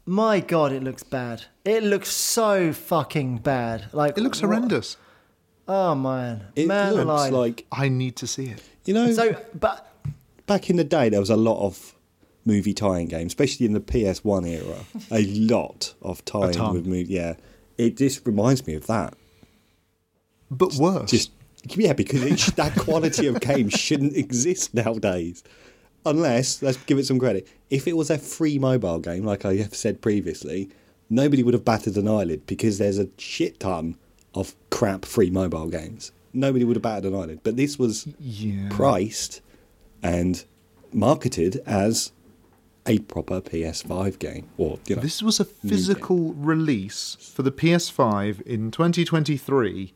my 0.07 0.41
god, 0.41 0.73
it 0.73 0.83
looks 0.83 1.03
bad. 1.03 1.45
It 1.65 1.83
looks 1.83 2.11
so 2.11 2.73
fucking 2.73 3.39
bad. 3.39 3.87
Like 3.93 4.17
It 4.17 4.23
looks 4.23 4.41
what- 4.43 4.49
horrendous. 4.49 4.97
Oh 5.67 5.95
man, 5.95 6.45
It 6.57 6.67
man 6.67 6.95
looks 6.95 7.05
alive. 7.05 7.33
like 7.33 7.67
I 7.71 7.89
need 7.91 8.17
to 8.17 8.27
see 8.27 8.47
it. 8.47 8.63
you 8.87 8.95
know. 8.95 9.13
so, 9.13 9.37
but 9.55 9.93
back 10.47 10.71
in 10.71 10.77
the 10.77 10.85
day, 10.85 11.11
there 11.11 11.21
was 11.21 11.29
a 11.31 11.37
lot 11.37 11.63
of 11.63 11.95
movie 12.47 12.73
tie-in 12.73 13.07
games, 13.09 13.33
especially 13.33 13.67
in 13.67 13.75
the 13.75 13.81
PS1 13.81 14.49
era. 14.49 14.79
a 15.11 15.27
lot 15.27 15.93
of 16.01 16.25
tie-in 16.25 16.73
with 16.73 16.87
movie. 16.87 17.13
Yeah, 17.13 17.35
it 17.77 17.99
just 17.99 18.27
reminds 18.27 18.67
me 18.67 18.75
of 18.75 18.87
that. 18.87 19.13
But 20.51 20.75
worse. 20.77 21.11
Just 21.11 21.31
yeah, 21.77 21.93
because 21.93 22.23
it, 22.23 22.57
that 22.57 22.75
quality 22.77 23.27
of 23.27 23.39
game 23.41 23.69
shouldn't 23.69 24.17
exist 24.25 24.73
nowadays. 24.73 25.43
Unless, 26.11 26.63
let's 26.63 26.79
give 26.79 26.99
it 26.99 27.07
some 27.07 27.19
credit, 27.19 27.47
if 27.71 27.87
it 27.87 27.97
was 27.97 28.11
a 28.11 28.19
free 28.19 28.59
mobile 28.59 28.99
game, 28.99 29.25
like 29.25 29.45
I 29.45 29.57
have 29.57 29.75
said 29.75 30.01
previously, 30.01 30.69
nobody 31.11 31.43
would 31.43 31.55
have 31.55 31.65
batted 31.65 31.97
an 31.97 32.09
eyelid 32.09 32.47
because 32.47 32.79
there's 32.79 32.99
a 32.99 33.09
shit 33.19 33.61
ton 33.61 33.97
of 34.35 34.55
crap 34.71 35.05
free 35.05 35.31
mobile 35.31 35.69
games. 35.69 36.13
Nobody 36.33 36.65
would 36.65 36.77
have 36.77 36.83
batted 36.83 37.13
an 37.13 37.19
eyelid. 37.19 37.41
But 37.43 37.57
this 37.57 37.79
was 37.79 38.07
Yeah. 38.21 38.69
priced 38.71 39.41
and 40.03 40.45
marketed 40.93 41.61
as 41.67 42.13
a 42.87 42.99
proper 43.01 43.41
PS5 43.41 44.19
game. 44.19 44.47
Or, 44.57 44.79
you 44.87 44.97
know, 44.97 45.03
This 45.03 45.23
was 45.23 45.41
a 45.41 45.45
physical 45.45 46.33
release 46.35 47.17
for 47.21 47.43
the 47.43 47.53
PS5 47.53 48.41
in 48.43 48.71
2023, 48.71 49.93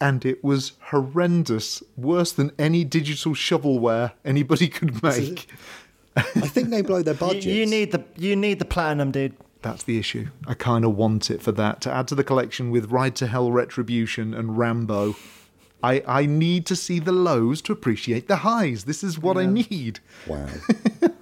and 0.00 0.24
it 0.24 0.42
was 0.42 0.72
horrendous, 0.86 1.82
worse 1.96 2.32
than 2.32 2.52
any 2.58 2.84
digital 2.84 3.32
shovelware 3.32 4.12
anybody 4.24 4.68
could 4.68 5.02
make. 5.02 5.48
I 6.16 6.22
think 6.22 6.70
they 6.70 6.82
blow 6.82 7.02
their 7.02 7.14
you, 7.34 7.52
you 7.52 7.66
need 7.66 7.92
the 7.92 8.04
you 8.16 8.36
need 8.36 8.58
the 8.58 8.64
platinum, 8.64 9.10
dude. 9.10 9.34
That's 9.62 9.82
the 9.82 9.98
issue. 9.98 10.28
I 10.46 10.54
kind 10.54 10.84
of 10.84 10.94
want 10.94 11.30
it 11.30 11.40
for 11.40 11.52
that 11.52 11.80
to 11.82 11.92
add 11.92 12.06
to 12.08 12.14
the 12.14 12.24
collection 12.24 12.70
with 12.70 12.90
Ride 12.90 13.16
to 13.16 13.26
Hell 13.26 13.50
Retribution 13.50 14.34
and 14.34 14.58
Rambo. 14.58 15.16
I, 15.82 16.02
I 16.06 16.26
need 16.26 16.66
to 16.66 16.76
see 16.76 16.98
the 16.98 17.12
lows 17.12 17.60
to 17.62 17.72
appreciate 17.72 18.28
the 18.28 18.36
highs. 18.36 18.84
This 18.84 19.02
is 19.02 19.18
what 19.18 19.36
I 19.36 19.44
need. 19.46 20.00
Wow. 20.26 20.46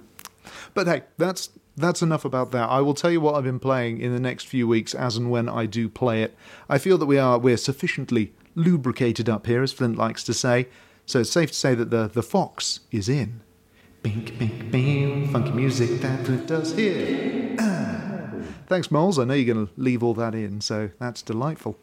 But 0.73 0.87
hey, 0.87 1.03
that's 1.17 1.49
that's 1.75 2.01
enough 2.01 2.25
about 2.25 2.51
that. 2.51 2.69
I 2.69 2.81
will 2.81 2.93
tell 2.93 3.11
you 3.11 3.21
what 3.21 3.35
I've 3.35 3.43
been 3.43 3.59
playing 3.59 3.99
in 3.99 4.13
the 4.13 4.19
next 4.19 4.47
few 4.47 4.67
weeks 4.67 4.93
as 4.93 5.17
and 5.17 5.31
when 5.31 5.49
I 5.49 5.65
do 5.65 5.89
play 5.89 6.21
it. 6.21 6.35
I 6.69 6.77
feel 6.77 6.97
that 6.97 7.05
we 7.05 7.17
are 7.17 7.37
we're 7.37 7.57
sufficiently 7.57 8.33
lubricated 8.55 9.29
up 9.29 9.45
here, 9.47 9.63
as 9.63 9.73
Flint 9.73 9.97
likes 9.97 10.23
to 10.25 10.33
say. 10.33 10.67
So 11.05 11.19
it's 11.19 11.29
safe 11.29 11.51
to 11.51 11.57
say 11.57 11.75
that 11.75 11.89
the 11.89 12.07
the 12.07 12.23
fox 12.23 12.81
is 12.91 13.09
in. 13.09 13.41
Bink, 14.01 14.37
bink, 14.37 14.69
bing, 14.71 15.29
funky 15.31 15.51
music 15.51 16.01
that 16.01 16.25
Flint 16.25 16.47
does 16.47 16.75
here. 16.75 17.55
Ah. 17.59 18.31
Thanks, 18.67 18.91
Moles. 18.91 19.19
I 19.19 19.23
know 19.23 19.33
you're 19.33 19.53
going 19.53 19.67
to 19.67 19.73
leave 19.77 20.03
all 20.03 20.13
that 20.15 20.35
in, 20.35 20.59
so 20.61 20.89
that's 20.99 21.21
delightful. 21.21 21.77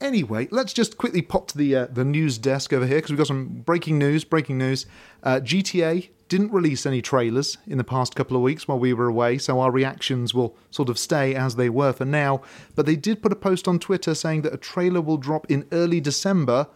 Anyway, 0.00 0.48
let's 0.50 0.72
just 0.72 0.98
quickly 0.98 1.22
pop 1.22 1.46
to 1.48 1.56
the 1.56 1.76
uh, 1.76 1.86
the 1.86 2.04
news 2.04 2.36
desk 2.36 2.72
over 2.72 2.86
here 2.86 2.98
because 2.98 3.10
we've 3.10 3.18
got 3.18 3.28
some 3.28 3.62
breaking 3.64 3.98
news. 3.98 4.24
Breaking 4.24 4.58
news: 4.58 4.86
uh, 5.22 5.36
GTA 5.36 6.08
didn't 6.32 6.50
release 6.50 6.86
any 6.86 7.02
trailers 7.02 7.58
in 7.66 7.76
the 7.76 7.84
past 7.84 8.14
couple 8.14 8.38
of 8.38 8.42
weeks 8.42 8.66
while 8.66 8.78
we 8.78 8.94
were 8.94 9.06
away, 9.06 9.36
so 9.36 9.60
our 9.60 9.70
reactions 9.70 10.32
will 10.32 10.56
sort 10.70 10.88
of 10.88 10.98
stay 10.98 11.34
as 11.34 11.56
they 11.56 11.68
were 11.68 11.92
for 11.92 12.06
now. 12.06 12.40
But 12.74 12.86
they 12.86 12.96
did 12.96 13.20
put 13.20 13.32
a 13.32 13.36
post 13.36 13.68
on 13.68 13.78
Twitter 13.78 14.14
saying 14.14 14.40
that 14.40 14.54
a 14.54 14.56
trailer 14.56 15.02
will 15.02 15.18
drop 15.18 15.50
in 15.50 15.66
early 15.72 16.00
December. 16.00 16.68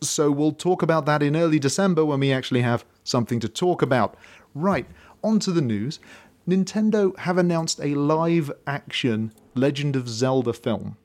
So 0.00 0.30
we'll 0.30 0.52
talk 0.52 0.80
about 0.80 1.04
that 1.04 1.22
in 1.22 1.36
early 1.36 1.58
December 1.58 2.06
when 2.06 2.20
we 2.20 2.32
actually 2.32 2.62
have 2.62 2.86
something 3.04 3.38
to 3.40 3.50
talk 3.50 3.82
about. 3.82 4.16
Right, 4.54 4.86
on 5.22 5.40
to 5.40 5.52
the 5.52 5.60
news. 5.60 6.00
Nintendo 6.48 7.14
have 7.18 7.36
announced 7.36 7.78
a 7.82 7.94
live 7.96 8.50
action 8.66 9.34
Legend 9.54 9.94
of 9.94 10.08
Zelda 10.08 10.54
film. 10.54 10.96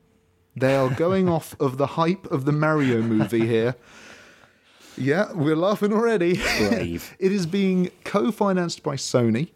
They 0.56 0.74
are 0.76 0.88
going 0.88 1.28
off 1.36 1.54
of 1.60 1.76
the 1.76 1.88
hype 1.88 2.24
of 2.32 2.46
the 2.46 2.52
Mario 2.52 3.02
movie 3.02 3.46
here. 3.46 3.76
Yeah, 4.96 5.32
we're 5.32 5.56
laughing 5.56 5.92
already. 5.92 6.40
Brave. 6.58 7.16
it 7.18 7.32
is 7.32 7.46
being 7.46 7.90
co 8.04 8.30
financed 8.30 8.82
by 8.82 8.96
Sony, 8.96 9.50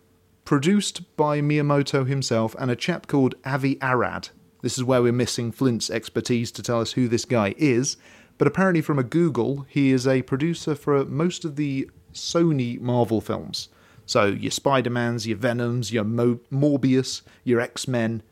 produced 0.44 1.16
by 1.16 1.40
Miyamoto 1.40 2.06
himself, 2.06 2.54
and 2.58 2.70
a 2.70 2.76
chap 2.76 3.06
called 3.06 3.34
Avi 3.44 3.78
Arad. 3.82 4.30
This 4.62 4.78
is 4.78 4.84
where 4.84 5.02
we're 5.02 5.12
missing 5.12 5.52
Flint's 5.52 5.90
expertise 5.90 6.50
to 6.52 6.62
tell 6.62 6.80
us 6.80 6.92
who 6.92 7.08
this 7.08 7.24
guy 7.24 7.54
is. 7.58 7.96
But 8.38 8.48
apparently, 8.48 8.82
from 8.82 8.98
a 8.98 9.04
Google, 9.04 9.66
he 9.68 9.92
is 9.92 10.06
a 10.06 10.22
producer 10.22 10.74
for 10.74 11.04
most 11.04 11.44
of 11.44 11.56
the 11.56 11.90
Sony 12.12 12.80
Marvel 12.80 13.20
films. 13.20 13.68
So 14.06 14.26
your 14.26 14.50
Spider 14.50 14.90
Mans, 14.90 15.26
your 15.26 15.36
Venoms, 15.36 15.92
your 15.92 16.04
Mo- 16.04 16.40
Morbius, 16.50 17.22
your 17.44 17.60
X 17.60 17.88
Men. 17.88 18.22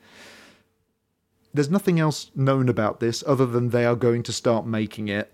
There's 1.53 1.71
nothing 1.71 2.01
else 2.01 2.31
known 2.35 2.69
about 2.69 3.01
this 3.01 3.23
other 3.27 3.47
than 3.47 3.71
they 3.71 3.85
are 3.85 3.97
going 3.97 4.23
to 4.25 4.33
start 4.33 4.67
making 4.67 5.09
it. 5.09 5.33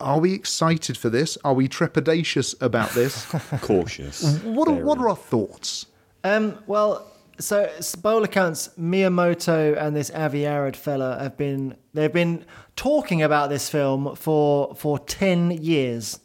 Are 0.00 0.20
we 0.20 0.34
excited 0.34 0.96
for 0.96 1.08
this? 1.08 1.38
Are 1.44 1.54
we 1.54 1.68
trepidatious 1.68 2.54
about 2.60 2.90
this? 2.90 3.24
Cautious. 3.62 4.40
what, 4.42 4.68
are, 4.68 4.74
what 4.74 4.98
are 4.98 5.08
our 5.08 5.16
thoughts? 5.16 5.86
Um, 6.24 6.58
well, 6.66 7.10
so 7.38 7.70
by 8.02 8.12
all 8.12 8.24
accounts, 8.24 8.70
Miyamoto 8.78 9.76
and 9.80 9.94
this 9.94 10.10
Avi 10.10 10.46
Arad 10.46 10.76
fella 10.76 11.18
have 11.20 11.36
been 11.36 11.76
they've 11.92 12.12
been 12.12 12.44
talking 12.76 13.22
about 13.22 13.50
this 13.50 13.68
film 13.68 14.16
for 14.16 14.74
for 14.74 14.98
ten 14.98 15.50
years. 15.50 16.20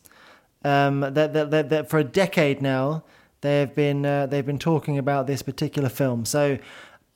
Um, 0.63 0.99
that, 0.99 1.34
that, 1.34 1.49
that, 1.49 1.69
that 1.69 1.89
for 1.89 1.97
a 1.97 2.03
decade 2.03 2.61
now, 2.61 3.03
they've 3.41 3.74
been 3.74 4.05
uh, 4.05 4.28
they've 4.28 4.45
been 4.45 4.59
talking 4.59 4.97
about 4.97 5.28
this 5.28 5.41
particular 5.41 5.89
film. 5.89 6.26
So, 6.26 6.59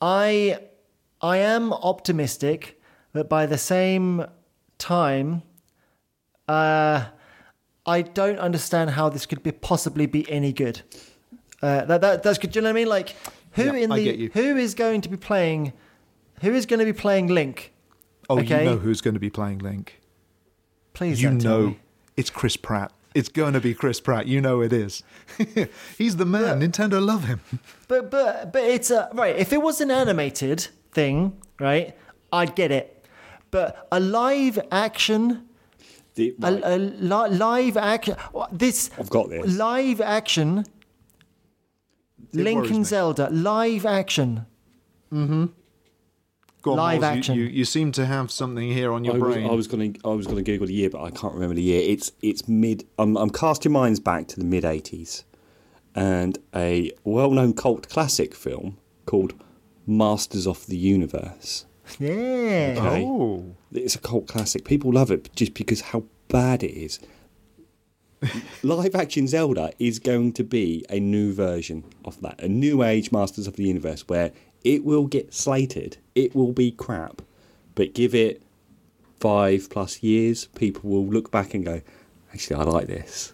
I 0.00 0.58
I 1.20 1.38
am 1.38 1.72
optimistic, 1.72 2.80
but 3.12 3.28
by 3.28 3.46
the 3.46 3.58
same 3.58 4.26
time, 4.78 5.42
uh, 6.48 7.04
I 7.86 8.02
don't 8.02 8.38
understand 8.38 8.90
how 8.90 9.08
this 9.08 9.26
could 9.26 9.42
be 9.42 9.52
possibly 9.52 10.06
be 10.06 10.28
any 10.30 10.52
good. 10.52 10.82
Uh, 11.62 11.84
that, 11.86 12.00
that 12.00 12.22
that's 12.22 12.38
good. 12.38 12.50
Do 12.52 12.58
you 12.58 12.62
know 12.62 12.68
what 12.68 12.76
I 12.76 12.80
mean? 12.80 12.88
Like, 12.88 13.14
who 13.52 13.64
Yeah, 13.64 13.72
in 13.74 13.90
the 13.90 14.30
who 14.34 14.56
is 14.56 14.74
going 14.74 15.00
to 15.02 15.08
be 15.08 15.16
playing? 15.16 15.72
Who 16.42 16.52
is 16.52 16.66
going 16.66 16.80
to 16.80 16.84
be 16.84 16.92
playing 16.92 17.28
Link? 17.28 17.72
Oh, 18.28 18.40
Okay. 18.40 18.64
you 18.64 18.70
know 18.70 18.76
who's 18.76 19.00
going 19.00 19.14
to 19.14 19.20
be 19.20 19.30
playing 19.30 19.58
Link. 19.58 20.00
Please, 20.92 21.22
You 21.22 21.30
know 21.30 21.76
it's 22.16 22.30
Chris 22.30 22.56
Pratt. 22.56 22.92
It's 23.14 23.28
going 23.30 23.54
to 23.54 23.60
be 23.60 23.72
Chris 23.72 24.00
Pratt. 24.00 24.26
You 24.26 24.40
know 24.42 24.60
it 24.60 24.72
is. 24.72 25.02
He's 25.98 26.16
the 26.16 26.26
man. 26.26 26.60
Nintendo 26.60 27.04
love 27.04 27.24
him. 27.24 27.40
But 27.88 28.10
but 28.10 28.52
but 28.52 28.64
it's 28.64 28.90
a 28.90 29.08
right. 29.14 29.36
If 29.36 29.52
it 29.52 29.62
was 29.62 29.80
an 29.80 29.90
animated 29.92 30.66
thing, 30.90 31.40
right, 31.60 31.94
I'd 32.32 32.56
get 32.56 32.72
it. 32.72 33.06
But 33.52 33.86
a 33.92 34.00
live 34.00 34.58
action, 34.72 35.45
The- 36.16 36.34
a, 36.42 36.52
right. 36.52 36.62
a 36.64 36.76
li- 36.78 37.36
live 37.36 37.76
action. 37.76 38.16
This 38.50 38.90
I've 38.98 39.08
got 39.10 39.30
this. 39.30 39.56
live 39.56 40.00
action. 40.00 40.64
It 42.32 42.40
Link 42.40 42.66
and 42.68 42.78
me. 42.78 42.84
Zelda 42.84 43.28
live 43.30 43.86
action. 43.86 44.46
Mm-hmm. 45.12 45.46
Go 46.62 46.72
on, 46.72 46.76
Live 46.78 47.00
Miles, 47.00 47.12
you- 47.14 47.18
action. 47.18 47.34
You, 47.36 47.44
you, 47.44 47.64
seem 47.64 47.92
to 47.92 48.04
have 48.06 48.30
something 48.32 48.68
here 48.68 48.92
on 48.92 49.04
your 49.04 49.14
I 49.14 49.18
was, 49.18 49.34
brain. 49.34 49.46
I 49.46 49.52
was 49.52 49.66
going 49.68 49.92
to 49.92 50.00
I 50.04 50.12
was 50.14 50.26
going 50.26 50.38
to 50.38 50.42
Google 50.42 50.66
the 50.66 50.74
year, 50.74 50.90
but 50.90 51.02
I 51.02 51.10
can't 51.10 51.34
remember 51.34 51.54
the 51.54 51.62
year. 51.62 51.82
It's 51.88 52.10
it's 52.22 52.48
mid. 52.48 52.84
I'm, 52.98 53.16
I'm 53.16 53.30
casting 53.30 53.70
minds 53.72 54.00
back 54.00 54.26
to 54.28 54.40
the 54.40 54.44
mid 54.44 54.64
'80s, 54.64 55.22
and 55.94 56.38
a 56.54 56.90
well-known 57.04 57.52
cult 57.52 57.88
classic 57.88 58.34
film 58.34 58.78
called 59.04 59.34
Masters 59.86 60.46
of 60.46 60.66
the 60.66 60.76
Universe. 60.76 61.65
Yeah. 61.98 62.74
Okay. 62.78 63.04
Oh. 63.04 63.54
It's 63.72 63.94
a 63.94 63.98
cult 63.98 64.26
classic. 64.26 64.64
People 64.64 64.92
love 64.92 65.10
it 65.10 65.30
just 65.36 65.54
because 65.54 65.80
how 65.80 66.04
bad 66.28 66.62
it 66.62 66.72
is. 66.72 66.98
Live 68.62 68.94
action 68.94 69.28
Zelda 69.28 69.72
is 69.78 69.98
going 69.98 70.32
to 70.32 70.44
be 70.44 70.84
a 70.90 70.98
new 70.98 71.32
version 71.32 71.84
of 72.04 72.20
that, 72.22 72.40
a 72.42 72.48
new 72.48 72.82
age 72.82 73.12
Masters 73.12 73.46
of 73.46 73.56
the 73.56 73.64
Universe 73.64 74.08
where 74.08 74.32
it 74.64 74.84
will 74.84 75.06
get 75.06 75.32
slated, 75.32 75.98
it 76.14 76.34
will 76.34 76.52
be 76.52 76.70
crap, 76.72 77.22
but 77.74 77.94
give 77.94 78.14
it 78.14 78.42
five 79.20 79.68
plus 79.70 80.02
years, 80.02 80.46
people 80.56 80.90
will 80.90 81.06
look 81.06 81.30
back 81.30 81.54
and 81.54 81.64
go, 81.64 81.82
actually, 82.32 82.56
I 82.56 82.64
like 82.64 82.86
this. 82.86 83.32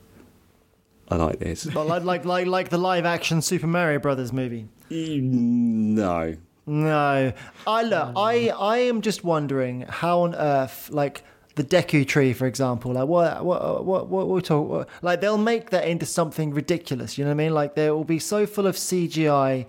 I 1.08 1.16
like 1.16 1.38
this. 1.38 1.64
But 1.64 1.86
like 1.86 2.04
like 2.04 2.24
like 2.24 2.46
like 2.46 2.68
the 2.70 2.78
live 2.78 3.04
action 3.04 3.42
Super 3.42 3.66
Mario 3.66 3.98
Brothers 3.98 4.32
movie. 4.32 4.68
Mm, 4.90 5.22
no. 5.22 6.36
No, 6.66 7.32
I 7.66 7.82
look. 7.82 8.12
I 8.16 8.48
I 8.48 8.78
am 8.78 9.00
just 9.00 9.24
wondering 9.24 9.82
how 9.88 10.20
on 10.20 10.34
earth, 10.34 10.90
like 10.90 11.24
the 11.54 11.64
Deku 11.64 12.06
Tree, 12.06 12.32
for 12.32 12.46
example, 12.46 12.92
like 12.92 13.08
what 13.08 13.44
what 13.44 13.84
what 13.84 14.08
what 14.08 14.28
we 14.28 14.40
talk, 14.40 14.68
what, 14.68 14.88
like 15.02 15.20
they'll 15.20 15.38
make 15.38 15.70
that 15.70 15.86
into 15.86 16.06
something 16.06 16.54
ridiculous. 16.54 17.18
You 17.18 17.24
know 17.24 17.30
what 17.30 17.34
I 17.34 17.44
mean? 17.44 17.54
Like 17.54 17.74
they 17.74 17.90
will 17.90 18.04
be 18.04 18.18
so 18.18 18.46
full 18.46 18.66
of 18.66 18.76
CGI 18.76 19.66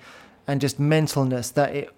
and 0.47 0.61
just 0.61 0.79
mentalness 0.79 1.53
that 1.53 1.75
it. 1.75 1.89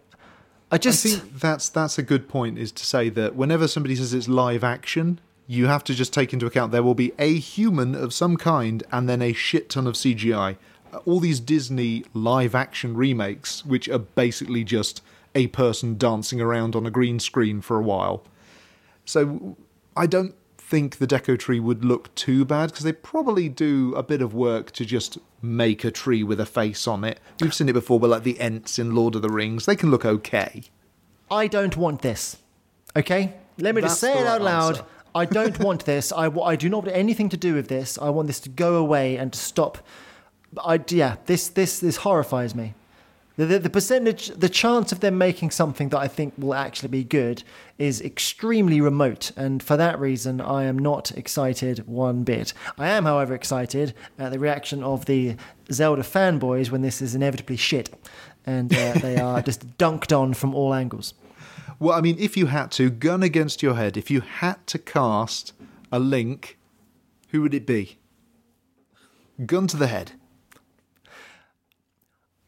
I 0.72 0.76
I 0.76 0.78
just 0.78 1.04
think 1.04 1.40
that's 1.40 1.70
that's 1.70 1.98
a 1.98 2.04
good 2.04 2.28
point. 2.28 2.58
Is 2.58 2.72
to 2.74 2.86
say 2.86 3.10
that 3.10 3.36
whenever 3.36 3.68
somebody 3.68 3.96
says 3.96 4.14
it's 4.14 4.28
live 4.28 4.64
action, 4.64 5.20
you 5.46 5.68
have 5.68 5.84
to 5.86 5.94
just 5.94 6.14
take 6.14 6.34
into 6.34 6.46
account 6.46 6.72
there 6.72 6.84
will 6.84 6.96
be 6.96 7.12
a 7.20 7.36
human 7.36 7.96
of 7.96 8.14
some 8.14 8.38
kind 8.38 8.84
and 8.92 9.08
then 9.08 9.22
a 9.22 9.34
shit 9.34 9.70
ton 9.70 9.88
of 9.88 9.96
CGI. 9.96 10.58
All 11.06 11.20
these 11.20 11.40
Disney 11.40 12.06
live 12.14 12.56
action 12.56 12.96
remakes, 12.96 13.66
which 13.66 13.90
are 13.90 14.00
basically 14.00 14.64
just 14.64 15.02
a 15.34 15.48
person 15.48 15.98
dancing 15.98 16.40
around 16.40 16.76
on 16.76 16.86
a 16.86 16.92
green 16.92 17.20
screen 17.20 17.62
for 17.62 17.78
a 17.78 17.82
while. 17.82 18.24
So 19.04 19.58
I 19.96 20.08
don't 20.08 20.34
think 20.58 20.98
the 20.98 21.06
Deku 21.06 21.38
tree 21.38 21.60
would 21.60 21.86
look 21.86 22.14
too 22.16 22.44
bad 22.44 22.72
because 22.72 22.84
they 22.84 22.94
probably 22.94 23.50
do 23.50 23.94
a 23.96 24.02
bit 24.02 24.22
of 24.22 24.34
work 24.34 24.72
to 24.72 24.86
just 24.86 25.18
make 25.42 25.84
a 25.84 25.92
tree 25.92 26.24
with 26.24 26.40
a 26.40 26.46
face 26.46 26.88
on 26.88 27.04
it. 27.04 27.20
We've 27.40 27.54
seen 27.54 27.70
it 27.70 27.74
before, 27.74 28.00
but 28.00 28.10
like 28.10 28.24
the 28.24 28.40
Ents 28.40 28.80
in 28.80 28.96
Lord 28.96 29.16
of 29.16 29.22
the 29.22 29.30
Rings, 29.30 29.66
they 29.66 29.76
can 29.76 29.92
look 29.92 30.06
okay. 30.06 30.64
I 31.30 31.48
don't 31.48 31.78
want 31.78 32.02
this. 32.02 32.38
Okay? 32.96 33.34
Let 33.58 33.76
me 33.76 33.82
just 33.82 34.00
say 34.00 34.14
it 34.14 34.26
out 34.26 34.42
right 34.42 34.42
loud. 34.42 34.78
answer. 34.78 34.86
I 35.14 35.26
don't 35.26 35.60
want 35.60 35.86
this. 35.86 36.12
I, 36.12 36.28
I 36.28 36.56
do 36.56 36.68
not 36.68 36.84
want 36.84 36.96
anything 36.96 37.30
to 37.30 37.38
do 37.38 37.54
with 37.54 37.68
this. 37.68 37.98
I 37.98 38.10
want 38.10 38.28
this 38.28 38.40
to 38.42 38.50
go 38.50 38.76
away 38.76 39.16
and 39.18 39.32
to 39.32 39.40
stop. 39.40 39.78
I, 40.64 40.80
yeah, 40.90 41.18
this, 41.26 41.50
this, 41.50 41.80
this 41.80 41.98
horrifies 41.98 42.56
me. 42.56 42.74
The, 43.38 43.46
the, 43.46 43.60
the 43.60 43.70
percentage, 43.70 44.30
the 44.30 44.48
chance 44.48 44.92
of 44.94 45.02
them 45.02 45.18
making 45.18 45.52
something 45.52 45.90
that 45.90 46.00
I 46.00 46.08
think 46.08 46.34
will 46.38 46.54
actually 46.54 46.90
be 46.90 47.04
good 47.04 47.44
is 47.78 48.02
extremely 48.02 48.80
remote. 48.80 49.32
And 49.36 49.62
for 49.62 49.76
that 49.76 50.00
reason, 50.00 50.40
I 50.40 50.64
am 50.64 50.80
not 50.80 51.12
excited 51.12 51.86
one 51.86 52.24
bit. 52.24 52.54
I 52.78 52.88
am, 52.88 53.04
however, 53.04 53.34
excited 53.34 53.94
at 54.18 54.32
the 54.32 54.40
reaction 54.40 54.84
of 54.84 55.06
the 55.06 55.36
Zelda 55.72 56.04
fanboys 56.04 56.72
when 56.72 56.82
this 56.82 57.02
is 57.02 57.14
inevitably 57.14 57.58
shit. 57.58 57.94
And 58.46 58.74
uh, 58.74 58.94
they 58.94 59.18
are 59.20 59.42
just 59.42 59.78
dunked 59.78 60.18
on 60.18 60.34
from 60.34 60.56
all 60.56 60.74
angles. 60.74 61.14
Well, 61.78 61.98
I 61.98 62.00
mean, 62.00 62.16
if 62.18 62.38
you 62.38 62.46
had 62.46 62.72
to, 62.74 62.90
gun 62.90 63.22
against 63.22 63.62
your 63.62 63.76
head, 63.76 63.98
if 63.98 64.10
you 64.10 64.22
had 64.22 64.66
to 64.68 64.80
cast 64.80 65.52
a 65.92 66.00
link, 66.00 66.58
who 67.30 67.42
would 67.42 67.54
it 67.54 67.66
be? 67.66 67.98
Gun 69.46 69.68
to 69.68 69.76
the 69.76 69.88
head. 69.88 70.14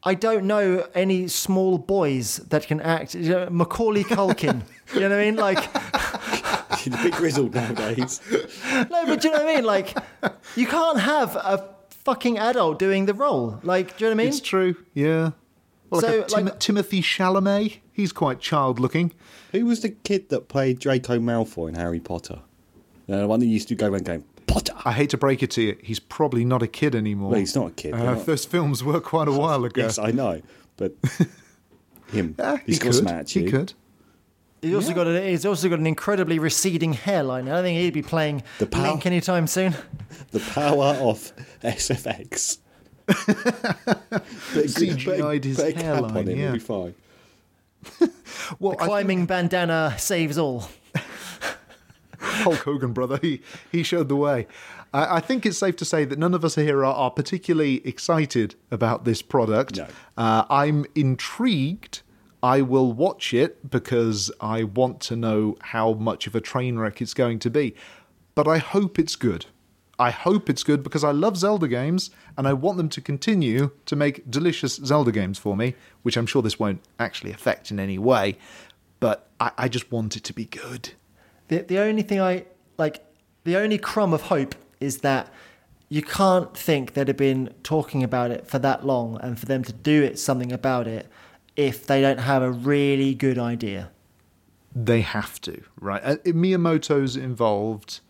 I 0.08 0.14
don't 0.14 0.46
know 0.46 0.88
any 0.96 1.28
small 1.28 1.78
boys 1.78 2.38
that 2.38 2.66
can 2.66 2.80
act. 2.80 3.14
You 3.14 3.30
know, 3.30 3.50
Macaulay 3.50 4.06
Culkin. 4.06 4.62
you 4.94 5.02
know 5.02 5.10
what 5.10 5.20
I 5.20 5.26
mean? 5.26 5.36
Like, 5.36 5.60
he's 6.80 6.94
a 6.94 6.98
bit 7.04 7.14
grizzled 7.14 7.54
nowadays. 7.54 8.22
no, 8.32 9.06
but 9.06 9.20
do 9.20 9.28
you 9.28 9.34
know 9.34 9.44
what 9.44 9.52
I 9.52 9.56
mean? 9.58 9.66
Like, 9.66 9.98
you 10.56 10.66
can't 10.66 10.98
have 11.02 11.36
a 11.36 11.70
fucking 11.90 12.38
adult 12.38 12.80
doing 12.80 13.06
the 13.06 13.14
role. 13.14 13.60
Like, 13.64 13.98
do 13.98 14.06
you 14.06 14.10
know 14.10 14.16
what 14.16 14.22
I 14.22 14.24
mean? 14.24 14.28
It's 14.30 14.40
true, 14.40 14.78
yeah. 14.94 15.32
Well, 15.90 16.00
So, 16.00 16.20
like, 16.20 16.28
Tim- 16.28 16.46
like- 16.46 16.60
Timothy 16.60 17.02
Chalamet, 17.02 17.80
he's 17.92 18.14
quite 18.14 18.40
child 18.40 18.80
looking. 18.80 19.12
Who 19.52 19.66
was 19.66 19.82
the 19.82 19.90
kid 19.90 20.30
that 20.30 20.48
played 20.48 20.80
Draco 20.80 21.20
Malfoy 21.20 21.68
in 21.68 21.76
Harry 21.76 22.00
Potter? 22.00 22.40
Uh, 23.10 23.18
the 23.18 23.28
one 23.28 23.42
that 23.42 23.46
used 23.48 23.68
to 23.68 23.76
go 23.76 23.88
around 23.90 24.06
going, 24.06 24.24
Potter! 24.48 24.74
I 24.86 24.94
hate 24.94 25.10
to 25.12 25.18
break 25.18 25.44
it 25.44 25.52
to 25.52 25.62
you, 25.62 25.78
he's 25.84 26.00
probably 26.00 26.46
not 26.46 26.64
a 26.64 26.68
kid 26.68 26.96
anymore. 26.96 27.32
Well, 27.32 27.40
he's 27.40 27.56
not 27.56 27.68
a 27.68 27.72
kid. 27.74 27.94
Uh, 27.94 28.14
not- 28.16 28.26
those 28.26 28.46
films 28.46 28.84
were 28.84 29.00
quite 29.02 29.28
a 29.28 29.32
while 29.34 29.64
ago. 29.66 29.82
Yes, 29.82 30.00
I 30.00 30.12
know, 30.12 30.42
but 30.78 30.94
him. 32.12 32.34
Yeah, 32.40 32.58
he's 32.66 32.78
he 32.78 32.84
got 32.86 32.94
some 32.96 33.06
could. 33.06 33.14
attitude. 33.16 33.44
He 33.46 33.52
could. 33.52 33.74
He's 34.62 34.74
also 34.74 34.94
got 34.94 35.06
a, 35.08 35.22
he's 35.30 35.46
also 35.46 35.70
got 35.70 35.78
an 35.80 35.86
incredibly 35.86 36.40
receding 36.40 36.94
hairline. 36.94 37.48
I 37.48 37.52
don't 37.56 37.64
think 37.64 37.80
he'd 37.80 37.94
be 37.94 38.02
playing 38.02 38.42
The 38.58 38.66
power- 38.66 38.88
Link 38.90 39.06
anytime 39.06 39.46
soon. 39.48 39.76
The 40.32 40.40
power 40.40 40.96
of 41.00 41.32
SFX. 41.64 42.58
CGI'd 43.08 45.46
his 45.46 45.58
put 45.58 45.68
a 45.68 45.74
cap 45.74 45.82
hairline, 45.84 46.18
on 46.18 46.28
him, 46.28 46.38
yeah. 46.38 46.44
he'll 46.46 46.54
be 46.54 46.60
fine. 46.60 46.96
Well, 48.60 48.76
I 48.80 48.86
Climbing 48.86 49.26
bandana 49.26 49.96
saves 49.98 50.38
all. 50.38 50.70
Hulk 52.44 52.60
Hogan, 52.60 52.94
brother. 52.94 53.20
He 53.22 53.42
he 53.72 53.84
showed 53.84 54.10
the 54.10 54.16
way. 54.16 54.48
I, 54.94 55.18
I 55.18 55.20
think 55.20 55.46
it's 55.46 55.58
safe 55.58 55.76
to 55.78 55.86
say 55.86 56.06
that 56.06 56.18
none 56.18 56.34
of 56.34 56.44
us 56.44 56.56
here 56.56 56.80
are, 56.80 56.94
are 56.94 57.12
particularly 57.12 57.86
excited 57.88 58.56
about 58.72 59.06
this 59.06 59.22
product. 59.22 59.78
No. 59.78 59.88
Uh, 60.18 60.46
I'm 60.50 60.86
intrigued. 60.96 62.02
I 62.42 62.62
will 62.62 62.94
watch 62.94 63.34
it 63.34 63.70
because 63.70 64.32
I 64.40 64.64
want 64.64 65.00
to 65.02 65.16
know 65.16 65.58
how 65.62 65.94
much 65.94 66.28
of 66.28 66.36
a 66.36 66.42
train 66.42 66.78
wreck 66.78 67.02
it's 67.02 67.14
going 67.14 67.40
to 67.40 67.50
be. 67.50 67.76
But 68.36 68.48
I 68.48 68.60
hope 68.60 69.00
it's 69.00 69.16
good. 69.16 69.48
I 70.00 70.12
hope 70.12 70.48
it's 70.48 70.64
good 70.64 70.84
because 70.84 71.04
I 71.04 71.12
love 71.12 71.38
Zelda 71.38 71.68
games 71.68 72.12
and 72.38 72.48
I 72.48 72.54
want 72.54 72.78
them 72.78 72.90
to 72.90 73.02
continue 73.02 73.72
to 73.88 73.96
make 73.96 74.30
delicious 74.30 74.76
Zelda 74.76 75.12
games 75.12 75.40
for 75.40 75.58
me, 75.58 75.74
which 76.04 76.16
I'm 76.18 76.28
sure 76.28 76.44
this 76.44 76.60
won't 76.60 76.82
actually 77.00 77.32
affect 77.32 77.72
in 77.72 77.80
any 77.80 77.98
way. 77.98 78.38
But 79.00 79.28
I, 79.40 79.52
I 79.58 79.68
just 79.68 79.92
want 79.92 80.16
it 80.16 80.24
to 80.26 80.34
be 80.34 80.46
good. 80.46 80.92
The 81.48 81.60
the 81.60 81.80
only 81.80 82.02
thing 82.02 82.22
I 82.22 82.46
like, 82.78 83.04
the 83.44 83.58
only 83.58 83.78
crumb 83.78 84.14
of 84.14 84.24
hope 84.24 84.56
is 84.80 85.00
that 85.00 85.32
you 85.90 86.02
can't 86.02 86.56
think 86.56 86.94
they'd 86.94 87.08
have 87.08 87.18
been 87.18 87.54
talking 87.64 88.04
about 88.04 88.32
it 88.32 88.46
for 88.46 88.60
that 88.60 88.86
long, 88.86 89.18
and 89.22 89.40
for 89.40 89.46
them 89.46 89.64
to 89.64 89.74
do 89.74 90.04
it 90.04 90.20
something 90.20 90.52
about 90.52 90.88
it 90.88 91.08
if 91.56 91.88
they 91.88 92.02
don't 92.02 92.20
have 92.20 92.44
a 92.44 92.52
really 92.52 93.16
good 93.16 93.40
idea. 93.40 93.90
They 94.76 95.02
have 95.02 95.42
to, 95.42 95.64
right? 95.80 96.04
Miyamoto's 96.24 97.16
involved, 97.16 98.02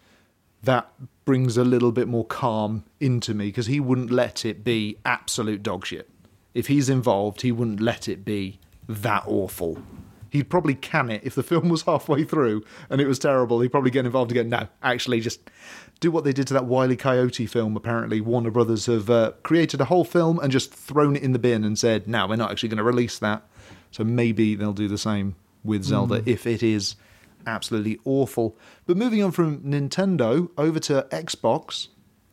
that 0.64 0.92
brings 1.24 1.56
a 1.56 1.64
little 1.64 1.92
bit 1.94 2.08
more 2.08 2.26
calm 2.26 2.84
into 3.00 3.34
me 3.34 3.46
because 3.46 3.68
he 3.68 3.80
wouldn't 3.80 4.12
let 4.12 4.44
it 4.44 4.64
be 4.64 4.98
absolute 5.06 5.64
dog 5.64 5.86
shit. 5.86 6.10
If 6.54 6.68
he's 6.68 6.90
involved, 6.90 7.42
he 7.42 7.52
wouldn't 7.52 7.80
let 7.80 8.10
it 8.10 8.26
be 8.26 8.60
that 8.90 9.24
awful. 9.28 9.82
He'd 10.30 10.50
probably 10.50 10.76
can 10.76 11.10
it 11.10 11.22
if 11.24 11.36
the 11.36 11.44
film 11.52 11.70
was 11.70 11.84
halfway 11.84 12.24
through 12.24 12.64
and 12.90 13.02
it 13.02 13.08
was 13.08 13.20
terrible. 13.20 13.62
He'd 13.62 13.70
probably 13.72 13.92
get 13.92 14.06
involved 14.06 14.32
again. 14.32 14.50
No, 14.50 14.68
actually, 14.84 15.22
just 15.22 15.50
do 16.00 16.12
what 16.12 16.24
they 16.24 16.34
did 16.34 16.48
to 16.48 16.54
that 16.54 16.66
Wile 16.66 16.92
E. 16.92 16.96
Coyote 16.96 17.46
film. 17.46 17.76
Apparently, 17.76 18.22
Warner 18.22 18.52
Brothers 18.52 18.86
have 18.86 19.10
uh, 19.10 19.32
created 19.44 19.82
a 19.82 19.86
whole 19.86 20.04
film 20.04 20.40
and 20.40 20.52
just 20.52 20.74
thrown 20.74 21.16
it 21.16 21.24
in 21.24 21.34
the 21.34 21.40
bin 21.40 21.64
and 21.64 21.78
said, 21.78 22.08
"No, 22.08 22.28
we're 22.28 22.36
not 22.36 22.52
actually 22.52 22.70
going 22.70 22.78
to 22.78 22.84
release 22.84 23.20
that." 23.20 23.44
So 23.92 24.04
maybe 24.04 24.56
they'll 24.56 24.74
do 24.74 24.88
the 24.88 24.98
same 24.98 25.36
with 25.64 25.84
Zelda 25.84 26.22
if 26.26 26.46
it 26.46 26.62
is 26.64 26.96
absolutely 27.46 28.00
awful. 28.06 28.58
But 28.86 28.98
moving 28.98 29.24
on 29.24 29.32
from 29.32 29.62
Nintendo 29.62 30.50
over 30.58 30.80
to 30.82 31.08
Xbox, 31.12 31.88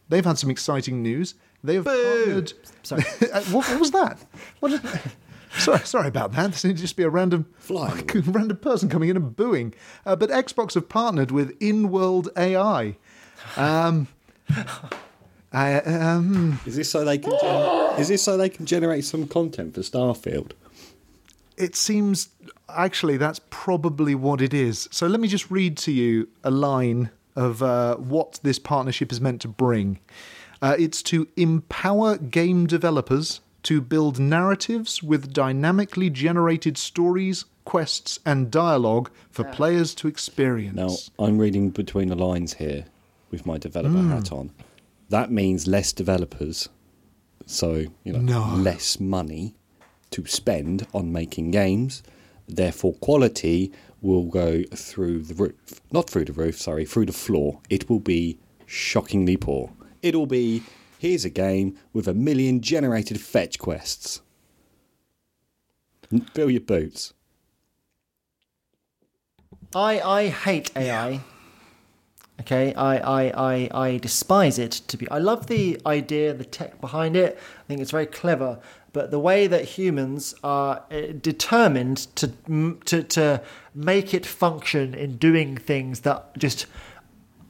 they've 0.08 0.24
had 0.24 0.38
some 0.38 0.50
exciting 0.50 1.02
news. 1.02 1.34
They 1.62 1.76
have 1.76 1.86
partnered. 1.86 2.52
Sorry. 2.82 3.02
what, 3.30 3.66
what 3.66 3.80
was 3.80 3.90
that? 3.92 4.18
What 4.60 4.70
did... 4.70 4.82
Sorry, 5.58 5.78
sorry 5.80 6.08
about 6.08 6.32
that. 6.32 6.50
This 6.52 6.60
seemed 6.60 6.76
to 6.76 6.82
just 6.82 6.96
be 6.96 7.02
a 7.04 7.08
random 7.10 7.46
Flying. 7.58 8.06
random 8.26 8.56
person 8.56 8.88
coming 8.88 9.08
in 9.08 9.16
and 9.16 9.34
booing. 9.36 9.74
Uh, 10.04 10.16
but 10.16 10.30
Xbox 10.30 10.74
have 10.74 10.88
partnered 10.88 11.30
with 11.30 11.58
Inworld 11.60 12.28
AI. 12.36 12.96
Um, 13.56 14.08
I, 15.52 15.76
um, 15.76 16.58
Is 16.66 16.76
this 16.76 16.90
so 16.90 17.04
they 17.04 17.18
can? 17.18 17.32
Gen- 17.40 18.00
is 18.00 18.08
this 18.08 18.22
so 18.22 18.36
they 18.36 18.48
can 18.48 18.66
generate 18.66 19.04
some 19.04 19.28
content 19.28 19.74
for 19.74 19.80
Starfield? 19.82 20.52
it 21.56 21.76
seems 21.76 22.30
actually 22.68 23.16
that's 23.16 23.40
probably 23.50 24.12
what 24.14 24.40
it 24.40 24.52
is. 24.52 24.88
So 24.90 25.06
let 25.06 25.20
me 25.20 25.28
just 25.28 25.50
read 25.52 25.76
to 25.78 25.92
you 25.92 26.28
a 26.42 26.50
line 26.50 27.10
of 27.36 27.62
uh, 27.62 27.94
what 27.96 28.40
this 28.42 28.58
partnership 28.58 29.12
is 29.12 29.20
meant 29.20 29.40
to 29.42 29.48
bring. 29.48 30.00
Uh, 30.60 30.74
it's 30.78 31.00
to 31.04 31.28
empower 31.36 32.16
game 32.18 32.66
developers 32.66 33.40
to 33.64 33.80
build 33.80 34.18
narratives 34.18 35.02
with 35.02 35.32
dynamically 35.32 36.10
generated 36.10 36.78
stories, 36.78 37.46
quests, 37.64 38.20
and 38.24 38.50
dialogue 38.50 39.10
for 39.30 39.44
players 39.44 39.94
to 39.96 40.08
experience. 40.08 40.76
Now, 40.76 41.24
I'm 41.24 41.38
reading 41.38 41.70
between 41.70 42.08
the 42.08 42.16
lines 42.16 42.54
here 42.54 42.84
with 43.30 43.46
my 43.46 43.58
developer 43.58 43.96
hmm. 43.96 44.10
hat 44.10 44.32
on. 44.32 44.52
That 45.08 45.30
means 45.30 45.66
less 45.66 45.92
developers, 45.92 46.68
so 47.46 47.86
you 48.04 48.12
know, 48.12 48.20
No. 48.20 48.54
less 48.56 49.00
money 49.00 49.54
to 50.10 50.24
spend 50.26 50.86
on 50.94 51.12
making 51.12 51.50
games. 51.50 52.02
Therefore, 52.46 52.94
quality 52.94 53.72
will 54.00 54.24
go 54.24 54.62
through 54.74 55.22
the 55.22 55.34
roof. 55.34 55.54
Not 55.90 56.08
through 56.08 56.26
the 56.26 56.32
roof, 56.32 56.60
sorry, 56.60 56.84
through 56.84 57.06
the 57.06 57.12
floor. 57.12 57.60
It 57.70 57.88
will 57.88 58.00
be 58.00 58.38
shockingly 58.66 59.36
poor. 59.36 59.72
It'll 60.02 60.26
be 60.26 60.62
here's 61.04 61.26
a 61.26 61.28
game 61.28 61.76
with 61.92 62.08
a 62.08 62.14
million 62.14 62.62
generated 62.62 63.20
fetch 63.20 63.58
quests. 63.58 64.22
Fill 66.32 66.50
your 66.50 66.62
boots. 66.62 67.12
I 69.74 70.00
I 70.00 70.28
hate 70.28 70.70
AI. 70.74 71.20
Okay, 72.40 72.72
I, 72.74 72.96
I, 72.96 73.22
I, 73.52 73.84
I 73.86 73.98
despise 73.98 74.58
it 74.58 74.72
to 74.88 74.96
be. 74.96 75.08
I 75.10 75.18
love 75.18 75.46
the 75.46 75.78
idea, 75.86 76.32
the 76.32 76.44
tech 76.44 76.80
behind 76.80 77.16
it. 77.16 77.38
I 77.38 77.62
think 77.68 77.80
it's 77.80 77.90
very 77.90 78.06
clever. 78.06 78.58
But 78.94 79.10
the 79.10 79.20
way 79.20 79.46
that 79.46 79.64
humans 79.76 80.34
are 80.42 80.84
uh, 80.90 81.12
determined 81.20 81.98
to 82.16 82.28
to 82.86 83.02
to 83.02 83.42
make 83.74 84.14
it 84.14 84.24
function 84.24 84.94
in 84.94 85.18
doing 85.18 85.58
things 85.58 86.00
that 86.00 86.38
just 86.38 86.64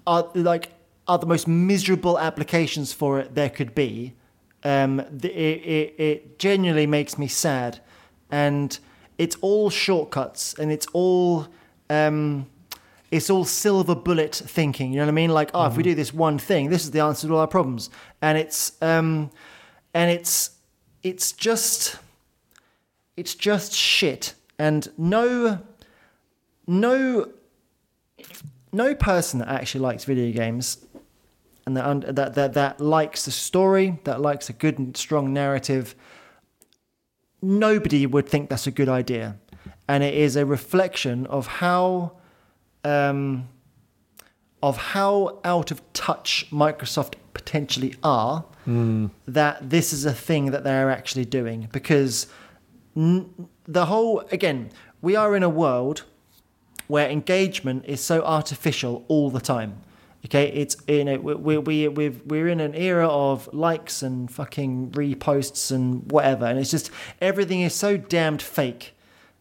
are 0.08 0.28
like 0.34 0.73
are 1.06 1.18
the 1.18 1.26
most 1.26 1.46
miserable 1.46 2.18
applications 2.18 2.92
for 2.92 3.18
it 3.18 3.34
there 3.34 3.50
could 3.50 3.74
be. 3.74 4.14
Um, 4.62 4.96
the, 5.10 5.30
it, 5.30 5.60
it 5.62 5.94
it 5.98 6.38
genuinely 6.38 6.86
makes 6.86 7.18
me 7.18 7.28
sad, 7.28 7.80
and 8.30 8.78
it's 9.18 9.36
all 9.40 9.70
shortcuts 9.70 10.54
and 10.54 10.72
it's 10.72 10.86
all 10.92 11.46
um, 11.90 12.46
it's 13.10 13.30
all 13.30 13.44
silver 13.44 13.94
bullet 13.94 14.34
thinking. 14.34 14.90
You 14.92 14.96
know 14.96 15.04
what 15.04 15.10
I 15.10 15.14
mean? 15.14 15.30
Like, 15.30 15.50
oh, 15.54 15.66
if 15.66 15.76
we 15.76 15.82
do 15.82 15.94
this 15.94 16.12
one 16.12 16.38
thing, 16.38 16.70
this 16.70 16.84
is 16.84 16.90
the 16.90 17.00
answer 17.00 17.28
to 17.28 17.34
all 17.34 17.40
our 17.40 17.46
problems, 17.46 17.90
and 18.22 18.38
it's 18.38 18.72
um, 18.82 19.30
and 19.92 20.10
it's 20.10 20.50
it's 21.02 21.32
just 21.32 21.98
it's 23.16 23.34
just 23.34 23.72
shit, 23.72 24.34
and 24.58 24.90
no 24.96 25.60
no 26.66 27.28
no 28.72 28.94
person 28.94 29.40
that 29.40 29.48
actually 29.48 29.82
likes 29.82 30.04
video 30.04 30.32
games 30.32 30.84
and 31.66 31.76
that, 31.76 32.14
that 32.16 32.34
that 32.34 32.52
that 32.54 32.80
likes 32.80 33.24
the 33.24 33.30
story, 33.30 33.98
that 34.04 34.20
likes 34.20 34.48
a 34.50 34.52
good 34.52 34.78
and 34.78 34.96
strong 34.96 35.32
narrative, 35.32 35.94
nobody 37.42 38.06
would 38.06 38.28
think 38.28 38.50
that's 38.50 38.66
a 38.66 38.70
good 38.70 38.88
idea, 38.88 39.36
and 39.88 40.02
it 40.02 40.14
is 40.14 40.36
a 40.36 40.44
reflection 40.46 41.26
of 41.26 41.46
how 41.46 42.12
um, 42.84 43.48
of 44.62 44.76
how 44.76 45.38
out 45.44 45.70
of 45.70 45.80
touch 45.92 46.46
Microsoft 46.50 47.14
potentially 47.32 47.94
are. 48.02 48.44
That 49.26 49.68
this 49.68 49.92
is 49.92 50.06
a 50.06 50.12
thing 50.12 50.50
that 50.52 50.64
they're 50.64 50.90
actually 50.90 51.26
doing 51.26 51.68
because 51.72 52.26
n- 52.96 53.48
the 53.68 53.86
whole 53.86 54.20
again 54.32 54.70
we 55.02 55.16
are 55.16 55.36
in 55.36 55.42
a 55.42 55.50
world 55.50 56.04
where 56.86 57.08
engagement 57.10 57.84
is 57.86 58.00
so 58.02 58.22
artificial 58.22 59.04
all 59.08 59.30
the 59.30 59.40
time. 59.40 59.80
Okay, 60.26 60.48
it's 60.48 60.76
you 60.88 61.04
know 61.04 61.18
we 61.18 61.58
we 61.58 61.88
we 61.88 62.08
we're 62.08 62.48
in 62.48 62.60
an 62.60 62.74
era 62.74 63.06
of 63.06 63.52
likes 63.52 64.02
and 64.02 64.30
fucking 64.30 64.92
reposts 64.92 65.70
and 65.70 66.10
whatever, 66.10 66.46
and 66.46 66.58
it's 66.58 66.70
just 66.70 66.90
everything 67.20 67.60
is 67.60 67.74
so 67.74 67.98
damned 67.98 68.40
fake. 68.40 68.94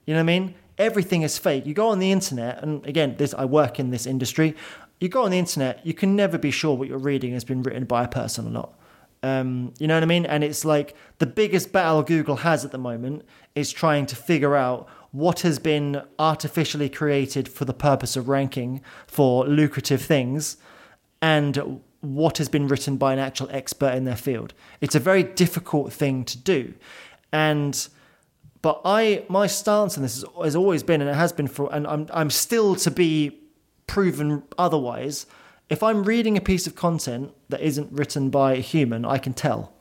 You 0.06 0.14
know 0.14 0.20
what 0.20 0.32
I 0.32 0.40
mean? 0.40 0.56
Everything 0.78 1.22
is 1.22 1.38
fake. 1.38 1.66
You 1.66 1.74
go 1.74 1.88
on 1.88 2.00
the 2.00 2.12
internet, 2.12 2.62
and 2.62 2.86
again, 2.86 3.16
this 3.18 3.34
I 3.34 3.46
work 3.46 3.80
in 3.80 3.92
this 3.92 4.06
industry. 4.06 4.56
You 5.00 5.08
go 5.08 5.24
on 5.24 5.32
the 5.32 5.40
internet, 5.40 5.86
you 5.86 5.94
can 5.94 6.16
never 6.16 6.38
be 6.38 6.52
sure 6.52 6.76
what 6.76 6.88
you're 6.88 6.98
reading 6.98 7.34
has 7.34 7.44
been 7.44 7.64
written 7.64 7.86
by 7.86 8.04
a 8.04 8.08
person 8.08 8.48
or 8.48 8.52
not. 8.52 8.74
Um, 9.22 9.74
you 9.80 9.88
know 9.88 9.96
what 9.96 10.04
I 10.04 10.06
mean? 10.06 10.26
And 10.26 10.44
it's 10.44 10.66
like 10.66 10.96
the 11.20 11.26
biggest 11.26 11.72
battle 11.72 12.04
Google 12.04 12.38
has 12.38 12.66
at 12.66 12.72
the 12.72 12.78
moment 12.78 13.24
is 13.56 13.72
trying 13.72 14.06
to 14.08 14.16
figure 14.16 14.56
out 14.56 14.88
what 15.12 15.42
has 15.42 15.60
been 15.60 16.02
artificially 16.20 16.90
created 16.90 17.48
for 17.48 17.66
the 17.66 17.74
purpose 17.74 18.16
of 18.18 18.28
ranking 18.28 18.82
for 19.08 19.46
lucrative 19.46 20.02
things 20.02 20.58
and 21.24 21.80
what 22.02 22.38
has 22.38 22.50
been 22.50 22.68
written 22.68 22.98
by 22.98 23.14
an 23.14 23.20
actual 23.20 23.48
expert 23.50 23.94
in 23.94 24.04
their 24.04 24.18
field. 24.18 24.54
It's 24.82 24.94
a 24.94 25.00
very 25.00 25.24
difficult 25.24 25.94
thing 25.94 26.26
to 26.26 26.38
do. 26.38 26.74
And 27.32 27.88
but 28.62 28.82
I 28.84 29.26
my 29.30 29.48
stance 29.48 29.96
on 29.98 30.04
this 30.04 30.22
has, 30.22 30.26
has 30.44 30.56
always 30.56 30.84
been 30.84 31.00
and 31.00 31.10
it 31.10 31.16
has 31.16 31.32
been 31.32 31.48
for 31.48 31.74
and 31.74 31.88
I'm 31.88 32.08
I'm 32.14 32.30
still 32.30 32.76
to 32.76 32.92
be 32.92 33.40
proven 33.88 34.44
otherwise. 34.58 35.26
If 35.70 35.82
I'm 35.82 36.04
reading 36.04 36.36
a 36.36 36.42
piece 36.42 36.68
of 36.68 36.76
content 36.76 37.32
that 37.48 37.62
isn't 37.62 37.90
written 37.94 38.30
by 38.30 38.56
a 38.56 38.60
human, 38.60 39.06
I 39.06 39.18
can 39.18 39.34
tell. 39.34 39.74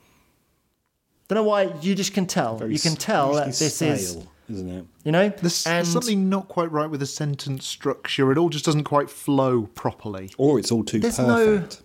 Don't 1.26 1.36
know 1.36 1.42
why 1.42 1.74
you 1.80 1.96
just 1.96 2.14
can 2.14 2.26
tell. 2.26 2.56
Very 2.58 2.72
you 2.72 2.78
can 2.78 2.94
tell 2.94 3.34
that 3.34 3.46
this 3.46 3.82
is 3.82 4.10
stale, 4.10 4.31
isn't 4.50 4.68
it? 4.68 4.84
you 5.04 5.12
know 5.12 5.28
There's, 5.28 5.66
and 5.66 5.76
there's 5.76 5.92
something 5.92 6.28
not 6.28 6.48
quite 6.48 6.70
right 6.70 6.88
with 6.90 7.00
the 7.00 7.06
sentence 7.06 7.66
structure. 7.66 8.30
It 8.32 8.38
all 8.38 8.48
just 8.48 8.64
doesn't 8.64 8.84
quite 8.84 9.08
flow 9.10 9.62
properly. 9.74 10.30
Or 10.38 10.58
it's 10.58 10.70
all 10.72 10.84
too 10.84 11.00
There's 11.00 11.18
no- 11.18 11.58
perfect. 11.60 11.82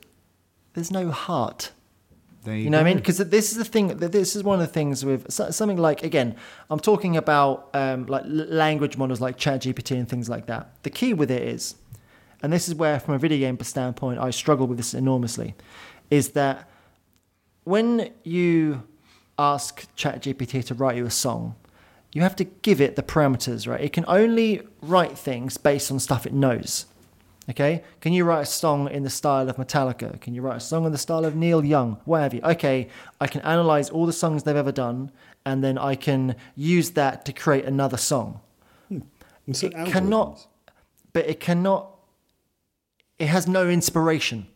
there's 0.73 0.91
no 0.91 1.11
heart. 1.11 1.71
There 2.43 2.55
you, 2.55 2.63
You 2.65 2.69
know 2.69 2.77
what 2.77 2.87
I 2.87 2.89
mean? 2.89 2.97
Because 2.97 3.17
this 3.17 3.51
is 3.51 3.57
the 3.57 3.65
thing. 3.65 3.87
This 3.97 4.35
is 4.35 4.43
one 4.43 4.61
of 4.61 4.65
the 4.65 4.71
things 4.73 5.03
with 5.03 5.29
something 5.31 5.77
like 5.77 6.03
again, 6.03 6.35
I'm 6.69 6.79
talking 6.79 7.17
about 7.17 7.69
um, 7.73 8.05
like 8.05 8.23
language 8.25 8.95
models 8.95 9.19
like 9.19 9.37
ChatGPT 9.37 9.97
and 9.97 10.07
things 10.07 10.29
like 10.29 10.45
that. 10.45 10.81
The 10.83 10.89
key 10.89 11.13
with 11.13 11.29
it 11.29 11.41
is, 11.41 11.75
and 12.41 12.53
this 12.53 12.69
is 12.69 12.75
where, 12.75 12.99
from 13.01 13.15
a 13.15 13.17
video 13.17 13.39
game 13.39 13.59
standpoint, 13.61 14.19
I 14.19 14.29
struggle 14.29 14.65
with 14.65 14.77
this 14.77 14.93
enormously, 14.93 15.55
is 16.09 16.29
that 16.29 16.69
when 17.65 18.11
you 18.23 18.83
ask 19.37 19.93
ChatGPT 19.97 20.63
to 20.67 20.73
write 20.73 20.95
you 20.95 21.05
a 21.05 21.11
song, 21.11 21.55
you 22.13 22.21
have 22.21 22.35
to 22.37 22.43
give 22.45 22.81
it 22.81 22.95
the 22.95 23.03
parameters, 23.03 23.67
right? 23.67 23.81
It 23.81 23.93
can 23.93 24.05
only 24.07 24.61
write 24.81 25.17
things 25.17 25.57
based 25.57 25.91
on 25.91 25.99
stuff 25.99 26.25
it 26.25 26.33
knows. 26.33 26.85
Okay, 27.49 27.83
can 28.01 28.11
you 28.11 28.25
write 28.25 28.41
a 28.41 28.45
song 28.45 28.89
in 28.89 29.03
the 29.03 29.09
style 29.09 29.49
of 29.49 29.55
Metallica? 29.55 30.19
Can 30.19 30.33
you 30.33 30.41
write 30.41 30.57
a 30.57 30.61
song 30.61 30.85
in 30.85 30.91
the 30.91 30.97
style 30.97 31.23
of 31.23 31.33
Neil 31.33 31.63
Young? 31.63 31.97
What 32.03 32.21
have 32.21 32.33
you? 32.33 32.41
Okay, 32.43 32.89
I 33.21 33.27
can 33.27 33.39
analyze 33.41 33.89
all 33.89 34.05
the 34.05 34.11
songs 34.11 34.43
they've 34.43 34.55
ever 34.55 34.73
done, 34.73 35.11
and 35.45 35.63
then 35.63 35.77
I 35.77 35.95
can 35.95 36.35
use 36.55 36.91
that 36.91 37.23
to 37.25 37.31
create 37.31 37.63
another 37.63 37.95
song. 37.95 38.41
Hmm. 38.89 38.99
So 39.53 39.67
It 39.67 39.73
cannot, 39.87 40.45
but 41.13 41.25
it 41.25 41.39
cannot. 41.39 41.91
It 43.17 43.27
has 43.27 43.47
no 43.47 43.69
inspiration. 43.69 44.47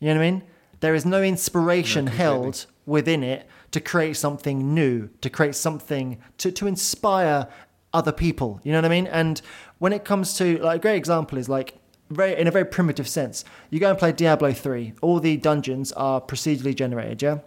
You 0.00 0.08
know 0.08 0.14
what 0.16 0.26
I 0.26 0.30
mean? 0.30 0.42
There 0.80 0.94
is 0.94 1.06
no 1.06 1.22
inspiration 1.22 2.06
No, 2.06 2.10
held 2.10 2.66
within 2.84 3.22
it 3.22 3.48
to 3.70 3.80
create 3.80 4.16
something 4.16 4.74
new, 4.74 5.08
to 5.20 5.28
create 5.30 5.54
something 5.54 6.18
to, 6.38 6.50
to 6.52 6.66
inspire 6.66 7.48
other 7.92 8.12
people. 8.12 8.60
You 8.64 8.72
know 8.72 8.78
what 8.78 8.86
I 8.86 8.88
mean? 8.88 9.06
And 9.06 9.40
when 9.78 9.92
it 9.92 10.04
comes 10.04 10.36
to 10.38 10.58
like 10.58 10.76
a 10.76 10.82
great 10.82 10.96
example 10.96 11.38
is 11.38 11.48
like 11.48 11.74
very 12.10 12.34
in 12.36 12.46
a 12.46 12.50
very 12.50 12.64
primitive 12.64 13.08
sense, 13.08 13.44
you 13.70 13.80
go 13.80 13.90
and 13.90 13.98
play 13.98 14.12
Diablo 14.12 14.52
three. 14.52 14.94
All 15.02 15.20
the 15.20 15.36
dungeons 15.36 15.92
are 15.92 16.20
procedurally 16.20 16.74
generated. 16.74 17.22
Yeah. 17.22 17.38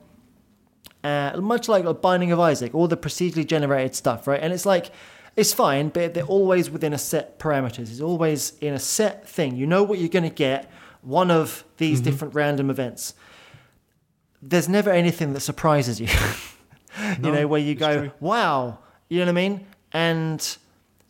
Uh, 1.03 1.41
much 1.41 1.67
like 1.67 1.83
a 1.85 1.93
Binding 1.93 2.31
of 2.31 2.39
Isaac, 2.39 2.75
all 2.75 2.87
the 2.87 2.97
procedurally 2.97 3.47
generated 3.47 3.95
stuff, 3.95 4.27
right? 4.27 4.39
And 4.39 4.53
it's 4.53 4.67
like, 4.67 4.91
it's 5.35 5.53
fine, 5.53 5.89
but 5.89 6.13
they're 6.13 6.23
always 6.23 6.69
within 6.69 6.93
a 6.93 6.97
set 6.97 7.39
parameters. 7.39 7.89
It's 7.89 8.01
always 8.01 8.53
in 8.61 8.73
a 8.73 8.79
set 8.79 9.27
thing. 9.27 9.55
You 9.55 9.65
know 9.65 9.81
what 9.81 9.97
you're 9.97 10.09
going 10.09 10.29
to 10.29 10.29
get. 10.29 10.69
One 11.01 11.31
of 11.31 11.63
these 11.77 11.99
different 11.99 12.35
random 12.35 12.69
events. 12.69 13.15
There's 14.41 14.67
never 14.69 14.89
anything 14.89 15.33
that 15.33 15.41
surprises 15.41 15.99
you. 16.01 16.07
you 17.23 17.31
know, 17.31 17.47
where 17.47 17.61
you 17.61 17.75
go, 17.75 18.11
wow, 18.19 18.79
you 19.09 19.19
know 19.19 19.25
what 19.25 19.29
I 19.29 19.33
mean? 19.33 19.65
And 19.93 20.57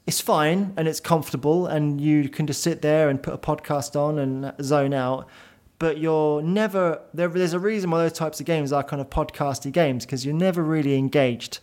it's 0.07 0.19
fine 0.21 0.73
and 0.77 0.87
it's 0.87 0.99
comfortable, 0.99 1.67
and 1.67 2.01
you 2.01 2.27
can 2.29 2.47
just 2.47 2.61
sit 2.61 2.81
there 2.81 3.09
and 3.09 3.21
put 3.21 3.33
a 3.33 3.37
podcast 3.37 3.95
on 3.95 4.19
and 4.19 4.53
zone 4.63 4.93
out. 4.93 5.27
But 5.79 5.97
you're 5.97 6.41
never 6.43 7.01
there. 7.13 7.27
There's 7.27 7.53
a 7.53 7.59
reason 7.59 7.89
why 7.89 7.99
those 8.03 8.13
types 8.13 8.39
of 8.39 8.45
games 8.45 8.71
are 8.71 8.83
kind 8.83 9.01
of 9.01 9.09
podcasty 9.09 9.71
games 9.71 10.05
because 10.05 10.23
you're 10.25 10.35
never 10.35 10.61
really 10.61 10.95
engaged. 10.95 11.59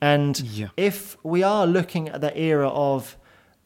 And 0.00 0.38
Yeah. 0.40 0.68
if 0.76 1.16
we 1.24 1.42
are 1.42 1.66
looking 1.66 2.08
at 2.08 2.20
that 2.20 2.36
era 2.36 2.68
of 2.68 3.16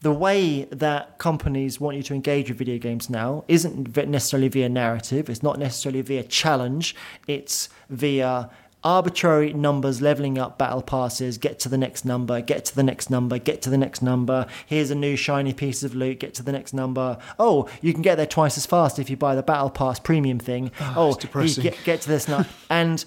the 0.00 0.12
way 0.12 0.64
that 0.64 1.18
companies 1.18 1.78
want 1.78 1.96
you 1.96 2.02
to 2.02 2.14
engage 2.14 2.48
with 2.48 2.58
video 2.58 2.78
games 2.78 3.10
now 3.10 3.44
isn't 3.48 3.96
necessarily 4.08 4.48
via 4.48 4.68
narrative, 4.68 5.28
it's 5.28 5.42
not 5.42 5.58
necessarily 5.58 6.00
via 6.00 6.22
challenge, 6.22 6.94
it's 7.26 7.68
via 7.90 8.48
arbitrary 8.82 9.52
numbers 9.52 10.00
leveling 10.00 10.38
up 10.38 10.56
battle 10.56 10.80
passes, 10.80 11.36
get 11.36 11.58
to 11.60 11.68
the 11.68 11.76
next 11.76 12.04
number, 12.04 12.40
get 12.40 12.64
to 12.64 12.74
the 12.74 12.82
next 12.82 13.10
number, 13.10 13.38
get 13.38 13.60
to 13.62 13.68
the 13.68 13.76
next 13.76 14.00
number. 14.00 14.46
Here's 14.66 14.90
a 14.90 14.94
new 14.94 15.16
shiny 15.16 15.52
piece 15.52 15.82
of 15.82 15.94
loot, 15.94 16.20
get 16.20 16.32
to 16.34 16.42
the 16.42 16.52
next 16.52 16.72
number. 16.72 17.18
Oh, 17.38 17.68
you 17.82 17.92
can 17.92 18.00
get 18.02 18.16
there 18.16 18.26
twice 18.26 18.56
as 18.56 18.64
fast 18.64 18.98
if 18.98 19.10
you 19.10 19.16
buy 19.16 19.34
the 19.34 19.42
battle 19.42 19.70
pass 19.70 19.98
premium 19.98 20.38
thing. 20.38 20.70
Ah, 20.80 20.94
oh, 20.96 21.08
it's 21.10 21.18
depressing. 21.18 21.62
get, 21.62 21.76
get 21.84 22.00
to 22.02 22.08
this 22.08 22.26
now. 22.26 22.46
and 22.70 23.04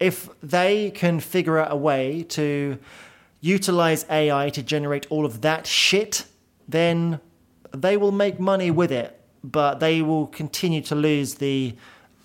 if 0.00 0.28
they 0.40 0.90
can 0.90 1.20
figure 1.20 1.58
out 1.58 1.70
a 1.70 1.76
way 1.76 2.24
to 2.30 2.78
utilize 3.40 4.04
AI 4.10 4.50
to 4.50 4.62
generate 4.62 5.06
all 5.10 5.24
of 5.24 5.42
that 5.42 5.66
shit, 5.66 6.24
then 6.72 7.20
they 7.72 7.96
will 7.96 8.12
make 8.12 8.40
money 8.40 8.70
with 8.70 8.92
it, 8.92 9.20
but 9.44 9.80
they 9.80 10.02
will 10.02 10.26
continue 10.26 10.82
to 10.82 10.94
lose 10.94 11.34
the 11.34 11.74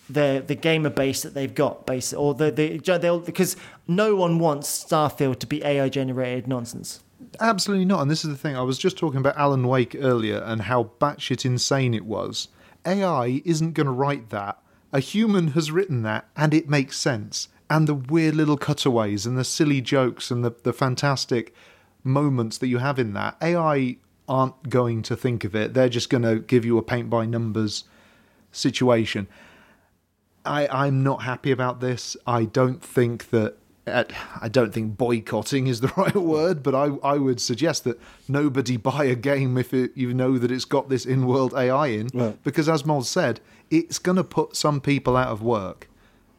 the 0.09 0.43
the 0.45 0.55
gamer 0.55 0.89
base 0.89 1.21
that 1.21 1.33
they've 1.33 1.53
got, 1.53 1.85
base 1.85 2.13
or 2.13 2.33
the 2.33 2.51
the 2.51 2.97
they'll 2.97 3.19
because 3.19 3.55
no 3.87 4.15
one 4.15 4.39
wants 4.39 4.85
Starfield 4.85 5.39
to 5.39 5.47
be 5.47 5.63
AI 5.63 5.89
generated 5.89 6.47
nonsense. 6.47 7.03
Absolutely 7.39 7.85
not. 7.85 8.01
And 8.01 8.11
this 8.11 8.23
is 8.23 8.31
the 8.31 8.37
thing. 8.37 8.55
I 8.55 8.61
was 8.61 8.77
just 8.77 8.97
talking 8.97 9.19
about 9.19 9.37
Alan 9.37 9.67
Wake 9.67 9.95
earlier 9.99 10.37
and 10.37 10.63
how 10.63 10.91
batshit 10.99 11.45
insane 11.45 11.93
it 11.93 12.05
was. 12.05 12.47
AI 12.85 13.41
isn't 13.43 13.73
going 13.73 13.85
to 13.85 13.91
write 13.91 14.29
that. 14.29 14.59
A 14.93 14.99
human 14.99 15.49
has 15.49 15.71
written 15.71 16.03
that, 16.03 16.29
and 16.35 16.53
it 16.53 16.69
makes 16.69 16.97
sense. 16.97 17.49
And 17.69 17.85
the 17.85 17.93
weird 17.93 18.35
little 18.35 18.55
cutaways 18.57 19.25
and 19.25 19.37
the 19.37 19.43
silly 19.43 19.81
jokes 19.81 20.31
and 20.31 20.43
the, 20.43 20.55
the 20.63 20.71
fantastic 20.71 21.53
moments 22.03 22.57
that 22.59 22.67
you 22.67 22.77
have 22.77 22.97
in 22.97 23.13
that, 23.13 23.35
AI 23.41 23.97
aren't 24.27 24.69
going 24.69 25.01
to 25.03 25.15
think 25.15 25.43
of 25.43 25.55
it. 25.55 25.73
They're 25.73 25.89
just 25.89 26.09
going 26.09 26.23
to 26.23 26.39
give 26.39 26.65
you 26.65 26.77
a 26.77 26.83
paint 26.83 27.09
by 27.09 27.25
numbers 27.25 27.85
situation. 28.51 29.27
I, 30.45 30.67
I'm 30.85 31.03
not 31.03 31.23
happy 31.23 31.51
about 31.51 31.79
this. 31.79 32.17
I 32.25 32.45
don't 32.45 32.81
think 32.81 33.29
that. 33.29 33.57
I 34.41 34.49
don't 34.49 34.73
think 34.73 34.97
boycotting 34.97 35.67
is 35.67 35.79
the 35.79 35.87
right 35.97 36.13
word, 36.13 36.61
but 36.61 36.75
I, 36.75 36.97
I 37.01 37.17
would 37.17 37.39
suggest 37.39 37.85
that 37.85 37.97
nobody 38.27 38.75
buy 38.91 39.05
a 39.05 39.15
game 39.15 39.57
if 39.57 39.73
it, 39.73 39.91
you 39.95 40.13
know 40.13 40.37
that 40.37 40.51
it's 40.51 40.65
got 40.65 40.89
this 40.89 41.05
Inworld 41.05 41.57
AI 41.57 41.87
in. 41.87 42.09
Right. 42.13 42.43
Because, 42.43 42.67
as 42.67 42.85
Mold 42.85 43.07
said, 43.07 43.39
it's 43.69 43.97
going 43.97 44.17
to 44.17 44.25
put 44.25 44.57
some 44.57 44.81
people 44.81 45.15
out 45.15 45.29
of 45.29 45.41
work. 45.41 45.89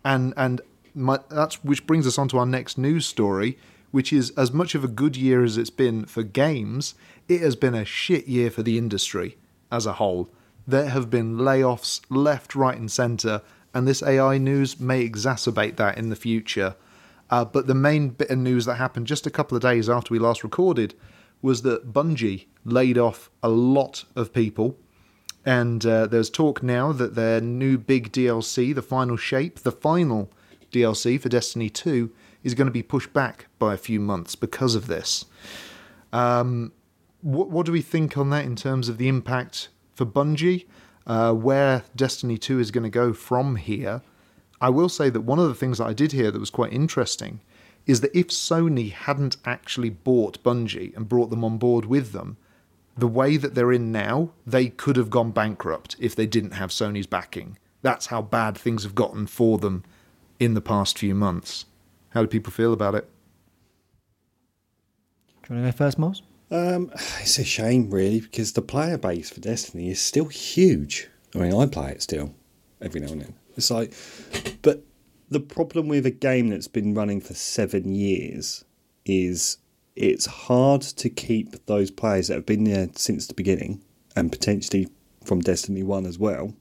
And, 0.05 0.35
and 0.37 0.61
my, 0.95 1.21
that's 1.31 1.65
which 1.65 1.87
brings 1.87 2.07
us 2.07 2.19
on 2.19 2.29
to 2.29 2.39
our 2.39 2.45
next 2.45 2.77
news 2.77 3.07
story, 3.07 3.57
which 3.93 4.13
is 4.13 4.31
as 4.37 4.53
much 4.53 4.75
of 4.75 4.85
a 4.85 4.89
good 4.89 5.17
year 5.17 5.43
as 5.43 5.57
it's 5.57 5.71
been 5.71 6.05
for 6.05 6.23
games, 6.23 6.95
it 7.29 7.41
has 7.43 7.57
been 7.57 7.75
a 7.75 7.85
shit 7.85 8.27
year 8.27 8.51
for 8.51 8.63
the 8.63 8.79
industry 8.79 9.37
as 9.71 9.87
a 9.87 9.95
whole. 9.95 10.31
There 10.67 10.89
have 10.89 11.11
been 11.11 11.39
layoffs 11.39 12.01
left, 12.09 12.55
right, 12.55 12.77
and 12.77 12.91
centre, 12.91 13.43
and 13.75 13.87
this 13.87 14.03
AI 14.03 14.39
news 14.39 14.81
may 14.81 15.09
exacerbate 15.09 15.77
that 15.77 15.99
in 15.99 16.09
the 16.09 16.17
future. 16.17 16.75
Uh, 17.31 17.45
but 17.45 17.67
the 17.67 17.75
main 17.75 18.09
bit 18.09 18.31
of 18.31 18.39
news 18.39 18.65
that 18.65 18.75
happened 18.75 19.07
just 19.07 19.27
a 19.27 19.31
couple 19.31 19.57
of 19.57 19.63
days 19.63 19.89
after 19.89 20.13
we 20.13 20.19
last 20.19 20.43
recorded 20.43 20.95
was 21.43 21.63
that 21.63 21.93
Bungie 21.93 22.47
laid 22.65 22.99
off 22.99 23.31
a 23.43 23.49
lot 23.49 24.05
of 24.17 24.33
people. 24.33 24.77
And 25.45 25.85
uh, 25.87 26.07
there's 26.07 26.31
talk 26.31 26.63
now 26.63 26.93
that 26.93 27.15
their 27.15 27.41
new 27.41 27.79
big 27.79 28.13
DLC, 28.13 28.75
the 28.75 28.83
final 28.83 29.17
shape, 29.17 29.61
the 29.61 29.73
final 29.73 30.31
DLC 30.73 31.21
for 31.21 31.29
Destiny 31.29 31.71
2, 31.71 32.11
is 32.43 32.55
going 32.55 32.67
to 32.67 32.73
be 32.73 32.83
pushed 32.83 33.13
back 33.13 33.47
by 33.59 33.75
a 33.75 33.79
few 33.79 34.01
months 34.01 34.35
because 34.35 34.75
of 34.75 34.87
this. 34.87 35.27
Um, 36.13 36.73
what, 37.21 37.51
what 37.51 37.67
do 37.67 37.73
we 37.73 37.83
think 37.83 38.17
on 38.17 38.31
that 38.31 38.45
in 38.45 38.57
terms 38.57 38.89
of 38.89 38.99
the 38.99 39.09
impact 39.09 39.69
for 39.95 40.07
Bungie? 40.07 40.67
Uh, 41.07 41.33
where 41.33 41.85
Destiny 41.97 42.37
2 42.37 42.61
is 42.61 42.71
going 42.71 42.85
to 42.85 42.91
go 42.91 43.13
from 43.13 43.57
here? 43.57 44.03
I 44.61 44.69
will 44.71 44.89
say 44.89 45.09
that 45.11 45.23
one 45.23 45.39
of 45.39 45.49
the 45.49 45.55
things 45.55 45.79
that 45.79 45.87
I 45.87 45.93
did 45.93 46.13
hear 46.13 46.31
that 46.31 46.39
was 46.39 46.51
quite 46.51 46.73
interesting 46.73 47.41
is 47.87 48.03
that 48.03 48.17
if 48.17 48.29
Sony 48.29 48.93
hadn't 48.93 49.39
actually 49.45 49.89
bought 49.89 50.43
Bungie 50.43 50.95
and 50.95 51.09
brought 51.09 51.31
them 51.31 51.45
on 51.45 51.57
board 51.57 51.87
with 51.87 52.13
them, 52.13 52.37
the 52.97 53.09
way 53.09 53.37
that 53.37 53.55
they're 53.55 53.73
in 53.73 53.91
now, 53.93 54.31
they 54.47 54.69
could 54.69 54.97
have 54.97 55.09
gone 55.09 55.31
bankrupt 55.31 55.97
if 55.99 56.15
they 56.15 56.27
didn't 56.27 56.51
have 56.51 56.71
Sony's 56.71 57.07
backing. 57.07 57.57
That's 57.81 58.07
how 58.07 58.21
bad 58.21 58.59
things 58.59 58.83
have 58.83 58.95
gotten 58.95 59.27
for 59.27 59.57
them 59.57 59.85
in 60.39 60.55
the 60.55 60.61
past 60.61 60.99
few 60.99 61.15
months. 61.15 61.65
How 62.11 62.23
do 62.23 62.27
people 62.27 62.53
feel 62.53 62.73
about 62.73 62.95
it? 62.97 63.09
Do 65.45 65.55
you 65.55 65.61
want 65.61 65.73
to 65.73 65.73
go 65.73 65.85
first, 65.85 65.99
Moles? 65.99 66.23
Um, 66.51 66.91
it's 67.21 67.39
a 67.39 67.45
shame, 67.45 67.91
really, 67.91 68.21
because 68.21 68.53
the 68.53 68.63
player 68.63 68.99
base 68.99 69.31
for 69.31 69.41
Destiny 69.41 69.91
is 69.91 70.01
still 70.01 70.27
huge. 70.27 71.09
I 71.35 71.39
mean, 71.39 71.55
I 71.55 71.67
play 71.67 71.91
it 71.91 72.03
still 72.03 72.35
every 72.81 73.01
now 73.01 73.09
and 73.09 73.21
then. 73.23 73.35
It's 73.57 73.71
like, 73.71 73.93
but 74.63 74.85
the 75.31 75.41
problem 75.41 75.89
with 75.89 76.07
a 76.07 76.11
game 76.11 76.49
that's 76.49 76.69
been 76.69 76.95
running 76.95 77.21
for 77.21 77.35
seven 77.35 77.95
years 77.95 78.65
is 79.05 79.59
it's 79.97 80.27
hard 80.27 80.83
to 80.83 81.11
keep 81.11 81.67
those 81.67 81.91
players 81.91 82.29
that 82.29 82.35
have 82.35 82.47
been 82.47 82.65
there 82.65 82.89
since 82.95 83.27
the 83.27 83.35
beginning 83.35 83.83
and 84.17 84.31
potentially 84.31 84.89
from 85.25 85.41
Destiny 85.41 85.83
1 85.83 86.07
as 86.07 86.19
well 86.19 86.55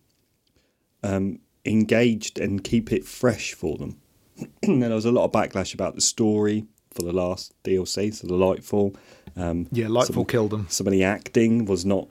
um, 1.03 1.39
engaged 1.65 2.39
and 2.39 2.63
keep 2.63 2.91
it 2.91 3.05
fresh 3.05 3.53
for 3.53 3.77
them. 3.77 3.99
and 4.63 4.81
there 4.81 4.89
was 4.89 5.05
a 5.05 5.11
lot 5.11 5.25
of 5.25 5.31
backlash 5.31 5.73
about 5.73 5.95
the 5.95 6.01
story 6.01 6.65
for 6.91 7.03
the 7.03 7.13
last 7.13 7.53
DLC, 7.63 8.13
so 8.13 8.27
the 8.27 8.33
Lightfall. 8.33 8.95
Um, 9.38 9.67
Yeah, 9.71 9.85
Lightfall 9.85 10.13
some- 10.13 10.25
killed 10.25 10.51
them. 10.51 10.65
Some 10.69 10.88
of 10.88 10.91
the 10.91 11.03
acting 11.03 11.65
was 11.65 11.85
not 11.85 12.07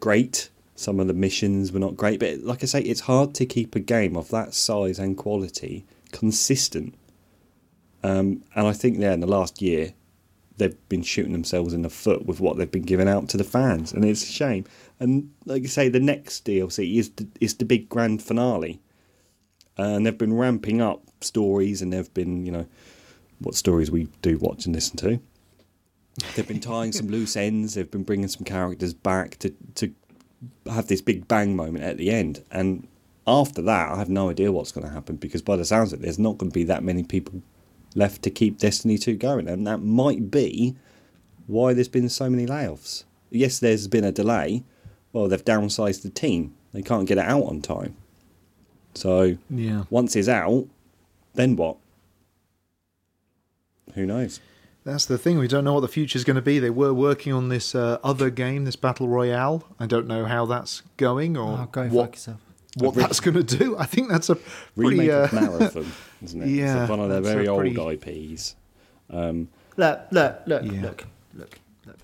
great. 0.00 0.48
Some 0.74 1.00
of 1.00 1.08
the 1.08 1.14
missions 1.14 1.72
were 1.72 1.80
not 1.80 1.96
great. 1.96 2.20
But 2.20 2.40
like 2.40 2.62
I 2.62 2.66
say, 2.66 2.80
it's 2.82 3.00
hard 3.00 3.34
to 3.34 3.46
keep 3.46 3.74
a 3.74 3.80
game 3.80 4.16
of 4.16 4.28
that 4.30 4.54
size 4.54 4.98
and 4.98 5.16
quality 5.16 5.84
consistent. 6.12 6.94
Um, 8.04 8.44
and 8.54 8.66
I 8.66 8.72
think 8.72 8.98
there 8.98 9.10
in 9.12 9.20
the 9.20 9.26
last 9.26 9.60
year, 9.60 9.92
they've 10.56 10.88
been 10.88 11.02
shooting 11.02 11.32
themselves 11.32 11.74
in 11.74 11.82
the 11.82 11.90
foot 11.90 12.26
with 12.26 12.40
what 12.40 12.56
they've 12.56 12.70
been 12.70 12.82
giving 12.82 13.08
out 13.08 13.28
to 13.30 13.36
the 13.36 13.44
fans, 13.44 13.92
and 13.92 14.04
it's 14.04 14.22
a 14.22 14.26
shame. 14.32 14.64
And 15.00 15.30
like 15.46 15.64
I 15.64 15.66
say, 15.66 15.88
the 15.88 16.00
next 16.00 16.44
DLC 16.44 16.96
is 16.96 17.10
the, 17.10 17.26
is 17.40 17.54
the 17.54 17.64
big 17.64 17.88
grand 17.88 18.22
finale, 18.22 18.80
and 19.76 20.06
they've 20.06 20.16
been 20.16 20.34
ramping 20.34 20.80
up 20.80 21.02
stories, 21.20 21.82
and 21.82 21.92
they've 21.92 22.12
been 22.14 22.46
you 22.46 22.52
know 22.52 22.66
what 23.40 23.54
stories 23.56 23.90
we 23.90 24.08
do 24.22 24.38
watch 24.38 24.64
and 24.66 24.74
listen 24.74 24.96
to. 24.98 25.20
They've 26.34 26.46
been 26.48 26.60
tying 26.60 26.92
some 26.92 27.08
loose 27.08 27.36
ends. 27.36 27.74
They've 27.74 27.90
been 27.90 28.02
bringing 28.04 28.28
some 28.28 28.44
characters 28.44 28.94
back 28.94 29.38
to 29.38 29.54
to 29.76 29.94
have 30.70 30.86
this 30.88 31.00
big 31.00 31.26
bang 31.28 31.56
moment 31.56 31.84
at 31.84 31.96
the 31.96 32.10
end, 32.10 32.44
and 32.50 32.86
after 33.26 33.60
that, 33.62 33.90
I 33.90 33.98
have 33.98 34.08
no 34.08 34.30
idea 34.30 34.50
what's 34.52 34.72
going 34.72 34.86
to 34.86 34.92
happen 34.92 35.16
because 35.16 35.42
by 35.42 35.56
the 35.56 35.64
sounds 35.64 35.92
of 35.92 36.00
it, 36.00 36.02
there's 36.02 36.18
not 36.18 36.38
going 36.38 36.50
to 36.50 36.54
be 36.54 36.64
that 36.64 36.82
many 36.82 37.02
people 37.02 37.42
left 37.94 38.22
to 38.22 38.30
keep 38.30 38.56
Destiny 38.58 38.96
2 38.96 39.16
going. 39.16 39.48
And 39.48 39.66
that 39.66 39.78
might 39.82 40.30
be 40.30 40.76
why 41.46 41.74
there's 41.74 41.88
been 41.88 42.08
so 42.08 42.30
many 42.30 42.46
layoffs. 42.46 43.04
Yes, 43.30 43.58
there's 43.58 43.86
been 43.86 44.04
a 44.04 44.12
delay. 44.12 44.62
Well, 45.12 45.28
they've 45.28 45.44
downsized 45.44 46.02
the 46.02 46.08
team. 46.10 46.54
They 46.72 46.80
can't 46.80 47.06
get 47.06 47.18
it 47.18 47.24
out 47.26 47.42
on 47.44 47.60
time. 47.60 47.96
So 48.94 49.36
Yeah. 49.50 49.84
once 49.90 50.16
it's 50.16 50.28
out, 50.28 50.66
then 51.34 51.54
what? 51.56 51.76
Who 53.94 54.06
knows? 54.06 54.40
That's 54.92 55.04
the 55.06 55.18
thing. 55.18 55.38
We 55.38 55.48
don't 55.48 55.64
know 55.64 55.74
what 55.74 55.80
the 55.80 55.88
future 55.88 56.16
is 56.16 56.24
going 56.24 56.36
to 56.36 56.42
be. 56.42 56.58
They 56.58 56.70
were 56.70 56.94
working 56.94 57.32
on 57.32 57.48
this 57.50 57.74
uh, 57.74 57.98
other 58.02 58.30
game, 58.30 58.64
this 58.64 58.76
battle 58.76 59.06
royale. 59.08 59.64
I 59.78 59.86
don't 59.86 60.06
know 60.06 60.24
how 60.24 60.46
that's 60.46 60.82
going 60.96 61.36
or 61.36 61.58
Oh, 61.62 61.68
go 61.70 61.86
what 61.88 62.12
yourself. 62.14 62.40
what 62.76 62.96
re- 62.96 63.02
that's 63.02 63.20
going 63.20 63.36
to 63.44 63.58
do. 63.58 63.76
I 63.76 63.84
think 63.84 64.08
that's 64.08 64.30
a 64.30 64.36
pretty. 64.36 64.98
Remake 65.00 65.10
Uh, 65.10 65.14
of 65.24 65.32
Marathon, 65.32 65.92
isn't 66.22 66.42
it? 66.42 66.48
Yeah, 66.60 66.82
it's 66.82 66.90
one 66.90 67.00
of 67.00 67.10
their 67.10 67.20
very 67.20 67.46
old 67.48 67.60
pretty- 67.60 68.30
IPs. 68.32 68.56
Um, 69.10 69.48
Look, 69.76 70.00
look, 70.10 70.40
look, 70.46 70.62
Yeah. 70.64 70.82
look, 70.82 71.04
look, 71.34 71.58
look. 71.86 71.96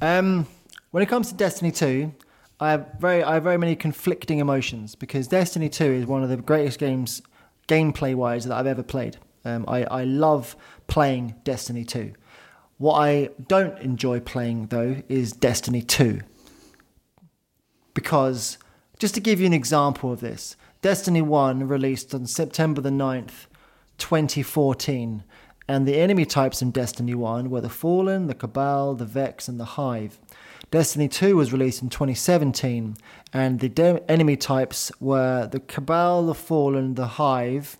Um, 0.00 0.46
when 0.92 1.02
it 1.02 1.06
comes 1.08 1.28
to 1.30 1.34
Destiny 1.34 1.72
2, 1.72 2.12
I 2.60 2.70
have 2.70 2.86
very, 3.00 3.22
I 3.24 3.34
have 3.34 3.42
very 3.44 3.56
many 3.58 3.74
conflicting 3.74 4.38
emotions 4.38 4.94
because 4.94 5.26
Destiny 5.26 5.68
2 5.68 5.84
is 5.84 6.06
one 6.06 6.22
of 6.22 6.28
the 6.28 6.36
greatest 6.36 6.78
games, 6.78 7.20
gameplay 7.66 8.14
wise, 8.14 8.44
that 8.44 8.54
I've 8.56 8.66
ever 8.66 8.82
played. 8.84 9.16
Um, 9.44 9.64
I, 9.66 9.84
I 9.84 10.04
love 10.04 10.54
playing 10.88 11.36
Destiny 11.44 11.84
2. 11.84 12.12
What 12.78 12.94
I 12.94 13.30
don't 13.46 13.78
enjoy 13.78 14.20
playing 14.20 14.66
though 14.66 15.02
is 15.08 15.32
Destiny 15.32 15.82
2 15.82 16.20
because 17.98 18.58
just 19.00 19.12
to 19.12 19.20
give 19.20 19.40
you 19.40 19.46
an 19.46 19.52
example 19.52 20.12
of 20.12 20.20
this 20.20 20.54
destiny 20.82 21.20
1 21.20 21.66
released 21.66 22.14
on 22.14 22.26
september 22.26 22.80
the 22.80 22.90
9th 22.90 23.46
2014 23.98 25.24
and 25.66 25.84
the 25.84 25.96
enemy 25.96 26.24
types 26.24 26.62
in 26.62 26.70
destiny 26.70 27.16
1 27.16 27.50
were 27.50 27.60
the 27.60 27.68
fallen 27.68 28.28
the 28.28 28.36
cabal 28.36 28.94
the 28.94 29.04
vex 29.04 29.48
and 29.48 29.58
the 29.58 29.64
hive 29.64 30.20
destiny 30.70 31.08
2 31.08 31.34
was 31.36 31.52
released 31.52 31.82
in 31.82 31.88
2017 31.88 32.96
and 33.32 33.58
the 33.58 33.68
de- 33.68 34.08
enemy 34.08 34.36
types 34.36 34.92
were 35.00 35.48
the 35.48 35.58
cabal 35.58 36.24
the 36.24 36.34
fallen 36.34 36.94
the 36.94 37.08
hive 37.08 37.78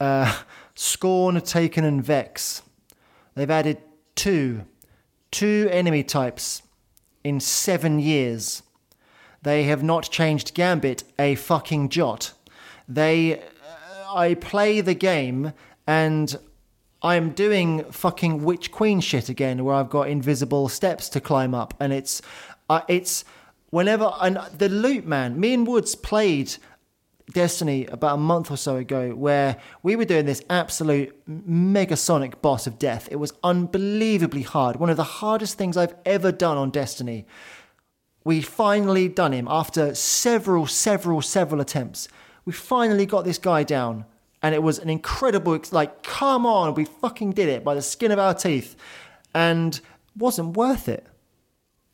uh, 0.00 0.40
scorn 0.74 1.40
taken 1.40 1.84
and 1.84 2.04
vex 2.04 2.62
they've 3.34 3.50
added 3.50 3.78
two 4.14 4.64
two 5.30 5.68
enemy 5.70 6.02
types 6.02 6.62
in 7.22 7.40
seven 7.40 7.98
years 7.98 8.62
they 9.44 9.64
have 9.64 9.82
not 9.82 10.04
changed 10.10 10.54
Gambit 10.54 11.04
a 11.18 11.34
fucking 11.34 11.90
jot. 11.90 12.32
They, 12.88 13.40
uh, 13.40 14.14
I 14.14 14.34
play 14.34 14.80
the 14.80 14.94
game 14.94 15.52
and 15.86 16.34
I'm 17.02 17.30
doing 17.32 17.84
fucking 17.92 18.42
Witch 18.42 18.72
Queen 18.72 19.00
shit 19.00 19.28
again, 19.28 19.62
where 19.62 19.74
I've 19.74 19.90
got 19.90 20.08
invisible 20.08 20.70
steps 20.70 21.10
to 21.10 21.20
climb 21.20 21.54
up, 21.54 21.74
and 21.78 21.92
it's, 21.92 22.22
uh, 22.70 22.80
it's 22.88 23.26
whenever 23.68 24.10
and 24.22 24.38
the 24.56 24.70
loot 24.70 25.04
man. 25.04 25.38
Me 25.38 25.52
and 25.52 25.66
Woods 25.66 25.94
played 25.94 26.56
Destiny 27.32 27.86
about 27.86 28.14
a 28.14 28.20
month 28.20 28.50
or 28.50 28.56
so 28.56 28.76
ago, 28.76 29.10
where 29.10 29.56
we 29.82 29.96
were 29.96 30.04
doing 30.04 30.26
this 30.26 30.42
absolute 30.50 31.18
megasonic 31.26 32.42
boss 32.42 32.66
of 32.66 32.78
death. 32.78 33.08
It 33.10 33.16
was 33.16 33.32
unbelievably 33.42 34.42
hard. 34.42 34.76
One 34.76 34.90
of 34.90 34.96
the 34.96 35.04
hardest 35.04 35.56
things 35.56 35.76
I've 35.76 35.94
ever 36.04 36.30
done 36.32 36.58
on 36.58 36.70
Destiny 36.70 37.26
we 38.24 38.40
finally 38.40 39.08
done 39.08 39.32
him 39.32 39.46
after 39.50 39.94
several, 39.94 40.66
several, 40.66 41.20
several 41.20 41.60
attempts. 41.60 42.08
We 42.46 42.52
finally 42.52 43.04
got 43.06 43.24
this 43.24 43.38
guy 43.38 43.62
down, 43.62 44.06
and 44.42 44.54
it 44.54 44.62
was 44.62 44.78
an 44.78 44.88
incredible. 44.88 45.60
Like, 45.70 46.02
come 46.02 46.46
on, 46.46 46.74
we 46.74 46.86
fucking 46.86 47.32
did 47.32 47.50
it 47.50 47.62
by 47.62 47.74
the 47.74 47.82
skin 47.82 48.10
of 48.10 48.18
our 48.18 48.34
teeth, 48.34 48.76
and 49.34 49.78
wasn't 50.16 50.56
worth 50.56 50.88
it. 50.88 51.06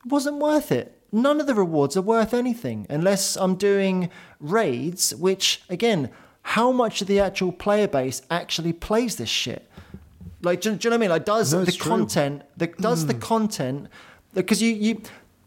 Wasn't 0.04 0.38
worth 0.38 0.70
it. 0.70 0.99
None 1.12 1.40
of 1.40 1.46
the 1.46 1.54
rewards 1.54 1.96
are 1.96 2.02
worth 2.02 2.32
anything 2.32 2.86
unless 2.88 3.36
I'm 3.36 3.56
doing 3.56 4.10
raids, 4.38 5.14
which 5.14 5.62
again, 5.68 6.10
how 6.42 6.72
much 6.72 7.02
of 7.02 7.08
the 7.08 7.20
actual 7.20 7.52
player 7.52 7.88
base 7.88 8.22
actually 8.30 8.72
plays 8.72 9.16
this 9.16 9.28
shit? 9.28 9.68
Like, 10.42 10.60
do, 10.60 10.74
do 10.74 10.86
you 10.86 10.90
know 10.90 10.94
what 10.94 10.98
I 10.98 11.00
mean? 11.00 11.10
Like, 11.10 11.24
does 11.24 11.52
No, 11.52 11.64
the 11.64 11.72
true. 11.72 11.90
content, 11.90 12.42
the, 12.56 12.68
does 12.68 13.06
the 13.06 13.14
mm. 13.14 13.20
content, 13.20 13.88
because 14.32 14.62
you 14.62 14.72
you 14.72 15.02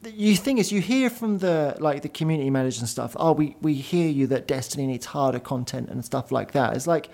you 0.05 0.35
thing 0.35 0.57
is 0.57 0.71
you 0.71 0.81
hear 0.81 1.09
from 1.09 1.39
the 1.39 1.75
like 1.79 2.01
the 2.01 2.09
community 2.09 2.49
managers 2.49 2.79
and 2.79 2.89
stuff. 2.89 3.15
Oh, 3.17 3.31
we 3.31 3.55
we 3.61 3.73
hear 3.73 4.09
you 4.09 4.27
that 4.27 4.47
Destiny 4.47 4.85
needs 4.85 5.07
harder 5.07 5.39
content 5.39 5.89
and 5.89 6.03
stuff 6.05 6.31
like 6.31 6.51
that. 6.51 6.75
It's 6.75 6.87
like, 6.87 7.09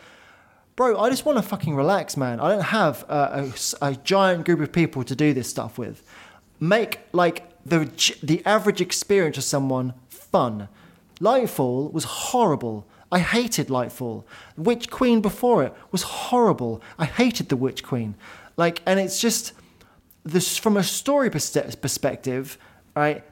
bro, 0.76 1.00
I 1.00 1.10
just 1.10 1.26
want 1.26 1.38
to 1.38 1.42
fucking 1.42 1.76
relax, 1.76 2.18
man. 2.18 2.40
I 2.40 2.50
don't 2.50 2.64
have 2.64 3.06
a 3.08 3.52
a 3.82 3.96
giant 3.96 4.46
group 4.46 4.60
of 4.60 4.72
people 4.72 5.04
to 5.04 5.16
do 5.16 5.34
this 5.34 5.48
stuff 5.50 5.78
with. 5.78 6.04
Make 6.60 7.00
like 7.14 7.49
the 7.70 8.16
the 8.22 8.46
average 8.46 8.82
experience 8.82 9.38
of 9.38 9.44
someone 9.44 9.94
fun. 10.10 10.68
Lightfall 11.20 11.92
was 11.92 12.04
horrible. 12.04 12.88
I 13.12 13.20
hated 13.20 13.68
Lightfall. 13.68 14.24
Witch 14.56 14.90
Queen 14.90 15.22
before 15.22 15.64
it 15.64 15.74
was 15.92 16.04
horrible. 16.04 16.82
I 16.98 17.06
hated 17.06 17.50
the 17.50 17.58
Witch 17.58 17.84
Queen. 17.84 18.16
Like, 18.56 18.82
and 18.86 19.00
it's 19.00 19.20
just 19.20 19.54
this 20.24 20.58
from 20.58 20.78
a 20.78 20.84
story 20.84 21.30
perspective, 21.30 22.58
right? 22.96 23.24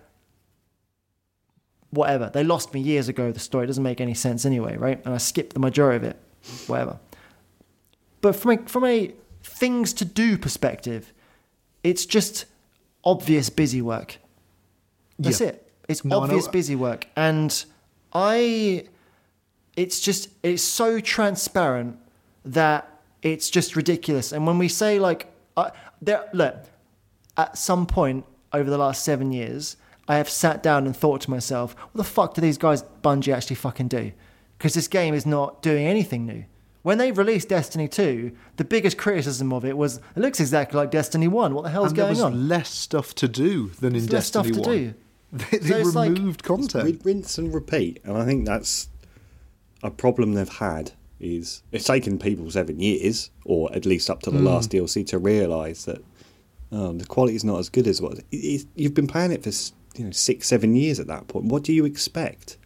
Whatever. 1.92 2.32
They 2.34 2.44
lost 2.44 2.74
me 2.74 2.82
years 2.82 3.08
ago. 3.08 3.32
The 3.32 3.40
story 3.40 3.68
doesn't 3.68 3.84
make 3.84 4.02
any 4.02 4.14
sense 4.14 4.46
anyway, 4.46 4.78
right? 4.78 5.04
And 5.06 5.14
I 5.14 5.18
skipped 5.18 5.54
the 5.54 5.60
majority 5.60 5.98
of 5.98 6.04
it. 6.04 6.18
Whatever. 6.68 7.00
But 8.22 8.36
from 8.36 8.52
a, 8.52 8.58
from 8.66 8.86
a 8.86 9.14
things 9.44 9.94
to 9.94 10.06
do 10.06 10.38
perspective, 10.38 11.14
it's 11.84 12.06
just 12.06 12.46
obvious 13.04 13.50
busy 13.50 13.82
work. 13.82 14.18
That's 15.20 15.42
Yeah. 15.42 15.48
it. 15.48 15.72
It's 15.88 16.04
No, 16.04 16.20
obvious 16.22 16.48
busy 16.48 16.76
work, 16.76 17.08
and 17.16 17.66
I. 18.14 18.86
It's 19.76 20.00
just 20.00 20.30
it's 20.42 20.64
so 20.64 21.00
transparent 21.00 21.98
that 22.44 22.90
it's 23.22 23.50
just 23.50 23.76
ridiculous. 23.76 24.32
And 24.32 24.48
when 24.48 24.58
we 24.58 24.68
say 24.68 25.00
like, 25.00 25.28
uh, 25.56 25.70
there, 26.02 26.28
look, 26.34 26.56
at 27.38 27.58
some 27.58 27.86
point 27.86 28.26
over 28.54 28.70
the 28.70 28.78
last 28.78 29.04
seven 29.04 29.32
years, 29.32 29.78
I 30.08 30.16
have 30.18 30.30
sat 30.30 30.64
down 30.64 30.86
and 30.88 30.96
thought 30.98 31.22
to 31.22 31.30
myself, 31.30 31.76
what 31.78 31.94
the 31.96 32.04
fuck 32.04 32.34
do 32.34 32.42
these 32.42 32.58
guys 32.58 32.84
Bungie 33.04 33.34
actually 33.34 33.58
fucking 33.58 33.88
do? 33.90 34.14
Because 34.58 34.74
this 34.74 34.88
game 34.88 35.14
is 35.14 35.26
not 35.28 35.62
doing 35.62 35.86
anything 35.86 36.26
new. 36.26 36.46
When 36.82 36.98
they 36.98 37.12
released 37.12 37.50
Destiny 37.50 37.88
2, 37.88 38.32
the 38.56 38.64
biggest 38.64 38.98
criticism 38.98 39.52
of 39.54 39.64
it 39.66 39.78
was 39.78 39.98
it 39.98 40.20
looks 40.22 40.40
exactly 40.40 40.78
like 40.80 40.90
Destiny 40.90 41.28
1. 41.28 41.54
What 41.54 41.64
the 41.66 41.70
hell's 41.70 41.90
and 41.90 41.98
there 41.98 42.06
going 42.06 42.10
was 42.16 42.22
on? 42.22 42.48
less 42.48 42.70
stuff 42.70 43.14
to 43.16 43.28
do 43.28 43.68
than 43.80 43.96
in 43.96 44.08
less 44.08 44.26
stuff 44.28 44.46
Destiny 44.48 44.64
to 44.64 44.70
1. 44.70 44.78
do. 44.78 44.94
They, 45.32 45.58
they 45.58 45.68
So 45.70 45.78
it's 45.78 45.96
like- 45.96 46.14
removed 46.14 46.44
content. 46.44 46.86
Rin- 46.86 47.02
rinse 47.04 47.38
and 47.38 47.54
repeat, 47.54 48.00
and 48.04 48.18
I 48.18 48.26
think 48.26 48.46
that's 48.46 48.90
a 49.84 49.92
problem 49.92 50.34
they've 50.34 50.48
had. 50.48 50.92
Is 51.20 51.64
it's 51.72 51.86
taken 51.86 52.20
people 52.20 52.50
seven 52.52 52.80
years, 52.80 53.32
or 53.44 53.74
at 53.74 53.86
least 53.88 54.10
up 54.10 54.22
to 54.22 54.32
the 54.32 54.38
hmm. 54.38 54.46
last 54.46 54.72
DLC, 54.72 55.06
to 55.08 55.18
realise 55.18 55.86
that 55.86 56.04
oh, 56.72 56.94
the 56.94 57.06
quality 57.06 57.36
is 57.36 57.44
not 57.44 57.58
as 57.58 57.70
good 57.70 57.88
as 57.88 58.02
what 58.02 58.20
it, 58.20 58.26
it, 58.32 58.66
you've 58.76 58.94
been 58.94 59.08
playing 59.08 59.32
it 59.32 59.44
for 59.44 59.50
you 59.98 60.06
know 60.06 60.12
six, 60.12 60.48
seven 60.48 60.76
years 60.76 61.00
at 61.00 61.08
that 61.08 61.28
point. 61.28 61.46
What 61.46 61.64
do 61.64 61.74
you 61.74 61.86
expect? 61.86 62.58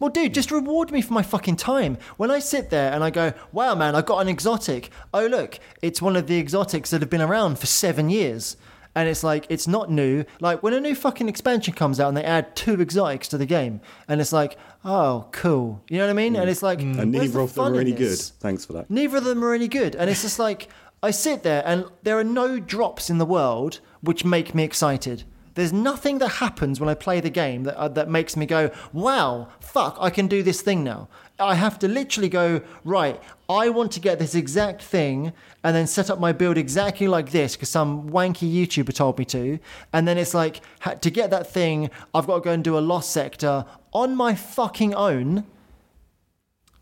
Well, 0.00 0.10
dude, 0.10 0.34
just 0.34 0.50
reward 0.50 0.90
me 0.90 1.00
for 1.00 1.12
my 1.12 1.22
fucking 1.22 1.56
time. 1.56 1.98
When 2.16 2.30
I 2.30 2.38
sit 2.38 2.70
there 2.70 2.92
and 2.92 3.04
I 3.04 3.10
go, 3.10 3.32
wow, 3.52 3.74
man, 3.74 3.94
I 3.94 4.02
got 4.02 4.18
an 4.18 4.28
exotic. 4.28 4.90
Oh, 5.14 5.26
look, 5.26 5.58
it's 5.82 6.02
one 6.02 6.16
of 6.16 6.26
the 6.26 6.38
exotics 6.38 6.90
that 6.90 7.00
have 7.00 7.10
been 7.10 7.22
around 7.22 7.58
for 7.58 7.66
seven 7.66 8.10
years. 8.10 8.56
And 8.94 9.08
it's 9.08 9.24
like, 9.24 9.46
it's 9.48 9.66
not 9.66 9.90
new. 9.90 10.24
Like, 10.40 10.62
when 10.62 10.72
a 10.72 10.80
new 10.80 10.94
fucking 10.94 11.28
expansion 11.28 11.74
comes 11.74 11.98
out 11.98 12.08
and 12.08 12.16
they 12.16 12.24
add 12.24 12.54
two 12.54 12.80
exotics 12.80 13.28
to 13.28 13.38
the 13.38 13.46
game, 13.46 13.80
and 14.06 14.20
it's 14.20 14.32
like, 14.32 14.56
oh, 14.84 15.28
cool. 15.32 15.82
You 15.88 15.98
know 15.98 16.04
what 16.04 16.10
I 16.10 16.14
mean? 16.14 16.36
And 16.36 16.48
it's 16.48 16.62
like, 16.62 16.80
And 16.80 17.10
neither 17.10 17.28
the 17.28 17.40
of 17.40 17.54
them 17.54 17.74
are 17.74 17.80
any 17.80 17.92
good. 17.92 18.18
Thanks 18.18 18.64
for 18.64 18.74
that. 18.74 18.90
Neither 18.90 19.16
of 19.16 19.24
them 19.24 19.44
are 19.44 19.52
any 19.52 19.68
good. 19.68 19.96
And 19.96 20.08
it's 20.08 20.22
just 20.22 20.38
like, 20.38 20.68
I 21.02 21.10
sit 21.10 21.42
there 21.42 21.62
and 21.66 21.84
there 22.02 22.18
are 22.18 22.24
no 22.24 22.58
drops 22.60 23.10
in 23.10 23.18
the 23.18 23.26
world 23.26 23.80
which 24.00 24.24
make 24.24 24.54
me 24.54 24.62
excited. 24.64 25.24
There's 25.54 25.72
nothing 25.72 26.18
that 26.18 26.28
happens 26.28 26.80
when 26.80 26.88
I 26.88 26.94
play 26.94 27.20
the 27.20 27.30
game 27.30 27.62
that, 27.64 27.76
uh, 27.76 27.88
that 27.88 28.08
makes 28.08 28.36
me 28.36 28.44
go, 28.46 28.70
wow, 28.92 29.48
fuck, 29.60 29.96
I 30.00 30.10
can 30.10 30.26
do 30.26 30.42
this 30.42 30.62
thing 30.62 30.82
now. 30.82 31.08
I 31.38 31.54
have 31.56 31.78
to 31.80 31.88
literally 31.88 32.28
go, 32.28 32.62
right, 32.84 33.20
I 33.48 33.68
want 33.68 33.90
to 33.92 34.00
get 34.00 34.18
this 34.20 34.34
exact 34.36 34.82
thing 34.82 35.32
and 35.64 35.74
then 35.74 35.86
set 35.88 36.08
up 36.08 36.20
my 36.20 36.30
build 36.32 36.56
exactly 36.56 37.08
like 37.08 37.30
this 37.30 37.56
because 37.56 37.68
some 37.68 38.08
wanky 38.10 38.52
YouTuber 38.52 38.94
told 38.94 39.18
me 39.18 39.24
to. 39.26 39.58
And 39.92 40.06
then 40.06 40.16
it's 40.16 40.32
like, 40.32 40.60
to 41.00 41.10
get 41.10 41.30
that 41.30 41.50
thing, 41.50 41.90
I've 42.14 42.26
got 42.28 42.36
to 42.36 42.40
go 42.40 42.52
and 42.52 42.62
do 42.62 42.78
a 42.78 42.80
lost 42.80 43.10
sector 43.10 43.64
on 43.92 44.14
my 44.16 44.34
fucking 44.34 44.94
own 44.94 45.44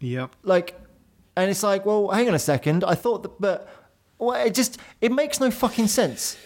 Yep. 0.00 0.34
like 0.42 0.80
and 1.36 1.48
it's 1.48 1.62
like 1.62 1.86
well 1.86 2.08
hang 2.08 2.26
on 2.26 2.34
a 2.34 2.38
second 2.38 2.82
i 2.82 2.94
thought 2.94 3.22
that 3.22 3.40
but 3.40 3.68
well, 4.18 4.32
it 4.44 4.52
just 4.52 4.78
it 5.00 5.12
makes 5.12 5.38
no 5.38 5.50
fucking 5.50 5.86
sense 5.86 6.36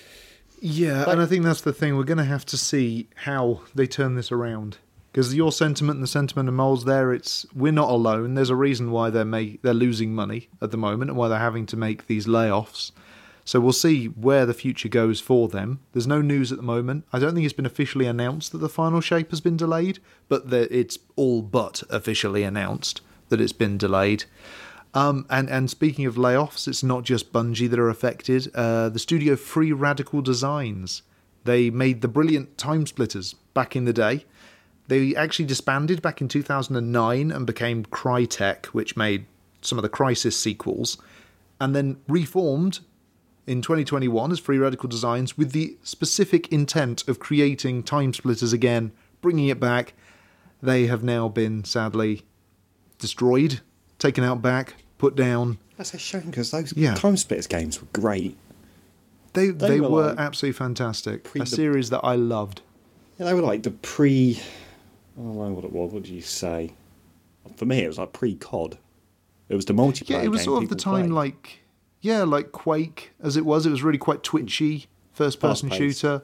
Yeah, 0.60 1.08
and 1.10 1.20
I 1.20 1.26
think 1.26 1.44
that's 1.44 1.60
the 1.60 1.72
thing. 1.72 1.96
We're 1.96 2.04
going 2.04 2.18
to 2.18 2.24
have 2.24 2.46
to 2.46 2.56
see 2.56 3.08
how 3.14 3.60
they 3.74 3.86
turn 3.86 4.14
this 4.14 4.32
around. 4.32 4.78
Because 5.16 5.34
your 5.34 5.50
sentiment 5.50 5.96
and 5.96 6.02
the 6.02 6.08
sentiment 6.08 6.46
of 6.46 6.54
Moles 6.54 6.84
there, 6.84 7.10
it's 7.10 7.46
we're 7.54 7.72
not 7.72 7.88
alone. 7.88 8.34
There's 8.34 8.50
a 8.50 8.54
reason 8.54 8.90
why 8.90 9.08
they're 9.08 9.24
make, 9.24 9.62
they're 9.62 9.72
losing 9.72 10.14
money 10.14 10.50
at 10.60 10.72
the 10.72 10.76
moment 10.76 11.10
and 11.10 11.16
why 11.16 11.28
they're 11.28 11.38
having 11.38 11.64
to 11.68 11.76
make 11.78 12.06
these 12.06 12.26
layoffs. 12.26 12.92
So 13.42 13.58
we'll 13.58 13.72
see 13.72 14.08
where 14.08 14.44
the 14.44 14.52
future 14.52 14.90
goes 14.90 15.18
for 15.18 15.48
them. 15.48 15.80
There's 15.94 16.06
no 16.06 16.20
news 16.20 16.52
at 16.52 16.58
the 16.58 16.62
moment. 16.62 17.06
I 17.14 17.18
don't 17.18 17.32
think 17.32 17.46
it's 17.46 17.54
been 17.54 17.64
officially 17.64 18.04
announced 18.04 18.52
that 18.52 18.58
the 18.58 18.68
final 18.68 19.00
shape 19.00 19.30
has 19.30 19.40
been 19.40 19.56
delayed, 19.56 20.00
but 20.28 20.50
that 20.50 20.70
it's 20.70 20.98
all 21.16 21.40
but 21.40 21.82
officially 21.88 22.42
announced 22.42 23.00
that 23.30 23.40
it's 23.40 23.54
been 23.54 23.78
delayed. 23.78 24.24
Um, 24.92 25.24
and 25.30 25.48
and 25.48 25.70
speaking 25.70 26.04
of 26.04 26.16
layoffs, 26.16 26.68
it's 26.68 26.82
not 26.82 27.04
just 27.04 27.32
Bungie 27.32 27.70
that 27.70 27.78
are 27.78 27.88
affected. 27.88 28.54
Uh, 28.54 28.90
the 28.90 28.98
studio 28.98 29.34
Free 29.34 29.72
Radical 29.72 30.20
Designs, 30.20 31.00
they 31.44 31.70
made 31.70 32.02
the 32.02 32.08
brilliant 32.08 32.58
Time 32.58 32.86
Splitters 32.86 33.32
back 33.54 33.74
in 33.74 33.86
the 33.86 33.94
day. 33.94 34.26
They 34.88 35.14
actually 35.16 35.46
disbanded 35.46 36.00
back 36.02 36.20
in 36.20 36.28
2009 36.28 37.30
and 37.30 37.46
became 37.46 37.84
Crytek, 37.86 38.66
which 38.66 38.96
made 38.96 39.26
some 39.60 39.78
of 39.78 39.82
the 39.82 39.88
Crysis 39.88 40.34
sequels, 40.34 40.96
and 41.60 41.74
then 41.74 41.96
reformed 42.08 42.80
in 43.46 43.62
2021 43.62 44.32
as 44.32 44.38
Free 44.38 44.58
Radical 44.58 44.88
Designs 44.88 45.36
with 45.36 45.52
the 45.52 45.76
specific 45.82 46.52
intent 46.52 47.06
of 47.08 47.18
creating 47.18 47.82
Time 47.82 48.12
Splitters 48.12 48.52
again, 48.52 48.92
bringing 49.20 49.48
it 49.48 49.58
back. 49.58 49.94
They 50.62 50.86
have 50.86 51.02
now 51.02 51.28
been 51.28 51.64
sadly 51.64 52.22
destroyed, 52.98 53.60
taken 53.98 54.24
out 54.24 54.40
back, 54.42 54.74
put 54.98 55.16
down. 55.16 55.58
That's 55.76 55.94
a 55.94 55.98
shame 55.98 56.22
because 56.26 56.50
those 56.50 56.72
Yeah. 56.76 56.94
Time 56.94 57.16
Splitters 57.16 57.46
games 57.46 57.80
were 57.80 57.88
great. 57.92 58.36
They 59.32 59.48
they, 59.50 59.80
were 59.80 59.90
were 59.90 60.06
like 60.08 60.18
absolutely 60.18 60.56
fantastic. 60.56 61.24
pre- 61.24 61.42
a 61.42 61.46
series 61.46 61.90
that 61.90 62.00
I 62.02 62.16
loved. 62.16 62.62
Yeah, 63.18 63.26
they 63.26 63.34
were 63.34 63.42
like 63.42 63.64
the 63.64 63.70
pre. 63.70 64.40
I 65.16 65.22
don't 65.22 65.36
know 65.36 65.48
what 65.52 65.64
it 65.64 65.72
was. 65.72 65.92
What 65.92 66.02
did 66.02 66.12
you 66.12 66.20
say? 66.20 66.74
For 67.56 67.64
me, 67.64 67.84
it 67.84 67.88
was 67.88 67.98
like 67.98 68.12
pre 68.12 68.34
COD. 68.34 68.78
It 69.48 69.54
was 69.54 69.64
the 69.64 69.72
multiplayer. 69.72 70.10
Yeah, 70.10 70.22
it 70.22 70.30
was 70.30 70.42
sort 70.42 70.62
of 70.62 70.68
the 70.68 70.76
time 70.76 71.06
played. 71.06 71.12
like 71.12 71.60
yeah, 72.00 72.22
like 72.24 72.52
Quake 72.52 73.12
as 73.20 73.36
it 73.36 73.46
was. 73.46 73.66
It 73.66 73.70
was 73.70 73.82
really 73.82 73.98
quite 73.98 74.22
twitchy, 74.22 74.86
first 75.12 75.40
person 75.40 75.70
shooter. 75.70 76.22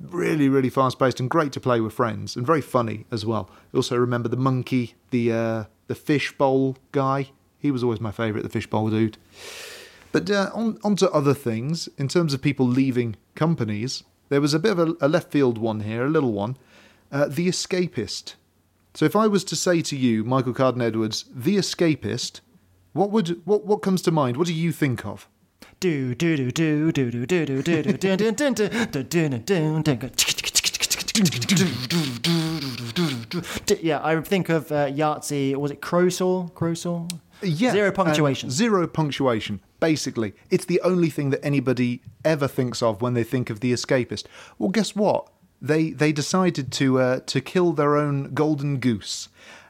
Really, 0.00 0.48
really 0.48 0.70
fast 0.70 0.98
paced 0.98 1.20
and 1.20 1.28
great 1.28 1.52
to 1.52 1.60
play 1.60 1.80
with 1.80 1.92
friends 1.92 2.34
and 2.34 2.46
very 2.46 2.62
funny 2.62 3.04
as 3.10 3.26
well. 3.26 3.50
I 3.72 3.76
also 3.76 3.96
remember 3.96 4.30
the 4.30 4.36
monkey, 4.36 4.94
the 5.10 5.32
uh, 5.32 5.64
the 5.88 5.94
fish 5.94 6.36
bowl 6.36 6.76
guy. 6.92 7.30
He 7.58 7.70
was 7.70 7.84
always 7.84 8.00
my 8.00 8.10
favourite, 8.10 8.42
the 8.42 8.48
fishbowl 8.48 8.88
dude. 8.88 9.18
But 10.12 10.30
uh, 10.30 10.50
on 10.54 10.78
on 10.82 10.96
to 10.96 11.10
other 11.10 11.34
things. 11.34 11.88
In 11.98 12.08
terms 12.08 12.34
of 12.34 12.40
people 12.40 12.66
leaving 12.66 13.16
companies, 13.34 14.02
there 14.30 14.40
was 14.40 14.54
a 14.54 14.58
bit 14.58 14.72
of 14.72 14.78
a, 14.78 14.94
a 15.00 15.08
left 15.08 15.30
field 15.30 15.58
one 15.58 15.80
here, 15.80 16.04
a 16.04 16.08
little 16.08 16.32
one. 16.32 16.56
Uh, 17.12 17.26
the 17.26 17.48
Escapist. 17.48 18.34
So 18.94 19.04
if 19.04 19.14
I 19.16 19.26
was 19.26 19.44
to 19.44 19.56
say 19.56 19.82
to 19.82 19.96
you, 19.96 20.24
Michael 20.24 20.52
Carden 20.52 20.82
Edwards, 20.82 21.24
The 21.34 21.56
Escapist, 21.56 22.40
what 22.92 23.10
would 23.10 23.40
what 23.44 23.64
what 23.64 23.82
comes 23.82 24.02
to 24.02 24.10
mind? 24.10 24.36
What 24.36 24.46
do 24.46 24.54
you 24.54 24.72
think 24.72 25.04
of? 25.06 25.28
Do 25.80 26.14
do 26.14 26.36
do 26.36 26.50
do 26.50 26.92
do 26.92 27.10
do 27.12 27.26
do 27.26 27.46
do 27.62 27.62
do 27.62 27.62
do 27.62 27.82
do 27.82 27.96
do 27.96 28.32
do 28.32 28.32
do 28.32 28.52
do 28.52 29.80
do 29.82 29.96
do 33.30 33.40
do 33.66 33.76
Yeah, 33.80 34.00
I 34.04 34.20
think 34.20 34.48
of 34.48 34.70
uh, 34.72 34.86
Yahtzee. 34.86 35.56
Was 35.56 35.70
it 35.70 35.80
Croshaw? 35.80 36.50
Croshaw? 36.52 37.08
Yeah, 37.42 37.72
Zero 37.72 37.90
punctuation. 37.92 38.50
zero 38.50 38.86
punctuation. 38.86 39.60
Basically, 39.78 40.34
it's 40.50 40.66
the 40.66 40.80
only 40.82 41.08
thing 41.08 41.30
that 41.30 41.42
anybody 41.44 42.02
ever 42.24 42.46
thinks 42.46 42.82
of 42.82 43.00
when 43.00 43.14
they 43.14 43.24
think 43.24 43.48
of 43.48 43.60
the 43.60 43.72
escapist. 43.72 44.24
Well, 44.58 44.68
guess 44.68 44.94
what? 44.94 45.26
They 45.62 45.90
they 45.90 46.12
decided 46.12 46.72
to 46.72 46.98
uh, 47.00 47.20
to 47.26 47.40
kill 47.40 47.72
their 47.72 47.96
own 47.96 48.32
golden 48.34 48.78
goose. 48.78 49.28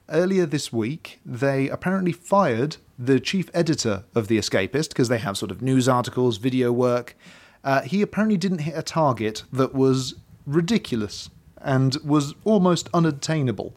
Earlier 0.09 0.47
this 0.47 0.73
week, 0.73 1.21
they 1.25 1.69
apparently 1.69 2.13
fired 2.13 2.77
the 2.99 3.21
chief 3.21 3.49
editor 3.55 4.05
of 4.15 4.29
the 4.29 4.39
Escapist 4.39 4.89
because 4.89 5.09
they 5.09 5.19
have 5.19 5.39
sort 5.39 5.51
of 5.51 5.63
news 5.63 5.89
articles, 5.89 6.37
video 6.37 6.73
work. 6.73 7.17
Uh, 7.63 7.83
he 7.83 8.03
apparently 8.03 8.37
didn't 8.37 8.59
hit 8.59 8.77
a 8.77 8.83
target 8.83 9.45
that 9.53 9.75
was 9.75 10.15
ridiculous 10.47 11.31
and 11.59 11.97
was 12.05 12.35
almost 12.45 12.89
unattainable. 12.93 13.75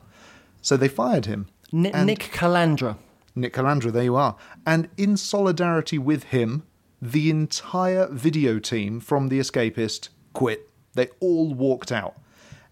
So 0.61 0.77
they 0.77 0.87
fired 0.87 1.25
him. 1.25 1.47
And- 1.95 2.07
Nick 2.07 2.31
Calandra. 2.31 2.97
Nick 3.35 3.53
Calandra, 3.53 3.91
there 3.91 4.03
you 4.03 4.15
are. 4.15 4.35
And 4.65 4.89
in 4.97 5.17
solidarity 5.17 5.97
with 5.97 6.25
him, 6.25 6.63
the 7.01 7.29
entire 7.29 8.07
video 8.07 8.59
team 8.59 8.99
from 8.99 9.27
The 9.27 9.39
Escapist 9.39 10.09
quit. 10.33 10.69
They 10.93 11.09
all 11.19 11.53
walked 11.53 11.91
out. 11.91 12.15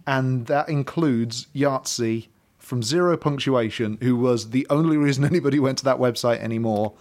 And 0.08 0.48
that 0.48 0.70
includes 0.70 1.48
Yahtzee 1.56 2.28
from 2.58 2.84
Zero 2.84 3.18
Punctuation, 3.18 3.98
who 4.02 4.16
was 4.16 4.50
the 4.50 4.66
only 4.70 4.98
reason 4.98 5.26
anybody 5.26 5.60
went 5.60 5.78
to 5.80 5.84
that 5.86 5.98
website 5.98 6.40
anymore. 6.40 6.94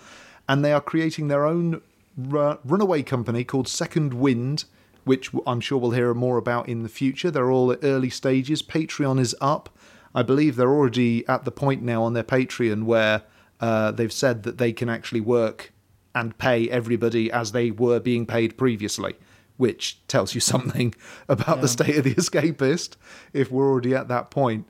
And 0.48 0.64
they 0.64 0.72
are 0.72 0.80
creating 0.80 1.28
their 1.28 1.46
own 1.46 1.80
ru- 2.16 2.58
runaway 2.64 3.02
company 3.02 3.44
called 3.44 3.68
Second 3.68 4.14
Wind, 4.14 4.64
which 5.04 5.30
I'm 5.46 5.60
sure 5.60 5.78
we'll 5.78 5.92
hear 5.92 6.12
more 6.14 6.36
about 6.36 6.68
in 6.68 6.82
the 6.82 6.88
future. 6.88 7.30
They're 7.30 7.50
all 7.50 7.72
at 7.72 7.80
early 7.82 8.10
stages. 8.10 8.62
Patreon 8.62 9.20
is 9.20 9.34
up. 9.40 9.70
I 10.14 10.22
believe 10.22 10.56
they're 10.56 10.70
already 10.70 11.26
at 11.28 11.44
the 11.44 11.52
point 11.52 11.82
now 11.82 12.02
on 12.02 12.14
their 12.14 12.24
Patreon 12.24 12.84
where 12.84 13.22
uh, 13.60 13.92
they've 13.92 14.12
said 14.12 14.42
that 14.42 14.58
they 14.58 14.72
can 14.72 14.88
actually 14.88 15.20
work 15.20 15.72
and 16.14 16.36
pay 16.38 16.68
everybody 16.68 17.30
as 17.30 17.52
they 17.52 17.70
were 17.70 18.00
being 18.00 18.26
paid 18.26 18.58
previously, 18.58 19.14
which 19.60 20.00
tells 20.08 20.34
you 20.34 20.40
something 20.54 20.94
about 21.28 21.60
the 21.60 21.68
state 21.68 21.96
of 21.96 22.04
the 22.04 22.14
escapist 22.14 22.96
if 23.32 23.50
we're 23.50 23.68
already 23.68 23.94
at 23.94 24.08
that 24.08 24.30
point. 24.30 24.66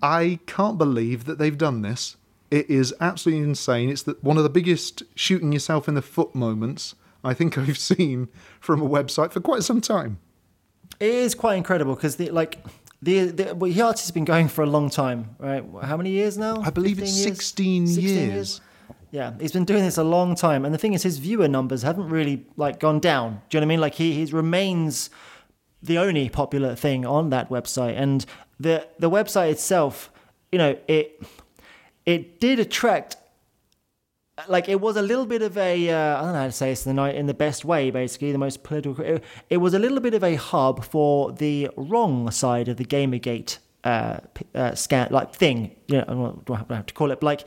I 0.00 0.38
can't 0.46 0.78
believe 0.78 1.24
that 1.24 1.38
they've 1.38 1.58
done 1.58 1.82
this. 1.82 2.16
It 2.50 2.70
is 2.70 2.94
absolutely 3.00 3.44
insane. 3.44 3.90
It's 3.90 4.04
the, 4.04 4.16
one 4.20 4.36
of 4.36 4.42
the 4.42 4.48
biggest 4.48 5.02
shooting 5.14 5.52
yourself 5.52 5.88
in 5.88 5.94
the 5.94 6.02
foot 6.02 6.34
moments 6.34 6.94
I 7.24 7.34
think 7.34 7.58
I've 7.62 7.78
seen 7.78 8.28
from 8.60 8.80
a 8.80 8.88
website 8.88 9.32
for 9.32 9.40
quite 9.40 9.62
some 9.62 9.80
time. 9.80 10.18
It 11.00 11.10
is 11.10 11.34
quite 11.34 11.56
incredible 11.56 11.94
because 11.94 12.16
the 12.16 12.30
like 12.30 12.58
the 13.02 13.26
the 13.26 13.54
well, 13.54 13.70
Yahtzee 13.70 14.00
has 14.00 14.10
been 14.10 14.24
going 14.24 14.48
for 14.48 14.62
a 14.62 14.66
long 14.66 14.90
time, 14.90 15.36
right? 15.38 15.64
How 15.82 15.96
many 15.96 16.10
years 16.10 16.36
now? 16.36 16.60
I 16.62 16.70
believe 16.70 16.98
it's 16.98 17.24
15 17.24 17.86
16 17.86 18.30
years. 18.30 18.60
Yeah, 19.10 19.32
he's 19.40 19.52
been 19.52 19.64
doing 19.64 19.84
this 19.84 19.96
a 19.96 20.04
long 20.04 20.34
time, 20.34 20.64
and 20.64 20.74
the 20.74 20.78
thing 20.78 20.92
is, 20.92 21.02
his 21.02 21.18
viewer 21.18 21.48
numbers 21.48 21.82
haven't 21.82 22.08
really 22.08 22.46
like 22.56 22.78
gone 22.78 23.00
down. 23.00 23.40
Do 23.48 23.56
you 23.56 23.60
know 23.60 23.64
what 23.64 23.68
I 23.68 23.74
mean? 23.74 23.80
Like 23.80 23.94
he, 23.94 24.24
he 24.24 24.32
remains 24.32 25.08
the 25.82 25.98
only 25.98 26.28
popular 26.28 26.74
thing 26.74 27.06
on 27.06 27.30
that 27.30 27.48
website, 27.48 27.94
and 27.96 28.26
the 28.60 28.86
the 28.98 29.10
website 29.10 29.50
itself, 29.50 30.10
you 30.52 30.58
know, 30.58 30.76
it 30.88 31.22
it 32.04 32.40
did 32.40 32.58
attract 32.58 33.16
like 34.46 34.68
it 34.68 34.80
was 34.80 34.96
a 34.96 35.02
little 35.02 35.26
bit 35.26 35.42
of 35.42 35.56
a 35.58 35.90
uh, 35.90 36.18
I 36.18 36.22
don't 36.22 36.32
know 36.32 36.40
how 36.40 36.46
to 36.46 36.52
say 36.52 36.70
this 36.70 36.86
in 36.86 36.94
the 36.94 37.02
ni- 37.02 37.16
in 37.16 37.26
the 37.26 37.34
best 37.34 37.64
way 37.64 37.90
basically 37.90 38.30
the 38.30 38.38
most 38.38 38.62
political 38.62 39.04
it, 39.04 39.24
it 39.50 39.56
was 39.56 39.74
a 39.74 39.78
little 39.78 40.00
bit 40.00 40.14
of 40.14 40.22
a 40.22 40.36
hub 40.36 40.84
for 40.84 41.32
the 41.32 41.70
wrong 41.76 42.30
side 42.30 42.68
of 42.68 42.76
the 42.76 42.84
gamergate 42.84 43.58
uh, 43.84 44.18
uh 44.54 44.74
scan 44.74 45.08
like 45.10 45.34
thing 45.34 45.74
you 45.88 45.96
know 45.98 46.04
I 46.06 46.44
don't 46.46 46.70
have 46.70 46.86
to 46.86 46.94
call 46.94 47.10
it 47.10 47.20
but 47.20 47.26
like 47.26 47.44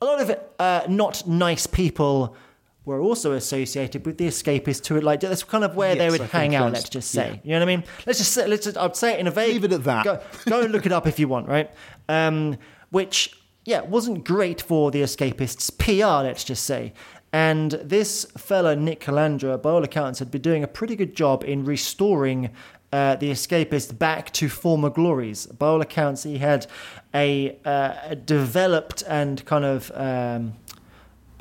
a 0.00 0.04
lot 0.04 0.20
of 0.20 0.38
uh, 0.58 0.82
not 0.88 1.26
nice 1.26 1.66
people 1.66 2.36
were 2.84 3.00
also 3.00 3.32
associated 3.32 4.06
with 4.06 4.16
the 4.16 4.26
escapists 4.26 4.82
to 4.82 4.96
it 4.96 5.04
like 5.04 5.20
that's 5.20 5.44
kind 5.44 5.62
of 5.62 5.76
where 5.76 5.94
they 5.94 6.08
would 6.08 6.22
I 6.22 6.26
hang 6.26 6.54
out 6.54 6.72
let's 6.72 6.88
just 6.88 7.10
say 7.10 7.32
yeah. 7.32 7.40
you 7.44 7.50
know 7.50 7.58
what 7.58 7.62
I 7.70 7.76
mean 7.76 7.84
let's 8.06 8.18
just 8.18 8.32
say 8.32 8.46
let's 8.46 8.64
just 8.64 8.78
I'd 8.78 8.96
say 8.96 9.12
it 9.12 9.20
in 9.20 9.26
a 9.26 9.30
vague 9.30 9.58
Leave 9.60 9.64
it 9.64 9.72
at 9.72 9.84
that. 9.84 10.04
go, 10.04 10.20
go 10.46 10.60
and 10.62 10.72
look 10.72 10.86
it 10.86 10.92
up 10.92 11.06
if 11.06 11.18
you 11.18 11.26
want, 11.26 11.48
right? 11.48 11.70
Um, 12.08 12.58
which, 12.90 13.36
yeah, 13.64 13.80
wasn't 13.80 14.24
great 14.24 14.62
for 14.62 14.90
the 14.90 15.02
escapists' 15.02 15.76
PR, 15.76 16.24
let's 16.24 16.44
just 16.44 16.64
say. 16.64 16.92
And 17.32 17.72
this 17.72 18.24
fella, 18.36 18.76
Nick 18.76 19.00
Calandra, 19.00 19.60
by 19.60 19.70
all 19.70 19.84
accounts, 19.84 20.18
had 20.20 20.30
been 20.30 20.42
doing 20.42 20.62
a 20.62 20.68
pretty 20.68 20.96
good 20.96 21.14
job 21.14 21.44
in 21.44 21.64
restoring 21.64 22.50
uh, 22.92 23.16
the 23.16 23.30
escapists 23.30 23.96
back 23.96 24.32
to 24.34 24.48
former 24.48 24.90
glories. 24.90 25.46
By 25.46 25.66
all 25.68 25.80
accounts, 25.80 26.22
he 26.22 26.38
had 26.38 26.66
a, 27.14 27.58
uh, 27.64 27.94
a 28.04 28.16
developed 28.16 29.02
and 29.08 29.44
kind 29.44 29.64
of 29.64 29.90
um, 29.94 30.54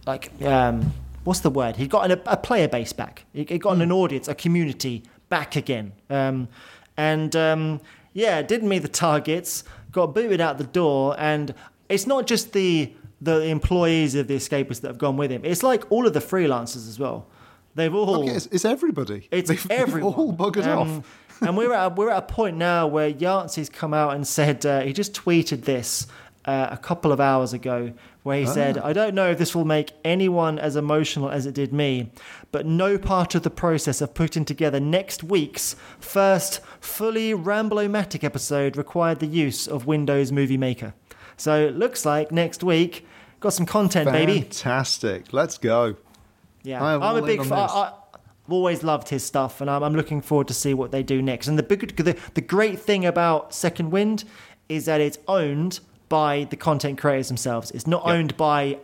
like 0.06 0.32
um, 0.43 0.93
what's 1.24 1.41
the 1.41 1.50
word? 1.50 1.76
He 1.78 1.88
got 1.88 2.10
an, 2.12 2.22
a 2.26 2.38
player 2.38 2.68
base 2.68 2.93
back. 2.93 3.26
He, 3.34 3.43
he 3.48 3.58
got 3.58 3.80
an 3.82 3.91
audience, 3.91 4.28
a 4.28 4.36
community 4.36 5.04
back 5.30 5.56
again. 5.56 5.93
Um, 6.10 6.48
and 6.98 7.36
um, 7.36 7.82
yeah, 8.14 8.41
didn't 8.41 8.70
meet 8.70 8.80
the 8.80 8.88
targets. 8.88 9.64
Got 9.91 10.14
booted 10.14 10.41
out 10.41 10.58
the 10.58 10.64
door, 10.66 11.16
and 11.18 11.54
it's 11.89 12.06
not 12.08 12.28
just 12.28 12.54
the 12.54 12.93
the 13.20 13.43
employees 13.45 14.14
of 14.16 14.28
the 14.28 14.36
escapists 14.36 14.82
that 14.82 14.89
have 14.89 14.98
gone 15.00 15.18
with 15.18 15.32
him. 15.32 15.41
It's 15.43 15.64
like 15.64 15.89
all 15.91 16.06
of 16.06 16.14
the 16.14 16.20
freelancers 16.20 16.88
as 16.88 17.00
well. 17.00 17.26
They've 17.74 17.93
all 17.93 18.24
Okay, 18.24 18.32
it's, 18.36 18.48
it's 18.48 18.66
everybody. 18.66 19.28
it's 19.32 19.50
They've- 19.50 19.68
they've 19.68 20.04
all 20.04 20.34
buggered 20.34 20.66
Um, 20.68 20.98
off. 21.00 21.18
And 21.41 21.55
we're 21.57 21.73
at 21.73 21.85
a, 21.85 21.89
we're 21.95 22.09
at 22.09 22.17
a 22.17 22.21
point 22.33 22.57
now 22.57 22.88
where 22.88 23.11
Yahtzee's 23.11 23.69
come 23.69 23.93
out 23.93 24.15
and 24.15 24.27
said 24.27 24.65
uh, 24.65 24.81
he 24.81 24.93
just 24.93 25.13
tweeted 25.13 25.63
this 25.63 26.07
uh, 26.45 26.67
a 26.71 26.77
couple 26.77 27.11
of 27.11 27.19
hours 27.19 27.53
ago 27.53 27.93
where 28.23 28.39
he 28.39 28.45
Ah. 28.45 28.51
said, 28.51 28.77
I 28.77 28.91
don't 28.93 29.15
know 29.15 29.31
if 29.31 29.38
this 29.38 29.55
will 29.55 29.63
make 29.65 29.91
anyone 30.03 30.59
as 30.59 30.75
emotional 30.75 31.29
as 31.29 31.45
it 31.45 31.53
did 31.53 31.71
me, 31.73 32.11
but 32.51 32.65
no 32.65 32.97
part 32.97 33.35
of 33.35 33.43
the 33.43 33.49
process 33.49 34.01
of 34.01 34.13
putting 34.13 34.43
together 34.45 34.79
next 34.81 35.23
week's 35.23 35.75
first 35.99 36.59
fully 36.81 37.33
Ramblomatic 37.33 38.23
episode 38.23 38.75
required 38.75 39.19
the 39.19 39.27
use 39.27 39.67
of 39.67 39.85
Windows 39.88 40.31
Movie 40.31 40.57
Maker. 40.57 40.93
So 41.38 41.67
it 41.67 41.75
looks 41.77 42.05
like 42.05 42.31
next 42.31 42.63
week, 42.63 43.05
got 43.39 43.53
some 43.53 43.65
content, 43.65 44.11
baby. 44.11 44.41
Fantastic. 44.41 45.31
Let's 45.31 45.57
go. 45.57 45.95
Yeah, 46.63 46.83
I 46.83 46.95
am 46.95 47.01
a 47.17 47.21
big 47.21 47.43
fan. 47.45 47.91
I've 48.48 48.54
always 48.54 48.82
loved 48.82 49.10
his 49.10 49.26
stuff, 49.26 49.60
and 49.60 49.70
I'm, 49.70 49.84
I'm 49.84 49.93
looking 49.93 50.22
forward 50.22 50.48
to 50.48 50.54
see 50.54 50.74
what 50.74 50.91
they 50.91 51.04
do 51.04 51.22
next. 51.22 51.48
And 51.48 51.60
the 51.60 51.64
big, 51.64 51.95
the, 51.98 52.18
the 52.34 52.41
great 52.41 52.80
thing 52.80 53.06
about 53.06 53.54
Second 53.54 53.91
Wind 53.91 54.24
is 54.70 54.86
that 54.86 55.02
it's 55.02 55.18
owned 55.28 55.82
by 56.08 56.48
the 56.50 56.56
content 56.56 56.98
creators 56.98 57.28
themselves. 57.28 57.72
It's 57.72 57.86
not 57.88 58.04
Yep. 58.06 58.16
owned 58.16 58.38
by 58.38 58.78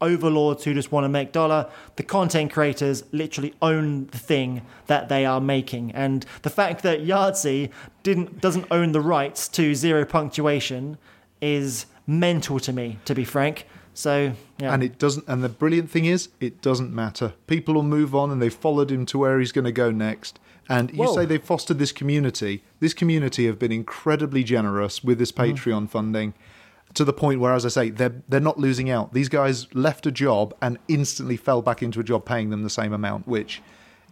overlords 0.00 0.64
who 0.64 0.72
just 0.72 0.92
want 0.92 1.04
to 1.04 1.08
make 1.08 1.32
dollar. 1.32 1.68
The 1.96 2.02
content 2.04 2.52
creators 2.52 3.04
literally 3.12 3.54
own 3.60 4.06
the 4.06 4.18
thing 4.18 4.62
that 4.86 5.08
they 5.08 5.26
are 5.26 5.40
making, 5.40 5.90
and 5.92 6.24
the 6.42 6.50
fact 6.50 6.82
that 6.84 7.00
Yahtzee 7.00 7.70
didn't 8.04 8.40
doesn't 8.40 8.66
own 8.70 8.92
the 8.92 9.00
rights 9.00 9.48
to 9.48 9.74
zero 9.74 10.04
punctuation 10.04 10.96
is 11.40 11.86
mental 12.06 12.60
to 12.60 12.72
me, 12.72 12.98
to 13.04 13.14
be 13.14 13.24
frank. 13.24 13.66
So 13.94 14.32
yeah. 14.58 14.72
And 14.72 14.82
it 14.82 14.98
doesn't. 14.98 15.28
And 15.28 15.44
the 15.44 15.48
brilliant 15.48 15.90
thing 15.90 16.06
is, 16.06 16.30
it 16.40 16.62
doesn't 16.62 16.94
matter. 16.94 17.34
People 17.46 17.74
will 17.74 17.82
move 17.82 18.14
on, 18.14 18.30
and 18.30 18.40
they've 18.40 18.52
followed 18.52 18.90
him 18.90 19.04
to 19.06 19.18
where 19.18 19.38
he's 19.38 19.52
going 19.52 19.66
to 19.66 19.72
go 19.72 19.90
next. 19.90 20.38
And 20.68 20.90
you 20.92 21.04
Whoa. 21.04 21.14
say 21.14 21.26
they've 21.26 21.42
fostered 21.42 21.78
this 21.78 21.92
community. 21.92 22.62
This 22.80 22.94
community 22.94 23.46
have 23.46 23.58
been 23.58 23.72
incredibly 23.72 24.44
generous 24.44 25.04
with 25.04 25.18
this 25.18 25.32
Mm-hmm. 25.32 25.54
Patreon 25.54 25.88
funding, 25.90 26.34
to 26.94 27.04
the 27.04 27.12
point 27.12 27.40
where, 27.40 27.52
as 27.52 27.66
I 27.66 27.68
say, 27.68 27.90
they're 27.90 28.22
they're 28.28 28.40
not 28.40 28.58
losing 28.58 28.88
out. 28.88 29.12
These 29.12 29.28
guys 29.28 29.66
left 29.74 30.06
a 30.06 30.12
job 30.12 30.54
and 30.62 30.78
instantly 30.88 31.36
fell 31.36 31.60
back 31.62 31.82
into 31.82 32.00
a 32.00 32.04
job 32.04 32.24
paying 32.24 32.50
them 32.50 32.62
the 32.62 32.70
same 32.70 32.92
amount, 32.92 33.26
which 33.26 33.60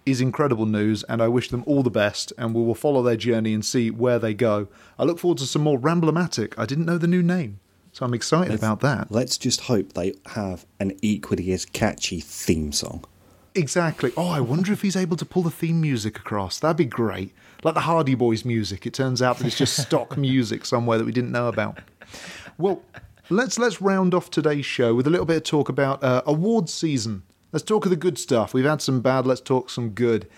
is 0.07 0.21
incredible 0.21 0.67
news. 0.67 1.05
And 1.05 1.23
I 1.23 1.29
wish 1.29 1.51
them 1.51 1.63
all 1.67 1.83
the 1.83 1.91
best. 1.91 2.33
And 2.37 2.55
we 2.55 2.63
will 2.63 2.75
follow 2.75 3.03
their 3.03 3.17
journey 3.17 3.55
and 3.55 3.65
see 3.65 3.91
where 3.91 4.19
they 4.19 4.35
go. 4.35 4.69
I 4.99 5.05
look 5.05 5.19
forward 5.19 5.39
to 5.39 5.47
some 5.47 5.63
more 5.63 5.79
Ramblomatic. 5.79 6.59
I 6.59 6.67
didn't 6.67 6.87
know 6.87 6.99
the 6.99 7.07
new 7.07 7.23
name, 7.23 7.61
so 7.93 8.05
I'm 8.05 8.15
excited 8.15 8.55
about 8.55 8.81
that. 8.81 9.11
Let's 9.11 9.37
just 9.37 9.63
hope 9.63 9.93
they 9.93 10.15
have 10.27 10.67
an 10.79 10.97
equally 11.03 11.53
as 11.53 11.65
catchy 11.65 12.21
theme 12.21 12.73
song. 12.73 13.05
Exactly. 13.55 14.13
Oh, 14.17 14.29
I 14.29 14.41
wonder 14.41 14.73
if 14.73 14.83
he's 14.83 14.97
able 14.97 15.17
to 15.17 15.25
pull 15.25 15.43
the 15.43 15.51
theme 15.51 15.81
music 15.81 16.19
across. 16.19 16.61
That'd 16.61 16.77
be 16.77 16.85
great. 16.85 17.35
Like 17.65 17.75
the 17.75 17.81
Hardy 17.81 18.15
Boys 18.15 18.45
music. 18.45 18.87
It 18.87 18.95
turns 18.95 19.21
out 19.21 19.39
that 19.39 19.47
it's 19.47 19.59
just 19.59 19.77
stock 19.77 20.17
music 20.17 20.65
somewhere 20.65 20.99
that 20.99 21.05
we 21.05 21.13
didn't 21.13 21.33
know 21.33 21.49
about. 21.49 21.79
Well, 22.59 22.83
let's 23.29 23.59
let's 23.59 23.81
round 23.81 24.15
off 24.15 24.31
today's 24.31 24.67
show 24.67 24.95
with 24.95 25.07
a 25.07 25.11
little 25.11 25.27
bit 25.27 25.37
of 25.39 25.43
talk 25.43 25.69
about 25.69 26.03
uh, 26.05 26.23
awards 26.27 26.73
season. 26.73 27.25
Let's 27.53 27.65
talk 27.65 27.85
of 27.85 27.91
the 27.91 27.97
good 27.97 28.19
stuff. 28.19 28.55
We've 28.55 28.65
had 28.65 28.81
some 28.81 29.01
bad. 29.01 29.27
Let's 29.27 29.41
talk 29.41 29.69
some 29.69 29.91
good. 29.91 30.29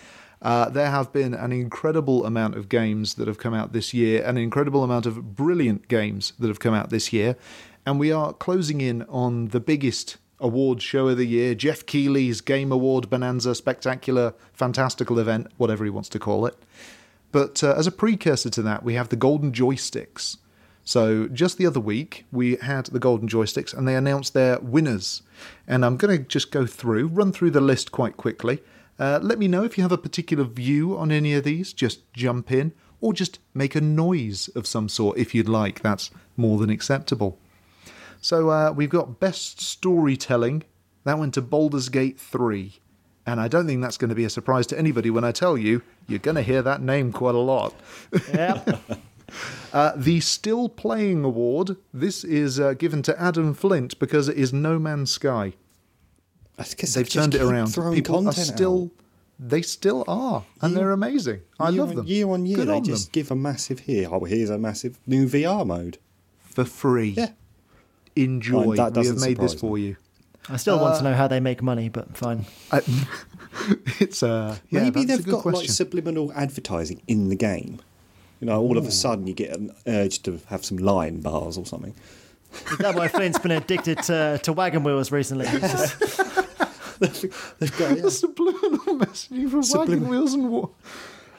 Uh, 0.43 0.69
there 0.69 0.91
have 0.91 1.11
been 1.13 1.33
an 1.33 1.51
incredible 1.53 2.25
amount 2.25 2.55
of 2.55 2.67
games 2.67 3.15
that 3.15 3.27
have 3.27 3.37
come 3.37 3.53
out 3.53 3.71
this 3.71 3.93
year, 3.93 4.23
an 4.23 4.37
incredible 4.37 4.83
amount 4.83 5.05
of 5.05 5.35
brilliant 5.35 5.87
games 5.87 6.33
that 6.37 6.49
have 6.49 6.59
come 6.59 6.73
out 6.73 6.89
this 6.89 7.13
year, 7.13 7.37
and 7.85 7.97
we 7.97 8.11
are 8.11 8.33
closing 8.33 8.81
in 8.81 9.03
on 9.03 9.47
the 9.47 9.59
biggest 9.61 10.17
award 10.39 10.81
show 10.81 11.07
of 11.07 11.17
the 11.17 11.25
year, 11.25 11.55
Geoff 11.55 11.85
Keighley's 11.85 12.41
Game 12.41 12.71
Award 12.71 13.09
Bonanza 13.09 13.55
Spectacular 13.55 14.33
Fantastical 14.51 15.17
event, 15.17 15.47
whatever 15.57 15.85
he 15.85 15.89
wants 15.89 16.09
to 16.09 16.19
call 16.19 16.45
it. 16.45 16.57
But 17.31 17.63
uh, 17.63 17.73
as 17.77 17.87
a 17.87 17.91
precursor 17.91 18.49
to 18.51 18.61
that, 18.63 18.83
we 18.83 18.93
have 18.95 19.09
the 19.09 19.15
Golden 19.15 19.53
Joysticks. 19.53 20.37
So 20.83 21.29
just 21.29 21.57
the 21.57 21.65
other 21.65 21.79
week, 21.79 22.25
we 22.31 22.57
had 22.57 22.87
the 22.87 22.99
Golden 22.99 23.29
Joysticks 23.29 23.73
and 23.73 23.87
they 23.87 23.95
announced 23.95 24.33
their 24.33 24.59
winners. 24.59 25.21
And 25.65 25.85
I'm 25.85 25.95
going 25.95 26.17
to 26.17 26.23
just 26.23 26.51
go 26.51 26.65
through, 26.65 27.07
run 27.07 27.31
through 27.31 27.51
the 27.51 27.61
list 27.61 27.91
quite 27.91 28.17
quickly. 28.17 28.59
Uh, 28.99 29.19
let 29.21 29.39
me 29.39 29.47
know 29.47 29.63
if 29.63 29.77
you 29.77 29.83
have 29.83 29.91
a 29.91 29.97
particular 29.97 30.43
view 30.43 30.97
on 30.97 31.11
any 31.11 31.33
of 31.33 31.43
these. 31.43 31.73
Just 31.73 32.11
jump 32.13 32.51
in 32.51 32.73
or 33.01 33.13
just 33.13 33.39
make 33.53 33.75
a 33.75 33.81
noise 33.81 34.47
of 34.49 34.67
some 34.67 34.87
sort 34.87 35.17
if 35.17 35.35
you'd 35.35 35.49
like. 35.49 35.81
That's 35.81 36.11
more 36.37 36.57
than 36.57 36.69
acceptable. 36.69 37.37
So 38.21 38.49
uh, 38.49 38.71
we've 38.71 38.89
got 38.89 39.19
Best 39.19 39.59
Storytelling. 39.59 40.63
That 41.03 41.19
went 41.19 41.33
to 41.33 41.41
Baldur's 41.41 41.89
Gate 41.89 42.19
3. 42.19 42.79
And 43.25 43.39
I 43.39 43.47
don't 43.47 43.67
think 43.67 43.81
that's 43.81 43.97
going 43.97 44.09
to 44.09 44.15
be 44.15 44.25
a 44.25 44.29
surprise 44.29 44.67
to 44.67 44.79
anybody 44.79 45.09
when 45.09 45.23
I 45.23 45.31
tell 45.31 45.57
you, 45.57 45.81
you're 46.07 46.19
going 46.19 46.35
to 46.35 46.41
hear 46.41 46.61
that 46.61 46.81
name 46.81 47.11
quite 47.11 47.35
a 47.35 47.39
lot. 47.39 47.73
Yep. 48.33 48.79
Uh, 49.73 49.93
the 49.95 50.19
Still 50.19 50.69
Playing 50.69 51.23
Award, 51.23 51.77
this 51.91 52.23
is 52.23 52.59
uh, 52.59 52.73
given 52.73 53.01
to 53.01 53.19
Adam 53.19 53.55
Flint 53.55 53.97
because 53.97 54.29
it 54.29 54.37
is 54.37 54.53
No 54.53 54.77
Man's 54.77 55.09
Sky. 55.09 55.53
That's 56.57 56.73
'cause 56.75 56.93
They've 56.93 57.05
they 57.05 57.09
just 57.09 57.31
turned 57.31 57.35
it 57.35 57.41
around. 57.41 57.67
throwing 57.67 57.95
People 57.95 58.15
are 58.15 58.23
content 58.31 58.47
still, 58.47 58.91
they 59.39 59.61
still 59.63 60.03
are, 60.07 60.43
and 60.61 60.71
Year- 60.73 60.79
they're 60.79 60.91
amazing. 60.91 61.39
I 61.59 61.69
year 61.69 61.81
love 61.81 61.89
on- 61.91 61.95
them. 61.97 62.05
Year 62.07 62.29
on 62.29 62.45
year, 62.45 62.57
Good 62.57 62.67
they 62.67 62.73
on 62.75 62.83
just 62.83 63.05
them. 63.05 63.09
give 63.13 63.31
a 63.31 63.35
massive 63.35 63.79
here. 63.81 64.07
Oh, 64.11 64.23
here's 64.25 64.49
a 64.49 64.57
massive 64.57 64.99
new 65.07 65.27
VR 65.27 65.65
mode. 65.65 65.97
for 66.43 66.63
free. 66.65 67.15
Yeah. 67.17 67.29
Enjoy. 68.15 68.75
Right, 68.75 68.93
that 68.93 68.95
we 69.01 69.07
have 69.07 69.19
made 69.19 69.37
this 69.39 69.53
me. 69.55 69.59
for 69.59 69.77
you. 69.79 69.95
I 70.47 70.57
still 70.57 70.79
want 70.79 70.93
Uh, 70.93 70.97
to 70.99 71.03
know 71.05 71.13
how 71.15 71.27
they 71.27 71.39
make 71.39 71.63
money, 71.63 71.89
but 71.89 72.15
fine. 72.15 72.45
I, 72.71 72.81
it's 73.99 74.21
uh, 74.21 74.57
yeah, 74.69 74.81
Maybe 74.83 75.05
that's 75.05 75.17
they've 75.17 75.25
good 75.25 75.31
got 75.31 75.45
like 75.45 75.53
question. 75.55 75.73
subliminal 75.73 76.31
advertising 76.33 77.01
in 77.07 77.29
the 77.29 77.35
game. 77.35 77.79
You 78.39 78.47
know, 78.47 78.61
all 78.61 78.77
of 78.77 78.85
a 78.85 78.91
sudden 78.91 79.25
you 79.25 79.33
get 79.33 79.57
an 79.57 79.71
urge 79.87 80.21
to 80.23 80.39
have 80.47 80.63
some 80.65 80.77
lion 80.77 81.21
bars 81.21 81.57
or 81.57 81.65
something. 81.65 81.95
Is 82.71 82.77
that 82.79 82.93
why 82.93 83.07
Flint's 83.07 83.39
been 83.39 83.51
addicted 83.51 84.03
to, 84.03 84.39
to 84.43 84.53
wagon 84.53 84.83
wheels 84.83 85.11
recently? 85.11 85.45
Just- 85.47 85.95
They've 87.59 87.77
got 87.77 87.97
yeah. 87.97 88.09
subliminal 88.09 88.97
messaging 88.97 89.49
for 89.49 89.77
wagon 89.79 90.07
wheels 90.07 90.33
and 90.33 90.49
what? 90.49 90.69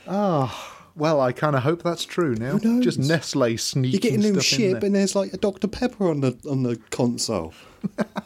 Oh, 0.07 0.71
well, 0.97 1.21
I 1.21 1.33
kind 1.33 1.57
of 1.57 1.63
hope 1.63 1.83
that's 1.83 2.05
true 2.05 2.35
now. 2.35 2.59
Just 2.81 2.99
Nestle 2.99 3.57
sneaking 3.57 3.93
you 3.95 3.99
get 4.01 4.15
a 4.15 4.19
new 4.19 4.41
stuff 4.41 4.59
in 4.59 4.59
ship 4.73 4.81
there. 4.81 4.87
and 4.87 4.95
there's 4.95 5.15
like 5.17 5.33
a 5.33 5.37
Dr 5.37 5.67
Pepper 5.69 6.09
on 6.09 6.21
the 6.21 6.37
on 6.49 6.63
the 6.63 6.77
console. 6.91 7.53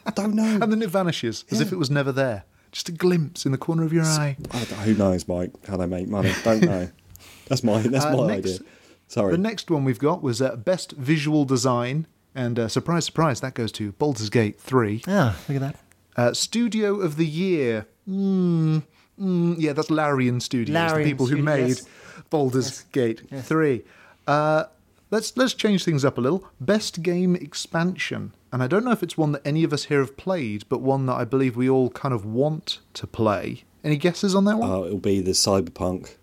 I 0.07 0.11
don't 0.15 0.35
know. 0.35 0.59
and 0.61 0.71
then 0.73 0.83
it 0.83 0.91
vanishes 0.91 1.45
as 1.51 1.61
if 1.61 1.73
it 1.73 1.77
was 1.77 1.91
never 1.91 2.13
there. 2.13 2.45
Just 2.73 2.89
a 2.91 2.93
glimpse 2.93 3.47
in 3.47 3.53
the 3.53 3.59
corner 3.59 3.85
of 3.85 3.93
your 3.95 4.05
eye. 4.05 4.37
I 4.51 4.59
who 4.59 4.95
knows, 4.95 5.27
Mike? 5.27 5.53
How 5.67 5.77
they 5.79 5.87
make 5.87 6.07
money? 6.09 6.33
Don't 6.45 6.63
know. 6.63 6.91
That's 7.49 7.65
my 7.65 7.81
that's 7.81 8.05
Uh, 8.05 8.15
my 8.17 8.27
next- 8.27 8.57
idea. 8.57 8.67
Sorry. 9.11 9.33
The 9.33 9.39
next 9.39 9.71
one 9.71 9.85
we've 9.85 9.99
got 9.99 10.23
was 10.23 10.43
uh, 10.43 10.55
best 10.57 10.93
visual 10.93 11.47
design, 11.47 12.07
and 12.35 12.59
uh, 12.59 12.69
surprise, 12.69 13.07
surprise, 13.07 13.41
that 13.41 13.55
goes 13.55 13.73
to 13.73 13.93
Baldur's 13.93 14.29
Gate 14.29 14.61
Three. 14.61 15.03
Ah, 15.09 15.35
look 15.49 15.57
at 15.57 15.63
that. 15.63 15.77
Uh, 16.19 16.35
Studio 16.35 17.01
of 17.01 17.17
the 17.17 17.27
Year. 17.27 17.87
Mm, 18.09 18.83
mm, 19.21 19.55
yeah, 19.57 19.73
that's 19.73 19.89
Larian 19.89 20.41
Studios, 20.41 20.75
Larian 20.75 20.99
the 20.99 21.13
people 21.13 21.27
who 21.27 21.37
made 21.37 21.69
yes. 21.69 21.87
Baldur's 22.29 22.83
Gate 22.91 23.23
3. 23.31 23.85
Uh, 24.27 24.65
let's 25.13 25.37
let's 25.37 25.55
change 25.55 25.85
things 25.85 26.05
up 26.05 26.19
a 26.19 26.21
little. 26.21 26.45
Best 26.61 27.03
game 27.03 27.37
expansion. 27.37 28.35
And 28.53 28.65
I 28.65 28.67
don't 28.67 28.85
know 28.85 28.91
if 28.91 29.05
it's 29.05 29.17
one 29.17 29.31
that 29.31 29.47
any 29.47 29.63
of 29.63 29.73
us 29.73 29.85
here 29.85 30.01
have 30.01 30.17
played, 30.17 30.65
but 30.69 30.81
one 30.81 31.07
that 31.07 31.15
I 31.15 31.25
believe 31.25 31.57
we 31.57 31.71
all 31.71 31.89
kind 31.91 32.13
of 32.13 32.25
want 32.25 32.81
to 32.95 33.07
play. 33.07 33.63
Any 33.85 33.97
guesses 33.97 34.35
on 34.35 34.45
that 34.47 34.59
one? 34.59 34.69
Uh, 34.69 34.83
it'll 34.83 34.99
be 34.99 35.21
the 35.21 35.31
Cyberpunk. 35.31 36.17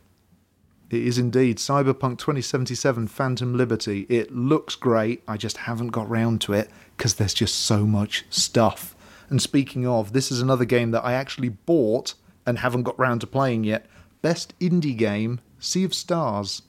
It 0.89 1.03
is 1.03 1.17
indeed 1.17 1.57
Cyberpunk 1.57 2.17
2077 2.17 3.07
Phantom 3.07 3.55
Liberty. 3.55 4.05
It 4.09 4.35
looks 4.35 4.75
great. 4.75 5.23
I 5.25 5.37
just 5.37 5.57
haven't 5.57 5.87
got 5.87 6.09
round 6.09 6.41
to 6.41 6.53
it 6.53 6.69
because 6.97 7.15
there's 7.15 7.33
just 7.33 7.55
so 7.55 7.85
much 7.85 8.25
stuff. 8.29 8.94
And 9.29 9.41
speaking 9.41 9.87
of, 9.87 10.13
this 10.13 10.31
is 10.31 10.41
another 10.41 10.65
game 10.65 10.91
that 10.91 11.03
I 11.03 11.13
actually 11.13 11.49
bought 11.49 12.13
and 12.45 12.59
haven't 12.59 12.83
got 12.83 12.99
round 12.99 13.21
to 13.21 13.27
playing 13.27 13.63
yet. 13.63 13.85
Best 14.21 14.57
indie 14.59 14.97
game, 14.97 15.39
Sea 15.59 15.83
of 15.83 15.93
Stars, 15.93 16.61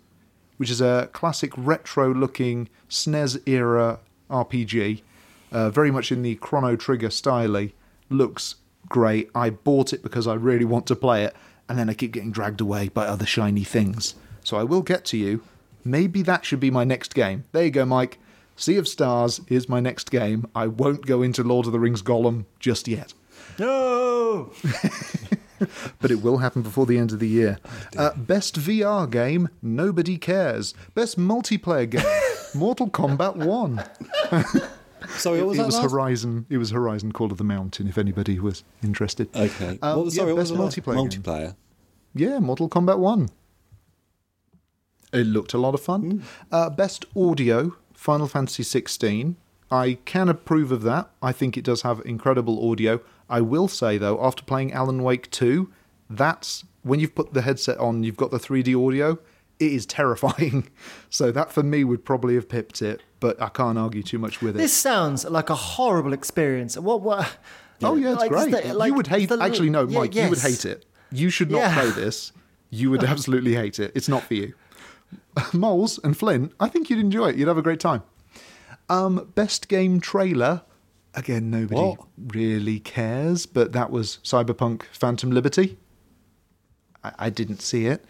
which 0.57 0.71
is 0.71 0.81
a 0.81 1.11
classic 1.13 1.53
retro 1.57 2.13
looking 2.15 2.69
SNES 2.89 3.43
era 3.47 4.01
RPG, 4.31 5.03
uh, 5.53 5.71
very 5.71 5.91
much 5.91 6.11
in 6.11 6.23
the 6.23 6.37
Chrono 6.37 6.77
Trigger 6.77 7.11
style. 7.11 7.69
Looks 8.09 8.57
great. 8.89 9.31
I 9.35 9.51
bought 9.51 9.93
it 9.93 10.03
because 10.03 10.27
I 10.27 10.35
really 10.35 10.65
want 10.65 10.87
to 10.87 10.97
play 10.97 11.25
it, 11.25 11.35
and 11.69 11.79
then 11.79 11.91
I 11.91 11.95
keep 11.95 12.13
getting 12.13 12.33
dragged 12.33 12.61
away 12.61 12.89
by 12.89 13.07
other 13.07 13.27
shiny 13.27 13.65
things. 13.65 14.15
So 14.45 14.57
I 14.57 14.65
will 14.65 14.83
get 14.83 15.05
to 15.07 15.17
you. 15.17 15.43
Maybe 15.85 16.23
that 16.23 16.45
should 16.45 16.61
be 16.61 16.71
my 16.71 16.85
next 16.85 17.15
game. 17.15 17.45
There 17.53 17.65
you 17.65 17.71
go, 17.71 17.85
Mike. 17.85 18.19
Sea 18.57 18.77
of 18.79 18.89
Stars 18.89 19.41
is 19.49 19.69
my 19.69 19.81
next 19.81 20.11
game. 20.11 20.47
I 20.55 20.67
won't 20.67 21.07
go 21.07 21.23
into 21.23 21.43
Lord 21.43 21.67
of 21.67 21.73
the 21.73 21.79
Rings 21.79 22.03
Gollum 22.03 22.47
just 22.59 22.89
yet 22.89 23.13
No! 23.59 24.51
but 26.01 26.11
it 26.11 26.23
will 26.23 26.39
happen 26.39 26.63
before 26.63 26.87
the 26.87 26.99
end 26.99 27.13
of 27.13 27.19
the 27.19 27.29
year. 27.29 27.59
Uh, 27.97 28.15
best 28.17 28.59
VR 28.59 29.11
game, 29.11 29.49
Nobody 29.63 30.19
Cares. 30.19 30.75
Best 30.95 31.19
multiplayer 31.19 31.89
game, 31.89 32.05
Mortal 32.55 32.89
Kombat 32.89 33.37
1. 33.37 33.83
Sorry, 35.11 35.39
what 35.39 35.49
was 35.49 35.59
it 35.59 35.61
that 35.61 35.67
was 35.67 35.77
last? 35.77 35.91
Horizon. 35.93 36.47
It 36.51 36.59
was 36.59 36.71
Horizon 36.71 37.13
Call 37.13 37.31
of 37.31 37.39
the 37.39 37.45
Mountain. 37.45 37.87
If 37.89 37.97
anybody 37.97 38.41
was 38.41 38.65
interested. 38.83 39.29
Okay. 39.37 39.79
Um, 39.83 39.97
what 39.97 40.05
was, 40.07 40.17
yeah, 40.17 40.23
sorry, 40.23 40.33
what 40.33 40.41
best 40.41 40.57
was 40.57 40.75
the 40.75 40.81
multiplayer 40.83 41.11
game. 41.11 41.23
Multiplayer. 41.23 41.57
Yeah, 42.15 42.39
Mortal 42.41 42.69
Kombat 42.69 42.99
1. 42.99 43.29
It 45.13 45.27
looked 45.27 45.55
a 45.55 45.59
lot 45.59 45.75
of 45.75 45.81
fun. 45.81 46.11
Hmm. 46.11 46.21
Uh, 46.51 46.71
best 46.71 47.05
audio, 47.17 47.77
Final 48.07 48.29
Fantasy 48.29 48.63
16. 48.63 49.35
I 49.69 49.99
can 50.05 50.29
approve 50.29 50.71
of 50.71 50.83
that. 50.83 51.11
I 51.21 51.33
think 51.33 51.57
it 51.57 51.65
does 51.65 51.83
have 51.83 52.01
incredible 52.05 52.71
audio. 52.71 53.01
I 53.29 53.41
will 53.41 53.67
say 53.67 53.99
though, 53.99 54.25
after 54.25 54.45
playing 54.45 54.73
Alan 54.73 55.03
Wake 55.03 55.29
2, 55.33 55.69
that's 56.09 56.65
when 56.85 57.01
you've 57.01 57.17
put 57.17 57.35
the 57.35 57.43
headset 57.43 57.79
on, 57.79 58.05
you've 58.05 58.17
got 58.17 58.31
the 58.31 58.39
3D 58.39 58.77
audio. 58.87 59.19
It 59.59 59.73
is 59.73 59.87
terrifying. 59.87 60.69
So 61.11 61.33
that 61.33 61.51
for 61.51 61.63
me 61.65 61.83
would 61.83 62.05
probably 62.05 62.35
have 62.37 62.49
pipped 62.49 62.81
it, 62.83 63.03
but 63.21 63.41
I 63.43 63.49
can't 63.49 63.77
argue 63.79 64.03
too 64.05 64.19
much 64.19 64.41
with 64.43 64.55
it. 64.55 64.59
This 64.59 64.73
sounds 64.75 65.25
like 65.25 65.51
a 65.51 65.55
horrible 65.57 66.13
experience. 66.13 66.77
What? 66.79 67.01
What? 67.01 67.39
Oh 67.83 67.97
yeah, 67.97 68.13
it's 68.13 68.21
like, 68.21 68.31
great. 68.31 68.51
the- 68.53 68.75
like, 68.75 68.89
you 68.91 68.95
would 68.95 69.07
hate. 69.09 69.29
the- 69.31 69.43
actually, 69.43 69.71
no, 69.71 69.89
yeah, 69.89 69.99
Mike, 69.99 70.15
you 70.15 70.29
would 70.29 70.39
hate 70.39 70.65
it. 70.65 70.85
You 71.11 71.29
should 71.31 71.51
not 71.51 71.59
Yeah. 71.59 71.75
play 71.81 71.91
this. 71.91 72.31
You 72.71 72.91
would 72.93 73.03
absolutely 73.15 73.55
hate 73.55 73.79
it. 73.81 73.91
It's 73.97 74.09
not 74.09 74.23
for 74.23 74.35
you. 74.35 74.53
Moles 75.53 75.99
and 76.03 76.17
Flint, 76.17 76.53
I 76.61 76.69
think 76.69 76.89
you'd 76.91 76.99
enjoy 76.99 77.29
it. 77.31 77.37
You'd 77.37 77.49
have 77.49 77.59
a 77.59 77.63
great 77.63 77.81
time. 77.81 78.03
Um, 78.89 79.31
best 79.35 79.69
game 79.69 80.01
trailer. 80.01 80.63
Again, 81.15 81.51
nobody 81.51 81.81
What? 81.81 82.01
really 82.29 82.79
cares, 82.79 83.47
but 83.47 83.73
that 83.73 83.91
was 83.91 84.19
Cyberpunk 84.23 84.83
Phantom 84.93 85.31
Liberty. 85.31 85.79
I, 87.03 87.13
I 87.19 87.31
didn't 87.31 87.63
see 87.63 87.87
it. 87.87 88.05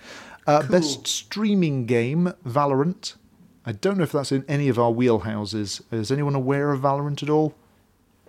Uh, 0.47 0.63
Best 0.69 1.07
streaming 1.09 1.87
game, 1.87 2.33
Valorant. 2.47 3.17
I 3.65 3.73
don't 3.73 3.97
know 3.99 4.05
if 4.05 4.13
that's 4.13 4.31
in 4.31 4.45
any 4.47 4.69
of 4.69 4.79
our 4.79 4.93
wheelhouses. 4.93 5.81
Is 5.93 6.13
anyone 6.13 6.37
aware 6.37 6.71
of 6.73 6.83
Valorant 6.83 7.21
at 7.23 7.29
all? 7.31 7.55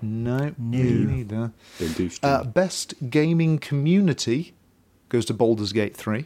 No, 0.01 0.53
me 0.57 0.81
neither. 0.83 1.51
Don't 1.79 1.95
do 1.97 2.09
Uh, 2.23 2.43
best 2.43 2.95
gaming 3.11 3.59
community 3.59 4.53
goes 5.09 5.25
to 5.25 5.33
Baldur's 5.33 5.73
Gate 5.73 5.95
3. 5.95 6.25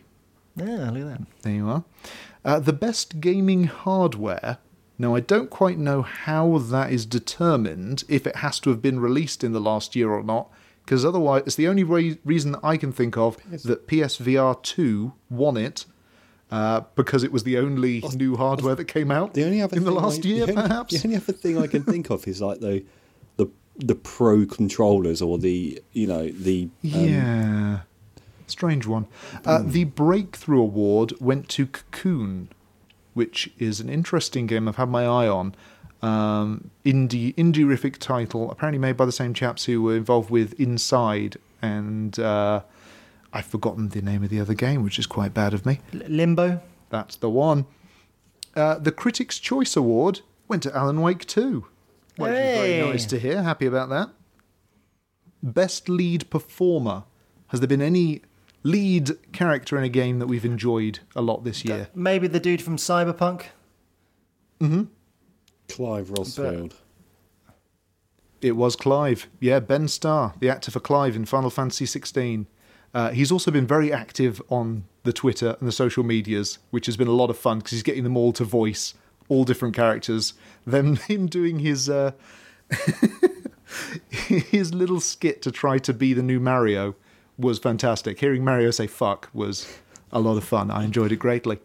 Yeah, 0.55 0.65
look 0.91 1.01
at 1.03 1.07
that. 1.19 1.21
There 1.41 1.53
you 1.53 1.67
are. 1.67 1.83
Uh, 2.43 2.59
the 2.59 2.73
best 2.73 3.19
gaming 3.21 3.65
hardware. 3.65 4.57
Now, 4.97 5.15
I 5.15 5.19
don't 5.19 5.49
quite 5.49 5.77
know 5.79 6.01
how 6.03 6.57
that 6.59 6.91
is 6.91 7.05
determined, 7.05 8.03
if 8.07 8.27
it 8.27 8.37
has 8.37 8.59
to 8.61 8.69
have 8.69 8.81
been 8.81 8.99
released 8.99 9.43
in 9.43 9.51
the 9.51 9.59
last 9.61 9.95
year 9.95 10.11
or 10.11 10.21
not, 10.23 10.49
because 10.85 11.03
otherwise, 11.05 11.43
it's 11.45 11.55
the 11.55 11.67
only 11.67 11.83
way, 11.83 12.17
reason 12.25 12.51
that 12.53 12.59
I 12.63 12.77
can 12.77 12.91
think 12.91 13.17
of 13.17 13.37
that 13.63 13.87
PSVR 13.87 14.61
2 14.61 15.13
won 15.29 15.57
it. 15.57 15.85
Uh, 16.51 16.81
because 16.95 17.23
it 17.23 17.31
was 17.31 17.43
the 17.45 17.57
only 17.57 18.03
new 18.15 18.35
hardware 18.35 18.75
that 18.75 18.83
came 18.83 19.09
out 19.09 19.33
The 19.35 19.45
only 19.45 19.61
other 19.61 19.77
in 19.77 19.85
the 19.85 19.91
last 19.91 20.25
I- 20.25 20.27
year, 20.27 20.45
the 20.45 20.51
only, 20.51 20.67
perhaps. 20.67 21.01
The 21.01 21.07
only 21.07 21.15
other 21.15 21.31
thing 21.31 21.57
I 21.57 21.65
can 21.65 21.83
think 21.83 22.09
of 22.09 22.27
is 22.27 22.41
like 22.41 22.59
the 22.59 22.83
the 23.37 23.47
the 23.77 23.95
pro 23.95 24.45
controllers 24.45 25.21
or 25.21 25.37
the 25.37 25.81
you 25.93 26.07
know 26.07 26.27
the 26.27 26.63
um, 26.63 26.69
Yeah. 26.83 27.79
Strange 28.51 28.85
one. 28.85 29.07
Uh, 29.45 29.63
the 29.65 29.85
Breakthrough 29.85 30.61
Award 30.61 31.13
went 31.19 31.49
to 31.49 31.65
Cocoon, 31.65 32.49
which 33.13 33.49
is 33.57 33.79
an 33.79 33.89
interesting 33.89 34.47
game 34.47 34.67
I've 34.67 34.75
had 34.75 34.89
my 34.89 35.03
eye 35.05 35.27
on. 35.27 35.55
Um, 36.01 36.71
indie, 36.83 37.35
indie-rific 37.35 37.97
title, 37.97 38.49
apparently 38.49 38.79
made 38.79 38.97
by 38.97 39.05
the 39.05 39.11
same 39.11 39.33
chaps 39.33 39.65
who 39.65 39.81
were 39.81 39.95
involved 39.95 40.29
with 40.29 40.59
Inside, 40.59 41.37
and 41.61 42.17
uh, 42.19 42.61
I've 43.33 43.45
forgotten 43.45 43.89
the 43.89 44.01
name 44.01 44.23
of 44.23 44.29
the 44.29 44.39
other 44.39 44.53
game, 44.55 44.83
which 44.83 44.97
is 44.97 45.05
quite 45.05 45.33
bad 45.33 45.53
of 45.53 45.65
me. 45.65 45.79
Limbo. 45.93 46.61
That's 46.89 47.15
the 47.15 47.29
one. 47.29 47.65
Uh, 48.55 48.77
the 48.79 48.91
Critics' 48.91 49.39
Choice 49.39 49.75
Award 49.77 50.21
went 50.47 50.63
to 50.63 50.75
Alan 50.75 51.01
Wake 51.01 51.25
2. 51.25 51.65
Which 52.17 52.31
is 52.31 52.57
very 52.57 52.91
nice 52.91 53.05
to 53.05 53.19
hear. 53.19 53.41
Happy 53.41 53.65
about 53.65 53.89
that. 53.89 54.09
Best 55.41 55.87
lead 55.87 56.29
performer. 56.29 57.03
Has 57.47 57.59
there 57.61 57.67
been 57.67 57.81
any 57.81 58.21
lead 58.63 59.11
character 59.31 59.77
in 59.77 59.83
a 59.83 59.89
game 59.89 60.19
that 60.19 60.27
we've 60.27 60.45
enjoyed 60.45 60.99
a 61.15 61.21
lot 61.21 61.43
this 61.43 61.65
year? 61.65 61.89
Maybe 61.95 62.27
the 62.27 62.39
dude 62.39 62.61
from 62.61 62.77
Cyberpunk. 62.77 63.45
Mhm. 64.59 64.87
Clive 65.67 66.09
Rosfield. 66.09 66.73
It 68.41 68.55
was 68.55 68.75
Clive. 68.75 69.27
Yeah, 69.39 69.59
Ben 69.59 69.87
Starr, 69.87 70.33
the 70.39 70.49
actor 70.49 70.71
for 70.71 70.79
Clive 70.79 71.15
in 71.15 71.25
Final 71.25 71.49
Fantasy 71.49 71.85
XVI. 71.85 72.47
Uh, 72.93 73.11
he's 73.11 73.31
also 73.31 73.51
been 73.51 73.67
very 73.67 73.93
active 73.93 74.41
on 74.49 74.83
the 75.03 75.13
Twitter 75.13 75.55
and 75.59 75.67
the 75.67 75.71
social 75.71 76.03
medias, 76.03 76.59
which 76.71 76.85
has 76.87 76.97
been 76.97 77.07
a 77.07 77.11
lot 77.13 77.29
of 77.29 77.37
fun 77.37 77.59
because 77.59 77.71
he's 77.71 77.83
getting 77.83 78.03
them 78.03 78.17
all 78.17 78.33
to 78.33 78.43
voice 78.43 78.93
all 79.29 79.43
different 79.45 79.75
characters. 79.75 80.33
Then 80.65 80.95
him 81.07 81.27
doing 81.27 81.59
his 81.59 81.89
uh, 81.89 82.11
his 84.09 84.73
little 84.73 84.99
skit 84.99 85.41
to 85.43 85.51
try 85.51 85.77
to 85.79 85.93
be 85.93 86.13
the 86.13 86.23
new 86.23 86.39
Mario 86.39 86.95
was 87.37 87.59
fantastic. 87.59 88.19
Hearing 88.19 88.43
Mario 88.43 88.71
say 88.71 88.87
"fuck" 88.87 89.29
was 89.33 89.79
a 90.11 90.19
lot 90.19 90.37
of 90.37 90.43
fun. 90.43 90.69
I 90.71 90.83
enjoyed 90.83 91.11
it 91.11 91.17
greatly. 91.17 91.59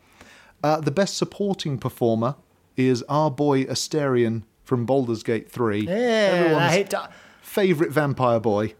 Uh, 0.62 0.80
the 0.80 0.90
best 0.90 1.16
supporting 1.16 1.78
performer 1.78 2.36
is 2.76 3.02
our 3.08 3.30
boy 3.30 3.64
Astarion 3.64 4.42
from 4.64 4.84
Baldur's 4.84 5.22
Gate 5.22 5.50
3. 5.50 5.80
Yeah, 5.86 5.92
I 5.92 5.94
Everyone's 5.94 6.72
hate 6.72 6.90
to, 6.90 7.08
favourite 7.40 7.92
vampire 7.92 8.40
boy. 8.40 8.74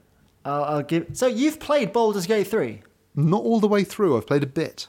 I'll, 0.44 0.64
I'll 0.64 0.82
give. 0.82 1.08
So 1.12 1.26
you've 1.26 1.58
played 1.58 1.92
Baldur's 1.92 2.26
Gate 2.26 2.46
three. 2.46 2.82
Not 3.14 3.42
all 3.42 3.60
the 3.60 3.68
way 3.68 3.84
through, 3.84 4.16
I've 4.16 4.26
played 4.26 4.42
a 4.42 4.46
bit. 4.46 4.88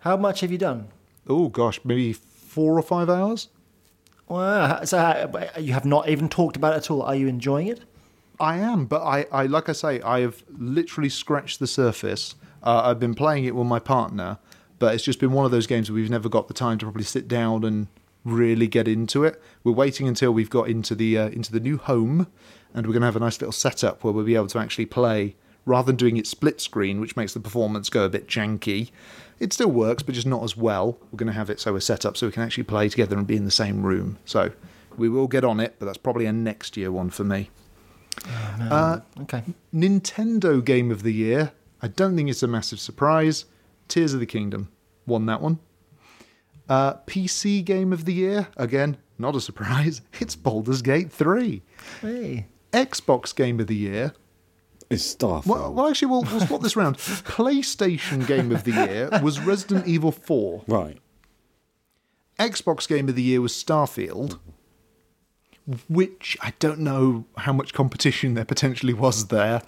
How 0.00 0.16
much 0.16 0.40
have 0.40 0.52
you 0.52 0.58
done? 0.58 0.88
Oh 1.28 1.48
gosh, 1.48 1.80
maybe 1.84 2.12
four 2.12 2.78
or 2.78 2.82
five 2.82 3.08
hours? 3.08 3.48
Wow. 4.28 4.84
So 4.84 4.98
uh, 4.98 5.48
you 5.58 5.72
have 5.72 5.84
not 5.84 6.08
even 6.08 6.28
talked 6.28 6.56
about 6.56 6.74
it 6.74 6.76
at 6.76 6.90
all. 6.90 7.02
Are 7.02 7.14
you 7.14 7.28
enjoying 7.28 7.68
it? 7.68 7.80
I 8.42 8.56
am, 8.56 8.86
but 8.86 9.02
I, 9.02 9.26
I 9.30 9.46
like 9.46 9.68
I 9.68 9.72
say, 9.72 10.00
I 10.00 10.20
have 10.20 10.42
literally 10.58 11.08
scratched 11.08 11.60
the 11.60 11.68
surface. 11.68 12.34
Uh, 12.60 12.82
I've 12.84 12.98
been 12.98 13.14
playing 13.14 13.44
it 13.44 13.54
with 13.54 13.68
my 13.68 13.78
partner, 13.78 14.38
but 14.80 14.96
it's 14.96 15.04
just 15.04 15.20
been 15.20 15.30
one 15.30 15.44
of 15.44 15.52
those 15.52 15.68
games 15.68 15.88
where 15.88 15.94
we've 15.94 16.10
never 16.10 16.28
got 16.28 16.48
the 16.48 16.54
time 16.54 16.76
to 16.78 16.86
probably 16.86 17.04
sit 17.04 17.28
down 17.28 17.62
and 17.62 17.86
really 18.24 18.66
get 18.66 18.88
into 18.88 19.22
it. 19.22 19.40
We're 19.62 19.70
waiting 19.70 20.08
until 20.08 20.32
we've 20.32 20.50
got 20.50 20.68
into 20.68 20.96
the 20.96 21.18
uh, 21.18 21.28
into 21.28 21.52
the 21.52 21.60
new 21.60 21.78
home, 21.78 22.26
and 22.74 22.84
we're 22.84 22.92
going 22.92 23.02
to 23.02 23.06
have 23.06 23.14
a 23.14 23.20
nice 23.20 23.40
little 23.40 23.52
setup 23.52 24.02
where 24.02 24.12
we'll 24.12 24.24
be 24.24 24.34
able 24.34 24.48
to 24.48 24.58
actually 24.58 24.86
play 24.86 25.36
rather 25.64 25.86
than 25.86 25.94
doing 25.94 26.16
it 26.16 26.26
split 26.26 26.60
screen, 26.60 27.00
which 27.00 27.14
makes 27.14 27.34
the 27.34 27.40
performance 27.40 27.88
go 27.90 28.04
a 28.04 28.08
bit 28.08 28.26
janky. 28.26 28.90
It 29.38 29.52
still 29.52 29.70
works, 29.70 30.02
but 30.02 30.16
just 30.16 30.26
not 30.26 30.42
as 30.42 30.56
well. 30.56 30.98
We're 31.12 31.18
going 31.18 31.28
to 31.28 31.32
have 31.32 31.48
it 31.48 31.60
so 31.60 31.74
we're 31.74 31.78
set 31.78 32.04
up 32.04 32.16
so 32.16 32.26
we 32.26 32.32
can 32.32 32.42
actually 32.42 32.64
play 32.64 32.88
together 32.88 33.16
and 33.16 33.24
be 33.24 33.36
in 33.36 33.44
the 33.44 33.52
same 33.52 33.86
room. 33.86 34.18
So 34.24 34.50
we 34.96 35.08
will 35.08 35.28
get 35.28 35.44
on 35.44 35.60
it, 35.60 35.76
but 35.78 35.86
that's 35.86 35.98
probably 35.98 36.26
a 36.26 36.32
next 36.32 36.76
year 36.76 36.90
one 36.90 37.10
for 37.10 37.22
me. 37.22 37.50
Uh, 38.60 39.00
um, 39.16 39.22
okay. 39.22 39.42
Nintendo 39.74 40.64
Game 40.64 40.90
of 40.90 41.02
the 41.02 41.12
Year. 41.12 41.52
I 41.80 41.88
don't 41.88 42.16
think 42.16 42.30
it's 42.30 42.42
a 42.42 42.48
massive 42.48 42.80
surprise. 42.80 43.44
Tears 43.88 44.14
of 44.14 44.20
the 44.20 44.26
Kingdom 44.26 44.68
won 45.06 45.26
that 45.26 45.40
one. 45.40 45.58
Uh, 46.68 46.94
PC 47.06 47.64
Game 47.64 47.92
of 47.92 48.04
the 48.04 48.14
Year. 48.14 48.48
Again, 48.56 48.96
not 49.18 49.36
a 49.36 49.40
surprise. 49.40 50.00
It's 50.20 50.36
Baldur's 50.36 50.82
Gate 50.82 51.12
3. 51.12 51.62
Hey. 52.00 52.46
Xbox 52.72 53.34
Game 53.34 53.60
of 53.60 53.66
the 53.66 53.76
Year. 53.76 54.14
It's 54.88 55.14
Starfield. 55.14 55.46
Well, 55.46 55.72
well 55.72 55.88
actually, 55.88 56.08
we'll, 56.08 56.22
we'll 56.22 56.40
swap 56.40 56.60
this 56.62 56.76
round. 56.76 56.96
PlayStation 56.98 58.26
Game 58.26 58.52
of 58.52 58.64
the 58.64 58.72
Year 58.72 59.10
was 59.22 59.40
Resident 59.40 59.86
Evil 59.86 60.12
4. 60.12 60.64
Right. 60.68 60.98
Xbox 62.38 62.88
Game 62.88 63.08
of 63.08 63.14
the 63.14 63.22
Year 63.22 63.40
was 63.40 63.52
Starfield, 63.52 64.32
mm-hmm. 64.32 64.50
Which 65.88 66.36
I 66.40 66.52
don't 66.58 66.80
know 66.80 67.24
how 67.38 67.52
much 67.52 67.72
competition 67.72 68.34
there 68.34 68.44
potentially 68.44 68.92
was 68.94 69.28
there. 69.28 69.62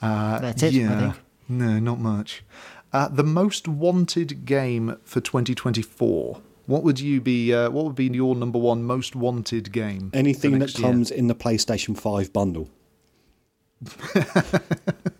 Uh, 0.00 0.38
That's 0.38 0.62
it, 0.62 0.66
I 0.66 0.78
Yeah, 0.78 1.00
think. 1.12 1.14
no, 1.48 1.78
not 1.78 1.98
much. 2.00 2.44
Uh, 2.92 3.08
the 3.08 3.24
most 3.24 3.66
wanted 3.66 4.44
game 4.44 4.96
for 5.04 5.20
2024. 5.20 6.40
What 6.66 6.82
would 6.84 7.00
you 7.00 7.20
be? 7.20 7.52
Uh, 7.52 7.68
what 7.70 7.84
would 7.84 7.94
be 7.96 8.06
your 8.06 8.34
number 8.36 8.58
one 8.58 8.84
most 8.84 9.14
wanted 9.16 9.72
game? 9.72 10.10
Anything 10.14 10.52
that 10.52 10.58
next 10.58 10.78
year? 10.78 10.88
comes 10.90 11.10
in 11.10 11.26
the 11.26 11.34
PlayStation 11.34 11.98
5 11.98 12.32
bundle. 12.32 12.68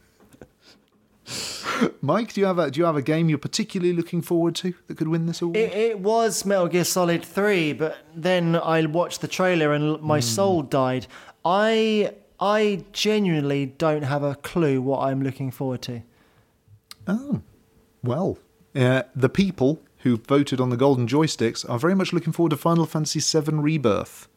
Mike, 2.00 2.32
do 2.32 2.40
you 2.40 2.46
have 2.46 2.58
a 2.58 2.70
do 2.70 2.80
you 2.80 2.86
have 2.86 2.96
a 2.96 3.02
game 3.02 3.28
you're 3.28 3.38
particularly 3.38 3.92
looking 3.92 4.22
forward 4.22 4.54
to 4.56 4.74
that 4.86 4.96
could 4.96 5.08
win 5.08 5.26
this 5.26 5.42
award? 5.42 5.56
It, 5.56 5.72
it 5.72 6.00
was 6.00 6.44
Metal 6.44 6.68
Gear 6.68 6.84
Solid 6.84 7.24
3, 7.24 7.72
but 7.74 7.98
then 8.14 8.56
I 8.56 8.84
watched 8.86 9.20
the 9.20 9.28
trailer 9.28 9.72
and 9.72 10.00
my 10.00 10.20
soul 10.20 10.62
died. 10.62 11.06
I 11.44 12.14
I 12.40 12.84
genuinely 12.92 13.66
don't 13.66 14.02
have 14.02 14.22
a 14.22 14.34
clue 14.36 14.80
what 14.82 15.00
I'm 15.00 15.22
looking 15.22 15.50
forward 15.50 15.82
to. 15.82 16.02
Oh, 17.06 17.42
well, 18.02 18.38
uh, 18.74 19.02
the 19.14 19.28
people 19.28 19.82
who 19.98 20.16
voted 20.16 20.60
on 20.60 20.70
the 20.70 20.76
golden 20.76 21.06
joysticks 21.06 21.68
are 21.68 21.78
very 21.78 21.94
much 21.94 22.12
looking 22.12 22.32
forward 22.32 22.50
to 22.50 22.56
Final 22.56 22.86
Fantasy 22.86 23.20
VII 23.20 23.56
Rebirth. 23.56 24.28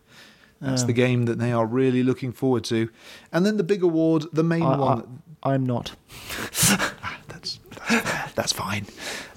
That's 0.60 0.84
the 0.84 0.94
game 0.94 1.26
that 1.26 1.38
they 1.38 1.52
are 1.52 1.66
really 1.66 2.02
looking 2.02 2.32
forward 2.32 2.64
to. 2.66 2.90
And 3.32 3.46
then 3.46 3.58
the 3.58 3.64
big 3.64 3.84
award, 3.84 4.26
the 4.34 4.44
main 4.44 4.64
I, 4.64 4.78
one. 4.78 5.22
I, 5.44 5.54
I'm 5.54 5.66
not. 5.66 5.96
that's, 7.90 8.04
that's, 8.12 8.34
that's 8.34 8.54
fine. 8.54 8.86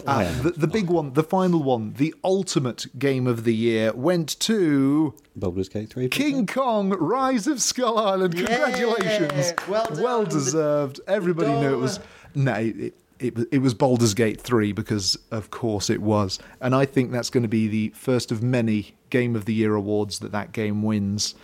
I 0.07 0.25
Uh, 0.25 0.29
am. 0.29 0.43
the, 0.43 0.51
the 0.53 0.67
big 0.67 0.89
one, 0.89 1.13
the 1.15 1.23
final 1.23 1.63
one, 1.63 1.95
the 1.95 2.15
ultimate 2.25 2.87
game 2.99 3.27
of 3.27 3.45
the 3.45 3.55
year 3.55 3.93
went 3.93 4.39
to 4.41 5.15
Baldur's 5.37 5.69
Gate 5.69 5.91
3. 5.91 6.09
King 6.09 6.47
Kong 6.47 6.91
Rise 6.91 7.47
of 7.47 7.61
Skull 7.61 7.99
Island. 7.99 8.35
Congratulations. 8.37 9.53
well 9.69 9.87
done. 9.87 10.03
Well 10.03 10.25
deserved. 10.25 11.01
Everybody 11.07 11.53
knew 11.53 11.75
it 11.75 11.79
was. 11.79 12.01
No, 12.35 12.55
it, 12.55 12.95
it, 13.19 13.35
was- 13.37 13.47
it 13.53 13.59
was 13.59 13.75
Baldur's 13.75 14.15
Gate 14.15 14.41
3 14.41 14.73
because, 14.73 15.19
of 15.31 15.51
course, 15.51 15.91
it 15.91 16.01
was. 16.01 16.39
And 16.61 16.75
I 16.75 16.87
think 16.87 17.13
that's 17.13 17.31
going 17.31 17.43
to 17.43 17.49
be 17.49 17.69
the 17.69 17.91
first 17.91 18.33
of 18.33 18.43
many 18.43 18.95
Game 19.11 19.37
of 19.37 19.45
the 19.45 19.55
Year 19.55 19.75
awards 19.75 20.21
that 20.21 20.33
that 20.33 20.53
game 20.53 20.83
wins. 20.83 21.35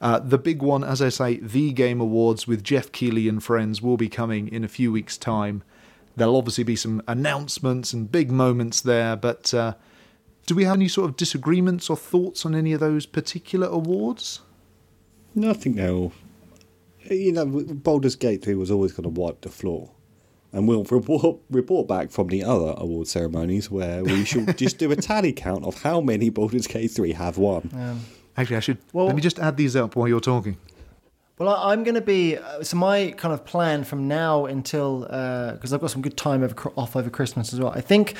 Uh, 0.00 0.18
the 0.18 0.36
big 0.38 0.60
one, 0.62 0.82
as 0.82 1.00
I 1.00 1.10
say, 1.10 1.36
the 1.36 1.72
Game 1.72 2.00
Awards 2.00 2.46
with 2.48 2.64
Geoff 2.64 2.90
Keighley 2.90 3.28
and 3.28 3.40
friends 3.42 3.80
will 3.80 3.96
be 3.96 4.08
coming 4.08 4.48
in 4.48 4.64
a 4.64 4.68
few 4.68 4.90
weeks' 4.90 5.16
time. 5.16 5.62
There'll 6.16 6.36
obviously 6.36 6.64
be 6.64 6.76
some 6.76 7.02
announcements 7.08 7.92
and 7.92 8.10
big 8.10 8.30
moments 8.30 8.80
there, 8.82 9.16
but 9.16 9.52
uh, 9.54 9.74
do 10.46 10.54
we 10.54 10.64
have 10.64 10.74
any 10.76 10.88
sort 10.88 11.08
of 11.10 11.16
disagreements 11.16 11.88
or 11.88 11.96
thoughts 11.96 12.44
on 12.44 12.54
any 12.54 12.72
of 12.72 12.80
those 12.80 13.06
particular 13.06 13.66
awards? 13.66 14.40
No, 15.34 15.50
I 15.50 15.54
think 15.54 15.76
they'll. 15.76 16.12
You 17.10 17.32
know, 17.32 17.46
Baldur's 17.46 18.14
Gate 18.14 18.44
3 18.44 18.54
was 18.54 18.70
always 18.70 18.92
going 18.92 19.12
to 19.12 19.20
wipe 19.20 19.40
the 19.40 19.48
floor. 19.48 19.90
And 20.52 20.68
we'll 20.68 20.84
report, 20.84 21.38
report 21.50 21.88
back 21.88 22.10
from 22.10 22.28
the 22.28 22.44
other 22.44 22.74
award 22.76 23.08
ceremonies 23.08 23.70
where 23.70 24.04
we 24.04 24.24
should 24.24 24.56
just 24.58 24.78
do 24.78 24.92
a 24.92 24.96
tally 24.96 25.32
count 25.32 25.64
of 25.64 25.82
how 25.82 26.00
many 26.00 26.28
Baldur's 26.28 26.66
Gate 26.66 26.90
3 26.90 27.12
have 27.14 27.38
won. 27.38 28.02
Actually, 28.36 28.56
I 28.56 28.60
should. 28.60 28.78
Well- 28.92 29.06
let 29.06 29.16
me 29.16 29.22
just 29.22 29.38
add 29.38 29.56
these 29.56 29.74
up 29.76 29.96
while 29.96 30.06
you're 30.06 30.20
talking. 30.20 30.58
Well, 31.42 31.56
I'm 31.56 31.82
going 31.82 31.96
to 31.96 32.00
be 32.00 32.36
uh, 32.36 32.62
so 32.62 32.76
my 32.76 33.12
kind 33.16 33.34
of 33.34 33.44
plan 33.44 33.82
from 33.82 34.06
now 34.06 34.46
until 34.46 35.00
because 35.00 35.72
I've 35.72 35.80
got 35.80 35.90
some 35.90 36.00
good 36.00 36.16
time 36.16 36.44
over, 36.44 36.54
off 36.76 36.94
over 36.94 37.10
Christmas 37.10 37.52
as 37.52 37.58
well. 37.58 37.72
I 37.72 37.80
think 37.80 38.14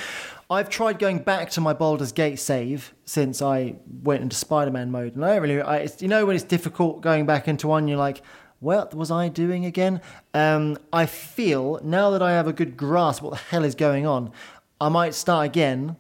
I've 0.51 0.69
tried 0.69 0.99
going 0.99 1.21
back 1.21 1.49
to 1.51 1.61
my 1.61 1.73
Baldur's 1.73 2.11
Gate 2.11 2.41
save 2.41 2.93
since 3.05 3.41
I 3.41 3.77
went 4.03 4.25
into 4.25 4.35
Spider-Man 4.35 4.91
mode, 4.91 5.15
and 5.15 5.25
I 5.25 5.35
don't 5.35 5.43
really, 5.43 5.63
I, 5.63 5.89
you 6.01 6.09
know, 6.09 6.27
when 6.27 6.35
it's 6.35 6.45
difficult 6.45 7.01
going 7.01 7.25
back 7.25 7.47
into 7.47 7.69
one, 7.69 7.87
you're 7.87 7.97
like, 7.97 8.23
what 8.59 8.93
was 8.93 9.13
I 9.13 9.29
doing 9.29 9.67
again? 9.67 10.01
Um, 10.35 10.77
I 10.93 11.07
feel 11.07 11.79
now 11.85 12.11
that 12.11 12.23
I 12.23 12.33
have 12.33 12.49
a 12.49 12.53
good 12.53 12.77
grasp 12.77 13.23
what 13.23 13.35
the 13.35 13.37
hell 13.37 13.63
is 13.63 13.77
going 13.77 14.05
on, 14.05 14.33
I 14.81 14.89
might 14.89 15.15
start 15.15 15.47
again 15.47 15.95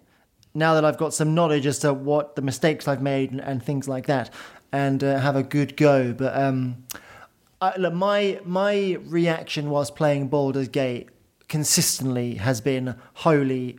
now 0.55 0.75
that 0.75 0.85
I've 0.85 0.99
got 0.99 1.15
some 1.15 1.37
knowledge 1.37 1.67
as 1.67 1.79
to 1.81 1.95
what 1.95 2.35
the 2.35 2.43
mistakes 2.43 2.89
I've 2.89 3.01
made 3.01 3.31
and, 3.31 3.41
and 3.41 3.63
things 3.63 3.87
like 3.87 4.07
that, 4.07 4.35
and 4.73 5.05
uh, 5.05 5.21
have 5.21 5.37
a 5.37 5.45
good 5.45 5.77
go. 5.77 6.13
But 6.13 6.37
um, 6.37 6.83
I, 7.63 7.77
look, 7.77 7.95
my 7.95 8.41
my 8.45 8.99
reaction 9.07 9.71
whilst 9.71 9.95
playing 9.95 10.29
Baldur's 10.29 10.69
Gate 10.69 11.09
consistently 11.49 12.35
has 12.35 12.61
been, 12.61 12.97
"Holy 13.15 13.79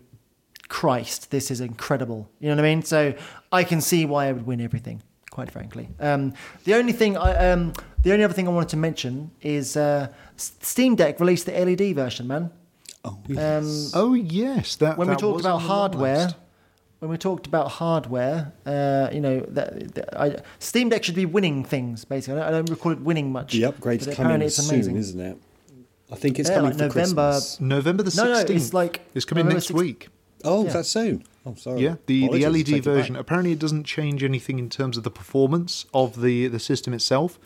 Christ, 0.70 1.32
this 1.32 1.52
is 1.52 1.60
incredible!" 1.60 2.30
You 2.40 2.50
know 2.50 2.56
what 2.56 2.66
I 2.66 2.70
mean? 2.70 2.82
So 2.84 3.14
I 3.52 3.64
can 3.66 3.82
see 3.82 4.06
why 4.06 4.28
I 4.28 4.32
would 4.32 4.46
win 4.48 4.62
everything. 4.62 5.04
Quite 5.32 5.52
frankly, 5.52 5.90
um, 6.00 6.34
the 6.64 6.76
only 6.76 6.94
thing 6.94 7.18
I 7.18 7.52
um, 7.52 7.74
the 8.04 8.14
only 8.14 8.24
other 8.24 8.34
thing 8.34 8.48
I 8.48 8.52
wanted 8.52 8.70
to 8.70 8.78
mention 8.78 9.32
is 9.42 9.76
uh, 9.76 10.08
Steam 10.38 10.96
Deck 10.96 11.20
released 11.20 11.46
the 11.48 11.54
LED 11.54 11.96
version, 11.96 12.28
man. 12.28 12.52
Oh, 13.04 13.10
Um, 13.10 13.28
yes. 13.28 13.92
Oh 13.94 14.14
yes, 14.14 14.76
that 14.78 14.98
when 14.98 15.10
we 15.10 15.16
talked 15.16 15.42
about 15.42 15.56
on 15.56 15.62
the 15.62 15.68
long 15.68 15.78
hardware. 15.80 16.30
When 17.04 17.12
we 17.12 17.18
talked 17.18 17.48
about 17.48 17.70
hardware, 17.72 18.54
uh, 18.66 19.10
you 19.12 19.20
know, 19.20 19.42
that, 19.50 19.94
that 19.96 20.20
I, 20.20 20.38
Steam 20.60 20.90
Deck 20.90 21.04
should 21.04 21.16
be 21.16 21.26
winning 21.26 21.64
things. 21.66 22.06
Basically, 22.06 22.40
I 22.40 22.46
don't, 22.46 22.48
I 22.48 22.58
don't 22.58 22.70
recall 22.70 22.92
it 22.94 23.02
winning 23.02 23.32
much. 23.32 23.52
the 23.52 23.66
upgrade's 23.66 24.06
coming 24.06 24.20
apparently 24.20 24.46
it's 24.48 24.56
soon, 24.56 24.74
amazing. 24.76 24.96
isn't 24.96 25.20
it? 25.20 25.38
I 26.12 26.16
think 26.16 26.40
it's 26.40 26.48
Yeah, 26.50 26.56
coming 26.56 26.72
like 26.72 26.78
for 26.80 26.84
November- 27.00 27.32
Christmas. 27.32 27.60
November 27.62 28.04
the 28.04 28.12
sixteenth. 28.12 28.28
No, 28.30 28.34
no, 28.34 28.40
sixteenth. 28.40 28.62
it's 28.62 28.74
like 28.74 29.02
it's 29.14 29.26
coming 29.26 29.46
November 29.46 29.56
next 29.60 29.72
16th. 29.72 30.08
Oh, 30.46 30.62
week. 30.62 30.68
Yeah. 30.68 30.74
that's 30.74 30.90
soon. 30.90 31.24
Oh, 31.46 31.56
sorry. 31.56 31.82
Yeah, 31.82 31.96
the, 32.06 32.30
the 32.30 32.48
LED 32.48 32.66
take 32.68 32.76
it 32.78 32.84
version. 32.84 33.16
Apparently, 33.18 33.52
it 33.52 33.60
doesn't 33.60 33.84
change 33.84 34.24
anything 34.24 34.60
in 34.60 34.70
terms 34.70 34.96
of 34.98 35.04
the 35.04 35.12
performance 35.12 35.86
of 35.94 36.22
the, 36.22 36.48
the 36.48 36.60
system 36.60 36.94
itself, 36.94 37.38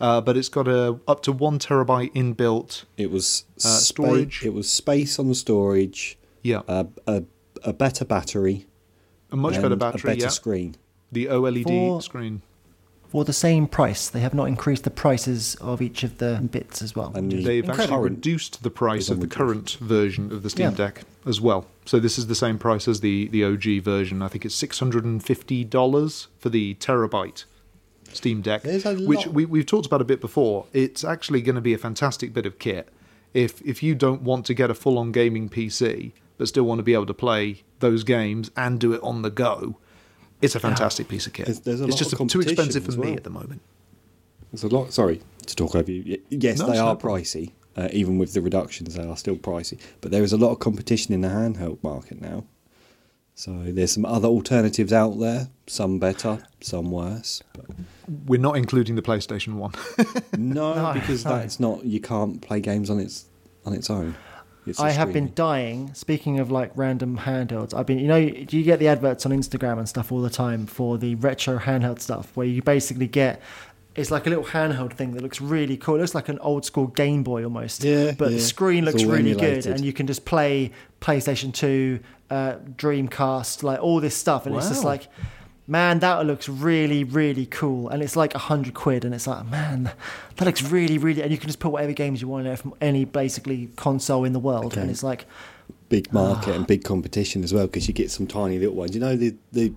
uh, 0.00 0.20
but 0.22 0.36
it's 0.38 0.48
got 0.48 0.66
a 0.68 0.98
up 1.06 1.22
to 1.24 1.32
one 1.32 1.58
terabyte 1.58 2.12
inbuilt. 2.14 2.84
It 2.96 3.10
was 3.10 3.44
Uh, 3.58 3.60
spa- 3.60 3.68
storage. 4.04 4.42
It 4.44 4.54
was 4.54 4.70
space 4.70 5.18
on 5.18 5.28
the 5.28 5.34
storage. 5.34 6.16
Yeah, 6.42 6.62
A, 6.66 6.86
a, 7.06 7.24
a 7.62 7.72
better 7.72 8.04
battery. 8.04 8.66
A 9.32 9.36
much 9.36 9.54
and 9.54 9.62
better 9.62 9.74
A 9.74 9.76
battery. 9.76 10.10
better 10.12 10.20
yeah, 10.22 10.28
screen. 10.28 10.76
the 11.10 11.26
OLED 11.26 11.64
For- 11.64 12.02
screen. 12.02 12.42
For 13.08 13.26
the 13.26 13.32
same 13.34 13.66
price, 13.66 14.08
they 14.08 14.20
have 14.20 14.32
not 14.32 14.46
increased 14.48 14.84
the 14.84 14.90
prices 14.90 15.54
of 15.56 15.82
each 15.82 16.02
of 16.02 16.16
the 16.16 16.40
bits 16.50 16.80
as 16.80 16.96
well. 16.96 17.12
And 17.14 17.26
which 17.26 17.34
is 17.40 17.44
the- 17.44 17.48
They've 17.48 17.64
incredible. 17.64 17.96
actually 17.96 18.08
reduced 18.10 18.62
the 18.62 18.70
price 18.70 19.10
of 19.10 19.20
the 19.20 19.26
the 19.26 19.34
current 19.34 19.72
version 19.82 20.32
of 20.32 20.42
the 20.42 20.48
Steam 20.48 20.70
Yeah. 20.70 20.76
Deck 20.76 21.02
as 21.26 21.38
well. 21.38 21.66
So 21.84 22.00
this 22.00 22.16
is 22.18 22.28
the 22.28 22.34
same 22.34 22.56
price 22.58 22.88
as 22.88 23.00
the 23.00 23.28
the 23.28 23.44
OG 23.44 23.80
version. 23.80 24.22
I 24.22 24.28
think 24.28 24.46
it's 24.46 24.54
six 24.54 24.78
hundred 24.78 25.04
and 25.04 25.22
fifty 25.22 25.62
dollars 25.62 26.28
for 26.38 26.48
the 26.48 26.74
terabyte 26.76 27.44
Steam 28.14 28.40
Deck, 28.40 28.62
which 28.64 29.26
we, 29.26 29.44
we've 29.44 29.66
talked 29.66 29.86
about 29.86 30.00
a 30.00 30.04
bit 30.04 30.20
before. 30.22 30.64
It's 30.72 31.04
actually 31.04 31.42
going 31.42 31.54
to 31.56 31.60
be 31.60 31.74
a 31.74 31.78
fantastic 31.78 32.32
bit 32.32 32.46
of 32.46 32.58
kit. 32.58 32.88
If 33.34 33.60
if 33.60 33.82
you 33.82 33.94
don't 33.94 34.22
want 34.22 34.46
to 34.46 34.54
get 34.54 34.70
a 34.70 34.74
full 34.74 34.96
on 34.98 35.12
gaming 35.12 35.50
PC 35.50 36.12
but 36.38 36.48
still 36.48 36.64
want 36.64 36.78
to 36.78 36.82
be 36.82 36.94
able 36.94 37.06
to 37.06 37.14
play 37.14 37.62
those 37.82 38.02
games 38.04 38.50
and 38.56 38.80
do 38.80 38.94
it 38.94 39.02
on 39.02 39.20
the 39.20 39.30
go, 39.30 39.76
it's 40.40 40.54
a 40.54 40.60
fantastic 40.60 41.06
piece 41.08 41.26
of 41.26 41.34
kit. 41.34 41.44
There's- 41.46 41.60
there's 41.60 41.80
it's 41.82 41.96
just 41.96 42.16
too 42.30 42.40
expensive 42.40 42.84
for 42.84 42.92
as 42.92 42.96
me 42.98 43.12
at 43.14 43.24
the 43.24 43.30
moment. 43.30 43.60
There's 44.50 44.64
a 44.64 44.68
lot. 44.68 44.92
Sorry 44.92 45.20
to 45.46 45.54
talk 45.56 45.74
over 45.74 45.90
you. 45.92 46.18
Yes, 46.30 46.58
No, 46.58 46.70
they 46.70 46.78
are 46.78 46.96
pricey. 46.96 47.52
Uh, 47.76 47.88
even 47.92 48.18
with 48.18 48.34
the 48.34 48.40
reductions, 48.42 48.94
they 48.94 49.02
are 49.06 49.16
still 49.16 49.36
pricey. 49.36 49.78
But 50.02 50.10
there 50.10 50.22
is 50.22 50.32
a 50.32 50.36
lot 50.36 50.50
of 50.52 50.58
competition 50.58 51.14
in 51.14 51.20
the 51.22 51.28
handheld 51.28 51.82
market 51.82 52.20
now. 52.20 52.44
So 53.34 53.62
there's 53.66 53.92
some 53.92 54.04
other 54.04 54.28
alternatives 54.28 54.92
out 54.92 55.18
there. 55.18 55.48
Some 55.66 55.98
better, 55.98 56.46
some 56.60 56.90
worse. 56.90 57.42
But 57.54 57.64
We're 58.26 58.38
not 58.40 58.58
including 58.58 58.94
the 58.96 59.00
PlayStation 59.02 59.54
One. 59.54 59.72
no, 60.36 60.74
No, 60.82 60.92
because 60.92 61.24
no. 61.24 61.30
that's 61.38 61.58
not. 61.58 61.84
You 61.86 61.98
can't 62.00 62.42
play 62.42 62.60
games 62.60 62.90
on 62.90 63.00
its 63.00 63.24
on 63.64 63.72
its 63.72 63.88
own. 63.88 64.16
I 64.78 64.90
have 64.90 65.12
been 65.12 65.32
dying. 65.34 65.92
Speaking 65.94 66.38
of 66.38 66.50
like 66.50 66.70
random 66.76 67.18
handhelds, 67.18 67.74
I've 67.74 67.86
been. 67.86 67.98
You 67.98 68.08
know, 68.08 68.28
do 68.28 68.56
you 68.56 68.62
get 68.62 68.78
the 68.78 68.88
adverts 68.88 69.26
on 69.26 69.32
Instagram 69.32 69.78
and 69.78 69.88
stuff 69.88 70.12
all 70.12 70.22
the 70.22 70.30
time 70.30 70.66
for 70.66 70.98
the 70.98 71.14
retro 71.16 71.58
handheld 71.58 72.00
stuff, 72.00 72.30
where 72.36 72.46
you 72.46 72.62
basically 72.62 73.06
get. 73.08 73.40
It's 73.94 74.10
like 74.10 74.26
a 74.26 74.30
little 74.30 74.44
handheld 74.44 74.94
thing 74.94 75.12
that 75.12 75.22
looks 75.22 75.40
really 75.42 75.76
cool. 75.76 75.96
It 75.96 75.98
looks 75.98 76.14
like 76.14 76.30
an 76.30 76.38
old 76.38 76.64
school 76.64 76.86
Game 76.86 77.22
Boy 77.22 77.44
almost. 77.44 77.84
Yeah, 77.84 78.12
But 78.12 78.30
yeah. 78.30 78.36
the 78.36 78.40
screen 78.40 78.86
looks 78.86 79.04
all 79.04 79.10
really 79.10 79.34
good, 79.34 79.66
and 79.66 79.84
you 79.84 79.92
can 79.92 80.06
just 80.06 80.24
play 80.24 80.72
PlayStation 81.02 81.52
Two, 81.52 82.00
uh, 82.30 82.54
Dreamcast, 82.76 83.62
like 83.62 83.80
all 83.82 84.00
this 84.00 84.16
stuff, 84.16 84.46
and 84.46 84.54
it's 84.56 84.68
just 84.68 84.84
like. 84.84 85.08
Man, 85.72 86.00
that 86.00 86.26
looks 86.26 86.50
really, 86.50 87.02
really 87.02 87.46
cool, 87.46 87.88
and 87.88 88.02
it's 88.02 88.14
like 88.14 88.34
a 88.34 88.38
hundred 88.38 88.74
quid, 88.74 89.06
and 89.06 89.14
it's 89.14 89.26
like, 89.26 89.46
man, 89.46 89.90
that 90.36 90.44
looks 90.44 90.62
really, 90.62 90.98
really, 90.98 91.22
and 91.22 91.32
you 91.32 91.38
can 91.38 91.46
just 91.46 91.60
put 91.60 91.72
whatever 91.72 91.94
games 91.94 92.20
you 92.20 92.28
want 92.28 92.42
in 92.42 92.48
there 92.48 92.58
from 92.58 92.74
any 92.82 93.06
basically 93.06 93.70
console 93.74 94.24
in 94.24 94.34
the 94.34 94.38
world, 94.38 94.66
Okay. 94.66 94.82
and 94.82 94.90
it's 94.90 95.02
like, 95.02 95.24
big 95.88 96.08
ah. 96.10 96.12
market 96.12 96.54
and 96.54 96.66
big 96.66 96.84
competition 96.84 97.42
as 97.42 97.54
well 97.54 97.66
because 97.68 97.88
you 97.88 97.94
get 97.94 98.10
some 98.10 98.26
tiny 98.26 98.58
little 98.58 98.74
ones. 98.74 98.94
You 98.94 99.00
know 99.00 99.16
the 99.16 99.34
the 99.52 99.72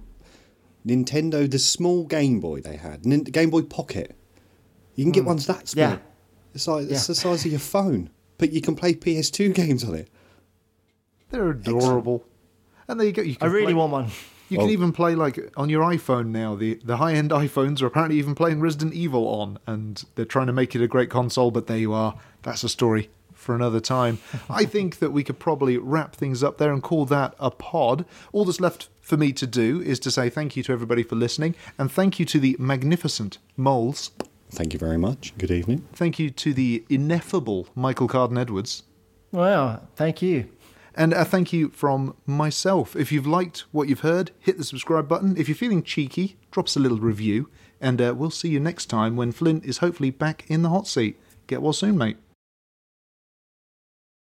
Nintendo, 0.85 1.49
the 1.49 1.59
small 1.59 2.03
Game 2.03 2.41
Boy 2.41 2.59
they 2.59 2.75
had, 2.75 3.05
Nin- 3.05 3.23
Game 3.23 3.49
Boy 3.49 3.61
Pocket. 3.61 4.17
You 4.95 5.05
can 5.05 5.13
get 5.13 5.23
mm. 5.23 5.27
ones 5.27 5.47
that 5.47 5.65
small. 5.69 5.91
Yeah. 5.91 5.97
It's 6.53 6.67
like 6.67 6.83
it's 6.83 6.91
Yeah. 6.91 7.07
the 7.07 7.15
size 7.15 7.45
of 7.45 7.51
your 7.51 7.59
phone, 7.61 8.09
but 8.37 8.51
you 8.51 8.59
can 8.59 8.75
play 8.75 8.95
PS2 8.95 9.53
games 9.53 9.85
on 9.85 9.95
it. 9.95 10.09
They're 11.29 11.51
adorable. 11.51 12.25
And 12.89 12.99
there 12.99 13.07
you 13.07 13.13
go. 13.13 13.21
You 13.21 13.37
I 13.39 13.45
really 13.45 13.67
play- 13.67 13.73
want 13.75 13.91
one. 13.93 14.11
You 14.49 14.57
Well- 14.57 14.67
can 14.67 14.71
oh. 14.71 14.73
even 14.73 14.91
play 14.91 15.15
like 15.15 15.51
on 15.57 15.69
your 15.69 15.83
iPhone 15.83 16.27
now. 16.27 16.55
The 16.55 16.75
the 16.83 16.97
high 16.97 17.13
end 17.13 17.31
iPhones 17.45 17.81
are 17.81 17.87
apparently 17.87 18.17
even 18.17 18.35
playing 18.35 18.59
Resident 18.61 18.93
Evil 18.93 19.27
on, 19.27 19.57
and 19.65 20.03
they're 20.15 20.25
trying 20.25 20.47
to 20.47 20.53
make 20.53 20.75
it 20.75 20.81
a 20.81 20.87
great 20.87 21.09
console. 21.09 21.51
But 21.51 21.67
there 21.67 21.77
you 21.77 21.93
are. 21.93 22.15
That's 22.43 22.63
a 22.63 22.69
story 22.69 23.09
for 23.33 23.53
another 23.55 23.79
time. 23.79 24.19
I 24.49 24.65
think 24.65 24.99
that 24.99 25.11
we 25.11 25.23
could 25.23 25.39
probably 25.39 25.77
wrap 25.77 26.15
things 26.15 26.43
up 26.43 26.57
there 26.57 26.71
and 26.71 26.81
call 26.81 27.05
that 27.05 27.35
a 27.39 27.51
pod. 27.51 28.05
All 28.33 28.45
that's 28.45 28.59
left 28.61 28.89
for 29.01 29.17
me 29.17 29.31
to 29.33 29.45
do 29.47 29.81
is 29.81 29.99
to 29.99 30.09
say 30.11 30.29
thank 30.29 30.55
you 30.55 30.63
to 30.63 30.71
everybody 30.71 31.03
for 31.03 31.15
listening, 31.15 31.55
and 31.77 31.91
thank 31.91 32.19
you 32.19 32.25
to 32.25 32.39
the 32.39 32.55
magnificent 32.59 33.37
moles. 33.57 34.11
Thank 34.51 34.73
you 34.73 34.79
very 34.79 34.97
much. 34.97 35.33
Good 35.37 35.51
evening. 35.51 35.85
Thank 35.93 36.17
you 36.17 36.29
to 36.29 36.53
the 36.53 36.83
ineffable 36.89 37.67
Michael 37.75 38.07
Carden 38.07 38.37
Edwards. 38.37 38.83
Wow, 39.31 39.81
thank 39.95 40.21
you. 40.21 40.45
And 40.95 41.11
a 41.11 41.25
thank 41.25 41.51
you 41.51 41.69
from 41.69 42.15
myself. 42.25 42.95
If 42.95 43.11
you've 43.11 43.27
liked 43.27 43.65
what 43.71 43.89
you've 43.89 43.99
heard, 43.99 44.31
hit 44.39 44.57
the 44.57 44.63
subscribe 44.63 45.09
button. 45.09 45.35
If 45.37 45.49
you're 45.49 45.55
feeling 45.55 45.83
cheeky, 45.83 46.37
drop 46.51 46.67
us 46.67 46.77
a 46.77 46.79
little 46.79 46.99
review. 46.99 47.49
And 47.81 48.01
uh, 48.01 48.13
we'll 48.15 48.31
see 48.31 48.47
you 48.47 48.61
next 48.61 48.85
time 48.85 49.17
when 49.17 49.33
Flint 49.33 49.65
is 49.65 49.79
hopefully 49.79 50.09
back 50.09 50.45
in 50.49 50.61
the 50.61 50.69
hot 50.69 50.87
seat. 50.87 51.19
Get 51.47 51.61
well 51.61 51.73
soon, 51.73 51.97
mate. 51.97 52.17